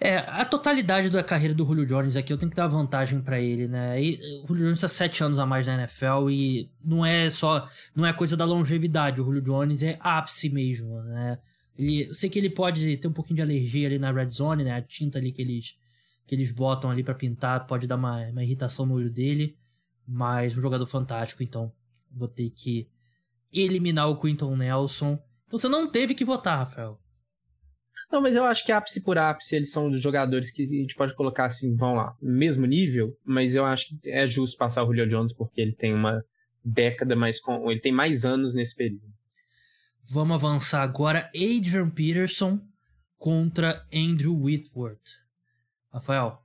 É, 0.00 0.18
a 0.18 0.44
totalidade 0.44 1.10
da 1.10 1.24
carreira 1.24 1.52
do 1.52 1.66
Julio 1.66 1.84
Jones 1.84 2.16
aqui 2.16 2.32
eu 2.32 2.38
tenho 2.38 2.50
que 2.50 2.56
dar 2.56 2.68
vantagem 2.68 3.20
para 3.20 3.40
ele, 3.40 3.66
né? 3.66 4.00
E, 4.00 4.20
o 4.44 4.46
Julio 4.46 4.66
Jones 4.66 4.80
tá 4.80 4.86
sete 4.86 5.24
anos 5.24 5.40
a 5.40 5.46
mais 5.46 5.66
na 5.66 5.74
NFL 5.74 6.30
e 6.30 6.70
não 6.84 7.04
é 7.04 7.28
só. 7.28 7.68
Não 7.94 8.06
é 8.06 8.12
coisa 8.12 8.36
da 8.36 8.44
longevidade. 8.44 9.20
O 9.20 9.24
Julio 9.24 9.42
Jones 9.42 9.82
é 9.82 9.98
ápice 10.00 10.48
mesmo, 10.50 11.02
né? 11.02 11.38
Ele, 11.76 12.08
eu 12.08 12.14
sei 12.14 12.30
que 12.30 12.38
ele 12.38 12.50
pode 12.50 12.96
ter 12.96 13.08
um 13.08 13.12
pouquinho 13.12 13.36
de 13.36 13.42
alergia 13.42 13.88
ali 13.88 13.98
na 13.98 14.12
red 14.12 14.30
zone, 14.30 14.62
né? 14.62 14.72
A 14.72 14.82
tinta 14.82 15.18
ali 15.18 15.32
que 15.32 15.42
eles, 15.42 15.76
que 16.26 16.34
eles 16.34 16.52
botam 16.52 16.90
ali 16.90 17.02
para 17.02 17.14
pintar 17.14 17.66
pode 17.66 17.86
dar 17.88 17.96
uma, 17.96 18.20
uma 18.28 18.44
irritação 18.44 18.86
no 18.86 18.94
olho 18.94 19.10
dele. 19.10 19.56
Mas 20.06 20.56
um 20.56 20.60
jogador 20.60 20.86
fantástico, 20.86 21.42
então 21.42 21.72
vou 22.10 22.28
ter 22.28 22.50
que 22.50 22.88
eliminar 23.52 24.08
o 24.08 24.16
Quinton 24.16 24.56
Nelson. 24.56 25.18
Então 25.46 25.58
você 25.58 25.68
não 25.68 25.90
teve 25.90 26.14
que 26.14 26.24
votar, 26.24 26.58
Rafael. 26.58 27.00
Não, 28.10 28.22
mas 28.22 28.34
eu 28.34 28.44
acho 28.44 28.64
que 28.64 28.72
ápice 28.72 29.02
por 29.02 29.18
ápice 29.18 29.56
eles 29.56 29.70
são 29.70 29.90
dos 29.90 30.00
jogadores 30.00 30.50
que 30.50 30.62
a 30.62 30.66
gente 30.66 30.94
pode 30.94 31.14
colocar 31.14 31.44
assim, 31.44 31.76
vão 31.76 31.94
lá, 31.94 32.16
mesmo 32.22 32.64
nível, 32.64 33.14
mas 33.22 33.54
eu 33.54 33.66
acho 33.66 33.88
que 33.88 34.10
é 34.10 34.26
justo 34.26 34.56
passar 34.56 34.82
o 34.82 34.86
Julio 34.86 35.08
Jones 35.08 35.34
porque 35.34 35.60
ele 35.60 35.74
tem 35.74 35.92
uma 35.92 36.24
década 36.64 37.14
mais 37.14 37.40
com. 37.40 37.70
Ele 37.70 37.80
tem 37.80 37.92
mais 37.92 38.24
anos 38.24 38.54
nesse 38.54 38.74
período. 38.74 39.06
Vamos 40.02 40.34
avançar 40.34 40.82
agora. 40.82 41.30
Adrian 41.34 41.90
Peterson 41.90 42.60
contra 43.18 43.86
Andrew 43.92 44.34
Whitworth. 44.34 45.18
Rafael. 45.92 46.42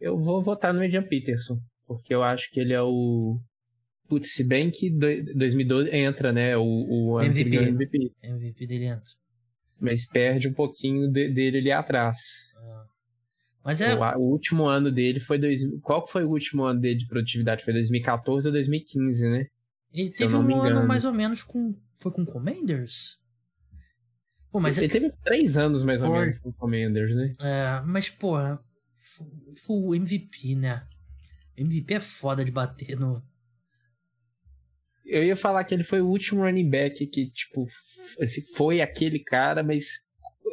Eu 0.00 0.18
vou 0.18 0.42
votar 0.42 0.72
no 0.72 0.82
Adrian 0.82 1.06
Peterson, 1.06 1.60
porque 1.86 2.14
eu 2.14 2.22
acho 2.22 2.50
que 2.50 2.60
ele 2.60 2.72
é 2.72 2.82
o. 2.82 3.38
Putz, 4.12 4.34
se 4.34 4.44
bem 4.44 4.70
que 4.70 4.90
2012 4.90 5.88
entra, 5.88 6.34
né? 6.34 6.54
O, 6.54 6.64
o 7.14 7.22
MVP. 7.22 7.56
MVP. 7.56 8.12
MVP 8.22 8.66
dele 8.66 8.84
entra. 8.84 9.10
Mas 9.80 10.04
perde 10.04 10.48
um 10.48 10.52
pouquinho 10.52 11.10
de, 11.10 11.30
dele 11.30 11.56
ali 11.56 11.72
atrás. 11.72 12.20
Ah. 12.58 12.84
Mas 13.64 13.80
é... 13.80 13.94
O, 13.94 14.18
o, 14.18 14.32
último 14.32 14.66
ano 14.66 14.92
dele 14.92 15.18
foi... 15.18 15.38
Dois, 15.38 15.62
qual 15.80 16.06
foi 16.06 16.24
o 16.26 16.28
último 16.28 16.62
ano 16.62 16.78
dele 16.78 16.96
de 16.96 17.06
produtividade? 17.06 17.64
Foi 17.64 17.72
2014 17.72 18.48
ou 18.48 18.52
2015, 18.52 19.30
né? 19.30 19.46
Ele 19.94 20.10
teve 20.10 20.36
um 20.36 20.62
ano 20.62 20.86
mais 20.86 21.06
ou 21.06 21.14
menos 21.14 21.42
com... 21.42 21.74
Foi 21.96 22.12
com 22.12 22.26
Commanders? 22.26 23.18
Pô, 24.50 24.60
mas 24.60 24.76
ele 24.76 24.88
é... 24.88 24.90
teve 24.90 25.08
três 25.24 25.56
anos 25.56 25.84
mais 25.84 26.02
ou 26.02 26.10
foi. 26.10 26.20
menos 26.20 26.36
com 26.36 26.52
Commanders, 26.52 27.16
né? 27.16 27.34
É, 27.40 27.80
mas, 27.86 28.10
porra... 28.10 28.62
Foi 29.56 29.76
o 29.76 29.94
MVP, 29.94 30.54
né? 30.54 30.86
MVP 31.56 31.94
é 31.94 32.00
foda 32.00 32.44
de 32.44 32.50
bater 32.50 33.00
no 33.00 33.22
eu 35.04 35.24
ia 35.24 35.36
falar 35.36 35.64
que 35.64 35.74
ele 35.74 35.84
foi 35.84 36.00
o 36.00 36.08
último 36.08 36.42
running 36.42 36.68
back 36.68 37.06
que, 37.06 37.30
tipo, 37.30 37.66
foi 38.54 38.80
aquele 38.80 39.18
cara, 39.18 39.62
mas 39.62 40.00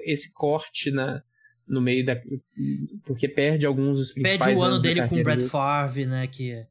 esse 0.05 0.33
corte 0.33 0.91
na, 0.91 1.21
no 1.67 1.81
meio 1.81 2.05
da. 2.05 2.19
Porque 3.05 3.27
perde 3.27 3.65
alguns 3.65 3.97
dos 3.97 4.11
principais. 4.11 4.39
Perde 4.39 4.59
o 4.59 4.63
ano 4.63 4.79
dele 4.79 5.07
com 5.07 5.19
o 5.19 5.23
Brett 5.23 5.43
Favre, 5.43 6.05
né? 6.05 6.27
Que 6.27 6.51
é 6.51 6.67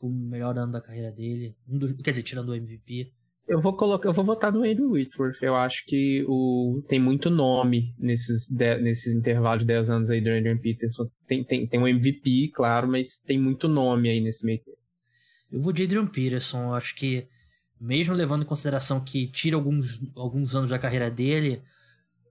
o 0.00 0.10
melhor 0.10 0.56
ano 0.58 0.72
da 0.72 0.80
carreira 0.80 1.10
dele. 1.10 1.56
Um 1.68 1.78
quer 1.78 2.10
dizer, 2.10 2.22
tirando 2.22 2.50
o 2.50 2.54
MVP. 2.54 3.12
Eu 3.46 3.60
vou 3.60 3.76
colocar, 3.76 4.08
eu 4.08 4.12
vou 4.12 4.24
votar 4.24 4.50
no 4.50 4.62
Andrew 4.62 4.92
Whitworth. 4.92 5.42
Eu 5.42 5.54
acho 5.54 5.84
que 5.86 6.24
o, 6.26 6.82
tem 6.88 6.98
muito 6.98 7.28
nome 7.28 7.94
nesses, 7.98 8.48
de, 8.48 8.78
nesses 8.78 9.14
intervalos 9.14 9.60
de 9.60 9.66
10 9.66 9.90
anos 9.90 10.10
aí 10.10 10.22
do 10.22 10.30
Andrew 10.30 10.58
Peterson. 10.58 11.10
Tem, 11.26 11.44
tem, 11.44 11.66
tem 11.66 11.78
um 11.80 11.86
MVP, 11.86 12.52
claro, 12.54 12.88
mas 12.88 13.18
tem 13.18 13.38
muito 13.38 13.68
nome 13.68 14.08
aí 14.08 14.20
nesse 14.20 14.46
meio 14.46 14.60
tempo. 14.60 14.78
Eu 15.54 15.60
vou 15.60 15.72
de 15.72 15.84
Adrian 15.84 16.04
Peterson. 16.04 16.64
Eu 16.64 16.74
acho 16.74 16.96
que, 16.96 17.28
mesmo 17.80 18.12
levando 18.12 18.42
em 18.42 18.46
consideração 18.46 18.98
que 18.98 19.28
tira 19.28 19.54
alguns, 19.54 20.00
alguns 20.16 20.56
anos 20.56 20.68
da 20.68 20.80
carreira 20.80 21.08
dele, 21.08 21.62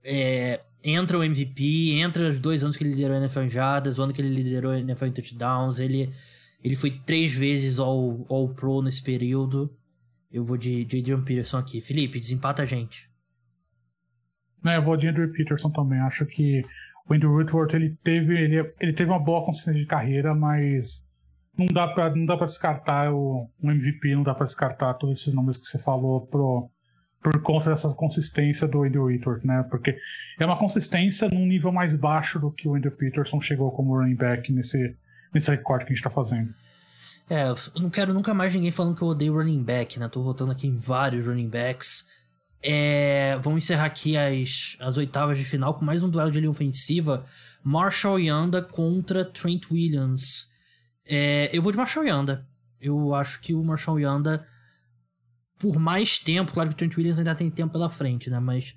é, 0.04 0.60
entra 0.82 1.18
o 1.18 1.24
MVP, 1.24 1.92
entra 1.92 2.28
os 2.28 2.38
dois 2.38 2.62
anos 2.62 2.76
que 2.76 2.84
ele 2.84 2.90
liderou 2.90 3.16
a 3.16 3.20
NFL 3.20 3.40
em 3.40 3.48
o 3.98 4.02
ano 4.02 4.12
que 4.12 4.20
ele 4.20 4.28
liderou 4.28 4.72
a 4.72 4.78
NFL 4.78 5.06
em 5.06 5.12
touchdowns, 5.12 5.78
ele, 5.78 6.12
ele 6.62 6.76
foi 6.76 6.90
três 6.90 7.32
vezes 7.32 7.78
All, 7.78 8.26
all 8.28 8.50
Pro 8.50 8.82
nesse 8.82 9.02
período. 9.02 9.74
Eu 10.30 10.44
vou 10.44 10.58
de, 10.58 10.84
de 10.84 10.98
Adrian 10.98 11.22
Peterson 11.22 11.56
aqui. 11.56 11.80
Felipe, 11.80 12.20
desempata 12.20 12.62
a 12.62 12.66
gente. 12.66 13.08
É, 14.66 14.76
eu 14.76 14.82
vou 14.82 14.98
de 14.98 15.08
Andrew 15.08 15.32
Peterson 15.32 15.70
também. 15.70 15.98
Acho 16.00 16.26
que 16.26 16.62
o 17.08 17.14
Andrew 17.14 17.34
Whitworth 17.34 17.72
ele 17.72 17.96
teve, 18.02 18.36
ele, 18.36 18.74
ele 18.78 18.92
teve 18.92 19.10
uma 19.10 19.18
boa 19.18 19.42
consistência 19.42 19.80
de 19.80 19.86
carreira, 19.86 20.34
mas 20.34 21.06
não 21.56 21.66
dá 21.66 21.88
para 21.88 22.14
não 22.14 22.26
dá 22.26 22.36
para 22.36 22.46
descartar 22.46 23.12
o, 23.12 23.48
o, 23.62 23.70
MVP, 23.70 24.14
não 24.14 24.22
dá 24.22 24.34
para 24.34 24.46
descartar 24.46 24.94
todos 24.94 25.20
esses 25.20 25.32
números 25.32 25.56
que 25.56 25.66
você 25.66 25.78
falou 25.78 26.26
pro, 26.26 26.70
por 27.22 27.40
conta 27.42 27.70
dessa 27.70 27.88
consistência 27.94 28.66
do 28.66 28.82
Andrew 28.82 29.04
Whitworth, 29.04 29.44
né? 29.44 29.64
Porque 29.70 29.96
é 30.38 30.44
uma 30.44 30.58
consistência 30.58 31.28
num 31.28 31.46
nível 31.46 31.72
mais 31.72 31.96
baixo 31.96 32.38
do 32.38 32.50
que 32.50 32.68
o 32.68 32.74
Andrew 32.74 32.92
Peterson 32.92 33.40
chegou 33.40 33.70
como 33.72 33.96
running 33.96 34.16
back 34.16 34.52
nesse 34.52 34.96
nesse 35.32 35.50
recorte 35.50 35.84
que 35.84 35.92
a 35.92 35.96
gente 35.96 36.04
tá 36.04 36.10
fazendo. 36.10 36.54
É, 37.28 37.48
eu 37.48 37.80
não 37.80 37.90
quero 37.90 38.12
nunca 38.12 38.34
mais 38.34 38.54
ninguém 38.54 38.70
falando 38.70 38.94
que 38.96 39.02
eu 39.02 39.08
odeio 39.08 39.34
running 39.34 39.62
back, 39.62 39.98
né? 39.98 40.08
Tô 40.08 40.22
votando 40.22 40.52
aqui 40.52 40.66
em 40.66 40.76
vários 40.76 41.26
running 41.26 41.48
backs. 41.48 42.04
É, 42.62 43.38
vamos 43.42 43.64
encerrar 43.64 43.86
aqui 43.86 44.16
as, 44.16 44.76
as 44.80 44.96
oitavas 44.96 45.38
de 45.38 45.44
final 45.44 45.74
com 45.74 45.84
mais 45.84 46.02
um 46.02 46.10
duelo 46.10 46.30
de 46.30 46.38
linha 46.38 46.50
ofensiva. 46.50 47.26
Marshall 47.62 48.20
Yanda 48.20 48.62
contra 48.62 49.24
Trent 49.24 49.70
Williams. 49.70 50.48
É, 51.06 51.50
eu 51.52 51.62
vou 51.62 51.72
de 51.72 51.78
Marshall 51.78 52.06
Yanda. 52.06 52.46
Eu 52.80 53.14
acho 53.14 53.40
que 53.40 53.54
o 53.54 53.62
Marshall 53.62 54.00
Yanda, 54.00 54.46
por 55.58 55.78
mais 55.78 56.18
tempo, 56.18 56.52
claro 56.52 56.68
que 56.70 56.74
o 56.74 56.78
Trent 56.78 56.96
Williams 56.96 57.18
ainda 57.18 57.34
tem 57.34 57.50
tempo 57.50 57.72
pela 57.72 57.88
frente, 57.88 58.30
né? 58.30 58.38
Mas 58.38 58.76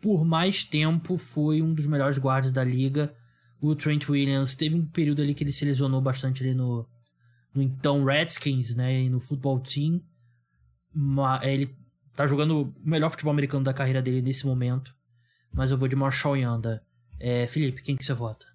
por 0.00 0.24
mais 0.24 0.64
tempo 0.64 1.16
foi 1.16 1.60
um 1.62 1.74
dos 1.74 1.86
melhores 1.86 2.18
guardas 2.18 2.52
da 2.52 2.62
liga. 2.62 3.14
O 3.60 3.74
Trent 3.74 4.08
Williams 4.08 4.54
teve 4.54 4.76
um 4.76 4.86
período 4.86 5.22
ali 5.22 5.34
que 5.34 5.42
ele 5.42 5.52
se 5.52 5.64
lesionou 5.64 6.00
bastante 6.00 6.42
ali 6.42 6.54
no, 6.54 6.86
no 7.52 7.62
então 7.62 8.04
Redskins, 8.04 8.74
né? 8.74 9.02
E 9.02 9.10
no 9.10 9.20
football 9.20 9.60
team. 9.60 10.00
Mas 10.92 11.44
ele 11.44 11.76
tá 12.14 12.26
jogando 12.26 12.62
o 12.62 12.74
melhor 12.84 13.10
futebol 13.10 13.32
americano 13.32 13.64
da 13.64 13.74
carreira 13.74 14.02
dele 14.02 14.22
nesse 14.22 14.46
momento. 14.46 14.94
Mas 15.52 15.70
eu 15.70 15.78
vou 15.78 15.88
de 15.88 15.96
Marshall 15.96 16.36
Yanda. 16.36 16.82
É, 17.18 17.46
Felipe, 17.48 17.82
quem 17.82 17.96
que 17.96 18.04
você 18.04 18.14
vota? 18.14 18.46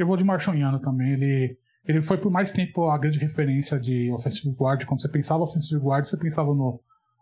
Eu 0.00 0.06
vou 0.06 0.16
de 0.16 0.24
Yanda 0.24 0.78
também. 0.78 1.12
Ele, 1.12 1.58
ele 1.84 2.00
foi 2.00 2.16
por 2.16 2.32
mais 2.32 2.50
tempo 2.50 2.88
a 2.88 2.96
grande 2.96 3.18
referência 3.18 3.78
de 3.78 4.10
offensive 4.10 4.48
guard. 4.54 4.82
Quando 4.86 4.98
você 4.98 5.10
pensava 5.10 5.42
offensive 5.42 5.78
guard, 5.78 6.06
você 6.06 6.16
pensava 6.16 6.54
no, 6.54 6.80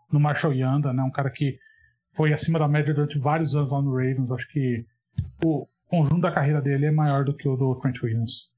no 0.09 0.17
Marshall 0.17 0.53
Yanda, 0.53 0.93
né? 0.93 1.03
Um 1.03 1.11
cara 1.11 1.29
que 1.29 1.59
foi 2.15 2.31
acima 2.31 2.57
da 2.57 2.69
média 2.69 2.93
durante 2.93 3.19
vários 3.19 3.53
anos 3.53 3.73
lá 3.73 3.81
no 3.81 3.91
Ravens. 3.91 4.31
Acho 4.31 4.47
que 4.47 4.85
o 5.43 5.67
conjunto 5.89 6.21
da 6.21 6.31
carreira 6.31 6.61
dele 6.61 6.85
é 6.85 6.91
maior 6.91 7.25
do 7.25 7.33
que 7.33 7.49
o 7.49 7.57
do 7.57 7.75
Trent 7.81 8.01
Williams. 8.01 8.49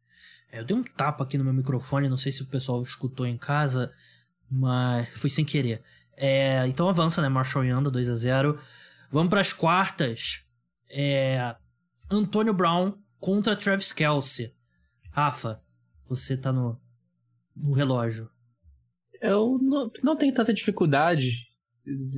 É, 0.51 0.59
eu 0.59 0.65
dei 0.65 0.77
um 0.77 0.83
tapa 0.83 1.23
aqui 1.23 1.35
no 1.35 1.43
meu 1.43 1.53
microfone, 1.53 2.07
não 2.07 2.17
sei 2.17 2.31
se 2.31 2.43
o 2.43 2.47
pessoal 2.47 2.79
escutou 2.83 3.25
em 3.25 3.39
casa, 3.39 3.91
mas 4.51 5.09
foi 5.19 5.31
sem 5.31 5.43
querer. 5.43 5.81
É, 6.15 6.67
então 6.67 6.87
avança, 6.87 7.23
né? 7.23 7.27
Marshall 7.27 7.65
Yanda, 7.65 7.89
2 7.89 8.07
a 8.07 8.13
0 8.13 8.59
Vamos 9.09 9.31
para 9.31 9.41
as 9.41 9.51
quartas. 9.51 10.45
É, 10.91 11.55
Antônio 12.11 12.53
Brown 12.53 12.93
contra 13.21 13.55
Travis 13.55 13.93
Kelsey. 13.93 14.51
Rafa, 15.11 15.61
você 16.05 16.35
tá 16.35 16.51
no, 16.51 16.77
no 17.55 17.71
relógio. 17.71 18.29
Eu 19.21 19.59
não, 19.61 19.91
não 20.03 20.15
tenho 20.17 20.33
tanta 20.33 20.53
dificuldade. 20.53 21.47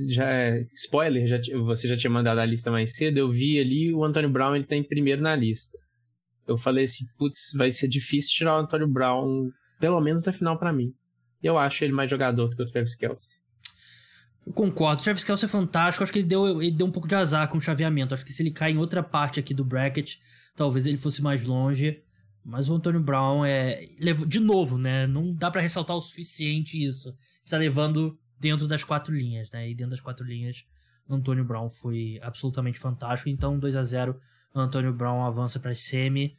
Já 0.08 0.58
spoiler, 0.74 1.26
já, 1.26 1.38
você 1.64 1.86
já 1.86 1.96
tinha 1.96 2.10
mandado 2.10 2.40
a 2.40 2.46
lista 2.46 2.70
mais 2.70 2.90
cedo. 2.92 3.18
Eu 3.18 3.30
vi 3.30 3.60
ali 3.60 3.92
o 3.92 4.02
Antônio 4.02 4.30
Brown, 4.30 4.56
ele 4.56 4.64
tá 4.64 4.74
em 4.74 4.82
primeiro 4.82 5.22
na 5.22 5.36
lista. 5.36 5.78
Eu 6.46 6.56
falei 6.56 6.84
assim, 6.84 7.04
putz, 7.18 7.52
vai 7.54 7.70
ser 7.70 7.88
difícil 7.88 8.34
tirar 8.34 8.56
o 8.56 8.60
Antônio 8.60 8.88
Brown, 8.88 9.50
pelo 9.78 10.00
menos 10.00 10.24
da 10.24 10.32
final 10.32 10.58
para 10.58 10.72
mim. 10.72 10.94
Eu 11.42 11.58
acho 11.58 11.84
ele 11.84 11.92
mais 11.92 12.10
jogador 12.10 12.48
do 12.48 12.56
que 12.56 12.62
o 12.62 12.70
Travis 12.70 12.94
Kelsey. 12.94 13.36
Eu 14.46 14.52
concordo. 14.52 15.00
O 15.00 15.04
Travis 15.04 15.24
Kelsey 15.24 15.46
é 15.46 15.48
fantástico. 15.48 16.02
Acho 16.02 16.12
que 16.12 16.20
ele 16.20 16.28
deu, 16.28 16.62
ele 16.62 16.70
deu 16.70 16.86
um 16.86 16.90
pouco 16.90 17.08
de 17.08 17.14
azar 17.14 17.48
com 17.48 17.58
o 17.58 17.60
chaveamento. 17.60 18.14
Acho 18.14 18.24
que 18.24 18.32
se 18.32 18.42
ele 18.42 18.50
cai 18.50 18.72
em 18.72 18.78
outra 18.78 19.02
parte 19.02 19.40
aqui 19.40 19.52
do 19.52 19.64
bracket, 19.64 20.16
talvez 20.54 20.86
ele 20.86 20.96
fosse 20.96 21.22
mais 21.22 21.42
longe. 21.42 22.02
Mas 22.44 22.68
o 22.68 22.74
Antônio 22.74 23.00
Brown 23.00 23.44
é. 23.44 23.86
De 24.26 24.38
novo, 24.38 24.76
né? 24.76 25.06
Não 25.06 25.34
dá 25.34 25.50
para 25.50 25.62
ressaltar 25.62 25.96
o 25.96 26.00
suficiente 26.00 26.82
isso. 26.82 27.16
Está 27.42 27.56
levando 27.56 28.18
dentro 28.38 28.68
das 28.68 28.84
quatro 28.84 29.14
linhas, 29.14 29.50
né? 29.50 29.68
E 29.70 29.74
dentro 29.74 29.92
das 29.92 30.00
quatro 30.00 30.26
linhas, 30.26 30.66
Antônio 31.08 31.44
Brown 31.44 31.70
foi 31.70 32.18
absolutamente 32.22 32.78
fantástico. 32.78 33.30
Então, 33.30 33.58
2 33.58 33.76
a 33.76 33.84
0 33.84 34.20
Antônio 34.54 34.92
Brown 34.92 35.24
avança 35.24 35.58
para 35.58 35.74
semi. 35.74 36.36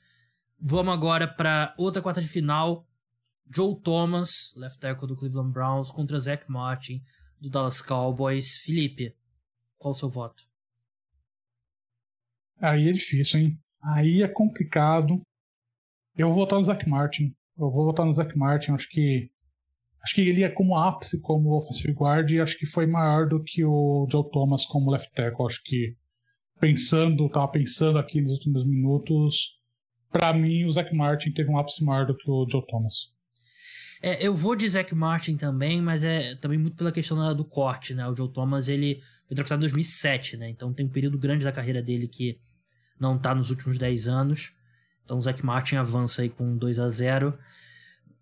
Vamos 0.60 0.94
agora 0.94 1.28
para 1.28 1.74
outra 1.78 2.02
quarta 2.02 2.22
de 2.22 2.28
final. 2.28 2.88
Joe 3.54 3.76
Thomas, 3.82 4.54
left 4.56 4.80
tackle 4.80 5.08
do 5.08 5.16
Cleveland 5.16 5.52
Browns, 5.52 5.92
contra 5.92 6.20
Zach 6.20 6.50
Martin, 6.50 7.04
do 7.40 7.50
Dallas 7.50 7.82
Cowboys. 7.82 8.58
Felipe, 8.58 9.16
qual 9.78 9.92
o 9.92 9.96
seu 9.96 10.10
voto? 10.10 10.44
Aí 12.60 12.90
é 12.90 12.92
difícil, 12.92 13.40
hein? 13.40 13.65
Aí 13.86 14.24
é 14.24 14.28
complicado. 14.28 15.22
Eu 16.18 16.28
vou 16.28 16.38
votar 16.38 16.58
no 16.58 16.66
Zach 16.66 16.88
Martin. 16.90 17.36
Eu 17.58 17.70
vou 17.70 17.86
votar 17.86 18.06
no 18.06 18.14
Zach 18.14 18.36
Martin. 18.38 18.72
Acho 18.72 18.90
que 18.90 19.30
acho 20.04 20.16
que 20.16 20.22
ele 20.22 20.44
é 20.44 20.50
como 20.50 20.78
ápice 20.78 21.20
como 21.20 21.56
offensive 21.56 21.94
guard 21.94 22.30
e 22.30 22.40
acho 22.40 22.58
que 22.58 22.66
foi 22.66 22.86
maior 22.86 23.28
do 23.28 23.44
que 23.44 23.64
o 23.64 24.08
Joe 24.12 24.30
Thomas 24.32 24.66
como 24.66 24.92
left 24.92 25.12
tackle. 25.14 25.46
Acho 25.46 25.62
que 25.64 25.96
pensando, 26.60 27.30
tava 27.30 27.48
pensando 27.48 27.98
aqui 28.00 28.22
nos 28.22 28.34
últimos 28.34 28.66
minutos, 28.66 29.60
para 30.12 30.34
mim 30.34 30.66
o 30.66 30.72
Zach 30.72 30.94
Martin 30.96 31.32
teve 31.32 31.50
um 31.50 31.58
ápice 31.58 31.84
maior 31.84 32.06
do 32.06 32.16
que 32.16 32.30
o 32.30 32.48
Joe 32.50 32.66
Thomas. 32.68 33.14
É, 34.02 34.26
eu 34.26 34.34
vou 34.34 34.56
de 34.56 34.68
Zach 34.70 34.94
Martin 34.94 35.38
também, 35.38 35.82
mas 35.82 36.04
é 36.04 36.36
também 36.36 36.58
muito 36.58 36.78
pela 36.78 36.92
questão 36.92 37.36
do 37.36 37.46
corte, 37.46 37.94
né? 37.94 38.08
O 38.08 38.16
Joe 38.16 38.32
Thomas, 38.32 38.70
ele 38.70 39.02
foi 39.28 39.36
draftado 39.36 39.60
em 39.60 39.66
2007, 39.66 40.38
né? 40.38 40.50
Então 40.50 40.74
tem 40.74 40.86
um 40.86 40.90
período 40.90 41.18
grande 41.18 41.44
da 41.44 41.52
carreira 41.52 41.82
dele 41.82 42.08
que 42.08 42.40
não 43.00 43.18
tá 43.18 43.34
nos 43.36 43.50
últimos 43.50 43.78
10 43.78 44.08
anos. 44.08 44.54
Então 45.04 45.18
o 45.18 45.22
Zach 45.22 45.44
Martin 45.46 45.76
avança 45.76 46.22
aí 46.22 46.30
com 46.30 46.58
2 46.58 46.80
a 46.80 46.90
0 46.90 47.38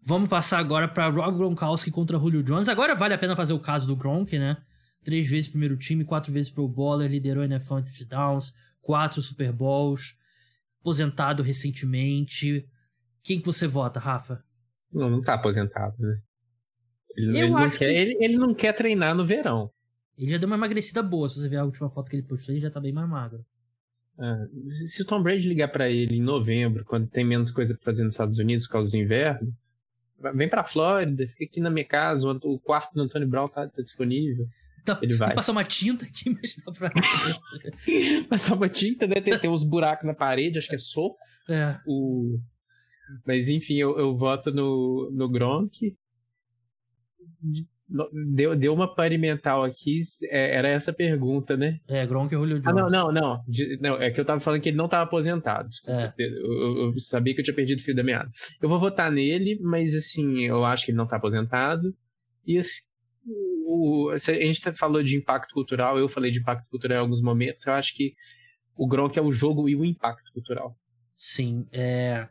Vamos 0.05 0.28
passar 0.28 0.59
agora 0.59 0.86
para 0.86 1.07
Rob 1.07 1.38
Gronkowski 1.38 1.89
contra 1.89 2.19
Julio 2.19 2.43
Jones. 2.43 2.67
Agora 2.67 2.93
vale 2.93 3.13
a 3.13 3.17
pena 3.17 3.38
fazer 3.38 3.53
o 3.53 3.59
caso 3.59 3.88
do 3.88 3.95
Gronk, 3.95 4.38
né? 4.38 4.57
Três 5.01 5.30
vezes 5.30 5.49
primeiro 5.49 5.78
time, 5.78 6.03
quatro 6.03 6.32
vezes 6.32 6.51
Pro 6.51 6.67
Bowler, 6.67 7.09
liderou 7.09 7.41
a 7.41 7.45
NFL 7.45 7.80
em 7.80 7.84
touchdowns, 7.84 8.53
quatro 8.82 9.21
Super 9.21 9.53
Bowls, 9.53 10.13
aposentado 10.82 11.41
recentemente. 11.41 12.67
Quem 13.24 13.39
que 13.39 13.45
você 13.45 13.65
vota, 13.65 13.97
Rafa? 13.97 14.43
Não, 14.91 15.09
não 15.09 15.21
tá 15.21 15.36
aposentado, 15.36 15.95
né? 15.97 16.19
Ele, 17.15 17.38
ele 17.38 17.49
não, 17.49 17.69
quer, 17.69 17.78
que... 17.78 17.84
ele, 17.86 18.17
ele 18.19 18.38
não 18.38 18.53
quer 18.53 18.74
treinar 18.74 19.15
no 19.15 19.26
verão. 19.26 19.71
Ele 20.17 20.32
já 20.32 20.38
deu 20.38 20.47
uma 20.47 20.57
emagrecida 20.57 21.01
boa. 21.01 21.30
Se 21.30 21.39
você 21.39 21.47
ver 21.47 21.57
a 21.57 21.63
última 21.63 21.89
foto 21.89 22.09
que 22.09 22.17
ele 22.17 22.28
postou, 22.28 22.53
ele 22.53 22.61
já 22.61 22.69
tá 22.69 22.82
bem 22.82 22.91
mais 22.91 23.07
magro. 23.07 23.45
Se 24.67 25.01
o 25.01 25.05
Tom 25.05 25.21
Brady 25.21 25.47
ligar 25.47 25.69
para 25.69 25.89
ele 25.89 26.17
em 26.17 26.21
novembro, 26.21 26.86
quando 26.86 27.07
tem 27.07 27.26
menos 27.26 27.51
coisa 27.51 27.74
pra 27.74 27.84
fazer 27.84 28.03
nos 28.03 28.13
Estados 28.13 28.38
Unidos 28.38 28.65
por 28.67 28.74
causa 28.74 28.91
do 28.91 28.97
inverno, 28.97 29.53
vem 30.34 30.47
pra 30.47 30.63
Flórida, 30.63 31.28
fica 31.28 31.45
aqui 31.45 31.59
na 31.59 31.69
minha 31.69 31.86
casa, 31.86 32.28
o 32.30 32.59
quarto 32.59 32.93
do 32.93 33.01
Antônio 33.01 33.28
Brown 33.28 33.49
tá, 33.49 33.67
tá 33.67 33.82
disponível. 33.82 34.47
Tá, 34.86 34.99
ele 35.01 35.13
vai. 35.13 35.28
Tem 35.28 35.34
que 35.34 35.36
passar 35.38 35.51
uma 35.53 35.63
tinta 35.63 36.05
aqui, 36.05 36.30
mas 36.41 36.55
dá 36.57 36.71
pra. 36.71 36.91
passar 38.30 38.55
uma 38.55 38.69
tinta, 38.69 39.07
né? 39.07 39.15
Tem, 39.15 39.38
tem 39.38 39.49
uns 39.49 39.63
buracos 39.63 40.05
na 40.05 40.13
parede, 40.13 40.57
acho 40.57 40.67
que 40.67 40.76
é 40.76 40.80
soco. 40.80 41.17
É. 41.49 41.78
O... 41.86 42.39
Mas 43.26 43.49
enfim, 43.49 43.76
eu, 43.76 43.97
eu 43.97 44.15
voto 44.15 44.51
no, 44.51 45.09
no 45.11 45.30
Gronk. 45.30 45.95
Deu, 48.34 48.56
deu 48.56 48.74
uma 48.74 48.94
pane 48.94 49.20
mental 49.20 49.64
aqui, 49.64 50.02
é, 50.24 50.56
era 50.56 50.68
essa 50.68 50.91
pergunta, 50.91 51.56
né? 51.56 51.80
É, 51.88 52.06
Gronk 52.08 52.34
e 52.34 52.38
Julio 52.38 52.60
Jones. 52.60 52.68
Ah, 52.68 52.89
não, 52.89 52.89
não, 52.89 53.12
não, 53.12 53.44
não. 53.80 54.02
É 54.02 54.10
que 54.10 54.20
eu 54.20 54.26
tava 54.26 54.39
falando 54.39 54.62
que 54.62 54.70
ele 54.70 54.78
não 54.78 54.88
tava 54.88 55.04
aposentado. 55.04 55.70
Desculpa. 55.70 56.14
É. 56.18 56.24
Eu, 56.24 56.91
eu, 56.91 57.00
sabia 57.00 57.36
que 57.36 57.41
eu 57.41 57.44
tinha 57.44 57.56
perdido 57.56 57.80
o 57.80 57.84
fio 57.84 57.96
da 57.96 58.04
meada. 58.04 58.32
Eu 58.60 58.68
vou 58.68 58.80
votar 58.80 59.12
nele, 59.12 59.60
mas 59.62 59.96
assim, 59.96 60.39
eu 60.39 60.66
acho 60.66 60.86
que 60.86 60.91
ele 60.91 60.98
não 60.98 61.08
tá 61.08 61.18
aposentado. 61.18 61.96
E 62.48 62.58
assim, 62.58 62.82
o, 63.66 64.10
a 64.10 64.18
gente 64.18 64.74
falou 64.74 65.04
de 65.04 65.16
impacto 65.16 65.54
cultural, 65.54 66.00
eu 66.00 66.10
falei 66.10 66.32
de 66.32 66.39
impacto 66.39 66.68
cultural 66.70 66.98
em 66.98 67.02
alguns 67.02 67.22
momentos. 67.22 67.66
Eu 67.68 67.74
acho 67.74 67.94
que 67.94 68.16
o 68.76 68.88
Gronk 68.88 69.20
é 69.20 69.22
o 69.22 69.32
jogo 69.32 69.70
e 69.70 69.76
o 69.76 69.86
impacto 69.86 70.32
cultural. 70.34 70.76
Sim, 71.16 71.68
é. 71.72 72.28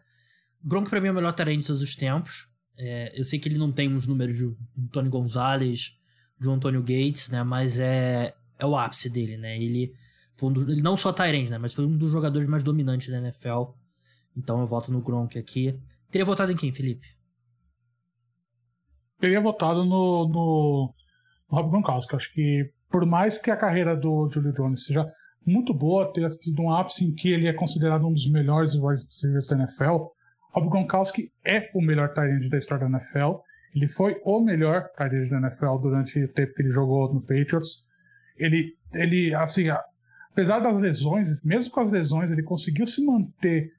Gronk 0.64 0.90
pra 0.90 1.00
mim 1.00 1.08
é 1.08 1.12
o 1.12 1.14
melhor 1.14 1.32
talento 1.32 1.60
de 1.60 1.66
todos 1.68 1.82
os 1.82 1.94
tempos. 1.94 2.51
É, 2.76 3.18
eu 3.18 3.24
sei 3.24 3.38
que 3.38 3.48
ele 3.48 3.58
não 3.58 3.70
tem 3.70 3.94
os 3.94 4.06
números 4.06 4.36
de 4.36 4.54
Tony 4.90 5.08
Gonzalez, 5.08 5.96
de 6.40 6.50
Antônio 6.50 6.80
Gates, 6.80 7.28
né? 7.30 7.42
Mas 7.42 7.78
é, 7.78 8.34
é 8.58 8.66
o 8.66 8.76
ápice 8.76 9.08
dele, 9.08 9.36
né? 9.36 9.56
Ele 9.56 9.94
foi 10.36 10.50
um 10.50 10.62
ele 10.62 10.82
não 10.82 10.96
só 10.96 11.12
Tyrande, 11.12 11.50
né? 11.50 11.58
Mas 11.58 11.74
foi 11.74 11.86
um 11.86 11.96
dos 11.96 12.10
jogadores 12.10 12.48
mais 12.48 12.62
dominantes 12.62 13.08
da 13.08 13.18
NFL. 13.18 13.72
Então 14.36 14.60
eu 14.60 14.66
voto 14.66 14.90
no 14.90 15.00
Gronk 15.00 15.38
aqui. 15.38 15.78
Teria 16.10 16.24
votado 16.24 16.52
em 16.52 16.56
quem, 16.56 16.72
Felipe? 16.72 17.06
Teria 19.18 19.40
votado 19.40 19.84
no, 19.84 20.28
no, 20.28 20.94
no 21.50 21.56
Rob 21.56 21.70
Gronkowski. 21.70 22.16
Acho 22.16 22.32
que 22.32 22.72
por 22.90 23.06
mais 23.06 23.38
que 23.38 23.50
a 23.50 23.56
carreira 23.56 23.96
do 23.96 24.28
Julio 24.30 24.52
Jones 24.52 24.84
seja 24.84 25.06
muito 25.44 25.72
boa, 25.74 26.12
ter 26.12 26.28
tido 26.30 26.62
um 26.62 26.70
ápice 26.70 27.04
em 27.04 27.14
que 27.14 27.28
ele 27.28 27.48
é 27.48 27.52
considerado 27.52 28.06
um 28.06 28.12
dos 28.12 28.30
melhores 28.30 28.74
wide 28.74 29.04
receivers 29.04 29.48
da 29.48 29.56
NFL, 29.56 30.06
Rob 30.52 30.68
Gronkowski 30.68 31.32
é 31.44 31.70
o 31.74 31.80
melhor 31.80 32.12
tight 32.12 32.48
da 32.48 32.58
história 32.58 32.88
da 32.88 32.98
NFL. 32.98 33.40
Ele 33.74 33.88
foi 33.88 34.20
o 34.24 34.40
melhor 34.40 34.88
tight 34.96 35.28
da 35.30 35.38
NFL 35.38 35.78
durante 35.80 36.22
o 36.22 36.28
tempo 36.28 36.54
que 36.54 36.62
ele 36.62 36.70
jogou 36.70 37.12
no 37.12 37.20
Patriots. 37.20 37.88
Ele, 38.36 38.76
ele 38.94 39.34
assim, 39.34 39.64
apesar 40.30 40.60
das 40.60 40.78
lesões, 40.78 41.42
mesmo 41.42 41.72
com 41.72 41.80
as 41.80 41.90
lesões, 41.90 42.30
ele 42.30 42.42
conseguiu 42.42 42.86
se 42.86 43.04
manter 43.04 43.72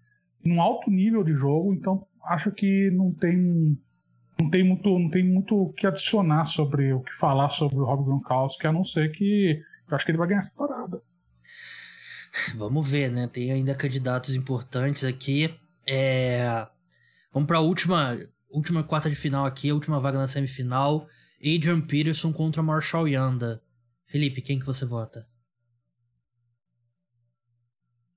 num 0.44 0.62
alto 0.62 0.90
nível 0.90 1.24
de 1.24 1.36
jogo. 1.36 1.74
Então, 1.74 2.06
acho 2.26 2.52
que 2.52 2.90
não 2.92 3.12
tem 3.14 3.78
não 4.40 4.50
tem 4.50 4.64
muito 4.64 4.90
não 4.90 5.10
tem 5.10 5.24
muito 5.24 5.56
o 5.56 5.74
que 5.74 5.86
adicionar 5.86 6.46
sobre 6.46 6.92
o 6.92 7.02
que 7.02 7.14
falar 7.14 7.50
sobre 7.50 7.78
o 7.78 7.86
Rob 7.86 8.04
Gronkowski, 8.04 8.66
a 8.66 8.74
não 8.74 8.84
ser 8.84 9.12
que 9.12 9.62
eu 9.88 9.96
acho 9.96 10.06
que 10.06 10.12
ele 10.12 10.18
vai 10.18 10.28
ganhar 10.28 10.40
essa 10.40 10.54
parada. 10.56 11.00
Vamos 12.56 12.90
ver, 12.90 13.12
né? 13.12 13.30
Tem 13.32 13.52
ainda 13.52 13.76
candidatos 13.76 14.36
importantes 14.36 15.04
aqui. 15.04 15.54
É... 15.88 16.68
Vamos 17.32 17.48
para 17.48 17.58
a 17.58 17.62
última, 17.62 18.18
última 18.50 18.84
quarta 18.84 19.10
de 19.10 19.16
final 19.16 19.46
aqui, 19.46 19.70
a 19.70 19.74
última 19.74 20.00
vaga 20.00 20.18
na 20.18 20.28
semifinal. 20.28 21.08
Adrian 21.40 21.82
Peterson 21.82 22.32
contra 22.32 22.64
Marshall 22.64 23.08
Yanda. 23.08 23.62
Felipe, 24.06 24.42
quem 24.42 24.60
que 24.60 24.66
você 24.66 24.86
vota? 24.86 25.28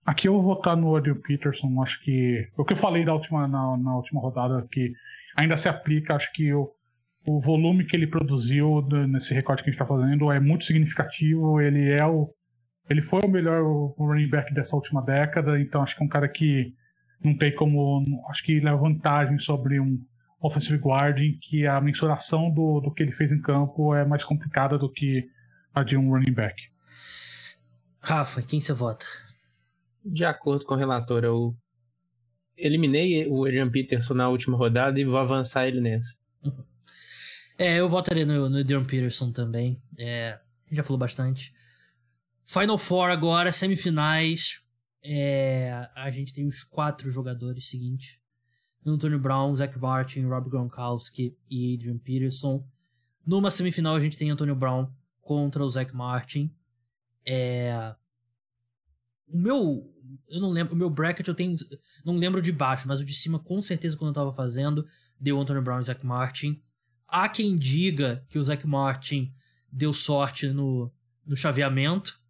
Aqui 0.05 0.29
eu 0.29 0.35
vou 0.35 0.43
votar 0.43 0.77
no 0.77 0.95
Adrian 0.95 1.21
Peterson. 1.21 1.83
Acho 1.83 2.01
que 2.03 2.49
o 2.57 2.65
que 2.65 2.75
eu 2.75 2.77
falei 2.77 3.05
da 3.05 3.15
última, 3.15 3.49
na, 3.49 3.77
na 3.77 3.97
última 3.97 4.21
rodada 4.21 4.67
que 4.71 4.93
ainda 5.37 5.57
se 5.57 5.69
aplica. 5.69 6.15
Acho 6.15 6.33
que 6.33 6.53
o, 6.53 6.73
o 7.27 7.41
volume 7.41 7.85
que 7.85 7.97
ele 7.97 8.07
produziu 8.07 8.87
nesse 9.09 9.35
recorde 9.35 9.65
que 9.65 9.71
a 9.71 9.73
gente 9.73 9.83
está 9.83 9.87
fazendo 9.87 10.31
é 10.31 10.39
muito 10.39 10.65
significativo. 10.65 11.61
Ele 11.61 11.91
é 11.91 12.07
o 12.07 12.33
ele 12.89 13.03
foi 13.03 13.21
o 13.23 13.29
melhor 13.29 13.65
running 13.99 14.29
back 14.29 14.55
dessa 14.55 14.77
última 14.77 15.03
década, 15.03 15.61
então 15.61 15.83
acho 15.83 15.97
que 15.97 16.03
é 16.03 16.07
um 16.07 16.09
cara 16.09 16.29
que 16.29 16.73
não 17.23 17.37
tem 17.37 17.55
como. 17.55 18.05
Acho 18.29 18.45
que 18.45 18.61
leva 18.61 18.77
vantagem 18.77 19.39
sobre 19.39 19.81
um 19.81 20.03
offensive 20.41 20.79
guard 20.79 21.19
em 21.19 21.39
que 21.39 21.67
a 21.67 21.81
mensuração 21.81 22.51
do, 22.51 22.81
do 22.81 22.93
que 22.93 23.03
ele 23.03 23.13
fez 23.13 23.33
em 23.33 23.41
campo 23.41 23.95
é 23.95 24.05
mais 24.05 24.25
complicada 24.25 24.79
do 24.79 24.91
que 24.91 25.29
a 25.75 25.83
de 25.83 25.97
um 25.97 26.11
running 26.11 26.33
back. 26.33 26.55
Rafa, 28.01 28.43
quem 28.43 28.61
você 28.61 28.73
vota? 28.73 29.07
De 30.05 30.25
acordo 30.25 30.65
com 30.65 30.75
o 30.75 30.77
relator, 30.77 31.25
eu, 31.25 31.57
eliminei 32.57 33.29
o 33.29 33.45
Adrian 33.45 33.71
Peterson 33.71 34.15
na 34.15 34.29
última 34.29 34.57
rodada 34.57 34.99
e 34.99 35.05
vou 35.05 35.19
avançar 35.19 35.67
ele 35.67 35.81
nessa. 35.81 36.17
É, 37.59 37.77
eu 37.81 37.89
votaria 37.89 38.27
no, 38.27 38.49
no 38.49 38.59
Adrian 38.59 38.85
Peterson 38.85 39.33
também. 39.33 39.81
É, 39.99 40.39
já 40.71 40.83
falou 40.83 40.99
bastante. 40.99 41.55
Final 42.47 42.79
Four 42.79 43.11
agora, 43.11 43.51
semifinais. 43.51 44.61
É, 45.09 45.89
a 45.95 46.11
gente 46.11 46.35
tem 46.35 46.45
os 46.47 46.65
quatro 46.65 47.09
jogadores 47.11 47.69
seguintes. 47.69 48.19
Anthony 48.85 49.17
Brown, 49.17 49.55
Zach 49.55 49.79
Martin, 49.79 50.23
Rob 50.27 50.51
Gronkowski 50.51 51.37
e 51.49 51.75
Adrian 51.75 51.99
Peterson. 51.99 52.67
Numa 53.25 53.51
semifinal 53.51 53.95
a 53.95 54.01
gente 54.01 54.17
tem 54.17 54.31
Antonio 54.31 54.57
Brown 54.57 54.91
contra 55.21 55.63
o 55.63 55.69
Zach 55.69 55.95
Martin. 55.95 56.53
É... 57.25 57.95
O 59.29 59.39
meu. 59.39 59.93
Eu 60.29 60.41
não 60.41 60.51
lembro. 60.51 60.75
O 60.75 60.77
meu 60.77 60.91
bracket 60.91 61.27
eu 61.29 61.35
tenho. 61.35 61.57
Não 62.05 62.17
lembro 62.17 62.43
de 62.43 62.51
baixo, 62.51 62.89
mas 62.89 63.01
o 63.01 63.05
de 63.05 63.15
cima, 63.15 63.39
com 63.39 63.63
certeza, 63.63 63.97
quando 63.97 64.09
eu 64.09 64.15
tava 64.15 64.33
fazendo, 64.33 64.87
deu 65.21 65.41
Antonio 65.41 65.63
Brown 65.63 65.81
e 65.81 65.85
Zach 65.85 66.05
Martin. 66.05 66.61
Há 67.07 67.29
quem 67.29 67.57
diga 67.57 68.25
que 68.29 68.39
o 68.39 68.43
Zach 68.43 68.67
Martin 68.67 69.33
deu 69.71 69.93
sorte 69.93 70.49
no, 70.49 70.93
no 71.25 71.37
chaveamento, 71.37 72.21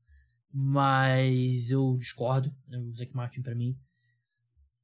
mas 0.58 1.70
eu 1.70 1.98
discordo. 1.98 2.50
Né? 2.66 2.78
O 2.78 2.94
Zach 2.94 3.14
Martin, 3.14 3.42
para 3.42 3.54
mim, 3.54 3.76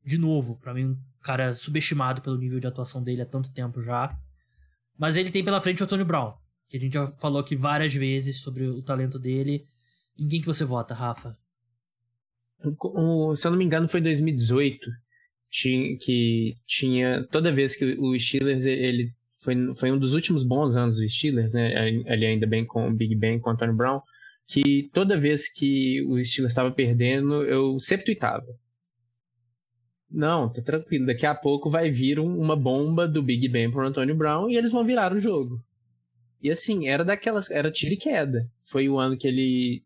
de 0.04 0.18
novo, 0.18 0.58
para 0.58 0.74
mim, 0.74 0.84
um 0.84 0.98
cara 1.22 1.54
subestimado 1.54 2.20
pelo 2.20 2.36
nível 2.36 2.60
de 2.60 2.66
atuação 2.66 3.02
dele 3.02 3.22
há 3.22 3.26
tanto 3.26 3.50
tempo 3.50 3.80
já. 3.80 4.14
Mas 4.98 5.16
ele 5.16 5.30
tem 5.30 5.42
pela 5.42 5.62
frente 5.62 5.80
o 5.80 5.84
Antônio 5.84 6.04
Brown, 6.04 6.34
que 6.68 6.76
a 6.76 6.80
gente 6.80 6.92
já 6.92 7.06
falou 7.12 7.40
aqui 7.40 7.56
várias 7.56 7.94
vezes 7.94 8.40
sobre 8.40 8.66
o 8.66 8.82
talento 8.82 9.18
dele. 9.18 9.66
Em 10.18 10.28
quem 10.28 10.40
que 10.40 10.46
você 10.46 10.62
vota, 10.62 10.92
Rafa? 10.92 11.38
Se 12.60 13.46
eu 13.46 13.50
não 13.50 13.56
me 13.56 13.64
engano, 13.64 13.88
foi 13.88 14.02
2018 14.02 14.90
tinha, 15.50 15.96
que 15.98 16.56
tinha. 16.66 17.26
Toda 17.30 17.54
vez 17.54 17.74
que 17.76 17.96
o 17.98 18.18
Steelers 18.18 18.66
ele 18.66 19.14
foi, 19.38 19.54
foi 19.74 19.90
um 19.90 19.98
dos 19.98 20.12
últimos 20.12 20.44
bons 20.44 20.76
anos 20.76 20.96
do 20.96 21.08
Steelers, 21.08 21.54
né? 21.54 21.74
Ali 22.06 22.26
ainda 22.26 22.46
bem 22.46 22.66
com 22.66 22.88
o 22.88 22.94
Big 22.94 23.14
Ben, 23.14 23.40
com 23.40 23.48
o 23.48 23.52
Antônio 23.54 23.74
Brown, 23.74 24.00
que 24.46 24.90
toda 24.92 25.18
vez 25.18 25.50
que 25.50 26.02
o 26.02 26.22
Steelers 26.22 26.52
estava 26.52 26.70
perdendo, 26.70 27.44
eu 27.44 27.78
sempre 27.78 28.04
tweetava. 28.04 28.46
Não, 30.10 30.52
tá 30.52 30.60
tranquilo. 30.60 31.06
Daqui 31.06 31.24
a 31.24 31.34
pouco 31.34 31.70
vai 31.70 31.90
vir 31.90 32.20
um, 32.20 32.38
uma 32.38 32.54
bomba 32.54 33.08
do 33.08 33.22
Big 33.22 33.48
Ben 33.48 33.70
pro 33.70 33.86
Antônio 33.86 34.14
Brown 34.14 34.50
e 34.50 34.56
eles 34.56 34.70
vão 34.70 34.84
virar 34.84 35.12
o 35.12 35.18
jogo. 35.18 35.64
E 36.42 36.50
assim, 36.50 36.86
era 36.86 37.04
daquelas. 37.04 37.50
Era 37.50 37.70
tiro 37.70 37.94
e 37.94 37.96
queda. 37.96 38.50
Foi 38.62 38.88
o 38.88 38.98
ano 38.98 39.16
que 39.16 39.26
ele 39.26 39.82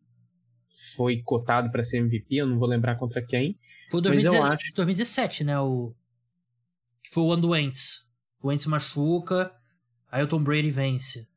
foi 0.96 1.22
cotado 1.22 1.70
para 1.70 1.84
ser 1.84 1.98
MVP, 1.98 2.36
eu 2.36 2.46
não 2.46 2.58
vou 2.58 2.68
lembrar 2.68 2.96
contra 2.96 3.22
quem. 3.22 3.58
Foi 3.90 4.00
2017, 4.00 4.52
acho... 4.52 4.74
2017 4.74 5.44
né? 5.44 5.60
O... 5.60 5.94
Que 7.02 7.10
foi 7.10 7.22
o 7.22 7.32
ano 7.32 7.42
do 7.42 7.48
Wentz. 7.50 8.06
O 8.42 8.48
Wentz 8.48 8.66
machuca, 8.66 9.52
aí 10.10 10.22
o 10.22 10.26
Tom 10.26 10.42
Brady 10.42 10.70
vence. 10.70 11.28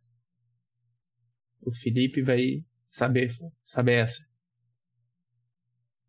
O 1.61 1.71
Felipe 1.73 2.21
vai 2.21 2.63
saber, 2.89 3.31
saber 3.65 3.93
essa. 3.93 4.23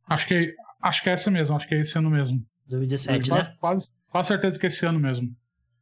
Acho 0.09 0.27
que, 0.27 0.55
acho 0.83 1.03
que 1.03 1.11
é 1.11 1.13
essa 1.13 1.31
mesmo, 1.31 1.55
acho 1.57 1.69
que 1.69 1.75
é 1.75 1.81
esse 1.81 1.97
ano 1.99 2.11
mesmo. 2.11 2.45
2017, 2.67 3.31
né? 3.31 3.37
Quase, 3.37 3.57
quase, 3.59 3.91
quase 4.09 4.29
certeza 4.29 4.59
que 4.59 4.67
é 4.67 4.69
esse 4.69 4.87
ano 4.87 4.99
mesmo. 4.99 5.35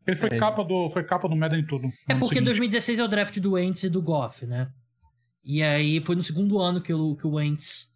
Ele 0.06 0.16
foi, 0.16 0.30
é. 0.32 0.38
capa, 0.38 0.64
do, 0.64 0.88
foi 0.90 1.04
capa 1.04 1.28
do 1.28 1.36
Madden 1.36 1.66
tudo. 1.66 1.88
É 2.08 2.14
porque 2.14 2.36
seguinte. 2.36 2.46
2016 2.46 2.98
é 2.98 3.04
o 3.04 3.08
draft 3.08 3.38
do 3.40 3.52
Wentz 3.52 3.82
e 3.82 3.90
do 3.90 4.00
Goff, 4.00 4.46
né? 4.46 4.72
E 5.44 5.62
aí 5.62 6.02
foi 6.02 6.16
no 6.16 6.22
segundo 6.22 6.58
ano 6.60 6.80
que 6.80 6.92
o, 6.92 7.14
que 7.14 7.26
o 7.26 7.32
Wentz 7.32 7.94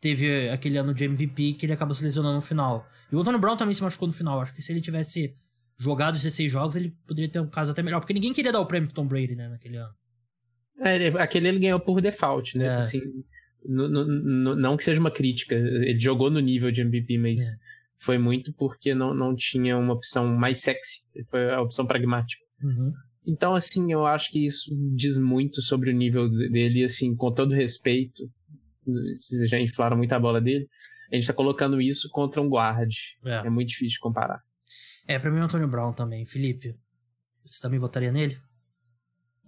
teve 0.00 0.50
aquele 0.50 0.78
ano 0.78 0.94
de 0.94 1.04
MVP 1.04 1.54
que 1.54 1.66
ele 1.66 1.72
acabou 1.72 1.94
se 1.94 2.02
lesionando 2.02 2.36
no 2.36 2.42
final. 2.42 2.88
E 3.10 3.16
o 3.16 3.20
Antônio 3.20 3.40
Brown 3.40 3.56
também 3.56 3.74
se 3.74 3.82
machucou 3.82 4.08
no 4.08 4.14
final. 4.14 4.40
Acho 4.40 4.54
que 4.54 4.62
se 4.62 4.72
ele 4.72 4.80
tivesse 4.80 5.36
jogado 5.78 6.14
os 6.14 6.22
16 6.22 6.50
jogos, 6.50 6.76
ele 6.76 6.90
poderia 7.06 7.30
ter 7.30 7.40
um 7.40 7.48
caso 7.48 7.72
até 7.72 7.82
melhor. 7.82 8.00
Porque 8.00 8.14
ninguém 8.14 8.32
queria 8.32 8.52
dar 8.52 8.60
o 8.60 8.66
prêmio 8.66 8.88
pro 8.88 8.94
Tom 8.94 9.06
Brady, 9.06 9.34
né, 9.34 9.48
naquele 9.48 9.76
ano. 9.76 9.94
É, 10.82 11.08
aquele 11.22 11.48
ele 11.48 11.60
ganhou 11.60 11.80
por 11.80 12.00
default, 12.00 12.58
né? 12.58 12.66
É. 12.66 12.74
Assim, 12.76 13.00
não 13.64 14.76
que 14.76 14.84
seja 14.84 15.00
uma 15.00 15.10
crítica. 15.10 15.54
Ele 15.54 15.98
jogou 15.98 16.30
no 16.30 16.40
nível 16.40 16.70
de 16.70 16.80
MVP, 16.80 17.18
mas... 17.18 17.40
É 17.40 17.72
foi 18.02 18.18
muito 18.18 18.52
porque 18.54 18.94
não, 18.94 19.14
não 19.14 19.34
tinha 19.34 19.78
uma 19.78 19.94
opção 19.94 20.26
mais 20.26 20.60
sexy, 20.60 21.02
foi 21.30 21.52
a 21.52 21.60
opção 21.60 21.86
pragmática. 21.86 22.44
Uhum. 22.62 22.92
Então, 23.24 23.54
assim, 23.54 23.92
eu 23.92 24.04
acho 24.04 24.30
que 24.30 24.44
isso 24.44 24.70
diz 24.96 25.16
muito 25.16 25.62
sobre 25.62 25.90
o 25.90 25.94
nível 25.94 26.28
dele, 26.28 26.84
assim, 26.84 27.14
com 27.14 27.32
todo 27.32 27.54
respeito, 27.54 28.28
vocês 28.84 29.48
já 29.48 29.60
inflaram 29.60 29.96
muito 29.96 30.12
a 30.12 30.18
bola 30.18 30.40
dele, 30.40 30.68
a 31.12 31.14
gente 31.14 31.28
tá 31.28 31.32
colocando 31.32 31.80
isso 31.80 32.08
contra 32.10 32.42
um 32.42 32.48
guard. 32.48 32.92
É, 33.24 33.46
é 33.46 33.50
muito 33.50 33.68
difícil 33.68 33.94
de 33.94 34.00
comparar. 34.00 34.42
É, 35.06 35.18
pra 35.18 35.30
mim 35.30 35.38
é 35.38 35.42
o 35.42 35.44
Antônio 35.44 35.68
Brown 35.68 35.92
também. 35.92 36.26
Felipe, 36.26 36.74
você 37.44 37.60
também 37.60 37.78
votaria 37.78 38.10
nele? 38.10 38.36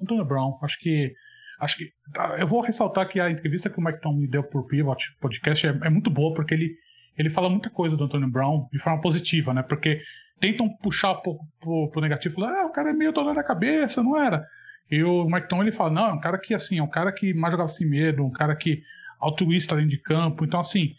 Antônio 0.01 0.25
Brown, 0.25 0.59
acho 0.63 0.79
que 0.79 1.13
acho 1.61 1.77
que 1.77 1.93
tá, 2.13 2.37
eu 2.39 2.47
vou 2.47 2.61
ressaltar 2.61 3.09
que 3.09 3.21
a 3.21 3.31
entrevista 3.31 3.71
que 3.71 3.79
o 3.79 3.83
Mike 3.83 4.01
Tom 4.01 4.15
me 4.15 4.27
deu 4.27 4.43
por 4.43 4.67
Pivot 4.67 4.99
podcast 5.21 5.67
é, 5.67 5.71
é 5.71 5.91
muito 5.91 6.11
boa 6.11 6.35
porque 6.35 6.55
ele 6.55 6.75
ele 7.17 7.31
fala 7.31 7.49
muita 7.49 7.71
coisa 7.71 7.97
do 7.97 8.05
Antônio 8.05 8.29
Brown 8.29 8.69
de 8.73 8.79
forma 8.81 9.01
positiva, 9.01 9.55
né? 9.55 9.63
Porque 9.63 10.03
tentam 10.41 10.69
puxar 10.79 11.15
pouco 11.17 11.47
pro, 11.61 11.89
pro 11.91 12.01
negativo, 12.01 12.35
falar, 12.35 12.63
ah, 12.63 12.67
o 12.67 12.73
cara 12.73 12.91
é 12.91 12.93
meio 12.93 13.13
dor 13.13 13.33
na 13.33 13.45
cabeça, 13.45 14.03
não 14.03 14.21
era? 14.21 14.45
E 14.91 15.03
o 15.03 15.25
Mike 15.25 15.49
Tom 15.49 15.63
ele 15.63 15.73
fala, 15.73 15.91
não, 15.91 16.07
é 16.07 16.13
um 16.13 16.21
cara 16.21 16.39
que 16.39 16.55
assim, 16.55 16.79
é 16.79 16.83
um 16.83 16.91
cara 16.91 17.13
que 17.13 17.33
mais 17.33 17.53
jogava 17.53 17.69
sem 17.69 17.89
medo, 17.89 18.25
um 18.25 18.33
cara 18.33 18.55
que 18.57 18.83
altruísta 19.19 19.77
dentro 19.77 19.91
de 19.91 20.03
campo. 20.03 20.45
Então, 20.45 20.61
assim, 20.61 20.95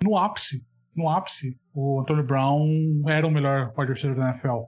no 0.00 0.16
ápice, 0.16 0.64
no 0.94 1.08
ápice, 1.08 1.58
o 1.74 2.00
Antônio 2.00 2.24
Brown 2.24 3.02
era 3.08 3.26
o 3.26 3.30
melhor 3.30 3.72
wide 3.76 3.92
receiver 3.92 4.16
da 4.16 4.30
NFL. 4.30 4.64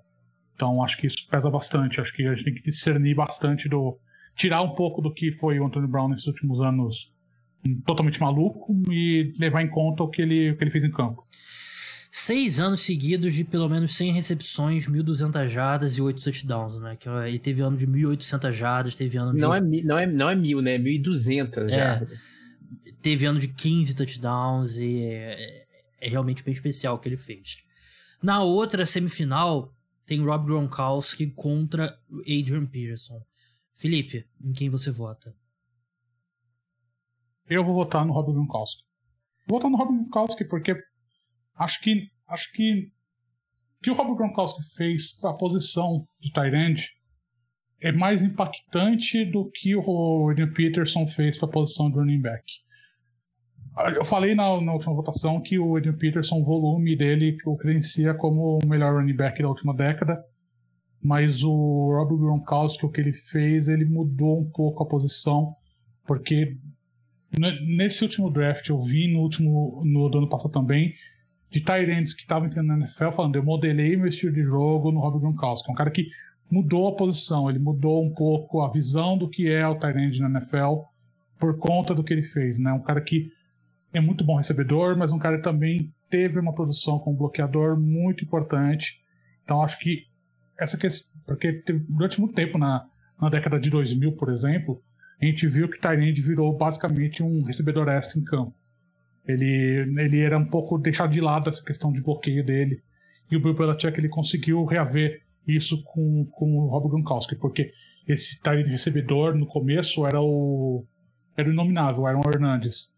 Então, 0.58 0.82
acho 0.82 0.96
que 0.96 1.06
isso 1.06 1.24
pesa 1.30 1.48
bastante. 1.48 2.00
Acho 2.00 2.12
que 2.12 2.26
a 2.26 2.34
gente 2.34 2.44
tem 2.44 2.54
que 2.54 2.62
discernir 2.62 3.14
bastante 3.14 3.68
do. 3.68 3.96
tirar 4.36 4.60
um 4.60 4.74
pouco 4.74 5.00
do 5.00 5.14
que 5.14 5.30
foi 5.30 5.60
o 5.60 5.64
Antônio 5.64 5.88
Brown 5.88 6.08
nesses 6.08 6.26
últimos 6.26 6.60
anos 6.60 7.12
totalmente 7.86 8.20
maluco 8.20 8.76
e 8.90 9.32
levar 9.38 9.62
em 9.62 9.68
conta 9.68 10.02
o 10.02 10.08
que 10.08 10.20
ele, 10.20 10.50
o 10.50 10.56
que 10.56 10.64
ele 10.64 10.70
fez 10.70 10.82
em 10.82 10.90
campo. 10.90 11.22
Seis 12.10 12.58
anos 12.58 12.80
seguidos 12.80 13.34
de 13.34 13.44
pelo 13.44 13.68
menos 13.68 13.94
100 13.94 14.12
recepções, 14.12 14.88
1.200 14.88 15.46
jardas 15.46 15.96
e 15.96 16.02
8 16.02 16.24
touchdowns, 16.24 16.80
né? 16.80 16.96
Que 16.96 17.08
ele 17.08 17.38
teve 17.38 17.60
ano 17.60 17.76
de 17.76 17.86
1.800 17.86 18.50
jardas, 18.50 18.96
teve 18.96 19.16
ano 19.16 19.34
de... 19.34 19.40
Não 19.40 19.54
é, 19.54 19.60
não 19.60 19.98
é, 19.98 20.06
não 20.06 20.28
é 20.28 20.34
mil, 20.34 20.60
né? 20.60 20.76
1.200 20.76 21.66
é, 21.66 21.68
jardas. 21.68 22.18
Teve 23.00 23.26
ano 23.26 23.38
de 23.38 23.46
15 23.46 23.94
touchdowns 23.94 24.76
e 24.76 25.02
é, 25.04 25.66
é 26.00 26.08
realmente 26.08 26.42
bem 26.42 26.52
especial 26.52 26.96
o 26.96 26.98
que 26.98 27.08
ele 27.08 27.16
fez. 27.16 27.58
Na 28.20 28.42
outra 28.42 28.84
semifinal, 28.84 29.72
tem 30.08 30.24
Rob 30.24 30.46
Gronkowski 30.46 31.26
contra 31.32 32.00
Adrian 32.20 32.64
Peterson. 32.64 33.22
Felipe, 33.74 34.26
em 34.42 34.54
quem 34.54 34.70
você 34.70 34.90
vota? 34.90 35.36
Eu 37.46 37.62
vou 37.62 37.74
votar 37.74 38.06
no 38.06 38.14
Rob 38.14 38.32
Gronkowski. 38.32 38.82
Vou 39.46 39.58
votar 39.58 39.70
no 39.70 39.76
Rob 39.76 39.92
Gronkowski 39.92 40.46
porque 40.46 40.82
acho 41.54 41.80
que 41.82 42.10
acho 42.26 42.50
que 42.52 42.90
que 43.82 43.90
o 43.90 43.94
Rob 43.94 44.16
Gronkowski 44.16 44.62
fez 44.74 45.12
para 45.12 45.30
a 45.30 45.36
posição 45.36 46.08
de 46.18 46.32
Tyrande 46.32 46.88
é 47.78 47.92
mais 47.92 48.22
impactante 48.22 49.26
do 49.26 49.50
que 49.50 49.76
o 49.76 50.30
Adrian 50.30 50.52
Peterson 50.54 51.06
fez 51.06 51.36
para 51.36 51.48
a 51.48 51.52
posição 51.52 51.90
de 51.90 51.98
running 51.98 52.22
back. 52.22 52.44
Eu 53.94 54.04
falei 54.04 54.34
na, 54.34 54.60
na, 54.60 54.72
última 54.72 54.94
votação 54.94 55.40
que 55.40 55.58
o 55.58 55.76
Adrian 55.76 55.96
Peterson, 55.96 56.40
o 56.40 56.44
volume 56.44 56.96
dele, 56.96 57.36
o 57.44 57.56
credencia 57.56 58.14
como 58.14 58.58
o 58.62 58.66
melhor 58.66 58.94
running 58.94 59.14
back 59.14 59.40
da 59.40 59.48
última 59.48 59.74
década, 59.74 60.22
mas 61.02 61.44
o 61.44 61.92
Rob 61.92 62.16
Gronkowski, 62.16 62.84
o 62.84 62.90
que 62.90 63.00
ele 63.00 63.12
fez, 63.12 63.68
ele 63.68 63.84
mudou 63.84 64.40
um 64.40 64.50
pouco 64.50 64.82
a 64.82 64.86
posição, 64.86 65.54
porque 66.06 66.56
Nesse 67.36 68.04
último 68.04 68.30
draft, 68.30 68.68
eu 68.68 68.80
vi 68.80 69.12
no 69.12 69.20
último 69.20 69.82
no 69.84 70.08
do 70.08 70.18
ano 70.18 70.28
passado 70.28 70.50
também, 70.50 70.94
de 71.50 71.60
Tyrants 71.60 72.14
que 72.14 72.22
estavam 72.22 72.48
entrando 72.48 72.68
na 72.68 72.78
NFL 72.78 73.10
falando, 73.10 73.36
eu 73.36 73.42
modelei 73.42 73.96
meu 73.96 74.08
estilo 74.08 74.32
de 74.32 74.42
jogo 74.42 74.90
no 74.90 75.00
Rob 75.00 75.20
Gronkowski. 75.20 75.68
É 75.68 75.72
um 75.72 75.76
cara 75.76 75.90
que 75.90 76.08
mudou 76.50 76.88
a 76.88 76.96
posição, 76.96 77.50
ele 77.50 77.58
mudou 77.58 78.02
um 78.02 78.14
pouco 78.14 78.62
a 78.62 78.70
visão 78.70 79.18
do 79.18 79.28
que 79.28 79.46
é 79.46 79.66
o 79.66 79.78
Tyrant 79.78 80.16
na 80.18 80.30
NFL 80.30 80.84
por 81.38 81.58
conta 81.58 81.94
do 81.94 82.02
que 82.02 82.12
ele 82.14 82.22
fez, 82.22 82.58
né? 82.58 82.72
Um 82.72 82.82
cara 82.82 83.00
que 83.00 83.30
é 83.92 84.00
muito 84.00 84.24
bom 84.24 84.36
recebedor, 84.36 84.96
mas 84.96 85.12
um 85.12 85.18
cara 85.18 85.36
que 85.36 85.42
também 85.42 85.92
teve 86.10 86.38
uma 86.38 86.54
produção 86.54 86.98
como 86.98 87.16
bloqueador 87.16 87.78
muito 87.78 88.24
importante. 88.24 89.00
Então 89.44 89.62
acho 89.62 89.78
que 89.78 90.06
essa 90.58 90.76
questão, 90.76 91.20
porque 91.26 91.62
durante 91.88 92.20
muito 92.20 92.34
tempo 92.34 92.58
na, 92.58 92.86
na 93.20 93.28
década 93.28 93.58
de 93.58 93.70
2000, 93.70 94.12
por 94.12 94.30
exemplo, 94.30 94.82
a 95.20 95.24
gente 95.24 95.46
viu 95.46 95.68
que 95.68 95.80
Tyrande 95.80 96.20
virou 96.20 96.56
basicamente 96.56 97.22
um 97.22 97.42
recebedor 97.42 97.88
extra 97.88 98.18
em 98.18 98.24
campo. 98.24 98.54
Ele, 99.26 99.84
ele 99.98 100.20
era 100.20 100.38
um 100.38 100.44
pouco 100.44 100.78
deixado 100.78 101.10
de 101.10 101.20
lado 101.20 101.50
essa 101.50 101.62
questão 101.62 101.92
de 101.92 102.00
bloqueio 102.00 102.44
dele. 102.44 102.82
E 103.30 103.36
o 103.36 103.40
Bill 103.40 103.54
Belichick 103.54 103.98
ele 103.98 104.08
conseguiu 104.08 104.64
reaver 104.64 105.22
isso 105.46 105.82
com, 105.84 106.24
com 106.26 106.56
o 106.56 106.68
Rob 106.68 106.88
Gronkowski, 106.88 107.36
porque 107.36 107.72
esse 108.06 108.40
Tyrande 108.40 108.70
recebedor 108.70 109.34
no 109.34 109.46
começo 109.46 110.06
era 110.06 110.20
o 110.20 110.84
era 111.36 111.48
o 111.48 111.52
inominável, 111.52 112.04
Aaron 112.04 112.22
Hernandez. 112.26 112.88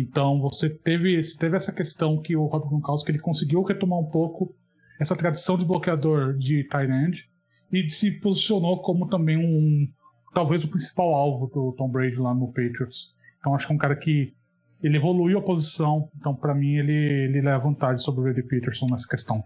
Então 0.00 0.40
você 0.40 0.68
teve, 0.68 1.22
você 1.22 1.36
teve 1.36 1.56
essa 1.56 1.72
questão 1.72 2.20
que 2.20 2.36
o 2.36 2.46
Rob 2.46 2.68
Gronkowski 2.68 3.10
ele 3.10 3.18
conseguiu 3.18 3.62
retomar 3.62 3.98
um 3.98 4.08
pouco 4.08 4.54
essa 5.00 5.16
tradição 5.16 5.56
de 5.56 5.64
bloqueador 5.64 6.36
de 6.38 6.64
tight 6.64 6.90
end 6.90 7.28
e 7.72 7.88
se 7.90 8.10
posicionou 8.10 8.80
como 8.82 9.08
também 9.08 9.36
um 9.36 9.88
talvez 10.34 10.64
o 10.64 10.68
principal 10.68 11.14
alvo 11.14 11.46
do 11.46 11.72
Tom 11.72 11.90
Brady 11.90 12.16
lá 12.16 12.34
no 12.34 12.48
Patriots. 12.48 13.14
Então 13.38 13.54
acho 13.54 13.66
que 13.66 13.72
é 13.72 13.76
um 13.76 13.78
cara 13.78 13.96
que 13.96 14.34
ele 14.82 14.96
evoluiu 14.96 15.38
a 15.38 15.42
posição, 15.42 16.10
então 16.16 16.34
para 16.34 16.54
mim 16.54 16.76
ele, 16.76 16.92
ele 16.92 17.40
leva 17.40 17.58
vantagem 17.58 17.98
sobre 17.98 18.20
o 18.20 18.24
Brady 18.24 18.42
Peterson 18.42 18.86
nessa 18.86 19.08
questão. 19.08 19.44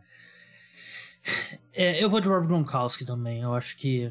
É, 1.73 2.03
eu 2.03 2.09
vou 2.09 2.21
de 2.21 2.29
Rob 2.29 2.47
Gronkowski 2.47 3.05
também. 3.05 3.43
Eu 3.43 3.55
acho 3.55 3.77
que 3.77 4.07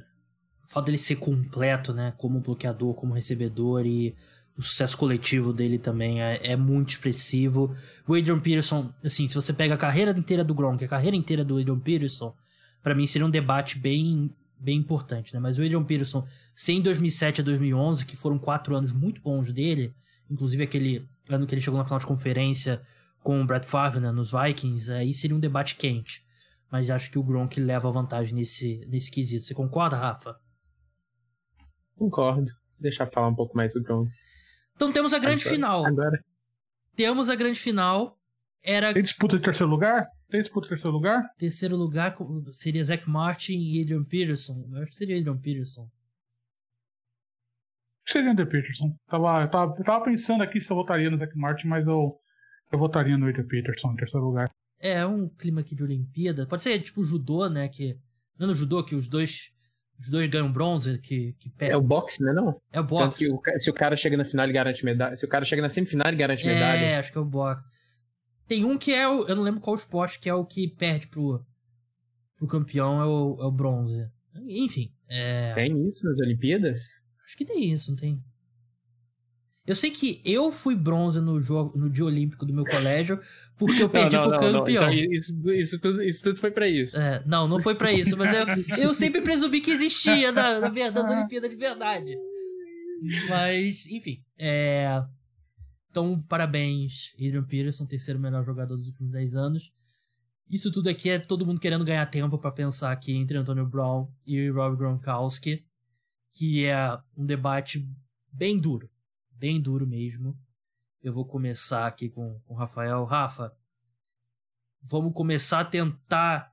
o 0.63 0.67
fato 0.67 0.85
dele 0.85 0.97
ser 0.97 1.15
completo, 1.15 1.93
né, 1.93 2.13
como 2.17 2.39
bloqueador, 2.39 2.93
como 2.93 3.13
recebedor 3.13 3.85
e 3.85 4.15
o 4.57 4.61
sucesso 4.61 4.97
coletivo 4.97 5.51
dele 5.51 5.77
também 5.77 6.21
é, 6.21 6.39
é, 6.51 6.55
muito 6.55 6.91
expressivo. 6.91 7.75
O 8.07 8.13
Adrian 8.13 8.39
Peterson, 8.39 8.93
assim, 9.03 9.27
se 9.27 9.35
você 9.35 9.53
pega 9.53 9.73
a 9.73 9.77
carreira 9.77 10.11
inteira 10.11 10.43
do 10.43 10.53
Gronk, 10.53 10.83
a 10.83 10.87
carreira 10.87 11.15
inteira 11.15 11.43
do 11.43 11.57
Adrian 11.57 11.79
Peterson, 11.79 12.33
para 12.81 12.95
mim 12.95 13.05
seria 13.05 13.25
um 13.25 13.29
debate 13.29 13.77
bem, 13.77 14.33
bem 14.57 14.77
importante, 14.77 15.33
né? 15.33 15.39
Mas 15.39 15.59
o 15.59 15.61
Adrian 15.61 15.83
Peterson, 15.83 16.25
sem 16.55 16.81
2007 16.81 17.41
a 17.41 17.43
2011, 17.43 18.05
que 18.05 18.15
foram 18.15 18.37
quatro 18.37 18.75
anos 18.75 18.93
muito 18.93 19.21
bons 19.21 19.51
dele, 19.51 19.93
inclusive 20.29 20.63
aquele 20.63 21.05
ano 21.27 21.45
que 21.45 21.53
ele 21.53 21.61
chegou 21.61 21.77
na 21.77 21.85
final 21.85 21.99
de 21.99 22.05
conferência 22.05 22.81
com 23.21 23.41
o 23.41 23.45
Brett 23.45 23.65
Favre 23.65 23.99
né, 23.99 24.11
nos 24.11 24.31
Vikings, 24.31 24.91
aí 24.91 25.11
seria 25.11 25.35
um 25.35 25.39
debate 25.39 25.75
quente. 25.75 26.23
Mas 26.71 26.89
acho 26.89 27.09
que 27.09 27.17
o 27.17 27.23
Gronk 27.23 27.59
leva 27.59 27.91
vantagem 27.91 28.35
nesse, 28.35 28.85
nesse 28.87 29.09
quesito. 29.09 29.43
Você 29.43 29.53
concorda, 29.53 29.97
Rafa? 29.97 30.39
Concordo. 31.97 32.51
Deixa 32.79 33.03
eu 33.03 33.11
falar 33.11 33.29
um 33.29 33.35
pouco 33.35 33.55
mais 33.55 33.73
do 33.73 33.81
Gronk. 33.81 34.11
Então 34.75 34.91
temos 34.91 35.13
a 35.13 35.19
grande 35.19 35.41
agora, 35.43 35.55
final. 35.55 35.85
Agora. 35.85 36.23
Temos 36.95 37.29
a 37.29 37.35
grande 37.35 37.59
final. 37.59 38.17
Era. 38.61 38.93
Tem 38.93 39.03
disputa 39.03 39.37
de 39.37 39.43
terceiro 39.43 39.71
lugar? 39.71 40.07
Tem 40.29 40.41
disputa 40.41 40.65
de 40.65 40.69
terceiro 40.69 40.95
lugar? 40.95 41.23
Terceiro 41.37 41.75
lugar 41.75 42.15
seria 42.51 42.83
Zach 42.83 43.07
Martin 43.09 43.57
e 43.57 43.81
Adrian 43.81 44.03
Peterson. 44.03 44.67
Eu 44.71 44.81
acho 44.81 44.91
que 44.91 44.97
seria 44.97 45.17
Adrian 45.17 45.37
Peterson. 45.37 45.89
Seria 48.07 48.31
Adrian 48.31 48.47
Peterson. 48.47 48.95
Tava, 49.07 49.47
tava, 49.47 49.83
tava 49.83 50.05
pensando 50.05 50.43
aqui 50.43 50.59
se 50.59 50.71
eu 50.71 50.75
votaria 50.75 51.09
no 51.09 51.17
Zach 51.17 51.35
Martin, 51.37 51.67
mas 51.67 51.87
eu, 51.87 52.19
eu 52.71 52.79
votaria 52.79 53.17
no 53.17 53.27
Adrian 53.27 53.47
Peterson 53.47 53.93
em 53.93 53.95
terceiro 53.95 54.25
lugar. 54.25 54.49
É, 54.79 55.05
um 55.05 55.29
clima 55.29 55.61
aqui 55.61 55.73
de 55.73 55.83
Olimpíada. 55.83 56.45
Pode 56.45 56.63
ser 56.63 56.79
tipo 56.79 57.03
judô, 57.03 57.47
né? 57.47 57.69
Que. 57.69 57.97
Não 58.37 58.45
é 58.45 58.47
no 58.47 58.53
judô 58.53 58.83
que 58.83 58.95
os 58.95 59.07
dois 59.07 59.54
os 59.99 60.09
dois 60.09 60.27
ganham 60.29 60.51
bronze, 60.51 60.97
que, 60.99 61.33
que 61.39 61.51
É 61.59 61.75
o 61.75 61.81
boxe, 61.81 62.21
né? 62.21 62.33
Não? 62.33 62.59
É 62.71 62.79
o 62.79 62.83
boxe. 62.83 63.29
O, 63.31 63.41
se 63.57 63.69
o 63.69 63.73
cara 63.73 63.95
chega 63.95 64.17
na 64.17 64.25
final, 64.25 64.45
ele 64.45 64.53
garante 64.53 64.83
medalha. 64.83 65.15
Se 65.15 65.25
o 65.25 65.29
cara 65.29 65.45
chega 65.45 65.61
na 65.61 65.69
semifinal, 65.69 66.07
ele 66.07 66.17
garante 66.17 66.47
é, 66.47 66.53
medalha. 66.53 66.79
É, 66.79 66.97
acho 66.97 67.11
que 67.11 67.17
é 67.17 67.21
o 67.21 67.25
boxe. 67.25 67.65
Tem 68.47 68.65
um 68.65 68.77
que 68.77 68.93
é 68.93 69.07
o. 69.07 69.25
Eu 69.27 69.35
não 69.35 69.43
lembro 69.43 69.61
qual 69.61 69.75
esporte, 69.75 70.19
que 70.19 70.29
é 70.29 70.33
o 70.33 70.45
que 70.45 70.67
perde 70.67 71.07
pro, 71.07 71.43
pro 72.37 72.47
campeão, 72.47 73.01
é 73.01 73.05
o, 73.05 73.37
é 73.41 73.45
o 73.45 73.51
bronze. 73.51 74.07
Enfim. 74.47 74.91
É... 75.07 75.53
Tem 75.53 75.87
isso 75.87 76.05
nas 76.05 76.19
Olimpíadas? 76.19 76.81
Acho 77.25 77.37
que 77.37 77.45
tem 77.45 77.71
isso, 77.71 77.91
não 77.91 77.97
tem? 77.97 78.21
Eu 79.67 79.75
sei 79.75 79.89
que 79.89 80.21
eu 80.23 80.51
fui 80.51 80.75
bronze 80.75 81.19
no 81.19 81.41
jogo 81.41 81.75
no 81.77 81.89
dia 81.89 82.05
olímpico 82.05 82.45
do 82.45 82.53
meu 82.53 82.63
colégio 82.65 83.19
porque 83.57 83.81
eu 83.81 83.89
perdi 83.89 84.15
não, 84.15 84.29
não, 84.29 84.29
pro 84.29 84.39
campeão. 84.39 84.83
Não, 84.83 84.93
então, 84.93 85.13
isso, 85.13 85.51
isso, 85.51 85.79
tudo, 85.79 86.03
isso 86.03 86.23
tudo 86.23 86.37
foi 86.37 86.51
para 86.51 86.67
isso. 86.67 86.99
É, 86.99 87.23
não, 87.25 87.47
não 87.47 87.59
foi 87.59 87.73
para 87.73 87.91
isso, 87.91 88.15
mas 88.15 88.31
eu, 88.33 88.77
eu 88.77 88.93
sempre 88.93 89.21
presumi 89.21 89.61
que 89.61 89.71
existia 89.71 90.31
na, 90.31 90.59
na, 90.59 90.69
das 90.69 91.09
Olimpíadas 91.09 91.49
de 91.49 91.55
verdade. 91.55 92.15
Mas, 93.29 93.87
enfim. 93.87 94.23
É... 94.37 95.03
Então, 95.89 96.21
parabéns, 96.27 97.13
Adrian 97.15 97.43
Peterson, 97.43 97.85
terceiro 97.85 98.19
melhor 98.19 98.43
jogador 98.43 98.75
dos 98.75 98.87
últimos 98.87 99.13
10 99.13 99.35
anos. 99.35 99.71
Isso 100.49 100.71
tudo 100.71 100.89
aqui 100.89 101.09
é 101.09 101.17
todo 101.17 101.45
mundo 101.45 101.59
querendo 101.59 101.85
ganhar 101.85 102.05
tempo 102.05 102.37
para 102.37 102.51
pensar 102.51 102.91
aqui 102.91 103.13
entre 103.13 103.37
Antonio 103.37 103.65
Brown 103.65 104.07
e 104.27 104.47
Rob 104.49 104.77
Gronkowski, 104.77 105.63
que 106.33 106.65
é 106.65 106.99
um 107.17 107.25
debate 107.25 107.87
bem 108.31 108.59
duro 108.59 108.89
bem 109.37 109.61
duro 109.61 109.85
mesmo. 109.85 110.37
Eu 111.01 111.13
vou 111.13 111.25
começar 111.25 111.85
aqui 111.85 112.09
com, 112.09 112.39
com 112.45 112.53
o 112.53 112.57
Rafael. 112.57 113.03
Rafa, 113.05 113.51
vamos 114.81 115.13
começar 115.13 115.59
a 115.59 115.65
tentar 115.65 116.51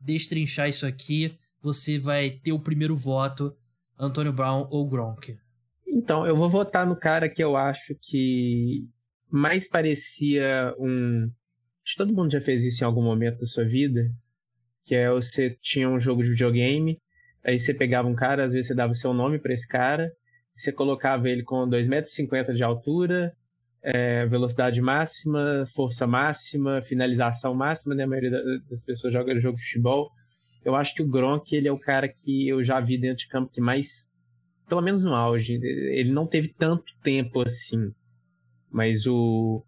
destrinchar 0.00 0.68
isso 0.68 0.86
aqui. 0.86 1.36
Você 1.60 1.98
vai 1.98 2.30
ter 2.30 2.52
o 2.52 2.60
primeiro 2.60 2.96
voto, 2.96 3.56
Antônio 3.98 4.32
Brown 4.32 4.68
ou 4.70 4.88
Gronk. 4.88 5.36
Então, 5.86 6.26
eu 6.26 6.36
vou 6.36 6.48
votar 6.48 6.86
no 6.86 6.94
cara 6.94 7.28
que 7.28 7.42
eu 7.42 7.56
acho 7.56 7.96
que 8.00 8.86
mais 9.30 9.68
parecia 9.68 10.74
um. 10.78 11.24
Acho 11.84 11.94
que 11.94 11.98
todo 11.98 12.14
mundo 12.14 12.30
já 12.30 12.40
fez 12.40 12.64
isso 12.64 12.84
em 12.84 12.86
algum 12.86 13.02
momento 13.02 13.40
da 13.40 13.46
sua 13.46 13.64
vida. 13.64 14.12
Que 14.84 14.94
é 14.94 15.10
você 15.10 15.50
tinha 15.60 15.88
um 15.88 15.98
jogo 15.98 16.22
de 16.22 16.30
videogame, 16.30 17.00
aí 17.44 17.58
você 17.58 17.74
pegava 17.74 18.08
um 18.08 18.14
cara, 18.14 18.44
às 18.44 18.52
vezes 18.52 18.68
você 18.68 18.74
dava 18.74 18.94
seu 18.94 19.12
nome 19.12 19.38
para 19.38 19.52
esse 19.52 19.66
cara, 19.66 20.10
você 20.58 20.72
colocava 20.72 21.28
ele 21.28 21.44
com 21.44 21.68
2,50 21.68 22.30
metros 22.30 22.56
de 22.56 22.64
altura, 22.64 23.32
é, 23.80 24.26
velocidade 24.26 24.82
máxima, 24.82 25.64
força 25.72 26.04
máxima, 26.04 26.82
finalização 26.82 27.54
máxima, 27.54 27.94
né? 27.94 28.02
A 28.02 28.08
maioria 28.08 28.42
das 28.68 28.82
pessoas 28.82 29.12
joga 29.12 29.38
jogo 29.38 29.56
de 29.56 29.62
futebol. 29.62 30.10
Eu 30.64 30.74
acho 30.74 30.94
que 30.96 31.02
o 31.02 31.08
Gronk, 31.08 31.54
ele 31.54 31.68
é 31.68 31.72
o 31.72 31.78
cara 31.78 32.08
que 32.08 32.48
eu 32.48 32.62
já 32.64 32.80
vi 32.80 32.98
dentro 32.98 33.18
de 33.18 33.28
campo 33.28 33.52
que 33.52 33.60
mais, 33.60 34.12
pelo 34.68 34.82
menos 34.82 35.04
no 35.04 35.14
auge, 35.14 35.54
ele 35.54 36.10
não 36.10 36.26
teve 36.26 36.48
tanto 36.48 36.92
tempo 37.04 37.40
assim, 37.40 37.92
mas 38.68 39.06
o 39.06 39.64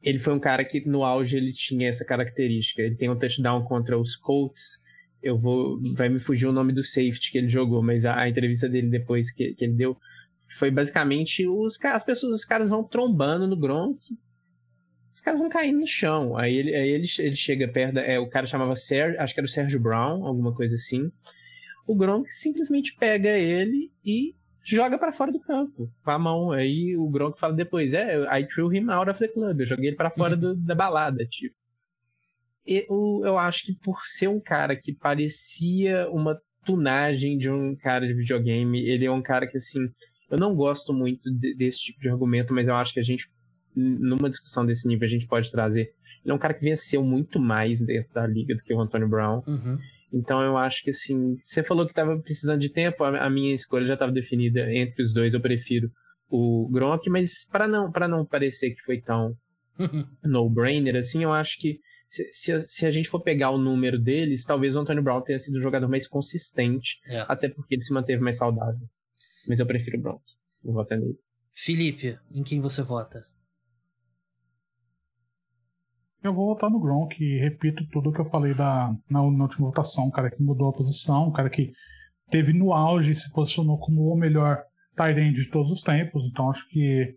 ele 0.00 0.20
foi 0.20 0.32
um 0.32 0.38
cara 0.38 0.64
que 0.64 0.86
no 0.86 1.02
auge 1.02 1.36
ele 1.36 1.52
tinha 1.52 1.88
essa 1.88 2.04
característica. 2.04 2.80
Ele 2.80 2.94
tem 2.94 3.10
um 3.10 3.18
touchdown 3.18 3.64
contra 3.64 3.98
os 3.98 4.14
Colts, 4.14 4.78
eu 5.26 5.36
vou. 5.36 5.80
Vai 5.94 6.08
me 6.08 6.18
fugir 6.18 6.46
o 6.46 6.52
nome 6.52 6.72
do 6.72 6.82
safety 6.82 7.32
que 7.32 7.38
ele 7.38 7.48
jogou, 7.48 7.82
mas 7.82 8.04
a, 8.04 8.16
a 8.20 8.28
entrevista 8.28 8.68
dele 8.68 8.88
depois 8.88 9.30
que, 9.30 9.54
que 9.54 9.64
ele 9.64 9.74
deu 9.74 9.96
foi 10.50 10.70
basicamente 10.70 11.46
os 11.46 11.82
as 11.84 12.04
pessoas, 12.04 12.32
os 12.32 12.44
caras 12.44 12.68
vão 12.68 12.84
trombando 12.84 13.46
no 13.46 13.56
Gronk. 13.56 13.98
Os 15.12 15.20
caras 15.20 15.40
vão 15.40 15.48
caindo 15.48 15.80
no 15.80 15.86
chão. 15.86 16.36
Aí 16.36 16.54
ele, 16.54 16.74
aí 16.74 16.88
ele, 16.90 17.06
ele 17.18 17.34
chega 17.34 17.66
perto. 17.66 17.98
É, 17.98 18.18
o 18.18 18.28
cara 18.28 18.46
chamava 18.46 18.76
Sérgio, 18.76 19.20
acho 19.20 19.34
que 19.34 19.40
era 19.40 19.46
o 19.46 19.50
Sérgio 19.50 19.80
Brown, 19.80 20.26
alguma 20.26 20.54
coisa 20.54 20.76
assim. 20.76 21.10
O 21.86 21.94
Gronk 21.96 22.30
simplesmente 22.30 22.94
pega 22.96 23.30
ele 23.30 23.90
e 24.04 24.34
joga 24.62 24.98
para 24.98 25.12
fora 25.12 25.32
do 25.32 25.40
campo 25.40 25.90
com 26.04 26.10
a 26.10 26.18
mão. 26.18 26.52
Aí 26.52 26.96
o 26.96 27.08
Gronk 27.08 27.40
fala 27.40 27.54
depois: 27.54 27.94
É, 27.94 28.24
I 28.38 28.46
threw 28.46 28.72
him 28.72 28.90
out 28.90 29.10
of 29.10 29.18
the 29.18 29.28
club. 29.28 29.60
Eu 29.60 29.66
joguei 29.66 29.88
ele 29.88 29.96
para 29.96 30.10
fora 30.10 30.36
do, 30.36 30.54
da 30.54 30.74
balada, 30.74 31.24
tipo 31.26 31.56
eu, 32.66 33.22
eu 33.24 33.38
acho 33.38 33.66
que 33.66 33.74
por 33.74 34.00
ser 34.04 34.28
um 34.28 34.40
cara 34.40 34.76
que 34.76 34.92
parecia 34.92 36.08
uma 36.10 36.38
tunagem 36.64 37.38
de 37.38 37.48
um 37.48 37.76
cara 37.76 38.06
de 38.06 38.12
videogame, 38.12 38.84
ele 38.84 39.06
é 39.06 39.10
um 39.10 39.22
cara 39.22 39.46
que, 39.46 39.56
assim, 39.56 39.88
eu 40.30 40.36
não 40.36 40.54
gosto 40.54 40.92
muito 40.92 41.30
de, 41.30 41.54
desse 41.54 41.78
tipo 41.78 42.00
de 42.00 42.08
argumento, 42.08 42.52
mas 42.52 42.66
eu 42.66 42.74
acho 42.74 42.92
que 42.92 43.00
a 43.00 43.02
gente, 43.02 43.28
numa 43.74 44.28
discussão 44.28 44.66
desse 44.66 44.88
nível, 44.88 45.06
a 45.06 45.10
gente 45.10 45.26
pode 45.26 45.50
trazer. 45.50 45.92
Ele 46.24 46.32
é 46.32 46.34
um 46.34 46.38
cara 46.38 46.54
que 46.54 46.64
venceu 46.64 47.04
muito 47.04 47.38
mais 47.38 47.80
dentro 47.80 48.12
da 48.12 48.26
liga 48.26 48.54
do 48.54 48.62
que 48.62 48.74
o 48.74 48.80
Antônio 48.80 49.08
Brown. 49.08 49.42
Uhum. 49.46 49.74
Então 50.12 50.42
eu 50.42 50.56
acho 50.56 50.82
que, 50.82 50.90
assim, 50.90 51.36
você 51.38 51.62
falou 51.62 51.86
que 51.86 51.92
estava 51.92 52.18
precisando 52.18 52.60
de 52.60 52.68
tempo, 52.68 53.04
a, 53.04 53.26
a 53.26 53.30
minha 53.30 53.54
escolha 53.54 53.86
já 53.86 53.94
estava 53.94 54.10
definida 54.10 54.72
entre 54.74 55.02
os 55.02 55.12
dois, 55.12 55.34
eu 55.34 55.40
prefiro 55.40 55.90
o 56.28 56.68
Gronk, 56.72 57.08
mas 57.08 57.46
para 57.48 57.68
não, 57.68 57.90
não 58.08 58.26
parecer 58.26 58.70
que 58.70 58.82
foi 58.82 59.00
tão 59.00 59.36
no-brainer, 60.24 60.96
assim, 60.96 61.22
eu 61.22 61.32
acho 61.32 61.60
que 61.60 61.78
se, 62.06 62.32
se, 62.32 62.68
se, 62.68 62.86
a 62.86 62.90
gente 62.90 63.08
for 63.08 63.20
pegar 63.20 63.50
o 63.50 63.58
número 63.58 63.98
deles, 63.98 64.44
talvez 64.44 64.76
o 64.76 64.80
Antônio 64.80 65.02
Brown 65.02 65.22
tenha 65.22 65.38
sido 65.38 65.58
um 65.58 65.62
jogador 65.62 65.88
mais 65.88 66.06
consistente, 66.06 67.00
é. 67.06 67.24
até 67.28 67.48
porque 67.48 67.74
ele 67.74 67.82
se 67.82 67.92
manteve 67.92 68.22
mais 68.22 68.38
saudável. 68.38 68.86
Mas 69.48 69.58
eu 69.58 69.66
prefiro 69.66 69.98
o 69.98 70.02
Brown. 70.02 70.18
Eu 70.64 70.72
voto 70.72 70.96
nele. 70.96 71.18
Felipe, 71.54 72.18
em 72.30 72.42
quem 72.42 72.60
você 72.60 72.82
vota? 72.82 73.24
Eu 76.22 76.34
vou 76.34 76.46
votar 76.46 76.68
no 76.68 76.80
Gronk 76.80 77.22
e 77.22 77.38
repito 77.38 77.86
tudo 77.88 78.12
que 78.12 78.20
eu 78.20 78.24
falei 78.24 78.52
da, 78.52 78.92
na, 79.08 79.22
na 79.30 79.44
última 79.44 79.68
votação. 79.68 80.08
O 80.08 80.12
cara 80.12 80.30
que 80.30 80.42
mudou 80.42 80.68
a 80.68 80.72
posição, 80.72 81.28
o 81.28 81.32
cara 81.32 81.48
que 81.48 81.72
teve 82.28 82.52
no 82.52 82.72
auge 82.72 83.12
e 83.12 83.16
se 83.16 83.32
posicionou 83.32 83.78
como 83.78 84.12
o 84.12 84.16
melhor 84.16 84.62
tight 84.96 85.18
end 85.20 85.40
de 85.40 85.50
todos 85.50 85.70
os 85.70 85.80
tempos. 85.80 86.26
Então 86.26 86.50
acho 86.50 86.68
que 86.68 87.16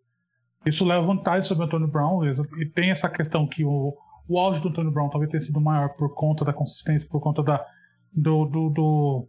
isso 0.65 0.85
leva 0.85 1.01
vantagem 1.01 1.41
sobre 1.41 1.63
o 1.63 1.67
Antônio 1.67 1.87
Brown. 1.87 2.21
E 2.59 2.69
tem 2.69 2.91
essa 2.91 3.09
questão 3.09 3.47
que 3.47 3.65
o, 3.65 3.97
o 4.29 4.39
auge 4.39 4.61
do 4.61 4.69
Antônio 4.69 4.91
Brown 4.91 5.09
talvez 5.09 5.31
tenha 5.31 5.41
sido 5.41 5.59
maior 5.59 5.89
por 5.95 6.13
conta 6.13 6.45
da 6.45 6.53
consistência, 6.53 7.09
por 7.09 7.19
conta 7.19 7.41
da, 7.41 7.65
do, 8.13 8.45
do, 8.45 8.69
do 8.69 9.27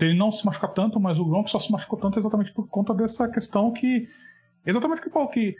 ele 0.00 0.16
não 0.16 0.32
se 0.32 0.44
machucar 0.44 0.72
tanto, 0.72 0.98
mas 0.98 1.18
o 1.18 1.24
Gronk 1.24 1.50
só 1.50 1.58
se 1.58 1.70
machucou 1.70 1.98
tanto 1.98 2.18
exatamente 2.18 2.52
por 2.52 2.66
conta 2.66 2.94
dessa 2.94 3.28
questão 3.28 3.70
que 3.70 4.08
exatamente 4.64 5.00
o 5.00 5.02
que 5.02 5.08
eu 5.08 5.12
falo 5.12 5.28
que 5.28 5.54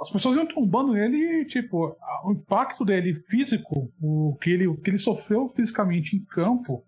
as 0.00 0.10
pessoas 0.10 0.34
iam 0.34 0.46
tombando 0.46 0.96
ele 0.96 1.42
e, 1.42 1.46
tipo, 1.46 1.96
o 2.24 2.32
impacto 2.32 2.84
dele 2.84 3.14
físico, 3.14 3.88
o 4.00 4.36
que 4.42 4.50
ele, 4.50 4.66
o 4.66 4.76
que 4.76 4.90
ele 4.90 4.98
sofreu 4.98 5.48
fisicamente 5.48 6.16
em 6.16 6.24
campo, 6.24 6.84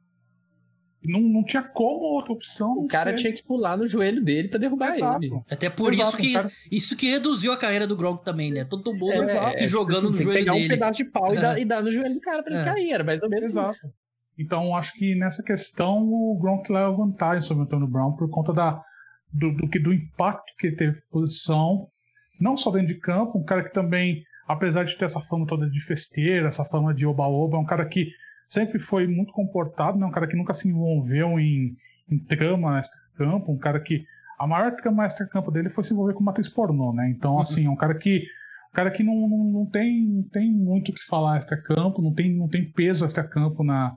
Não, 1.07 1.21
não 1.21 1.45
tinha 1.45 1.63
como 1.63 2.01
outra 2.05 2.33
opção. 2.33 2.73
O 2.79 2.87
cara 2.89 3.11
ser. 3.11 3.17
tinha 3.19 3.33
que 3.33 3.47
pular 3.47 3.77
no 3.77 3.87
joelho 3.87 4.23
dele 4.23 4.49
pra 4.49 4.59
derrubar 4.59 4.91
Exato. 4.95 5.23
ele. 5.25 5.41
Até 5.51 5.69
por 5.69 5.93
Exato, 5.93 6.09
isso 6.09 6.17
que 6.17 6.33
cara. 6.33 6.51
isso 6.71 6.97
que 6.97 7.11
reduziu 7.11 7.53
a 7.53 7.57
carreira 7.59 7.87
do 7.87 7.97
Gronk 7.97 8.25
também, 8.25 8.51
né? 8.51 8.65
Todo 8.65 8.93
mundo 8.95 9.13
É, 9.13 9.57
se 9.57 9.65
é, 9.65 9.67
jogando 9.69 9.97
tipo 9.97 10.07
assim, 10.07 10.07
no 10.07 10.11
tem 10.11 10.17
que 10.19 10.23
joelho 10.25 10.39
pegar 10.45 10.53
dele. 10.55 10.65
um 10.65 10.69
pedaço 10.69 10.97
de 10.97 11.11
pau 11.11 11.35
e, 11.35 11.37
É. 11.37 11.41
dar, 11.41 11.59
e 11.61 11.65
dar 11.65 11.83
no 11.83 11.91
joelho 11.91 12.15
do 12.15 12.21
cara 12.21 12.43
pra 12.43 12.53
ele 12.55 12.63
É. 12.63 12.65
cair. 12.65 12.91
Era 12.93 13.05
mais 13.05 13.23
ou 13.23 13.29
menos 13.29 13.51
Exato. 13.51 13.73
isso. 13.73 13.89
Então 14.39 14.75
acho 14.75 14.93
que 14.95 15.15
nessa 15.15 15.43
questão 15.43 16.03
o 16.03 16.39
Gronk 16.41 16.73
leva 16.73 16.91
vantagem 16.91 17.43
sobre 17.43 17.63
o 17.63 17.67
Antônio 17.67 17.87
Brown 17.87 18.13
por 18.17 18.29
conta 18.31 18.53
da, 18.53 18.83
do, 19.33 19.53
do, 19.55 19.69
que- 19.69 19.79
do 19.79 19.93
impacto 19.93 20.53
que 20.59 20.69
ele 20.69 20.77
teve 20.77 21.01
posição, 21.11 21.87
não 22.41 22.57
só 22.57 22.71
dentro 22.71 22.89
de 22.89 22.99
campo, 22.99 23.39
um 23.39 23.45
cara 23.45 23.63
que 23.63 23.73
também, 23.73 24.23
apesar 24.49 24.85
de 24.85 24.97
ter 24.97 25.05
essa 25.05 25.21
fama 25.21 25.47
toda 25.47 25.69
de 25.71 25.81
festeira, 25.81 26.49
essa 26.49 26.65
fama 26.65 26.93
de 26.95 27.07
oba-oba, 27.07 27.57
é 27.57 27.61
um 27.61 27.65
cara 27.67 27.85
que 27.87 28.09
sempre 28.47 28.79
foi 28.79 29.07
muito 29.07 29.33
comportado, 29.33 29.99
né? 29.99 30.07
um 30.07 30.11
cara 30.11 30.27
que 30.27 30.37
nunca 30.37 30.55
se 30.55 30.69
envolveu 30.69 31.39
em, 31.39 31.73
em 32.11 32.19
trama 32.19 32.79
extra-campo, 32.79 33.53
um 33.53 33.59
cara 33.59 33.81
que 33.81 34.05
a 34.39 34.47
maior 34.47 34.75
trama 34.75 35.05
extra-campo 35.05 35.51
dele 35.51 35.69
foi 35.69 35.85
se 35.85 35.93
envolver 35.93 36.15
com 36.15 36.23
matriz 36.23 36.49
pornô, 36.49 36.93
né? 36.93 37.09
Então, 37.09 37.39
assim, 37.39 37.67
é 37.67 37.71
um 37.71 37.77
cara 37.77 37.95
que 37.95 38.25
um 38.71 38.75
cara 38.75 38.91
que 38.91 39.05
não, 39.05 39.29
não, 39.29 39.45
não 39.45 39.67
tem, 39.67 40.05
não 40.05 40.23
tem 40.25 40.51
muito 40.51 40.91
o 40.91 40.95
que 40.95 41.07
falar 41.07 41.39
extra-campo, 41.39 42.03
não 42.03 42.13
tem, 42.13 42.35
não 42.35 42.49
tem 42.49 42.69
peso 42.69 43.05
extra-campo 43.05 43.63
na, 43.63 43.97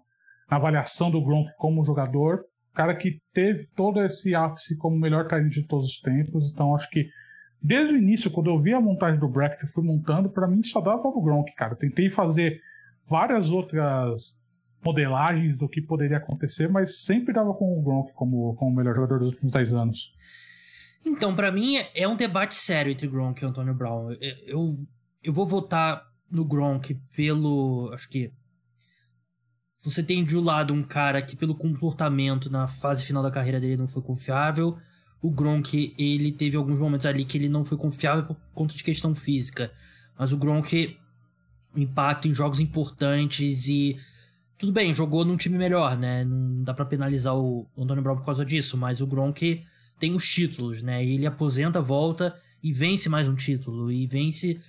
na 0.49 0.57
avaliação 0.57 1.09
do 1.09 1.19
Gronk 1.19 1.49
como 1.57 1.83
jogador. 1.83 2.45
Um 2.73 2.75
cara 2.75 2.95
que 2.95 3.19
teve 3.33 3.67
todo 3.75 3.99
esse 4.03 4.35
ápice 4.35 4.77
como 4.77 4.95
o 4.95 4.99
melhor 4.99 5.27
talento 5.27 5.49
de 5.49 5.63
todos 5.63 5.87
os 5.87 5.97
tempos. 5.97 6.51
Então, 6.51 6.75
acho 6.75 6.87
que 6.91 7.09
desde 7.59 7.95
o 7.95 7.97
início, 7.97 8.29
quando 8.29 8.51
eu 8.51 8.61
vi 8.61 8.71
a 8.71 8.79
montagem 8.79 9.19
do 9.19 9.27
bracket 9.27 9.63
e 9.63 9.67
fui 9.67 9.83
montando, 9.83 10.29
para 10.29 10.47
mim 10.47 10.61
só 10.61 10.79
dava 10.79 11.07
o 11.07 11.21
Gronk, 11.23 11.55
cara. 11.55 11.73
Eu 11.73 11.77
tentei 11.77 12.07
fazer 12.11 12.61
várias 13.09 13.51
outras 13.51 14.39
modelagens 14.83 15.57
do 15.57 15.67
que 15.67 15.81
poderia 15.81 16.17
acontecer, 16.17 16.69
mas 16.69 16.99
sempre 17.03 17.33
dava 17.33 17.53
com 17.53 17.77
o 17.77 17.81
Gronk 17.81 18.13
como, 18.13 18.55
como 18.55 18.71
o 18.71 18.75
melhor 18.75 18.95
jogador 18.95 19.19
dos 19.19 19.29
últimos 19.33 19.51
10 19.51 19.73
anos. 19.73 20.13
Então, 21.05 21.35
pra 21.35 21.51
mim, 21.51 21.77
é- 21.95 22.07
um 22.07 22.15
debate 22.15 22.55
sério 22.55 22.91
entre 22.91 23.07
Gronk 23.07 23.41
e 23.41 23.45
Antônio 23.45 23.73
Brown. 23.73 24.11
Eu, 24.45 24.77
eu 25.23 25.33
vou 25.33 25.47
votar 25.47 26.05
no 26.29 26.43
Gronk 26.45 26.93
pelo. 27.15 27.89
Acho 27.93 28.09
que. 28.09 28.31
Você 29.79 30.03
tem 30.03 30.23
de 30.23 30.37
um 30.37 30.41
lado 30.41 30.73
um 30.73 30.83
cara 30.83 31.21
que, 31.21 31.35
pelo 31.35 31.55
comportamento 31.55 32.49
na 32.49 32.67
fase 32.67 33.05
final 33.05 33.23
da 33.23 33.31
carreira 33.31 33.59
dele, 33.59 33.77
não 33.77 33.87
foi 33.87 34.01
confiável. 34.01 34.77
O 35.21 35.31
Gronk, 35.31 35.95
ele 35.97 36.31
teve 36.31 36.57
alguns 36.57 36.79
momentos 36.79 37.05
ali 37.05 37.23
que 37.23 37.37
ele 37.37 37.47
não 37.47 37.63
foi 37.63 37.77
confiável 37.77 38.25
por 38.25 38.35
conta 38.53 38.75
de 38.75 38.83
questão 38.83 39.15
física. 39.15 39.71
Mas 40.17 40.33
o 40.33 40.37
Gronk, 40.37 40.97
impacto 41.75 42.27
em 42.27 42.33
jogos 42.33 42.59
importantes 42.59 43.67
e. 43.67 43.97
Tudo 44.57 44.71
bem, 44.71 44.91
jogou 44.91 45.23
num 45.23 45.37
time 45.37 45.57
melhor, 45.57 45.95
né? 45.95 46.23
Não 46.25 46.63
dá 46.63 46.73
pra 46.73 46.83
penalizar 46.83 47.35
o 47.35 47.67
Antônio 47.77 48.01
Brown 48.01 48.15
por 48.15 48.25
causa 48.25 48.43
disso, 48.43 48.75
mas 48.75 49.01
o 49.01 49.07
Gronk 49.07 49.63
tem 49.99 50.15
os 50.15 50.27
títulos, 50.27 50.81
né? 50.81 51.03
E 51.05 51.13
ele 51.13 51.27
aposenta, 51.27 51.79
volta 51.79 52.35
e 52.63 52.73
vence 52.73 53.07
mais 53.07 53.27
um 53.27 53.35
título. 53.35 53.91
E 53.91 54.07
vence 54.07 54.59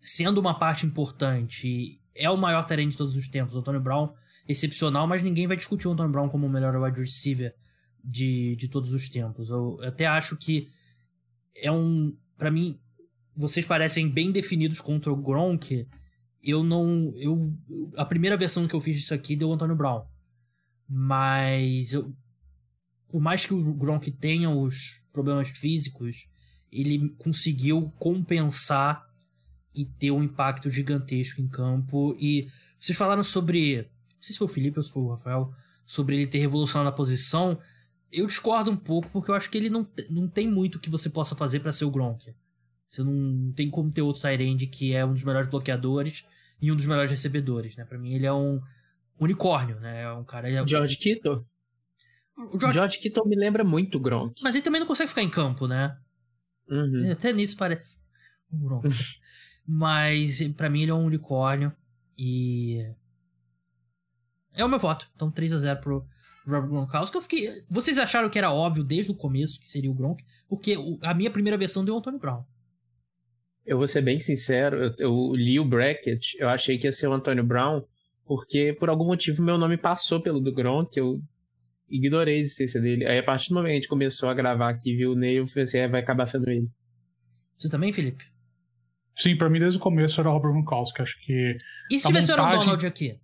sendo 0.00 0.38
uma 0.38 0.58
parte 0.58 0.86
importante. 0.86 1.68
E 1.68 2.00
é 2.14 2.30
o 2.30 2.36
maior 2.36 2.64
talento 2.64 2.92
de 2.92 2.96
todos 2.96 3.16
os 3.16 3.28
tempos. 3.28 3.54
O 3.54 3.58
Antônio 3.58 3.80
Brown, 3.80 4.12
excepcional, 4.48 5.06
mas 5.06 5.22
ninguém 5.22 5.46
vai 5.46 5.56
discutir 5.56 5.88
o 5.88 5.92
Antônio 5.92 6.12
Brown 6.12 6.28
como 6.28 6.46
o 6.46 6.50
melhor 6.50 6.74
wide 6.76 7.00
receiver 7.00 7.54
de, 8.02 8.54
de 8.56 8.68
todos 8.68 8.92
os 8.92 9.08
tempos. 9.08 9.50
Eu 9.50 9.78
até 9.82 10.06
acho 10.06 10.36
que 10.36 10.68
é 11.56 11.72
um. 11.72 12.14
para 12.36 12.50
mim, 12.50 12.78
vocês 13.36 13.64
parecem 13.64 14.08
bem 14.08 14.30
definidos 14.30 14.80
contra 14.80 15.12
o 15.12 15.16
Gronk. 15.16 15.86
Eu 16.44 16.62
não. 16.62 17.14
Eu, 17.16 17.52
a 17.96 18.04
primeira 18.04 18.36
versão 18.36 18.68
que 18.68 18.74
eu 18.74 18.80
fiz 18.80 18.98
disso 18.98 19.14
aqui 19.14 19.34
deu 19.34 19.48
o 19.48 19.52
Antônio 19.54 19.74
Brown. 19.74 20.04
Mas 20.86 21.94
eu, 21.94 22.14
por 23.08 23.20
mais 23.20 23.46
que 23.46 23.54
o 23.54 23.74
Gronk 23.74 24.10
tenha 24.10 24.50
os 24.50 25.02
problemas 25.10 25.48
físicos, 25.48 26.28
ele 26.70 27.08
conseguiu 27.16 27.90
compensar 27.98 29.08
e 29.74 29.86
ter 29.86 30.10
um 30.10 30.22
impacto 30.22 30.68
gigantesco 30.68 31.40
em 31.40 31.48
campo. 31.48 32.14
E 32.20 32.48
vocês 32.78 32.96
falaram 32.96 33.24
sobre. 33.24 33.78
Não 33.78 34.22
sei 34.22 34.32
se 34.32 34.38
foi 34.38 34.46
o 34.46 34.50
Felipe 34.50 34.78
ou 34.78 34.82
se 34.82 34.92
foi 34.92 35.02
o 35.02 35.10
Rafael, 35.10 35.50
sobre 35.86 36.16
ele 36.16 36.26
ter 36.26 36.38
revolucionado 36.38 36.90
a 36.90 36.92
posição. 36.92 37.58
Eu 38.12 38.26
discordo 38.26 38.70
um 38.70 38.76
pouco, 38.76 39.08
porque 39.10 39.30
eu 39.30 39.34
acho 39.34 39.48
que 39.48 39.56
ele 39.56 39.70
não, 39.70 39.88
não 40.10 40.28
tem 40.28 40.46
muito 40.46 40.78
que 40.78 40.90
você 40.90 41.08
possa 41.08 41.34
fazer 41.34 41.60
para 41.60 41.72
ser 41.72 41.86
o 41.86 41.90
Gronk. 41.90 42.34
Você 42.86 43.02
não 43.02 43.50
tem 43.52 43.70
como 43.70 43.90
ter 43.90 44.02
outro 44.02 44.22
Tyrande 44.22 44.66
que 44.66 44.92
é 44.92 45.04
um 45.04 45.14
dos 45.14 45.24
melhores 45.24 45.48
bloqueadores 45.48 46.24
e 46.60 46.70
um 46.72 46.76
dos 46.76 46.86
melhores 46.86 47.10
recebedores, 47.10 47.76
né? 47.76 47.84
Para 47.84 47.98
mim 47.98 48.14
ele 48.14 48.26
é 48.26 48.32
um 48.32 48.60
unicórnio, 49.20 49.78
né? 49.80 50.02
É 50.02 50.12
um 50.12 50.24
cara. 50.24 50.48
George 50.66 50.96
Kittle? 50.96 51.44
O 52.36 52.58
George- 52.58 52.74
George 52.78 52.98
Kittle 52.98 53.26
me 53.28 53.36
lembra 53.36 53.62
muito 53.62 54.00
Gronk. 54.00 54.40
Mas 54.42 54.54
ele 54.54 54.64
também 54.64 54.80
não 54.80 54.86
consegue 54.88 55.08
ficar 55.08 55.22
em 55.22 55.30
campo, 55.30 55.66
né? 55.68 55.96
Uhum. 56.68 57.10
Até 57.12 57.32
nisso 57.32 57.56
parece 57.56 57.98
um 58.52 58.58
Gronk. 58.60 58.88
Mas 59.66 60.40
pra 60.56 60.68
mim 60.68 60.82
ele 60.82 60.90
é 60.90 60.94
um 60.94 61.04
unicórnio 61.06 61.72
e 62.18 62.84
é 64.52 64.64
o 64.64 64.68
meu 64.68 64.78
voto. 64.78 65.08
Então 65.14 65.30
3 65.30 65.52
a 65.54 65.58
0 65.58 65.80
pro 65.80 66.06
Robert 66.46 66.68
Gronkowski. 66.68 67.16
Eu 67.16 67.22
fiquei, 67.22 67.48
vocês 67.70 67.98
acharam 67.98 68.28
que 68.28 68.38
era 68.38 68.52
óbvio 68.52 68.84
desde 68.84 69.10
o 69.10 69.14
começo 69.14 69.58
que 69.58 69.66
seria 69.68 69.90
o 69.90 69.94
Gronk? 69.94 70.22
Porque 70.48 70.76
a 71.02 71.14
minha 71.14 71.30
primeira 71.30 71.56
versão 71.56 71.84
deu 71.84 71.94
o 71.94 71.98
Antônio 71.98 72.18
Brown. 72.20 72.44
Eu 73.66 73.78
vou 73.78 73.88
ser 73.88 74.02
bem 74.02 74.20
sincero, 74.20 74.76
eu, 74.76 74.94
eu 74.98 75.34
li 75.34 75.58
o 75.58 75.64
bracket, 75.64 76.34
eu 76.38 76.48
achei 76.48 76.78
que 76.78 76.86
ia 76.86 76.92
ser 76.92 77.08
o 77.08 77.12
Antônio 77.14 77.42
Brown, 77.44 77.82
porque 78.26 78.74
por 78.74 78.88
algum 78.90 79.06
motivo 79.06 79.42
meu 79.42 79.56
nome 79.56 79.76
passou 79.76 80.20
pelo 80.20 80.38
do 80.40 80.52
Gronk, 80.52 80.96
eu 80.98 81.20
ignorei 81.88 82.36
a 82.36 82.38
existência 82.40 82.80
dele. 82.80 83.06
Aí 83.06 83.18
a 83.18 83.22
partir 83.22 83.48
do 83.48 83.54
momento 83.54 83.68
que 83.68 83.72
a 83.72 83.76
gente 83.76 83.88
começou 83.88 84.28
a 84.28 84.34
gravar 84.34 84.68
aqui, 84.68 84.94
viu 84.96 85.12
o 85.12 85.14
Ney, 85.14 85.38
eu 85.38 85.46
falei 85.46 85.64
assim, 85.64 85.78
é, 85.78 85.88
vai 85.88 86.00
acabar 86.02 86.26
sendo 86.26 86.50
ele. 86.50 86.68
Você 87.56 87.68
também, 87.68 87.92
Felipe? 87.92 88.24
Sim, 89.16 89.36
pra 89.36 89.48
mim 89.48 89.60
desde 89.60 89.78
o 89.78 89.80
começo 89.80 90.20
era 90.20 90.28
o 90.28 90.32
Robert 90.32 90.52
Gronkowski. 90.52 91.00
Acho 91.02 91.16
que 91.24 91.56
E 91.90 91.98
se 91.98 92.06
A 92.06 92.08
tivesse 92.08 92.30
o 92.30 92.34
Aaron 92.34 92.42
montagem- 92.44 92.64
Donald 92.66 92.86
aqui? 92.86 93.18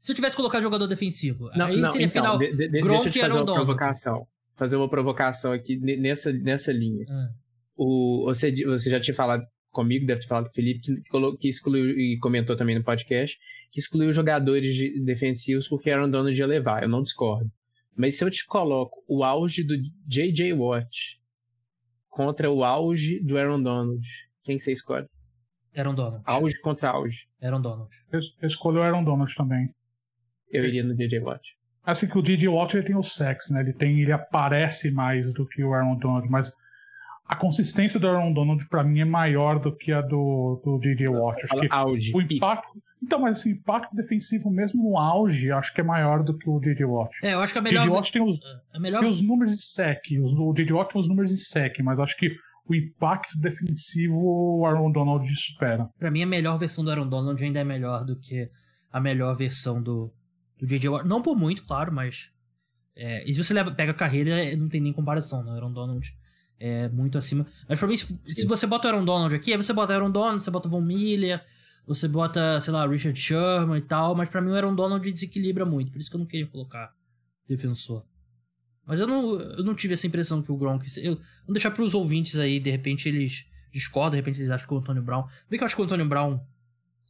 Se 0.00 0.12
eu 0.12 0.16
tivesse 0.16 0.36
colocado 0.36 0.62
jogador 0.62 0.86
defensivo, 0.86 1.50
Não, 1.54 1.66
aí 1.66 1.76
não, 1.76 1.92
seria 1.92 2.06
então, 2.06 2.22
final. 2.22 2.38
de- 2.38 2.56
de- 2.56 2.80
Gronk 2.80 3.02
deixa 3.04 3.08
eu 3.08 3.12
te 3.12 3.18
e 3.18 3.20
fazer 3.20 3.24
Aaron 3.24 3.34
uma 3.40 3.44
Donald. 3.44 3.66
provocação. 3.66 4.26
Fazer 4.56 4.76
uma 4.76 4.88
provocação 4.88 5.52
aqui 5.52 5.76
ne- 5.76 5.96
nessa, 5.96 6.32
nessa 6.32 6.72
linha. 6.72 7.04
Ah, 7.10 7.28
O, 7.82 8.24
você, 8.26 8.52
você 8.64 8.90
já 8.90 9.00
tinha 9.00 9.14
falado 9.14 9.42
comigo, 9.70 10.04
deve 10.06 10.20
ter 10.20 10.26
falado 10.26 10.44
com 10.44 10.50
o 10.50 10.54
Felipe, 10.54 10.80
que, 10.80 11.36
que 11.38 11.48
excluiu, 11.48 11.98
e 11.98 12.18
comentou 12.18 12.54
também 12.54 12.76
no 12.76 12.84
podcast, 12.84 13.38
que 13.72 13.80
excluiu 13.80 14.12
jogadores 14.12 14.74
de- 14.74 15.02
defensivos 15.02 15.66
porque 15.66 15.90
Aaron 15.90 16.10
Donald 16.10 16.38
ia 16.38 16.46
levar. 16.46 16.82
Eu 16.82 16.90
não 16.90 17.02
discordo. 17.02 17.50
Mas 17.96 18.16
se 18.16 18.24
eu 18.24 18.30
te 18.30 18.44
coloco 18.46 19.02
o 19.08 19.24
auge 19.24 19.64
do 19.64 19.74
J.J. 20.06 20.52
Watt 20.52 21.18
contra 22.10 22.50
o 22.50 22.62
auge 22.64 23.18
do 23.24 23.38
Aaron 23.38 23.62
Donald, 23.62 24.06
quem 24.44 24.58
você 24.58 24.72
escolhe? 24.72 25.06
Aaron 25.74 25.94
Donald. 25.94 26.22
Auge 26.26 26.60
contra 26.60 26.90
auge. 26.90 27.28
Aaron 27.40 27.62
Donald. 27.62 27.90
eu, 28.12 28.20
eu 28.42 28.46
escolhi 28.46 28.76
o 28.76 28.82
Aaron 28.82 29.04
Donald 29.04 29.34
também. 29.34 29.68
Eu 30.50 30.66
iria 30.66 30.84
no 30.84 30.94
J.J. 30.94 31.20
Watt. 31.20 31.42
Assim 31.82 32.06
que 32.06 32.18
o 32.18 32.22
Didi 32.22 32.46
Watt 32.46 32.76
ele 32.76 32.84
tem 32.84 32.96
o 32.96 33.02
sex, 33.02 33.48
né? 33.50 33.60
Ele 33.60 33.72
tem, 33.72 34.00
ele 34.02 34.12
aparece 34.12 34.90
mais 34.90 35.32
do 35.32 35.46
que 35.46 35.64
o 35.64 35.72
Aaron 35.72 35.96
Donald, 35.98 36.28
mas 36.28 36.50
a 37.30 37.36
consistência 37.36 38.00
do 38.00 38.08
Aaron 38.08 38.32
Donald 38.32 38.66
pra 38.66 38.82
mim 38.82 38.98
é 38.98 39.04
maior 39.04 39.60
do 39.60 39.70
que 39.70 39.92
a 39.92 40.00
do, 40.00 40.60
do 40.64 40.80
Didi 40.80 41.06
Watt. 41.06 41.44
Acho 41.44 41.60
que 41.60 41.68
auge. 41.70 42.12
o 42.12 42.20
impacto, 42.20 42.70
então, 43.00 43.20
mas 43.20 43.38
assim, 43.38 43.50
o 43.50 43.52
impacto 43.52 43.94
defensivo 43.94 44.50
mesmo 44.50 44.82
no 44.82 44.98
auge, 44.98 45.52
acho 45.52 45.72
que 45.72 45.80
é 45.80 45.84
maior 45.84 46.24
do 46.24 46.36
que 46.36 46.50
o 46.50 46.58
Didi 46.58 46.84
Watt. 46.84 47.16
É, 47.22 47.34
eu 47.34 47.40
acho 47.40 47.52
que 47.52 47.60
a 47.60 47.62
O 47.62 47.64
melhor. 47.64 47.82
Didi 47.82 47.94
Watt 47.94 48.12
tem 48.12 48.20
os, 48.20 48.40
A 48.74 48.80
melhor 48.80 48.98
tem 48.98 49.08
os 49.08 49.20
números 49.22 49.52
de 49.52 49.62
sec, 49.62 50.00
os, 50.20 50.32
o 50.32 50.52
Didi 50.52 50.72
Watt 50.72 50.92
tem 50.92 51.00
os 51.00 51.06
números 51.06 51.30
de 51.30 51.38
sec, 51.38 51.78
mas 51.84 52.00
acho 52.00 52.16
que 52.16 52.34
o 52.66 52.74
impacto 52.74 53.38
defensivo 53.38 54.18
o 54.58 54.66
Aaron 54.66 54.90
Donald 54.90 55.24
supera. 55.36 55.88
Pra 56.00 56.10
mim, 56.10 56.24
a 56.24 56.26
melhor 56.26 56.58
versão 56.58 56.82
do 56.82 56.90
Aaron 56.90 57.08
Donald 57.08 57.40
ainda 57.40 57.60
é 57.60 57.64
melhor 57.64 58.04
do 58.04 58.18
que 58.18 58.50
a 58.92 59.00
melhor 59.00 59.36
versão 59.36 59.80
do, 59.80 60.12
do 60.58 60.66
J.J. 60.66 60.88
Watt. 60.88 61.06
Não 61.06 61.22
por 61.22 61.36
muito, 61.36 61.62
claro, 61.62 61.92
mas. 61.92 62.28
É, 62.96 63.22
e 63.24 63.32
se 63.32 63.44
você 63.44 63.54
leva, 63.54 63.70
pega 63.70 63.92
a 63.92 63.94
carreira, 63.94 64.30
é, 64.30 64.56
não 64.56 64.68
tem 64.68 64.80
nem 64.80 64.92
comparação, 64.92 65.44
né? 65.44 65.52
O 65.52 65.54
Aaron 65.54 65.72
Donald 65.72 66.12
é 66.60 66.88
muito 66.90 67.16
acima. 67.16 67.46
Mas 67.66 67.78
pra 67.78 67.88
mim, 67.88 67.96
se, 67.96 68.06
se 68.26 68.46
você 68.46 68.66
bota 68.66 68.86
o 68.86 68.90
Aaron 68.92 69.04
Donald 69.04 69.34
aqui, 69.34 69.50
aí 69.50 69.56
você 69.56 69.72
bota 69.72 69.94
o 69.94 69.96
Aaron 69.96 70.10
Donald, 70.10 70.44
você 70.44 70.50
bota 70.50 70.68
o 70.68 70.70
Von 70.70 70.82
Miller, 70.82 71.42
você 71.86 72.06
bota, 72.06 72.60
sei 72.60 72.72
lá, 72.72 72.86
Richard 72.86 73.18
Sherman 73.18 73.78
e 73.78 73.82
tal, 73.82 74.14
mas 74.14 74.28
pra 74.28 74.42
mim 74.42 74.50
o 74.50 74.54
Aaron 74.54 74.74
Donald 74.74 75.10
desequilibra 75.10 75.64
muito, 75.64 75.90
por 75.90 76.00
isso 76.00 76.10
que 76.10 76.16
eu 76.16 76.20
não 76.20 76.26
queria 76.26 76.46
colocar 76.46 76.94
defensor. 77.48 78.04
Mas 78.86 79.00
eu 79.00 79.06
não, 79.06 79.40
eu 79.40 79.64
não 79.64 79.74
tive 79.74 79.94
essa 79.94 80.06
impressão 80.06 80.42
que 80.42 80.52
o 80.52 80.56
Gronk. 80.56 80.86
Eu, 80.98 81.14
vamos 81.14 81.52
deixar 81.52 81.70
pros 81.70 81.94
ouvintes 81.94 82.36
aí, 82.36 82.60
de 82.60 82.70
repente 82.70 83.08
eles 83.08 83.46
discordam, 83.72 84.12
de 84.12 84.16
repente 84.16 84.40
eles 84.40 84.50
acham 84.50 84.66
que 84.66 84.74
o 84.74 84.78
Antônio 84.78 85.02
Brown. 85.02 85.22
Bem 85.48 85.58
que 85.58 85.62
eu 85.62 85.66
acho 85.66 85.74
que 85.74 85.80
o 85.80 85.84
Antônio 85.84 86.06
Brown, 86.06 86.40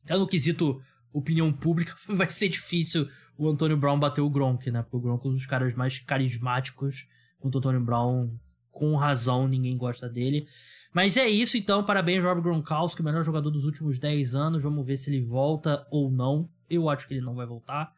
até 0.05 0.16
no 0.16 0.27
quesito 0.27 0.81
opinião 1.12 1.52
pública, 1.52 1.97
vai 2.09 2.28
ser 2.28 2.48
difícil 2.48 3.09
o 3.36 3.48
Antônio 3.48 3.77
Brown 3.77 3.98
bater 3.98 4.20
o 4.20 4.28
Gronk, 4.28 4.70
né? 4.70 4.82
Porque 4.82 4.97
o 4.97 5.01
Gronk 5.01 5.27
é 5.27 5.31
um 5.31 5.32
dos 5.32 5.47
caras 5.47 5.74
mais 5.74 5.98
carismáticos. 5.98 7.06
Enquanto 7.39 7.55
o 7.55 7.59
Antônio 7.59 7.81
Brown, 7.81 8.31
com 8.70 8.97
razão, 8.97 9.48
ninguém 9.48 9.76
gosta 9.76 10.09
dele. 10.09 10.47
Mas 10.92 11.16
é 11.16 11.28
isso 11.28 11.56
então, 11.56 11.84
parabéns, 11.84 12.22
Rob 12.22 12.40
Gronkowski, 12.40 13.01
o 13.01 13.05
melhor 13.05 13.24
jogador 13.24 13.51
dos 13.51 13.64
últimos 13.64 13.98
10 13.98 14.34
anos. 14.34 14.62
Vamos 14.62 14.84
ver 14.84 14.97
se 14.97 15.09
ele 15.10 15.20
volta 15.20 15.86
ou 15.90 16.10
não. 16.10 16.48
Eu 16.68 16.88
acho 16.88 17.06
que 17.06 17.14
ele 17.14 17.20
não 17.20 17.34
vai 17.34 17.47
voltar. 17.47 17.92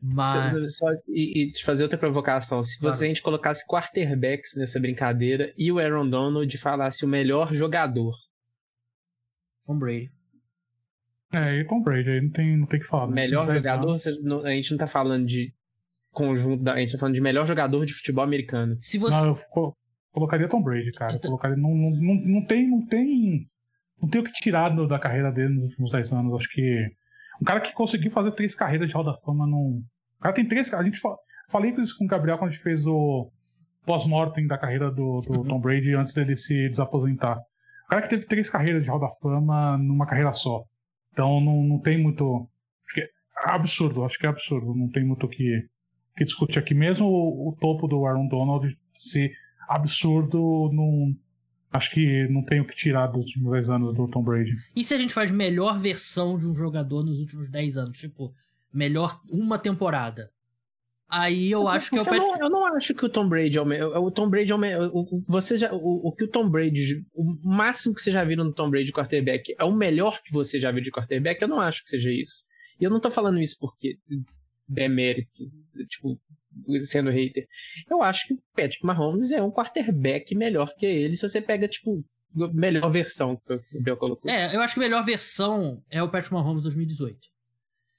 Mas... 0.00 0.76
Só, 0.76 0.86
e, 1.08 1.42
e 1.42 1.52
te 1.52 1.64
fazer 1.64 1.82
outra 1.82 1.98
provocação. 1.98 2.62
Se 2.62 2.80
você 2.80 3.04
a 3.04 3.08
gente 3.08 3.22
colocasse 3.22 3.66
quarterbacks 3.66 4.54
nessa 4.56 4.80
brincadeira 4.80 5.52
e 5.58 5.70
o 5.70 5.78
Aaron 5.78 6.08
Donald 6.08 6.56
falasse 6.58 7.04
o 7.04 7.08
melhor 7.08 7.52
jogador. 7.52 8.14
Tom 9.66 9.78
Brady. 9.78 10.10
É, 11.30 11.60
e 11.60 11.66
Tom 11.66 11.82
Brady, 11.82 12.08
aí 12.08 12.20
não 12.22 12.30
tem, 12.30 12.56
não 12.56 12.66
tem 12.66 12.80
que 12.80 12.86
falar. 12.86 13.08
Melhor 13.08 13.44
jogador, 13.44 13.96
a 14.44 14.50
gente 14.50 14.70
não 14.70 14.78
tá 14.78 14.86
falando 14.86 15.26
de 15.26 15.52
conjunto, 16.10 16.66
a 16.70 16.78
gente 16.78 16.92
tá 16.92 16.98
falando 16.98 17.14
de 17.14 17.20
melhor 17.20 17.46
jogador 17.46 17.84
de 17.84 17.92
futebol 17.92 18.24
americano. 18.24 18.78
Se 18.80 18.96
você... 18.96 19.14
Não, 19.14 19.28
eu 19.28 19.76
colocaria 20.12 20.48
Tom 20.48 20.62
Brady, 20.62 20.92
cara. 20.92 21.14
Então... 21.14 21.30
Colocaria, 21.30 21.56
não, 21.56 21.74
não, 21.74 21.90
não, 21.90 22.44
tem, 22.44 22.68
não 22.68 22.86
tem. 22.86 23.48
Não 24.00 24.08
tem 24.08 24.20
o 24.20 24.24
que 24.24 24.32
tirar 24.32 24.68
do, 24.70 24.86
da 24.86 24.98
carreira 24.98 25.32
dele 25.32 25.54
nos 25.54 25.70
últimos 25.70 25.90
10 25.90 26.12
anos. 26.12 26.34
Acho 26.34 26.50
que. 26.50 26.90
Um 27.40 27.44
cara 27.44 27.60
que 27.60 27.72
conseguiu 27.72 28.10
fazer 28.10 28.32
três 28.32 28.54
carreiras 28.54 28.88
de 28.88 28.94
Hall 28.94 29.04
da 29.04 29.14
Fama 29.14 29.46
não. 29.46 29.82
O 30.18 30.20
cara 30.20 30.34
tem 30.34 30.46
três. 30.46 30.72
A 30.72 30.82
gente 30.82 31.00
falei 31.50 31.72
isso 31.78 31.96
com 31.96 32.04
o 32.04 32.08
Gabriel 32.08 32.38
quando 32.38 32.50
a 32.50 32.52
gente 32.52 32.62
fez 32.62 32.86
o 32.86 33.30
pós-mortem 33.86 34.46
da 34.46 34.58
carreira 34.58 34.90
do, 34.90 35.20
do 35.20 35.38
uhum. 35.38 35.44
Tom 35.44 35.60
Brady 35.60 35.94
antes 35.94 36.12
dele 36.14 36.36
se 36.36 36.68
desaposentar. 36.68 37.38
O 37.86 37.88
cara 37.88 38.02
que 38.02 38.08
teve 38.08 38.26
três 38.26 38.50
carreiras 38.50 38.84
de 38.84 38.90
Hall 38.90 39.00
da 39.00 39.08
Fama 39.08 39.78
numa 39.78 40.06
carreira 40.06 40.32
só. 40.32 40.62
Então 41.12 41.40
não, 41.40 41.62
não 41.62 41.78
tem 41.78 42.00
muito. 42.00 42.48
Acho 42.84 42.94
que 42.94 43.00
é 43.00 43.08
absurdo, 43.50 44.04
acho 44.04 44.18
que 44.18 44.26
é 44.26 44.28
absurdo. 44.28 44.74
Não 44.74 44.88
tem 44.88 45.04
muito 45.04 45.24
o 45.24 45.28
que, 45.28 45.66
que 46.16 46.24
discutir 46.24 46.58
aqui. 46.58 46.74
Mesmo 46.74 47.06
o, 47.06 47.48
o 47.48 47.56
topo 47.56 47.88
do 47.88 48.04
Aaron 48.04 48.28
Donald 48.28 48.78
ser 48.92 49.32
absurdo, 49.68 50.70
não, 50.72 51.14
acho 51.72 51.90
que 51.90 52.26
não 52.28 52.42
tem 52.42 52.60
o 52.60 52.66
que 52.66 52.74
tirar 52.74 53.06
dos 53.08 53.26
últimos 53.26 53.52
10 53.52 53.70
anos 53.70 53.94
do 53.94 54.08
Tom 54.08 54.22
Brady. 54.22 54.56
E 54.74 54.82
se 54.82 54.94
a 54.94 54.98
gente 54.98 55.12
faz 55.12 55.30
melhor 55.30 55.78
versão 55.78 56.38
de 56.38 56.46
um 56.46 56.54
jogador 56.54 57.04
nos 57.04 57.20
últimos 57.20 57.48
10 57.48 57.78
anos? 57.78 57.98
Tipo, 57.98 58.32
melhor 58.72 59.20
uma 59.30 59.58
temporada. 59.58 60.30
Aí 61.10 61.50
eu 61.50 61.66
acho 61.66 61.88
que 61.90 61.98
é 61.98 62.02
o 62.02 62.04
eu 62.04 62.18
não, 62.18 62.36
eu 62.38 62.50
não 62.50 62.66
acho 62.66 62.94
que 62.94 63.06
o 63.06 63.08
Tom 63.08 63.26
Brady 63.26 63.56
é 63.56 63.62
o, 63.62 64.04
o 64.04 64.10
Tom 64.10 64.28
Brady 64.28 64.52
é 64.52 64.54
o, 64.54 64.90
o 64.90 65.24
você 65.26 65.56
já 65.56 65.72
o, 65.72 66.08
o, 66.08 66.12
que 66.12 66.24
o 66.24 66.28
Tom 66.28 66.50
Brady 66.50 67.02
o 67.14 67.34
máximo 67.48 67.94
que 67.94 68.02
você 68.02 68.10
já 68.10 68.22
viu 68.24 68.36
no 68.36 68.52
Tom 68.52 68.68
Brady 68.68 68.84
de 68.84 68.92
quarterback 68.92 69.54
é 69.58 69.64
o 69.64 69.72
melhor 69.72 70.22
que 70.22 70.30
você 70.30 70.60
já 70.60 70.70
viu 70.70 70.82
de 70.82 70.90
quarterback 70.90 71.40
eu 71.40 71.48
não 71.48 71.60
acho 71.60 71.82
que 71.82 71.88
seja 71.88 72.10
isso 72.10 72.44
e 72.78 72.84
eu 72.84 72.90
não 72.90 73.00
tô 73.00 73.10
falando 73.10 73.40
isso 73.40 73.56
porque 73.58 73.96
demérito 74.68 75.50
tipo 75.88 76.20
sendo 76.80 77.10
hater. 77.10 77.46
Eu 77.88 78.02
acho 78.02 78.28
que 78.28 78.34
o 78.34 78.42
Patrick 78.54 78.84
Mahomes 78.84 79.30
é 79.30 79.42
um 79.42 79.50
quarterback 79.50 80.34
melhor 80.34 80.74
que 80.76 80.86
ele 80.86 81.16
se 81.16 81.28
você 81.28 81.40
pega, 81.40 81.68
tipo, 81.68 82.04
melhor 82.52 82.90
versão 82.90 83.36
que 83.36 83.54
o 83.54 83.82
Bel 83.82 83.96
colocou. 83.96 84.30
É, 84.30 84.54
eu 84.54 84.60
acho 84.60 84.74
que 84.74 84.80
a 84.80 84.82
melhor 84.82 85.04
versão 85.04 85.82
é 85.90 86.02
o 86.02 86.08
Patrick 86.08 86.32
Mahomes 86.32 86.62
2018. 86.62 87.18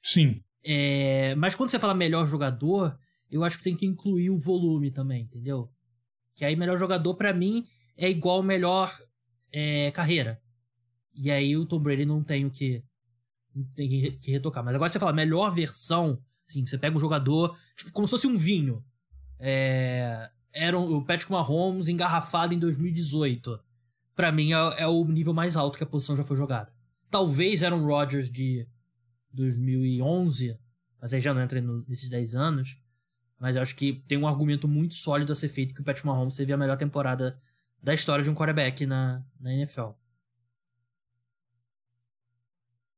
Sim. 0.04 0.42
É, 0.64 1.36
mas 1.36 1.56
quando 1.56 1.70
você 1.70 1.80
fala 1.80 1.94
melhor 1.94 2.28
jogador, 2.28 2.98
eu 3.30 3.44
acho 3.44 3.58
que 3.58 3.64
tem 3.64 3.76
que 3.76 3.86
incluir 3.86 4.30
o 4.30 4.38
volume 4.38 4.92
também, 4.92 5.24
entendeu? 5.24 5.70
Que 6.36 6.46
aí 6.46 6.56
melhor 6.56 6.78
jogador 6.78 7.16
para 7.16 7.34
mim 7.34 7.66
é 7.98 8.10
igual 8.10 8.42
melhor 8.42 8.92
é, 9.52 9.92
carreira. 9.92 10.40
E 11.14 11.30
aí 11.32 11.58
o 11.58 11.66
Tom 11.66 11.80
Brady 11.80 12.06
não 12.06 12.24
tem 12.24 12.46
o 12.46 12.52
que 12.52 12.84
tem 13.76 14.18
que 14.18 14.32
retocar. 14.32 14.64
Mas 14.64 14.76
agora 14.76 14.90
você 14.90 15.00
fala 15.00 15.14
melhor 15.14 15.54
versão, 15.54 16.20
Sim, 16.50 16.66
você 16.66 16.80
pega 16.80 16.98
um 16.98 17.00
jogador, 17.00 17.56
tipo, 17.76 17.92
como 17.92 18.08
se 18.08 18.12
fosse 18.12 18.26
um 18.26 18.36
vinho. 18.36 18.84
É, 19.38 20.32
era 20.52 20.80
o 20.80 21.06
Patrick 21.06 21.32
Mahomes 21.32 21.88
engarrafado 21.88 22.56
em 22.56 22.58
2018. 22.58 23.60
Para 24.16 24.32
mim 24.32 24.52
é, 24.52 24.82
é, 24.82 24.88
o 24.88 25.06
nível 25.06 25.32
mais 25.32 25.56
alto 25.56 25.78
que 25.78 25.84
a 25.84 25.88
posição 25.88 26.16
já 26.16 26.24
foi 26.24 26.36
jogada. 26.36 26.74
Talvez 27.08 27.62
Aaron 27.62 27.86
Rodgers 27.86 28.32
de 28.32 28.68
2011, 29.32 30.60
mas 31.00 31.14
aí 31.14 31.22
já 31.22 31.36
não 31.36 31.42
entra 31.44 31.62
no, 31.62 31.86
nesses 31.88 32.10
10 32.10 32.34
anos. 32.34 32.82
Mas 33.38 33.56
eu 33.56 33.62
acho 33.62 33.76
que 33.76 33.94
tem 34.08 34.18
um 34.18 34.28
argumento 34.28 34.68
muito 34.68 34.96
sólido 34.96 35.32
a 35.32 35.36
ser 35.36 35.50
feito 35.50 35.76
que 35.76 35.82
o 35.82 35.84
Patrick 35.84 36.08
Mahomes 36.08 36.36
teve 36.36 36.52
a 36.52 36.58
melhor 36.58 36.78
temporada 36.78 37.40
da 37.82 37.94
história 37.94 38.24
de 38.24 38.30
um 38.32 38.34
quarterback 38.34 38.88
na, 38.88 39.24
na 39.40 39.54
NFL. 39.54 39.92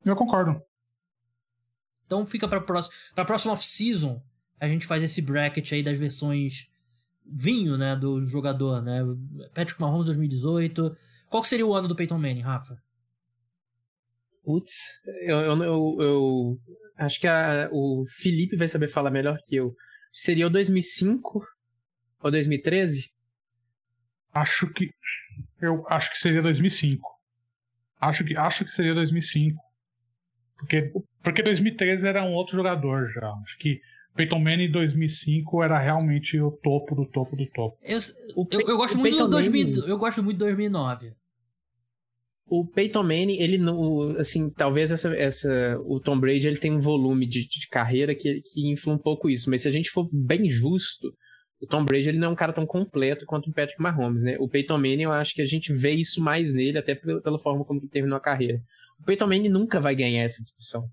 Eu 0.05 0.15
concordo. 0.15 0.63
Então 2.11 2.25
fica 2.25 2.45
para 2.45 2.57
a 2.57 3.23
próxima 3.25 3.53
off-season, 3.53 4.21
a 4.59 4.67
gente 4.67 4.85
faz 4.85 5.01
esse 5.01 5.21
bracket 5.21 5.71
aí 5.71 5.81
das 5.81 5.97
versões 5.97 6.69
vinho, 7.25 7.77
né, 7.77 7.95
do 7.95 8.25
jogador, 8.25 8.81
né? 8.81 8.99
Patrick 9.53 9.79
Mahomes 9.79 10.07
2018. 10.07 10.93
Qual 11.29 11.41
seria 11.45 11.65
o 11.65 11.73
ano 11.73 11.87
do 11.87 11.95
Peyton 11.95 12.17
Manning, 12.17 12.41
Rafa? 12.41 12.75
Putz, 14.43 14.73
eu, 15.21 15.37
eu, 15.37 15.63
eu, 15.63 15.97
eu 16.01 16.59
acho 16.97 17.17
que 17.21 17.27
a, 17.27 17.69
o 17.71 18.03
Felipe 18.05 18.57
vai 18.57 18.67
saber 18.67 18.89
falar 18.89 19.09
melhor 19.09 19.37
que 19.45 19.55
eu. 19.55 19.73
Seria 20.11 20.47
o 20.47 20.49
2005 20.49 21.47
ou 22.23 22.29
2013? 22.29 23.09
Acho 24.33 24.67
que 24.73 24.91
eu 25.61 25.87
acho 25.87 26.11
que 26.11 26.19
seria 26.19 26.41
2005. 26.41 27.09
Acho 28.01 28.25
que 28.25 28.35
acho 28.35 28.65
que 28.65 28.71
seria 28.71 28.93
2005. 28.93 29.70
Porque, 30.61 30.91
porque 31.23 31.43
2013 31.43 32.07
era 32.07 32.23
um 32.23 32.33
outro 32.33 32.55
jogador 32.55 33.09
já. 33.09 33.27
Acho 33.27 33.57
que 33.59 33.81
Peyton 34.15 34.39
Manning 34.39 34.65
em 34.65 34.71
2005 34.71 35.63
era 35.63 35.79
realmente 35.79 36.39
o 36.39 36.51
topo 36.51 36.95
do 36.95 37.05
topo 37.05 37.35
do 37.35 37.45
topo. 37.47 37.77
Eu, 37.83 37.99
eu, 38.51 38.61
eu 38.61 38.77
gosto 38.77 38.97
muito 38.97 39.17
do 39.17 39.27
2000, 39.27 39.87
eu 39.87 39.97
gosto 39.97 40.23
muito 40.23 40.37
de 40.37 40.45
2009. 40.45 41.13
O 42.47 42.65
Peyton 42.65 43.03
Manning, 43.03 43.39
ele 43.39 43.57
não, 43.57 44.11
assim, 44.19 44.49
talvez 44.49 44.91
essa, 44.91 45.15
essa, 45.15 45.79
o 45.85 46.01
Tom 46.01 46.19
Brady 46.19 46.47
ele 46.47 46.57
tem 46.57 46.73
um 46.73 46.81
volume 46.81 47.25
de, 47.25 47.47
de 47.47 47.67
carreira 47.69 48.13
que, 48.13 48.41
que 48.41 48.69
influi 48.69 48.95
um 48.95 48.99
pouco 48.99 49.29
isso, 49.29 49.49
mas 49.49 49.61
se 49.61 49.69
a 49.69 49.71
gente 49.71 49.89
for 49.89 50.09
bem 50.11 50.49
justo, 50.49 51.13
o 51.61 51.65
Tom 51.65 51.85
Brady 51.85 52.09
ele 52.09 52.17
não 52.17 52.27
é 52.27 52.31
um 52.31 52.35
cara 52.35 52.51
tão 52.51 52.65
completo 52.65 53.25
quanto 53.25 53.49
o 53.49 53.53
Patrick 53.53 53.81
Mahomes, 53.81 54.23
né? 54.23 54.35
O 54.37 54.49
Peyton 54.49 54.77
Manning, 54.77 55.03
eu 55.03 55.13
acho 55.13 55.33
que 55.33 55.41
a 55.41 55.45
gente 55.45 55.71
vê 55.71 55.93
isso 55.93 56.21
mais 56.21 56.53
nele, 56.53 56.77
até 56.77 56.93
pela, 56.93 57.21
pela 57.21 57.39
forma 57.39 57.63
como 57.63 57.79
ele 57.79 57.87
terminou 57.87 58.17
a 58.17 58.21
carreira. 58.21 58.61
O 59.01 59.05
Peyton 59.05 59.27
Manning 59.27 59.49
nunca 59.49 59.79
vai 59.79 59.95
ganhar 59.95 60.23
essa 60.23 60.41
discussão 60.41 60.89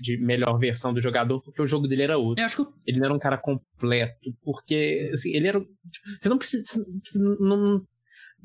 de 0.00 0.16
melhor 0.16 0.58
versão 0.58 0.92
do 0.92 1.00
jogador, 1.00 1.40
porque 1.40 1.62
o 1.62 1.66
jogo 1.66 1.86
dele 1.86 2.02
era 2.02 2.18
outro. 2.18 2.42
Eu 2.42 2.46
acho 2.46 2.56
que... 2.56 2.72
Ele 2.86 2.98
não 2.98 3.06
era 3.06 3.14
um 3.14 3.18
cara 3.18 3.38
completo, 3.38 4.34
porque 4.42 5.10
assim, 5.12 5.30
ele 5.34 5.46
era. 5.46 5.60
Tipo, 5.60 6.08
você 6.20 6.28
não 6.28 6.38
precisa. 6.38 6.84
Tipo, 7.02 7.18
não, 7.18 7.36
não, 7.40 7.86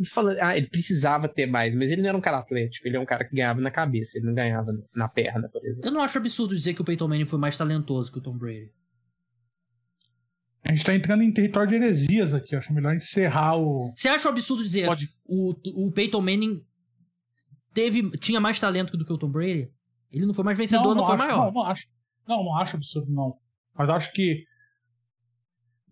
fala, 0.06 0.36
ah, 0.40 0.56
ele 0.56 0.68
precisava 0.68 1.28
ter 1.28 1.46
mais, 1.46 1.76
mas 1.76 1.90
ele 1.92 2.02
não 2.02 2.10
era 2.10 2.18
um 2.18 2.22
cara 2.22 2.38
atlético, 2.38 2.88
ele 2.88 2.98
é 2.98 3.00
um 3.00 3.06
cara 3.06 3.26
que 3.26 3.36
ganhava 3.36 3.60
na 3.60 3.72
cabeça, 3.72 4.18
ele 4.18 4.28
não 4.28 4.34
ganhava 4.34 4.72
na 4.96 5.08
perna, 5.08 5.50
por 5.50 5.66
exemplo. 5.66 5.88
Eu 5.88 5.92
não 5.92 6.02
acho 6.02 6.18
absurdo 6.18 6.56
dizer 6.56 6.74
que 6.74 6.82
o 6.82 6.86
Peyton 6.86 7.08
Manning 7.08 7.26
foi 7.26 7.40
mais 7.40 7.58
talentoso 7.58 8.12
que 8.12 8.20
o 8.20 8.22
Tom 8.22 8.38
Brady. 8.38 8.72
A 10.64 10.72
gente 10.72 10.86
tá 10.86 10.94
entrando 10.94 11.24
em 11.24 11.34
território 11.34 11.70
de 11.70 11.76
heresias 11.76 12.34
aqui, 12.34 12.56
acho 12.56 12.74
melhor 12.74 12.94
encerrar 12.94 13.58
o. 13.58 13.92
Você 13.96 14.10
acha 14.10 14.30
absurdo 14.30 14.62
dizer 14.62 14.86
Pode... 14.86 15.10
o, 15.26 15.56
o 15.88 15.92
Peyton 15.92 16.22
Manning 16.22 16.62
teve, 17.74 18.10
tinha 18.18 18.40
mais 18.40 18.60
talento 18.60 18.98
do 18.98 19.06
que 19.06 19.14
o 19.14 19.18
Tom 19.18 19.30
Brady? 19.30 19.72
Ele 20.12 20.26
não 20.26 20.34
foi 20.34 20.44
mais 20.44 20.58
vencedor, 20.58 20.96
não, 20.96 20.96
não, 20.96 21.02
não 21.02 21.06
foi 21.06 21.16
acho, 21.16 21.28
maior. 21.28 21.46
Não, 21.46 21.52
não 21.54 21.64
acho. 21.64 21.88
Não, 22.28 22.44
não 22.44 22.56
acho 22.56 22.76
absurdo, 22.76 23.12
não. 23.12 23.38
Mas 23.78 23.90
acho 23.90 24.12
que. 24.14 24.44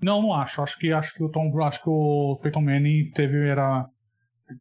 Não, 0.01 0.21
não 0.21 0.33
acho. 0.33 0.61
Acho 0.61 0.77
que 0.77 0.91
acho 0.91 1.13
que 1.13 1.23
o 1.23 1.29
Tom 1.29 1.51
acho 1.61 1.81
que 1.81 1.89
o 1.89 2.39
Peyton 2.41 2.61
Manning 2.61 3.11
teve 3.11 3.47
era 3.47 3.87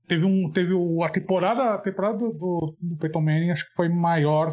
teve 0.06 0.24
um 0.24 0.51
teve 0.51 0.72
o, 0.72 1.02
a 1.02 1.10
temporada 1.10 1.74
a 1.74 1.78
temporada 1.78 2.18
do, 2.18 2.32
do, 2.32 2.76
do 2.80 2.97
Peyton 2.97 3.20
Manning 3.20 3.51
acho 3.51 3.66
que 3.66 3.74
foi 3.74 3.88
maior 3.88 4.52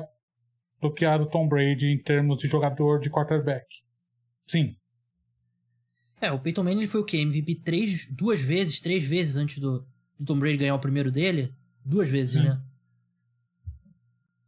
do 0.81 0.93
que 0.93 1.05
a 1.05 1.17
do 1.17 1.27
Tom 1.27 1.47
Brady 1.47 1.85
em 1.85 2.01
termos 2.01 2.37
de 2.37 2.47
jogador 2.47 2.99
de 2.99 3.09
quarterback. 3.09 3.65
Sim. 4.45 4.75
É, 6.19 6.31
o 6.31 6.39
Peyton 6.39 6.63
Manning 6.63 6.79
ele 6.79 6.87
foi 6.87 7.01
o 7.01 7.05
quê? 7.05 7.17
MVP 7.17 7.61
três, 7.63 8.07
duas 8.11 8.41
vezes, 8.41 8.79
três 8.79 9.03
vezes 9.03 9.37
antes 9.37 9.59
do, 9.59 9.85
do 10.19 10.25
Tom 10.25 10.37
Brady 10.39 10.57
ganhar 10.57 10.75
o 10.75 10.79
primeiro 10.79 11.11
dele? 11.11 11.53
Duas 11.85 12.09
vezes, 12.09 12.33
Sim. 12.33 12.47
né? 12.47 12.61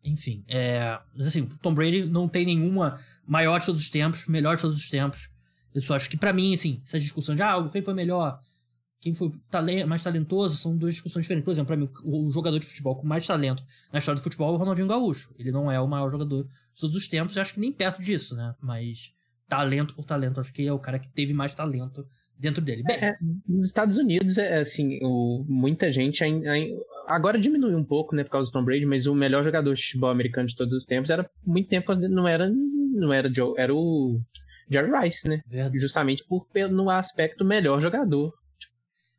Enfim, 0.03 0.43
é, 0.47 0.99
mas 1.15 1.27
assim, 1.27 1.45
Tom 1.61 1.73
Brady 1.73 2.05
não 2.05 2.27
tem 2.27 2.45
nenhuma 2.45 2.99
maior 3.25 3.59
de 3.59 3.65
todos 3.65 3.81
os 3.81 3.89
tempos, 3.89 4.27
melhor 4.27 4.55
de 4.55 4.61
todos 4.61 4.77
os 4.77 4.89
tempos. 4.89 5.29
Eu 5.73 5.81
só 5.81 5.95
acho 5.95 6.09
que 6.09 6.15
para 6.15 6.31
mim, 6.31 6.53
assim, 6.53 6.79
essa 6.83 6.99
discussão 6.99 7.35
de 7.35 7.41
ah, 7.41 7.67
quem 7.71 7.81
foi 7.81 7.93
melhor, 7.93 8.39
quem 9.01 9.13
foi 9.13 9.31
mais 9.87 10.03
talentoso, 10.03 10.57
são 10.57 10.77
duas 10.77 10.93
discussões 10.93 11.23
diferentes. 11.23 11.43
Por 11.43 11.51
exemplo, 11.51 11.67
para 11.67 11.77
mim, 11.77 11.89
o 12.03 12.31
jogador 12.31 12.59
de 12.59 12.65
futebol 12.65 12.95
com 12.95 13.07
mais 13.07 13.25
talento 13.25 13.63
na 13.91 13.99
história 13.99 14.19
do 14.19 14.23
futebol 14.23 14.51
é 14.51 14.55
o 14.55 14.57
Ronaldinho 14.57 14.87
Gaúcho. 14.87 15.33
Ele 15.37 15.51
não 15.51 15.71
é 15.71 15.81
o 15.81 15.87
maior 15.87 16.09
jogador 16.09 16.43
de 16.43 16.79
todos 16.79 16.95
os 16.95 17.07
tempos, 17.07 17.35
eu 17.35 17.41
acho 17.41 17.53
que 17.53 17.59
nem 17.59 17.71
perto 17.71 18.01
disso, 18.01 18.35
né? 18.35 18.55
Mas 18.61 19.11
talento 19.47 19.93
por 19.95 20.05
talento, 20.05 20.39
acho 20.39 20.53
que 20.53 20.65
é 20.65 20.73
o 20.73 20.79
cara 20.79 20.99
que 20.99 21.09
teve 21.09 21.33
mais 21.33 21.53
talento 21.53 22.07
dentro 22.37 22.63
dele. 22.63 22.83
Bem, 22.83 22.97
é, 22.97 23.17
nos 23.47 23.67
Estados 23.67 23.97
Unidos, 23.97 24.37
é 24.37 24.59
assim, 24.59 24.99
o, 25.03 25.45
muita 25.47 25.89
gente 25.89 26.23
ainda, 26.23 26.51
agora 27.07 27.39
diminuiu 27.39 27.77
um 27.77 27.83
pouco, 27.83 28.15
né, 28.15 28.23
por 28.23 28.31
causa 28.31 28.49
do 28.49 28.53
Tom 28.53 28.63
Brady, 28.63 28.85
mas 28.85 29.07
o 29.07 29.15
melhor 29.15 29.43
jogador 29.43 29.73
de 29.73 29.81
futebol 29.81 30.09
americano 30.09 30.47
de 30.47 30.55
todos 30.55 30.73
os 30.73 30.85
tempos 30.85 31.09
era 31.09 31.29
muito 31.45 31.69
tempo 31.69 31.93
não 31.95 32.27
era 32.27 32.49
não 32.49 33.11
era 33.11 33.31
Joe, 33.33 33.53
era 33.57 33.73
o 33.73 34.19
Jerry 34.69 34.91
Rice, 34.99 35.27
né? 35.27 35.41
Verdade. 35.47 35.79
Justamente 35.79 36.23
por 36.23 36.47
no 36.71 36.89
aspecto 36.89 37.43
melhor 37.43 37.81
jogador. 37.81 38.33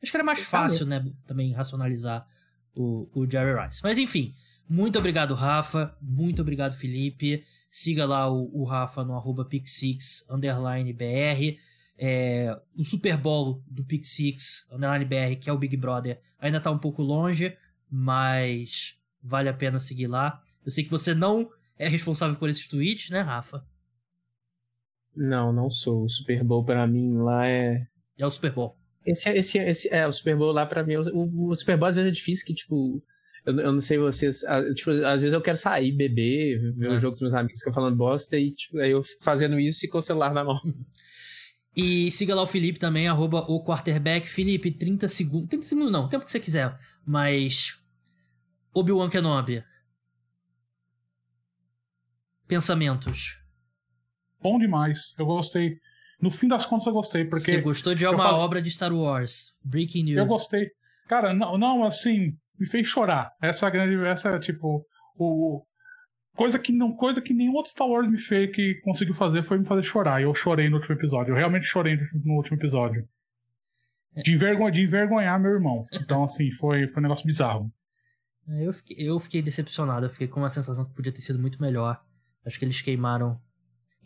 Acho 0.02 0.10
que 0.10 0.16
era 0.16 0.24
mais 0.24 0.44
fácil, 0.44 0.86
né, 0.86 1.04
também 1.26 1.52
racionalizar 1.52 2.26
o, 2.74 3.08
o 3.14 3.30
Jerry 3.30 3.58
Rice. 3.60 3.80
Mas 3.82 3.98
enfim, 3.98 4.34
Muito 4.68 4.98
obrigado, 4.98 5.32
Rafa. 5.34 5.96
Muito 6.02 6.42
obrigado, 6.42 6.74
Felipe. 6.74 7.44
Siga 7.70 8.04
lá 8.04 8.30
o, 8.30 8.50
o 8.52 8.64
Rafa 8.64 9.04
no 9.04 9.14
arroba 9.14 9.44
Pixix 9.44 10.26
underline 10.28 10.92
BR. 10.92 11.58
É, 11.98 12.58
o 12.76 12.84
Super 12.84 13.16
Bowl 13.16 13.62
do 13.66 13.84
Pixix 13.84 14.66
underline 14.72 15.04
BR, 15.04 15.40
que 15.40 15.48
é 15.48 15.52
o 15.52 15.58
Big 15.58 15.76
Brother, 15.76 16.20
ainda 16.38 16.60
tá 16.60 16.70
um 16.70 16.78
pouco 16.78 17.02
longe, 17.02 17.56
mas 17.90 18.98
vale 19.22 19.48
a 19.48 19.54
pena 19.54 19.78
seguir 19.78 20.06
lá. 20.06 20.42
Eu 20.64 20.70
sei 20.70 20.84
que 20.84 20.90
você 20.90 21.14
não 21.14 21.50
é 21.78 21.88
responsável 21.88 22.36
por 22.36 22.48
esses 22.48 22.66
tweets, 22.66 23.10
né, 23.10 23.20
Rafa? 23.20 23.64
Não, 25.14 25.52
não 25.52 25.70
sou. 25.70 26.04
O 26.04 26.08
Super 26.08 26.44
Bowl 26.44 26.64
para 26.64 26.86
mim 26.86 27.16
lá 27.18 27.46
é. 27.46 27.86
É 28.18 28.26
o 28.26 28.30
Super 28.30 28.52
Bowl. 28.52 28.76
Esse, 29.04 29.30
esse, 29.30 29.58
esse, 29.58 29.94
é, 29.94 30.06
o 30.06 30.12
Super 30.12 30.36
Bowl 30.36 30.52
lá 30.52 30.66
pra 30.66 30.84
mim. 30.84 30.96
O, 30.96 31.48
o 31.48 31.54
Super 31.54 31.76
Bowl 31.76 31.88
às 31.88 31.94
vezes 31.94 32.10
é 32.10 32.14
difícil 32.14 32.46
que, 32.46 32.54
tipo. 32.54 33.02
Eu, 33.44 33.58
eu 33.60 33.72
não 33.72 33.80
sei 33.80 33.96
vocês. 33.96 34.40
Tipo, 34.74 34.90
às 34.90 35.22
vezes 35.22 35.32
eu 35.32 35.40
quero 35.40 35.56
sair, 35.56 35.92
beber, 35.92 36.72
ver 36.74 36.86
é. 36.86 36.96
o 36.96 36.98
jogo 36.98 37.12
dos 37.12 37.22
meus 37.22 37.34
amigos 37.34 37.62
que 37.62 37.68
eu 37.68 37.72
falando 37.72 37.96
bosta, 37.96 38.36
e 38.36 38.50
tipo, 38.50 38.78
aí 38.78 38.90
eu 38.90 39.02
fico 39.02 39.22
fazendo 39.22 39.58
isso 39.58 39.86
e 39.86 39.88
com 39.88 39.98
o 39.98 40.02
celular 40.02 40.34
na 40.34 40.44
mão. 40.44 40.60
E 41.76 42.10
siga 42.10 42.34
lá 42.34 42.42
o 42.42 42.46
Felipe 42.46 42.78
também, 42.78 43.06
arroba 43.06 43.40
o 43.40 43.62
quarterback. 43.62 44.26
Felipe, 44.26 44.70
30 44.70 45.08
segundos. 45.08 45.50
30 45.50 45.66
segundos 45.66 45.92
não, 45.92 46.06
o 46.06 46.08
tempo 46.08 46.24
que 46.24 46.30
você 46.30 46.40
quiser. 46.40 46.74
Mas. 47.06 47.80
Obi-Wan 48.74 49.08
Kenobi. 49.08 49.64
Pensamentos. 52.48 53.38
Bom 54.42 54.58
demais. 54.58 55.14
Eu 55.18 55.26
gostei. 55.26 55.78
No 56.20 56.30
fim 56.30 56.48
das 56.48 56.66
contas, 56.66 56.86
eu 56.86 56.92
gostei. 56.92 57.24
Porque 57.24 57.52
Você 57.52 57.60
gostou 57.60 57.94
de 57.94 58.06
uma 58.06 58.16
falo... 58.16 58.38
obra 58.38 58.60
de 58.60 58.70
Star 58.70 58.92
Wars? 58.92 59.54
Breaking 59.64 60.04
News. 60.04 60.18
Eu 60.18 60.26
gostei. 60.26 60.70
Cara, 61.08 61.32
não, 61.32 61.56
não 61.56 61.84
assim, 61.84 62.36
me 62.58 62.66
fez 62.66 62.88
chorar. 62.88 63.30
Essa 63.40 63.68
é 63.68 63.70
grande. 63.70 64.04
Essa 64.04 64.30
é 64.30 64.38
tipo. 64.38 64.84
O, 65.18 65.64
coisa 66.36 66.58
que 66.58 66.72
não 66.72 66.94
coisa 66.94 67.22
que 67.22 67.32
nenhum 67.32 67.54
outro 67.54 67.70
Star 67.70 67.88
Wars 67.88 68.10
me 68.10 68.18
fez 68.18 68.54
que 68.54 68.74
conseguiu 68.82 69.14
fazer 69.14 69.42
foi 69.42 69.58
me 69.58 69.66
fazer 69.66 69.84
chorar. 69.84 70.20
E 70.20 70.24
eu 70.24 70.34
chorei 70.34 70.68
no 70.68 70.76
último 70.76 70.94
episódio. 70.94 71.32
Eu 71.32 71.36
realmente 71.36 71.66
chorei 71.66 71.96
no 72.24 72.34
último 72.34 72.56
episódio. 72.56 73.08
É. 74.16 74.22
De, 74.22 74.34
envergon 74.34 74.70
de 74.70 74.82
envergonhar 74.82 75.40
meu 75.40 75.52
irmão. 75.52 75.82
Então, 75.92 76.24
assim, 76.24 76.50
foi, 76.52 76.88
foi 76.88 76.98
um 76.98 77.02
negócio 77.02 77.26
bizarro. 77.26 77.70
É, 78.48 78.66
eu 78.66 78.72
fiquei, 78.72 78.96
eu 78.98 79.18
fiquei 79.18 79.42
decepcionado. 79.42 80.06
Eu 80.06 80.10
fiquei 80.10 80.28
com 80.28 80.40
uma 80.40 80.50
sensação 80.50 80.84
que 80.84 80.94
podia 80.94 81.12
ter 81.12 81.20
sido 81.20 81.38
muito 81.38 81.60
melhor. 81.60 82.02
Acho 82.44 82.58
que 82.58 82.64
eles 82.64 82.80
queimaram 82.80 83.40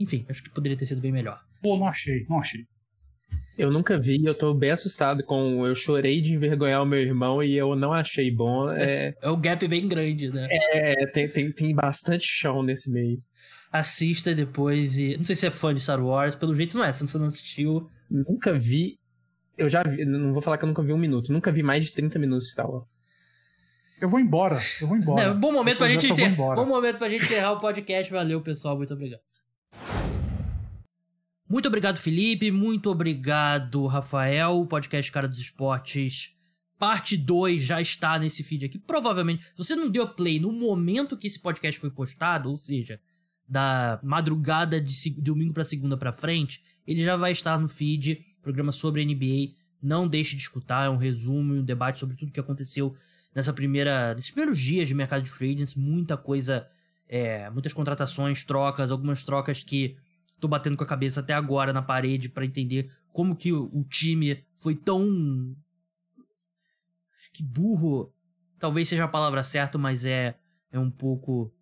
enfim, 0.00 0.24
acho 0.30 0.42
que 0.42 0.48
poderia 0.48 0.78
ter 0.78 0.86
sido 0.86 1.02
bem 1.02 1.12
melhor. 1.12 1.38
Pô, 1.60 1.76
não 1.76 1.86
achei, 1.86 2.24
não 2.26 2.40
achei. 2.40 2.62
Eu 3.58 3.70
nunca 3.70 3.98
vi, 3.98 4.24
eu 4.24 4.34
tô 4.34 4.54
bem 4.54 4.70
assustado 4.70 5.22
com. 5.22 5.66
Eu 5.66 5.74
chorei 5.74 6.22
de 6.22 6.34
envergonhar 6.34 6.82
o 6.82 6.86
meu 6.86 6.98
irmão 6.98 7.42
e 7.42 7.54
eu 7.54 7.76
não 7.76 7.92
achei 7.92 8.30
bom. 8.30 8.70
É, 8.70 9.14
é 9.20 9.30
um 9.30 9.38
gap 9.38 9.68
bem 9.68 9.86
grande, 9.86 10.30
né? 10.30 10.48
É, 10.50 11.06
tem, 11.06 11.28
tem, 11.28 11.52
tem 11.52 11.74
bastante 11.74 12.24
chão 12.26 12.62
nesse 12.62 12.90
meio. 12.90 13.22
Assista 13.70 14.34
depois 14.34 14.96
e. 14.96 15.18
Não 15.18 15.24
sei 15.24 15.36
se 15.36 15.46
é 15.46 15.50
fã 15.50 15.74
de 15.74 15.80
Star 15.80 16.02
Wars, 16.02 16.34
pelo 16.34 16.54
jeito 16.54 16.78
não 16.78 16.84
é, 16.84 16.92
se 16.94 17.06
você 17.06 17.18
não 17.18 17.26
assistiu. 17.26 17.86
Nunca 18.10 18.58
vi. 18.58 18.98
Eu 19.60 19.68
já 19.68 19.82
vi, 19.82 20.06
não 20.06 20.32
vou 20.32 20.40
falar 20.40 20.56
que 20.56 20.64
eu 20.64 20.68
nunca 20.68 20.82
vi 20.82 20.90
um 20.90 20.98
minuto, 20.98 21.30
nunca 21.30 21.52
vi 21.52 21.62
mais 21.62 21.84
de 21.84 21.92
30 21.92 22.18
minutos 22.18 22.46
de 22.46 22.52
Star 22.52 22.68
Wars. 22.68 22.88
Eu 24.00 24.08
vou 24.08 24.18
embora, 24.18 24.58
eu 24.80 24.88
vou 24.88 24.96
embora. 24.96 25.22
É, 25.22 25.34
bom 25.34 25.52
momento 25.52 25.78
pra 25.78 25.88
gente 25.88 26.10
encerrar. 26.10 26.54
Bom 26.54 26.64
momento 26.64 26.96
pra 26.96 27.10
gente 27.10 27.26
encerrar 27.26 27.52
o 27.52 27.60
podcast. 27.60 28.10
Valeu, 28.10 28.40
pessoal. 28.40 28.74
Muito 28.74 28.94
obrigado. 28.94 29.20
Muito 31.46 31.66
obrigado, 31.68 31.98
Felipe. 31.98 32.50
Muito 32.50 32.90
obrigado, 32.90 33.86
Rafael. 33.86 34.58
O 34.58 34.66
podcast 34.66 35.12
Cara 35.12 35.28
dos 35.28 35.38
Esportes, 35.38 36.34
parte 36.78 37.18
2, 37.18 37.60
já 37.62 37.78
está 37.78 38.18
nesse 38.18 38.42
feed 38.42 38.64
aqui. 38.64 38.78
Provavelmente, 38.78 39.44
se 39.44 39.58
você 39.58 39.76
não 39.76 39.90
deu 39.90 40.08
play 40.08 40.40
no 40.40 40.50
momento 40.50 41.18
que 41.18 41.26
esse 41.26 41.38
podcast 41.38 41.78
foi 41.78 41.90
postado, 41.90 42.48
ou 42.48 42.56
seja, 42.56 42.98
da 43.46 44.00
madrugada 44.02 44.80
de, 44.80 44.94
de 44.94 45.20
domingo 45.20 45.52
para 45.52 45.64
segunda 45.64 45.96
para 45.98 46.12
frente, 46.12 46.62
ele 46.86 47.02
já 47.02 47.16
vai 47.16 47.32
estar 47.32 47.58
no 47.58 47.68
feed. 47.68 48.24
Programa 48.42 48.72
sobre 48.72 49.04
NBA. 49.04 49.54
Não 49.82 50.06
deixe 50.06 50.36
de 50.36 50.42
escutar. 50.42 50.86
É 50.86 50.90
um 50.90 50.96
resumo, 50.96 51.54
um 51.54 51.62
debate 51.62 51.98
sobre 51.98 52.16
tudo 52.16 52.32
que 52.32 52.40
aconteceu 52.40 52.94
nessa 53.34 53.52
primeira, 53.52 54.14
nesses 54.14 54.30
primeiros 54.30 54.58
dias 54.58 54.88
de 54.88 54.94
mercado 54.94 55.22
de 55.22 55.30
free 55.30 55.54
agents. 55.54 55.74
Muita 55.74 56.16
coisa, 56.16 56.68
é, 57.08 57.48
muitas 57.50 57.72
contratações, 57.72 58.44
trocas, 58.44 58.90
algumas 58.90 59.22
trocas 59.22 59.62
que 59.62 59.96
tô 60.40 60.48
batendo 60.48 60.76
com 60.76 60.82
a 60.82 60.86
cabeça 60.86 61.20
até 61.20 61.34
agora 61.34 61.72
na 61.72 61.82
parede 61.82 62.28
para 62.28 62.44
entender 62.44 62.90
como 63.12 63.36
que 63.36 63.52
o, 63.52 63.70
o, 63.72 63.84
time 63.84 64.44
foi 64.56 64.74
tão. 64.74 65.54
Que 67.32 67.42
burro. 67.42 68.12
Talvez 68.58 68.88
seja 68.88 69.04
a 69.04 69.08
palavra 69.08 69.42
certa, 69.42 69.78
mas 69.78 70.04
é, 70.04 70.34
é 70.72 70.78
um 70.78 70.90
pouco. 70.90 71.52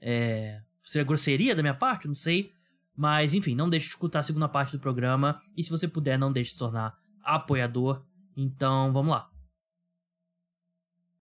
É, 0.00 0.60
seria 0.82 1.04
grosseria 1.04 1.54
da 1.54 1.62
minha 1.62 1.74
parte? 1.74 2.08
Não 2.08 2.14
sei. 2.14 2.52
Mas, 2.96 3.34
enfim, 3.34 3.54
não 3.54 3.70
deixe 3.70 3.86
de 3.86 3.90
escutar 3.90 4.20
a 4.20 4.22
segunda 4.22 4.48
parte 4.48 4.72
do 4.72 4.78
programa. 4.78 5.40
E 5.56 5.64
se 5.64 5.70
você 5.70 5.88
puder, 5.88 6.18
não 6.18 6.32
deixe 6.32 6.48
de 6.48 6.52
se 6.52 6.58
tornar 6.58 6.94
apoiador. 7.24 8.02
Então, 8.36 8.92
vamos 8.92 9.12
lá. 9.12 9.31